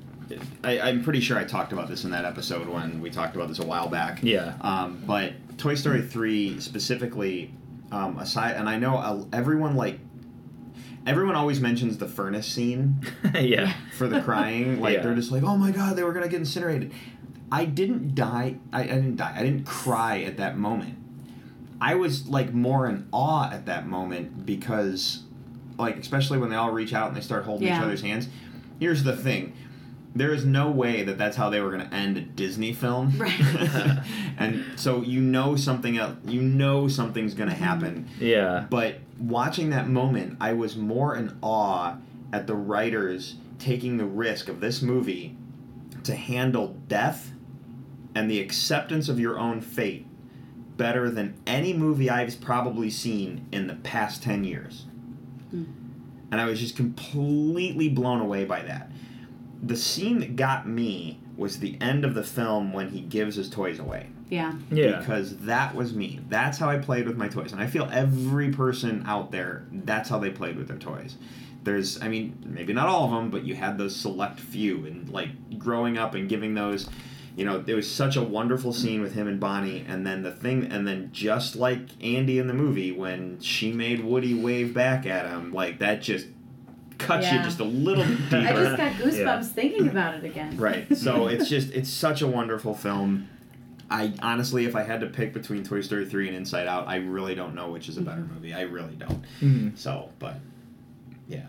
I, 0.64 0.80
I'm 0.80 1.02
pretty 1.02 1.20
sure 1.20 1.38
I 1.38 1.44
talked 1.44 1.72
about 1.72 1.88
this 1.88 2.04
in 2.04 2.10
that 2.10 2.24
episode 2.24 2.68
when 2.68 3.00
we 3.00 3.10
talked 3.10 3.34
about 3.36 3.48
this 3.48 3.58
a 3.60 3.66
while 3.66 3.88
back. 3.88 4.20
yeah. 4.22 4.54
Um, 4.60 5.02
but 5.06 5.32
Toy 5.58 5.74
Story 5.74 6.02
three 6.02 6.60
specifically, 6.60 7.52
um, 7.90 8.18
aside, 8.18 8.56
and 8.56 8.68
I 8.68 8.78
know 8.78 9.26
everyone 9.32 9.74
like, 9.76 9.98
everyone 11.06 11.34
always 11.34 11.60
mentions 11.60 11.96
the 11.98 12.06
furnace 12.08 12.46
scene 12.46 13.00
yeah. 13.34 13.72
for 13.96 14.06
the 14.08 14.20
crying. 14.20 14.80
Like 14.80 14.94
Yeah. 14.96 15.02
they're 15.02 15.14
just 15.14 15.30
like, 15.32 15.42
oh 15.42 15.56
my 15.56 15.70
god, 15.70 15.96
they 15.96 16.02
were 16.04 16.12
gonna 16.12 16.28
get 16.28 16.40
incinerated. 16.40 16.92
I 17.50 17.64
didn't 17.64 18.14
die. 18.14 18.56
I, 18.72 18.82
I 18.82 18.86
didn't 18.86 19.16
die. 19.16 19.32
I 19.34 19.42
didn't 19.42 19.64
cry 19.64 20.20
at 20.22 20.36
that 20.36 20.58
moment. 20.58 20.96
I 21.80 21.94
was 21.94 22.28
like 22.28 22.52
more 22.52 22.86
in 22.88 23.08
awe 23.12 23.50
at 23.50 23.64
that 23.66 23.86
moment 23.86 24.44
because, 24.44 25.22
like, 25.78 25.96
especially 25.96 26.38
when 26.38 26.50
they 26.50 26.56
all 26.56 26.70
reach 26.70 26.92
out 26.92 27.08
and 27.08 27.16
they 27.16 27.20
start 27.20 27.44
holding 27.44 27.68
each 27.68 27.74
other's 27.74 28.02
hands. 28.02 28.28
Here's 28.80 29.02
the 29.04 29.16
thing. 29.16 29.54
There 30.14 30.32
is 30.32 30.44
no 30.44 30.70
way 30.70 31.02
that 31.04 31.18
that's 31.18 31.36
how 31.36 31.50
they 31.50 31.60
were 31.60 31.70
going 31.70 31.88
to 31.88 31.94
end 31.94 32.16
a 32.16 32.22
Disney 32.22 32.72
film, 32.72 33.12
Right. 33.18 33.38
and 34.38 34.64
so 34.76 35.02
you 35.02 35.20
know 35.20 35.54
something 35.54 35.96
else. 35.98 36.16
You 36.24 36.42
know 36.42 36.88
something's 36.88 37.34
going 37.34 37.50
to 37.50 37.54
mm-hmm. 37.54 37.64
happen, 37.64 38.08
Yeah. 38.18 38.66
but 38.68 38.96
watching 39.18 39.70
that 39.70 39.88
moment, 39.88 40.38
I 40.40 40.54
was 40.54 40.76
more 40.76 41.14
in 41.14 41.36
awe 41.42 41.96
at 42.32 42.46
the 42.46 42.54
writers 42.54 43.36
taking 43.58 43.96
the 43.96 44.06
risk 44.06 44.48
of 44.48 44.60
this 44.60 44.82
movie 44.82 45.36
to 46.04 46.14
handle 46.14 46.76
death 46.88 47.32
and 48.14 48.30
the 48.30 48.40
acceptance 48.40 49.08
of 49.08 49.20
your 49.20 49.38
own 49.38 49.60
fate 49.60 50.06
better 50.76 51.10
than 51.10 51.34
any 51.46 51.72
movie 51.72 52.08
I've 52.08 52.40
probably 52.40 52.88
seen 52.88 53.46
in 53.52 53.66
the 53.66 53.74
past 53.74 54.22
10 54.22 54.44
years. 54.44 54.86
And 56.30 56.40
I 56.40 56.46
was 56.46 56.60
just 56.60 56.76
completely 56.76 57.88
blown 57.88 58.20
away 58.20 58.44
by 58.44 58.62
that. 58.62 58.90
The 59.62 59.76
scene 59.76 60.20
that 60.20 60.36
got 60.36 60.68
me 60.68 61.20
was 61.36 61.58
the 61.60 61.76
end 61.80 62.04
of 62.04 62.14
the 62.14 62.22
film 62.22 62.72
when 62.72 62.90
he 62.90 63.00
gives 63.00 63.36
his 63.36 63.48
toys 63.48 63.78
away 63.78 64.08
Yeah. 64.28 64.52
Yeah. 64.70 64.98
because 64.98 65.36
that 65.38 65.74
was 65.74 65.94
me. 65.94 66.20
That's 66.28 66.58
how 66.58 66.68
I 66.68 66.78
played 66.78 67.06
with 67.06 67.16
my 67.16 67.28
toys, 67.28 67.52
and 67.52 67.60
I 67.60 67.66
feel 67.66 67.88
every 67.92 68.50
person 68.50 69.04
out 69.06 69.30
there 69.30 69.64
that's 69.72 70.08
how 70.08 70.18
they 70.18 70.30
played 70.30 70.56
with 70.56 70.68
their 70.68 70.78
toys. 70.78 71.16
There's, 71.64 72.00
I 72.02 72.08
mean, 72.08 72.36
maybe 72.46 72.72
not 72.72 72.88
all 72.88 73.04
of 73.04 73.10
them, 73.10 73.30
but 73.30 73.44
you 73.44 73.54
had 73.54 73.78
those 73.78 73.94
select 73.96 74.38
few, 74.40 74.86
and 74.86 75.08
like 75.10 75.58
growing 75.58 75.96
up 75.98 76.14
and 76.14 76.28
giving 76.28 76.54
those, 76.54 76.88
you 77.39 77.45
know, 77.45 77.59
there 77.59 77.76
was 77.76 77.89
such 77.91 78.16
a 78.16 78.22
wonderful 78.22 78.72
scene 78.72 79.01
with 79.01 79.14
him 79.14 79.28
and 79.28 79.39
Bonnie, 79.39 79.84
and 79.86 80.05
then 80.07 80.22
the 80.22 80.32
thing, 80.32 80.64
and 80.72 80.86
then 80.89 81.11
just 81.12 81.55
like 81.55 81.80
Andy 82.03 82.39
in 82.41 82.49
the 82.49 82.53
movie 82.55 82.91
when 82.93 83.39
she 83.41 83.72
made 83.72 84.03
Woody 84.05 84.34
wave 84.34 84.74
back 84.74 85.07
at 85.07 85.24
him, 85.24 85.53
like 85.53 85.78
that 85.78 86.03
just 86.03 86.26
cuts 86.99 87.30
you 87.30 87.39
just 87.45 87.61
a 87.61 87.64
little 87.64 88.05
deeper. 88.30 88.36
I 88.39 88.53
just 88.53 88.76
got 88.76 88.93
goosebumps 88.95 89.14
Yeah. 89.16 89.43
thinking 89.43 89.89
about 89.89 90.14
it 90.16 90.24
again. 90.24 90.57
Right. 90.57 90.95
So 90.97 91.28
it's 91.32 91.49
just 91.49 91.70
it's 91.72 91.89
such 91.89 92.22
a 92.22 92.26
wonderful 92.26 92.74
film. 92.74 93.28
I 93.91 94.12
honestly, 94.20 94.64
if 94.66 94.74
I 94.76 94.82
had 94.82 95.01
to 95.03 95.07
pick 95.07 95.32
between 95.32 95.62
Toy 95.62 95.80
Story 95.80 96.05
three 96.07 96.26
and 96.28 96.36
Inside 96.36 96.66
Out, 96.66 96.89
I 96.89 96.97
really 96.97 97.34
don't 97.36 97.55
know 97.55 97.70
which 97.70 97.89
is 97.89 97.97
a 97.99 98.03
better 98.03 98.20
movie. 98.20 98.53
I 98.53 98.62
really 98.62 98.97
don't. 98.97 99.24
Mhm. 99.41 99.78
So, 99.78 100.11
but 100.18 100.41
yeah, 101.28 101.47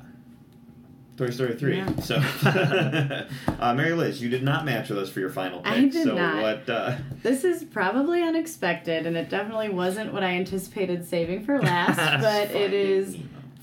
Toy 1.19 1.29
Story 1.31 1.53
three. 1.55 1.75
Yeah. 1.75 1.95
So, 1.99 2.15
uh, 3.59 3.73
Mary 3.73 3.91
Liz, 3.91 4.21
you 4.21 4.29
did 4.29 4.41
not 4.41 4.63
match 4.63 4.87
with 4.87 4.99
us 4.99 5.09
for 5.09 5.19
your 5.19 5.29
final 5.29 5.59
pick. 5.59 5.73
I 5.73 5.81
did 5.81 6.03
so 6.05 6.15
not. 6.15 6.41
what? 6.41 6.69
Uh, 6.69 6.95
This 7.23 7.43
is 7.43 7.65
probably 7.65 8.23
unexpected, 8.23 9.05
and 9.05 9.17
it 9.17 9.29
definitely 9.29 9.67
wasn't 9.67 10.13
what 10.13 10.23
I 10.23 10.29
anticipated 10.29 11.05
saving 11.05 11.43
for 11.43 11.61
last, 11.61 11.97
but 12.21 12.51
it 12.55 12.73
is 12.73 13.17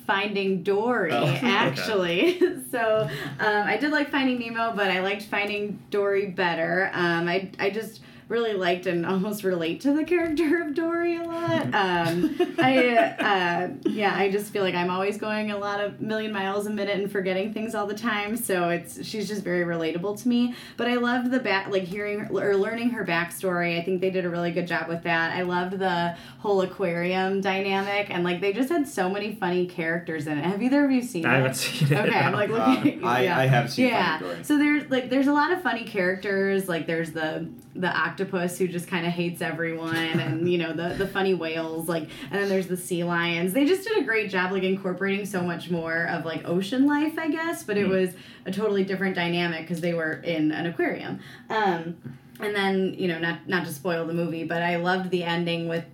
Finding 0.07 0.63
Dory, 0.65 1.13
Oh, 1.13 1.25
okay. 1.35 1.49
actually. 1.49 2.39
so 2.71 3.09
um, 3.41 3.63
I 3.67 3.79
did 3.79 3.91
like 3.91 4.11
Finding 4.11 4.39
Nemo, 4.39 4.77
but 4.77 4.91
I 4.91 5.01
liked 5.01 5.23
Finding 5.23 5.79
Dory 5.91 6.27
better. 6.27 6.91
Um, 6.93 7.27
I, 7.27 7.51
I 7.59 7.71
just 7.71 8.03
really 8.29 8.55
liked 8.55 8.87
and 8.87 9.07
almost 9.07 9.45
relate 9.45 9.81
to 9.83 9.93
the 9.93 10.05
character 10.05 10.61
of 10.63 10.75
Dory 10.75 11.17
a 11.17 11.23
lot. 11.23 11.63
Um, 11.75 12.37
I 12.59 12.97
uh, 12.97 13.69
yeah, 13.85 14.15
I 14.17 14.31
just 14.31 14.53
feel 14.53 14.63
like 14.65 14.75
I'm 14.75 14.91
always 14.91 15.17
going 15.17 15.51
a 15.53 15.59
lot 15.59 15.81
of 15.81 16.01
million 16.01 16.33
miles 16.33 16.67
a 16.67 16.71
minute 16.71 16.99
and 16.99 17.11
forgetting 17.11 17.53
things 17.53 17.75
all 17.75 17.87
the 17.87 17.95
time. 17.95 18.37
So 18.37 18.69
it's 18.71 19.05
she's 19.07 19.29
just 19.29 19.43
very 19.45 19.65
relatable 19.65 20.21
to 20.23 20.29
me. 20.29 20.55
But 20.77 20.89
I 20.89 20.95
loved 20.95 21.31
the 21.31 21.39
back 21.39 21.69
like 21.69 21.85
hearing 21.85 22.21
her, 22.21 22.51
or 22.51 22.57
learning 22.57 22.91
her 22.91 23.05
backstory. 23.05 23.79
I 23.79 23.85
think 23.85 24.01
they 24.01 24.11
did 24.11 24.25
a 24.25 24.29
really 24.31 24.51
good 24.51 24.67
job 24.67 24.89
with 24.89 25.05
that. 25.05 25.33
I 25.37 25.43
loved 25.43 25.79
the 25.79 26.17
whole 26.41 26.61
aquarium 26.63 27.41
dynamic 27.41 28.11
and 28.11 28.25
like 28.25 28.41
they 28.41 28.53
just 28.53 28.69
had 28.71 28.89
so 28.89 29.09
many 29.09 29.35
funny 29.37 29.67
characters 29.67 30.27
in 30.27 30.39
it. 30.39 30.45
Have 30.45 30.63
either 30.63 30.85
of 30.85 30.91
you 30.91 31.03
seen 31.03 31.25
it? 31.25 31.29
I 31.29 31.37
haven't 31.37 31.55
seen 31.55 31.93
it. 31.93 31.99
Okay, 32.07 32.19
I'm 32.19 32.33
like 32.33 32.51
looking. 32.51 33.05
Uh, 33.05 33.09
I- 33.09 33.21
yeah. 33.23 33.39
I 33.39 33.47
have 33.47 33.73
seen 33.73 33.87
Yeah. 33.89 34.19
Finding 34.19 34.43
So 34.45 34.59
there's 34.59 34.91
like 34.91 35.11
there's 35.11 35.27
a 35.29 35.33
lot 35.33 35.53
of 35.53 35.63
funny 35.63 35.85
characters. 35.85 36.69
Like 36.69 36.87
there's 36.87 37.13
the 37.13 37.49
the 37.81 37.89
octopus 37.89 38.59
who 38.59 38.69
just 38.69 38.89
kind 38.89 39.07
of 39.07 39.13
hates 39.13 39.43
everyone, 39.43 39.95
and 39.97 40.51
you 40.51 40.59
know 40.59 40.73
the 40.73 40.95
the 40.95 41.07
funny 41.07 41.35
whales, 41.35 41.89
like, 41.89 42.09
and 42.31 42.41
then 42.41 42.49
there's 42.49 42.67
the 42.67 42.77
sea 42.77 43.05
lions. 43.05 43.53
They 43.53 43.65
just 43.65 43.87
did 43.87 43.99
a 43.99 44.03
great 44.03 44.31
job, 44.31 44.53
like 44.53 44.63
incorporating 44.63 45.27
so 45.27 45.43
much 45.43 45.71
more 45.71 46.07
of 46.07 46.25
like 46.25 46.47
ocean 46.49 46.87
life, 46.87 47.19
I 47.19 47.29
guess. 47.29 47.63
But 47.63 47.77
it 47.77 47.89
was 47.89 48.11
a 48.45 48.53
totally 48.53 48.85
different 48.85 49.15
dynamic 49.15 49.63
because 49.63 49.81
they 49.81 49.95
were 49.95 50.15
in 50.15 50.53
an 50.53 50.67
aquarium. 50.67 51.21
Um, 51.51 51.97
and 52.41 52.55
then 52.55 52.95
you 52.99 53.09
know, 53.09 53.19
not 53.19 53.49
not 53.49 53.67
to 53.67 53.73
spoil 53.73 54.07
the 54.07 54.15
movie, 54.15 54.45
but 54.45 54.63
I 54.63 54.77
loved 54.77 55.11
the 55.11 55.25
ending 55.25 55.69
with 55.69 55.85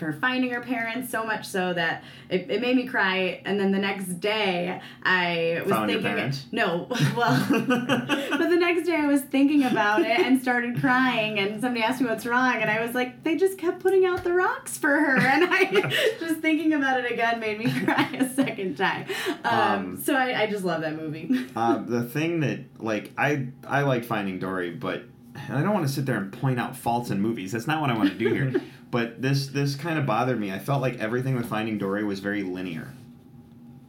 her 0.00 0.12
finding 0.12 0.50
her 0.50 0.60
parents 0.60 1.10
so 1.10 1.24
much 1.24 1.46
so 1.46 1.72
that 1.72 2.02
it, 2.28 2.50
it 2.50 2.60
made 2.60 2.76
me 2.76 2.86
cry 2.86 3.40
and 3.44 3.58
then 3.60 3.72
the 3.72 3.78
next 3.78 4.20
day 4.20 4.80
i 5.02 5.60
was 5.64 5.70
Found 5.72 5.90
thinking 5.90 6.06
parents? 6.06 6.46
no 6.52 6.86
well 7.16 7.46
but 7.50 8.48
the 8.50 8.56
next 8.58 8.86
day 8.86 8.96
i 8.96 9.06
was 9.06 9.20
thinking 9.22 9.64
about 9.64 10.00
it 10.02 10.18
and 10.20 10.40
started 10.40 10.80
crying 10.80 11.38
and 11.38 11.60
somebody 11.60 11.82
asked 11.84 12.00
me 12.00 12.08
what's 12.08 12.26
wrong 12.26 12.56
and 12.60 12.70
i 12.70 12.84
was 12.84 12.94
like 12.94 13.22
they 13.24 13.36
just 13.36 13.58
kept 13.58 13.80
putting 13.80 14.04
out 14.04 14.24
the 14.24 14.32
rocks 14.32 14.76
for 14.78 14.90
her 14.90 15.16
and 15.18 15.44
i 15.52 15.64
just 16.20 16.40
thinking 16.40 16.72
about 16.72 16.98
it 17.00 17.10
again 17.10 17.38
made 17.40 17.58
me 17.58 17.70
cry 17.84 18.08
a 18.18 18.28
second 18.34 18.76
time 18.76 19.06
um, 19.44 19.60
Um, 19.60 19.96
so 20.02 20.14
I, 20.14 20.42
I 20.42 20.46
just 20.46 20.64
love 20.64 20.80
that 20.82 20.96
movie 20.96 21.46
uh, 21.56 21.78
the 21.78 22.02
thing 22.04 22.40
that 22.40 22.60
like 22.78 23.10
I 23.18 23.48
I 23.66 23.82
like 23.82 24.04
Finding 24.04 24.38
Dory, 24.38 24.70
but 24.70 25.04
and 25.34 25.56
I 25.56 25.62
don't 25.62 25.72
want 25.72 25.86
to 25.86 25.92
sit 25.92 26.06
there 26.06 26.16
and 26.16 26.32
point 26.32 26.58
out 26.58 26.76
faults 26.76 27.10
in 27.10 27.20
movies. 27.20 27.52
That's 27.52 27.66
not 27.66 27.80
what 27.80 27.90
I 27.90 27.96
want 27.96 28.10
to 28.10 28.18
do 28.18 28.32
here. 28.32 28.60
But 28.90 29.20
this 29.22 29.48
this 29.48 29.74
kind 29.74 29.98
of 29.98 30.06
bothered 30.06 30.38
me. 30.40 30.52
I 30.52 30.58
felt 30.58 30.80
like 30.82 30.98
everything 30.98 31.36
with 31.36 31.46
Finding 31.48 31.78
Dory 31.78 32.04
was 32.04 32.20
very 32.20 32.42
linear. 32.42 32.88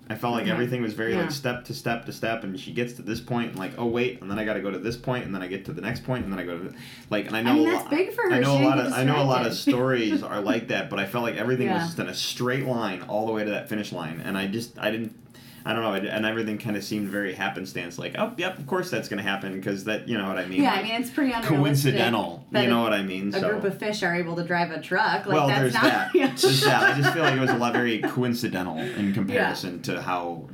I 0.10 0.16
felt 0.16 0.34
like 0.34 0.44
Okay. 0.44 0.52
everything 0.52 0.82
was 0.82 0.94
very 0.94 1.14
Yeah. 1.14 1.22
like 1.22 1.32
step 1.32 1.64
to 1.66 1.74
step 1.74 2.06
to 2.06 2.12
step, 2.12 2.44
and 2.44 2.60
she 2.60 2.74
gets 2.74 2.94
to 2.94 3.02
this 3.02 3.22
point, 3.22 3.52
and 3.52 3.60
like, 3.60 3.72
oh 3.78 3.86
wait, 3.86 4.22
and 4.22 4.30
then 4.30 4.38
I 4.38 4.44
got 4.44 4.56
to 4.56 4.60
go 4.62 4.70
to 4.70 4.78
this 4.78 4.98
point, 4.98 5.24
and 5.26 5.34
then 5.34 5.42
I 5.42 5.48
get 5.48 5.64
to 5.66 5.72
the 5.72 5.80
next 5.82 6.04
point, 6.04 6.26
and 6.26 6.34
then 6.34 6.40
I 6.40 6.44
go 6.44 6.58
to 6.58 6.64
the, 6.70 6.76
like, 7.10 7.28
and 7.28 7.38
I 7.38 7.42
know 7.42 7.54
mean, 7.54 7.70
a 7.70 7.72
that's 7.72 7.84
lot- 7.84 7.92
big 7.92 8.12
for 8.12 8.30
I 8.30 8.40
know 8.40 8.58
She 8.58 8.64
a 8.64 8.68
lot 8.68 8.80
of 8.80 8.92
I 8.92 9.04
know 9.06 9.22
a 9.22 9.24
lot 9.24 9.46
of 9.48 9.54
stories 9.54 10.22
are 10.22 10.42
like 10.42 10.68
that, 10.68 10.90
but 10.90 11.00
I 11.00 11.06
felt 11.06 11.24
like 11.24 11.38
everything 11.38 11.70
was 11.70 11.84
just 11.84 12.00
in 12.00 12.08
a 12.08 12.14
straight 12.14 12.66
line 12.66 13.04
all 13.04 13.26
the 13.26 13.32
way 13.32 13.46
to 13.46 13.52
that 13.52 13.70
finish 13.70 13.94
line, 13.94 14.22
and 14.24 14.38
I 14.38 14.48
just 14.48 14.78
I 14.78 14.92
didn't. 14.92 15.16
I 15.66 15.74
don't 15.74 15.84
know, 15.84 15.94
it- 15.94 16.06
and 16.06 16.26
everything 16.26 16.58
kind 16.58 16.76
of 16.76 16.84
seemed 16.84 17.10
very 17.10 17.34
happenstance. 17.34 18.00
Like, 18.00 18.16
oh, 18.18 18.34
yep, 18.38 18.58
of 18.58 18.66
course 18.68 18.90
that's 18.90 19.08
going 19.08 19.18
to 19.24 19.30
happen 19.30 19.54
because 19.54 19.84
that, 19.86 20.08
you 20.08 20.18
know 20.18 20.28
what 20.28 20.38
I 20.38 20.46
mean? 20.46 20.62
yeah 20.64 20.74
i 20.74 20.84
mean 20.84 20.94
it's 21.00 21.10
pretty 21.10 21.32
coincidental. 21.44 22.46
You 22.52 22.68
know 22.68 22.82
what 22.82 22.94
I 22.94 23.04
mean? 23.04 23.34
a 23.34 23.40
so, 23.40 23.50
group 23.50 23.64
of 23.64 23.78
fish 23.78 24.04
are 24.04 24.16
able 24.16 24.36
to 24.38 24.44
drive 24.44 24.72
a 24.72 24.82
truck 24.82 25.26
like 25.26 25.36
well, 25.36 25.48
that's 25.48 25.60
there's 25.62 25.74
not 25.74 25.84
that. 25.84 26.16
yeah. 26.16 26.28
There's 26.36 26.62
that. 26.62 26.84
I 26.96 26.98
just 27.02 27.14
feel 27.14 27.24
like 27.24 27.36
it 27.36 27.40
was 27.40 27.52
a 27.52 27.58
lot 27.58 27.74
very 27.74 28.00
coincidental 28.00 28.78
in 28.80 29.14
comparison 29.14 29.82
to 29.84 30.02
how 30.02 30.50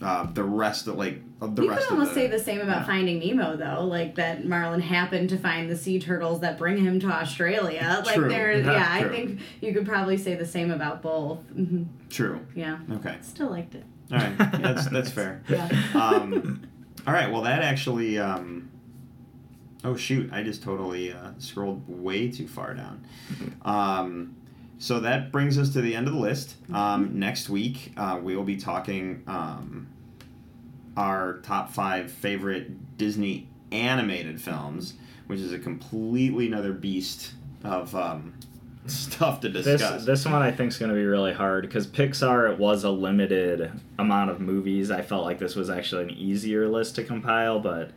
uh, 0.00 0.26
the 0.32 0.44
rest 0.44 0.86
of 0.86 0.94
like 0.96 1.20
the 1.40 1.46
rest 1.46 1.50
of 1.50 1.56
the 1.56 1.62
you 1.62 1.70
rest 1.70 1.86
could 1.88 1.92
almost 1.94 2.08
of 2.10 2.14
the, 2.14 2.20
say 2.20 2.26
the 2.28 2.38
same 2.38 2.60
about 2.60 2.80
yeah. 2.82 2.86
Finding 2.86 3.18
Nemo, 3.20 3.56
though. 3.56 3.84
Like 3.84 4.14
that 4.16 4.44
Marlin 4.44 4.80
happened 4.80 5.28
to 5.30 5.38
find 5.38 5.68
the 5.70 5.76
sea 5.76 5.98
turtles 6.00 6.40
that 6.40 6.58
bring 6.58 6.78
him 6.78 6.98
to 7.00 7.06
Australia. 7.08 8.02
Like 8.04 8.14
True. 8.16 8.28
there, 8.28 8.52
Yeah, 8.58 8.72
yeah, 8.72 8.88
I 9.06 9.08
think 9.08 9.40
you 9.60 9.72
could 9.72 9.86
probably 9.86 10.16
say 10.16 10.34
the 10.34 10.46
same 10.46 10.70
about 10.70 11.02
both. 11.02 11.38
hmm 11.50 11.84
True. 12.10 12.40
Yeah, 12.54 12.78
Okay. 12.92 13.16
still 13.22 13.50
liked 13.50 13.74
it. 13.74 13.84
All 14.12 14.18
right. 14.18 14.38
That's 14.38 14.88
that's 14.88 15.10
fair. 15.10 15.42
Yeah. 15.48 15.68
Um, 15.94 16.62
all 17.06 17.12
right. 17.12 17.30
Well, 17.30 17.42
that 17.42 17.62
actually. 17.62 18.18
Um, 18.18 18.70
oh 19.84 19.96
shoot! 19.96 20.30
I 20.32 20.42
just 20.42 20.62
totally 20.62 21.12
uh, 21.12 21.32
scrolled 21.38 21.82
way 21.88 22.30
too 22.30 22.48
far 22.48 22.74
down. 22.74 23.04
Um, 23.62 24.36
so 24.78 25.00
that 25.00 25.32
brings 25.32 25.58
us 25.58 25.72
to 25.72 25.80
the 25.80 25.94
end 25.94 26.06
of 26.06 26.14
the 26.14 26.20
list. 26.20 26.56
Um, 26.72 27.18
next 27.18 27.48
week, 27.48 27.92
uh, 27.96 28.18
we 28.22 28.36
will 28.36 28.44
be 28.44 28.56
talking 28.56 29.22
um, 29.26 29.88
our 30.96 31.38
top 31.38 31.70
five 31.70 32.10
favorite 32.10 32.96
Disney 32.96 33.48
animated 33.72 34.40
films, 34.40 34.94
which 35.26 35.40
is 35.40 35.52
a 35.52 35.58
completely 35.58 36.46
another 36.46 36.72
beast 36.72 37.32
of 37.64 37.94
um, 37.94 38.34
stuff 38.94 39.40
to 39.40 39.48
This 39.48 39.64
discuss. 39.64 40.04
this 40.04 40.24
one 40.24 40.42
I 40.42 40.50
think 40.50 40.72
is 40.72 40.78
going 40.78 40.90
to 40.90 40.94
be 40.94 41.04
really 41.04 41.32
hard 41.32 41.62
because 41.62 41.86
Pixar 41.86 42.50
it 42.52 42.58
was 42.58 42.84
a 42.84 42.90
limited 42.90 43.70
amount 43.98 44.30
of 44.30 44.40
movies. 44.40 44.90
I 44.90 45.02
felt 45.02 45.24
like 45.24 45.38
this 45.38 45.54
was 45.54 45.70
actually 45.70 46.04
an 46.04 46.10
easier 46.10 46.68
list 46.68 46.94
to 46.96 47.04
compile, 47.04 47.60
but 47.60 47.90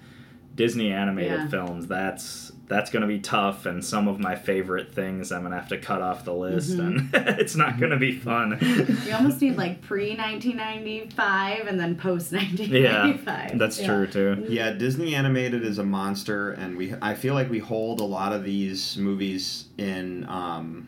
Disney 0.56 0.91
animated 0.91 1.32
Yeah. 1.32 1.48
films 1.48 1.88
that's 1.88 2.52
that's 2.68 2.90
going 2.90 3.02
to 3.02 3.07
be 3.07 3.19
tough 3.19 3.65
and 3.65 3.84
some 3.84 4.07
of 4.07 4.18
my 4.18 4.34
favorite 4.34 4.94
things 4.94 5.34
I'm 5.34 5.41
going 5.41 5.52
to 5.52 5.60
have 5.60 5.68
to 5.69 5.78
cut 5.78 6.02
off 6.02 6.23
the 6.23 6.34
list 6.34 6.72
Mm-hmm. 6.78 7.14
and 7.15 7.40
it's 7.40 7.56
not 7.56 7.78
going 7.78 7.91
to 7.91 7.98
be 7.98 8.14
fun. 8.18 8.57
You 9.06 9.14
almost 9.14 9.41
need 9.41 9.57
like 9.57 9.82
pre 9.82 10.15
nineteen 10.15 10.56
ninety 10.57 11.10
five 11.15 11.68
and 11.68 11.78
then 11.80 11.95
post-1995. 11.98 12.68
yeah, 12.69 12.91
ninety 13.03 13.18
five. 13.18 13.57
that's 13.60 13.82
true 13.82 14.07
too. 14.07 14.45
Yeah, 14.48 14.72
Disney 14.72 15.15
animated 15.15 15.64
is 15.65 15.80
a 15.80 15.84
monster, 15.84 16.52
and 16.52 16.78
we 16.78 16.94
I 17.02 17.14
feel 17.14 17.34
like 17.34 17.49
we 17.49 17.60
hold 17.60 17.99
a 17.99 18.06
lot 18.06 18.32
of 18.32 18.44
these 18.45 18.98
movies 18.98 19.65
in. 19.78 20.26
Um, 20.30 20.88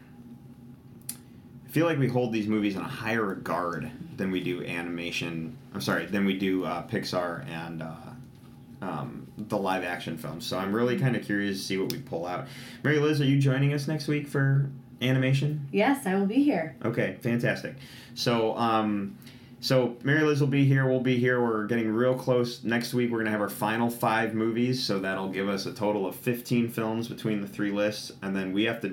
I 1.68 1.69
feel 1.73 1.85
like 1.85 1.98
we 1.98 2.07
hold 2.07 2.31
these 2.31 2.48
movies 2.48 2.76
in 2.76 2.81
a 2.81 2.88
higher 2.88 3.23
regard 3.26 3.90
than 4.15 4.30
we 4.31 4.41
do 4.44 4.64
animation. 4.64 5.57
I'm 5.73 5.81
sorry, 5.81 6.06
than 6.06 6.23
we 6.26 6.38
do 6.38 6.64
uh, 6.65 6.88
Pixar 6.88 7.45
and 7.49 7.81
uh, 7.81 7.91
um, 8.81 9.23
the 9.38 9.57
live 9.57 9.84
action 9.84 10.18
films. 10.18 10.45
So 10.45 10.57
I'm 10.57 10.73
really 10.76 10.99
kind 10.99 11.15
of 11.15 11.23
curious 11.23 11.57
to 11.57 11.64
see 11.64 11.77
what 11.77 11.91
we 11.91 11.99
pull 11.99 12.26
out. 12.26 12.47
Mary 12.84 12.99
Liz, 12.99 13.19
are 13.19 13.26
you 13.26 13.39
joining 13.39 13.73
us 13.73 13.88
next 13.88 14.07
week 14.07 14.27
for 14.27 14.69
animation? 15.01 15.68
Yes, 15.72 16.05
I 16.05 16.15
will 16.15 16.27
be 16.27 16.43
here. 16.43 16.76
Okay, 16.85 17.18
fantastic. 17.22 17.76
So, 18.15 18.55
um, 18.57 19.18
so 19.60 19.95
Mary 20.03 20.23
Liz 20.23 20.41
will 20.41 20.47
be 20.47 20.65
here. 20.65 20.88
We'll 20.88 20.99
be 20.99 21.18
here. 21.18 21.41
We're 21.41 21.65
getting 21.68 21.89
real 21.91 22.15
close. 22.15 22.64
Next 22.64 22.93
week, 22.93 23.11
we're 23.11 23.19
gonna 23.19 23.31
have 23.31 23.41
our 23.41 23.49
final 23.49 23.89
five 23.89 24.34
movies. 24.34 24.84
So 24.84 24.99
that'll 24.99 25.30
give 25.30 25.47
us 25.47 25.65
a 25.65 25.73
total 25.73 26.05
of 26.05 26.15
fifteen 26.15 26.69
films 26.69 27.07
between 27.07 27.41
the 27.41 27.47
three 27.47 27.72
lists, 27.72 28.11
and 28.22 28.35
then 28.35 28.51
we 28.51 28.65
have 28.65 28.81
to 28.81 28.89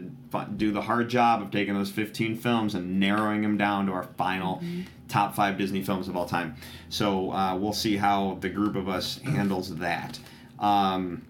do 0.56 0.70
the 0.70 0.82
hard 0.82 1.08
job 1.08 1.42
of 1.42 1.50
taking 1.50 1.74
those 1.74 1.90
fifteen 1.90 2.36
films 2.36 2.76
and 2.76 3.00
narrowing 3.00 3.42
them 3.42 3.58
down 3.58 3.86
to 3.86 3.92
our 3.92 4.04
final 4.16 4.62
top 5.08 5.34
five 5.34 5.58
Disney 5.58 5.82
films 5.82 6.06
of 6.06 6.16
all 6.16 6.26
time. 6.26 6.54
So 6.88 7.32
uh, 7.32 7.56
we'll 7.56 7.72
see 7.72 7.96
how 7.96 8.38
the 8.40 8.48
group 8.48 8.76
of 8.76 8.88
us 8.88 9.18
handles 9.22 9.74
that. 9.78 10.20
Um, 10.60 11.22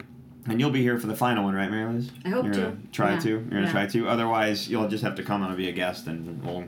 and 0.46 0.58
you'll 0.60 0.70
be 0.70 0.82
here 0.82 0.98
for 0.98 1.06
the 1.06 1.14
final 1.16 1.44
one, 1.44 1.54
right, 1.54 1.70
Mary 1.70 1.92
Liz? 1.92 2.10
I 2.24 2.30
hope 2.30 2.44
You're 2.46 2.54
gonna 2.54 2.70
to. 2.72 2.76
Try 2.92 3.12
Yeah. 3.14 3.20
to. 3.20 3.28
You're 3.28 3.40
gonna 3.42 3.62
Yeah. 3.66 3.72
try 3.72 3.86
to. 3.86 4.08
Otherwise, 4.08 4.68
you'll 4.68 4.88
just 4.88 5.04
have 5.04 5.14
to 5.16 5.22
come 5.22 5.42
on 5.42 5.48
and 5.48 5.56
be 5.56 5.68
a 5.68 5.72
guest, 5.72 6.06
and 6.06 6.42
we'll 6.42 6.64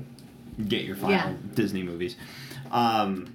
get 0.69 0.85
your 0.85 0.97
final 0.97 1.13
Yeah. 1.17 1.33
Disney 1.55 1.83
movies. 1.83 2.17
Um, 2.71 3.27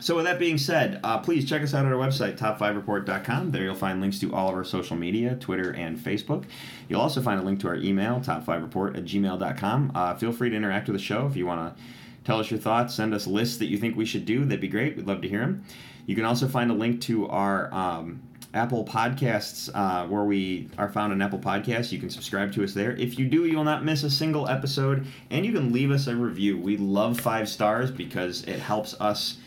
so 0.00 0.16
with 0.16 0.24
that 0.26 0.38
being 0.38 0.58
said, 0.58 1.00
uh, 1.04 1.18
please 1.18 1.48
check 1.48 1.62
us 1.62 1.74
out 1.74 1.86
at 1.86 1.92
our 1.92 1.98
website, 1.98 2.36
top5report.com. 2.36 3.50
There 3.52 3.62
you'll 3.62 3.74
find 3.74 4.00
links 4.00 4.18
to 4.20 4.32
all 4.34 4.48
of 4.48 4.54
our 4.54 4.64
social 4.64 4.96
media, 4.96 5.36
Twitter 5.36 5.70
and 5.70 5.96
Facebook. 5.98 6.44
You'll 6.88 7.00
also 7.00 7.22
find 7.22 7.40
a 7.40 7.42
link 7.44 7.60
to 7.60 7.68
our 7.68 7.76
email, 7.76 8.20
top5report 8.20 8.96
at 8.96 9.04
gmail.com. 9.04 9.92
Uh, 9.94 10.14
feel 10.14 10.32
free 10.32 10.50
to 10.50 10.56
interact 10.56 10.88
with 10.88 10.96
the 10.96 11.02
show 11.02 11.26
if 11.26 11.36
you 11.36 11.46
want 11.46 11.76
to 11.76 11.82
tell 12.24 12.38
us 12.40 12.50
your 12.50 12.60
thoughts, 12.60 12.94
send 12.94 13.14
us 13.14 13.26
lists 13.26 13.56
that 13.58 13.66
you 13.66 13.78
think 13.78 13.96
we 13.96 14.04
should 14.04 14.24
do. 14.26 14.44
That'd 14.44 14.60
be 14.60 14.68
great. 14.68 14.96
We'd 14.96 15.06
love 15.06 15.22
to 15.22 15.28
hear 15.28 15.40
them. 15.40 15.62
You 16.06 16.14
can 16.14 16.24
also 16.24 16.46
find 16.48 16.70
a 16.70 16.74
link 16.74 17.00
to 17.02 17.26
our 17.28 17.72
um, 17.72 18.20
Apple 18.54 18.84
Podcasts, 18.84 19.68
uh, 19.74 20.06
where 20.06 20.24
we 20.24 20.68
are 20.78 20.88
found 20.88 21.12
on 21.12 21.20
Apple 21.20 21.38
Podcasts. 21.38 21.92
You 21.92 21.98
can 21.98 22.08
subscribe 22.08 22.52
to 22.54 22.64
us 22.64 22.72
there. 22.72 22.92
If 22.92 23.18
you 23.18 23.28
do, 23.28 23.44
you 23.44 23.56
will 23.56 23.64
not 23.64 23.84
miss 23.84 24.02
a 24.04 24.10
single 24.10 24.48
episode, 24.48 25.06
and 25.30 25.44
you 25.44 25.52
can 25.52 25.72
leave 25.72 25.90
us 25.90 26.06
a 26.06 26.16
review. 26.16 26.58
We 26.58 26.76
love 26.76 27.20
five 27.20 27.48
stars 27.48 27.90
because 27.90 28.44
it 28.44 28.58
helps 28.58 28.98
us. 29.00 29.38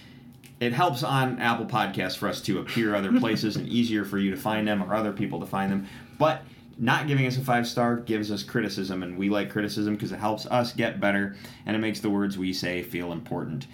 It 0.59 0.73
helps 0.73 1.01
on 1.01 1.39
Apple 1.39 1.65
Podcasts 1.65 2.15
for 2.15 2.27
us 2.27 2.39
to 2.41 2.59
appear 2.59 2.93
other 2.93 3.11
places 3.19 3.55
and 3.55 3.67
easier 3.67 4.05
for 4.05 4.19
you 4.19 4.29
to 4.29 4.37
find 4.37 4.67
them 4.67 4.83
or 4.83 4.93
other 4.93 5.11
people 5.11 5.39
to 5.39 5.47
find 5.47 5.71
them. 5.71 5.87
But 6.19 6.43
not 6.77 7.07
giving 7.07 7.25
us 7.25 7.37
a 7.37 7.41
five 7.41 7.67
star 7.67 7.97
gives 7.97 8.31
us 8.31 8.43
criticism, 8.43 9.01
and 9.01 9.17
we 9.17 9.29
like 9.29 9.49
criticism 9.49 9.95
because 9.95 10.11
it 10.11 10.19
helps 10.19 10.45
us 10.45 10.73
get 10.73 10.99
better 10.99 11.35
and 11.65 11.75
it 11.75 11.79
makes 11.79 11.99
the 11.99 12.09
words 12.09 12.37
we 12.37 12.53
say 12.53 12.83
feel 12.83 13.11
important. 13.11 13.65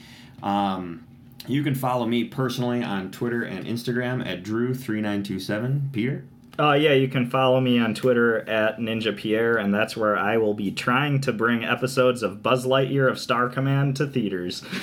Um, 0.41 1.05
you 1.47 1.63
can 1.63 1.75
follow 1.75 2.05
me 2.05 2.23
personally 2.23 2.83
on 2.83 3.11
Twitter 3.11 3.43
and 3.43 3.65
Instagram 3.65 4.25
at 4.25 4.43
Drew3927. 4.43 5.91
Peter? 5.91 6.23
Uh, 6.59 6.73
yeah, 6.73 6.93
you 6.93 7.07
can 7.07 7.29
follow 7.29 7.61
me 7.61 7.77
on 7.77 7.93
Twitter 7.93 8.39
at 8.49 8.79
Ninja 8.79 9.15
Pierre, 9.15 9.57
and 9.57 9.71
that's 9.71 9.95
where 9.95 10.17
I 10.17 10.37
will 10.37 10.55
be 10.55 10.71
trying 10.71 11.21
to 11.21 11.31
bring 11.31 11.63
episodes 11.63 12.23
of 12.23 12.41
Buzz 12.41 12.65
Lightyear 12.65 13.07
of 13.07 13.19
Star 13.19 13.47
Command 13.47 13.95
to 13.97 14.07
theaters. 14.07 14.63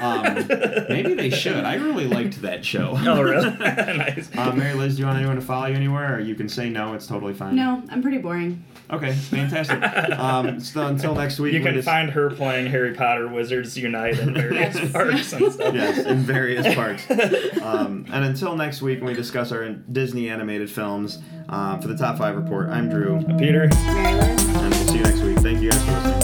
Um, 0.00 0.46
maybe 0.88 1.14
they 1.14 1.28
should. 1.28 1.64
I 1.64 1.74
really 1.74 2.06
liked 2.06 2.40
that 2.42 2.64
show. 2.64 2.92
oh, 2.98 3.20
really? 3.20 3.50
nice. 3.58 4.30
Uh, 4.36 4.52
Mary 4.52 4.74
Liz, 4.74 4.94
do 4.94 5.00
you 5.00 5.06
want 5.06 5.18
anyone 5.18 5.34
to 5.34 5.42
follow 5.42 5.66
you 5.66 5.74
anywhere? 5.74 6.14
Or 6.14 6.20
you 6.20 6.36
can 6.36 6.48
say 6.48 6.68
no, 6.68 6.94
it's 6.94 7.08
totally 7.08 7.34
fine. 7.34 7.56
No, 7.56 7.82
I'm 7.88 8.00
pretty 8.00 8.18
boring. 8.18 8.64
Okay, 8.90 9.12
fantastic. 9.12 9.78
Um, 10.18 10.58
so 10.60 10.86
until 10.86 11.14
next 11.14 11.38
week, 11.38 11.52
You 11.52 11.60
can 11.62 11.74
just- 11.74 11.84
find 11.86 12.10
her 12.10 12.30
playing 12.30 12.66
Harry 12.70 12.94
Potter 12.94 13.28
Wizards 13.28 13.76
Unite 13.76 14.18
in 14.18 14.34
various 14.42 14.74
Yes. 14.74 14.92
parts 14.92 15.32
and 15.32 15.52
stuff. 15.52 15.74
yes, 15.74 15.98
in 16.06 16.18
various 16.18 16.74
parks. 16.74 17.08
Um, 17.62 18.06
and 18.12 18.24
until 18.24 18.56
next 18.56 18.80
week, 18.82 18.98
when 19.00 19.08
we 19.08 19.14
discuss 19.14 19.52
our 19.52 19.68
Disney 19.68 20.28
animated 20.30 20.70
films 20.70 21.18
uh, 21.48 21.78
for 21.78 21.88
the 21.88 21.96
top 21.96 22.18
five 22.18 22.36
report, 22.36 22.70
I'm 22.70 22.88
Drew, 22.88 23.20
Peter? 23.38 23.68
Mary 23.68 24.14
Liz? 24.14 24.44
and 24.48 24.74
we'll 24.74 24.86
see 24.86 24.96
you 24.96 25.02
next 25.02 25.20
week. 25.20 25.38
Thank 25.38 25.60
you 25.60 25.70
guys 25.70 25.84
for 25.84 25.92
listening. 25.92 26.17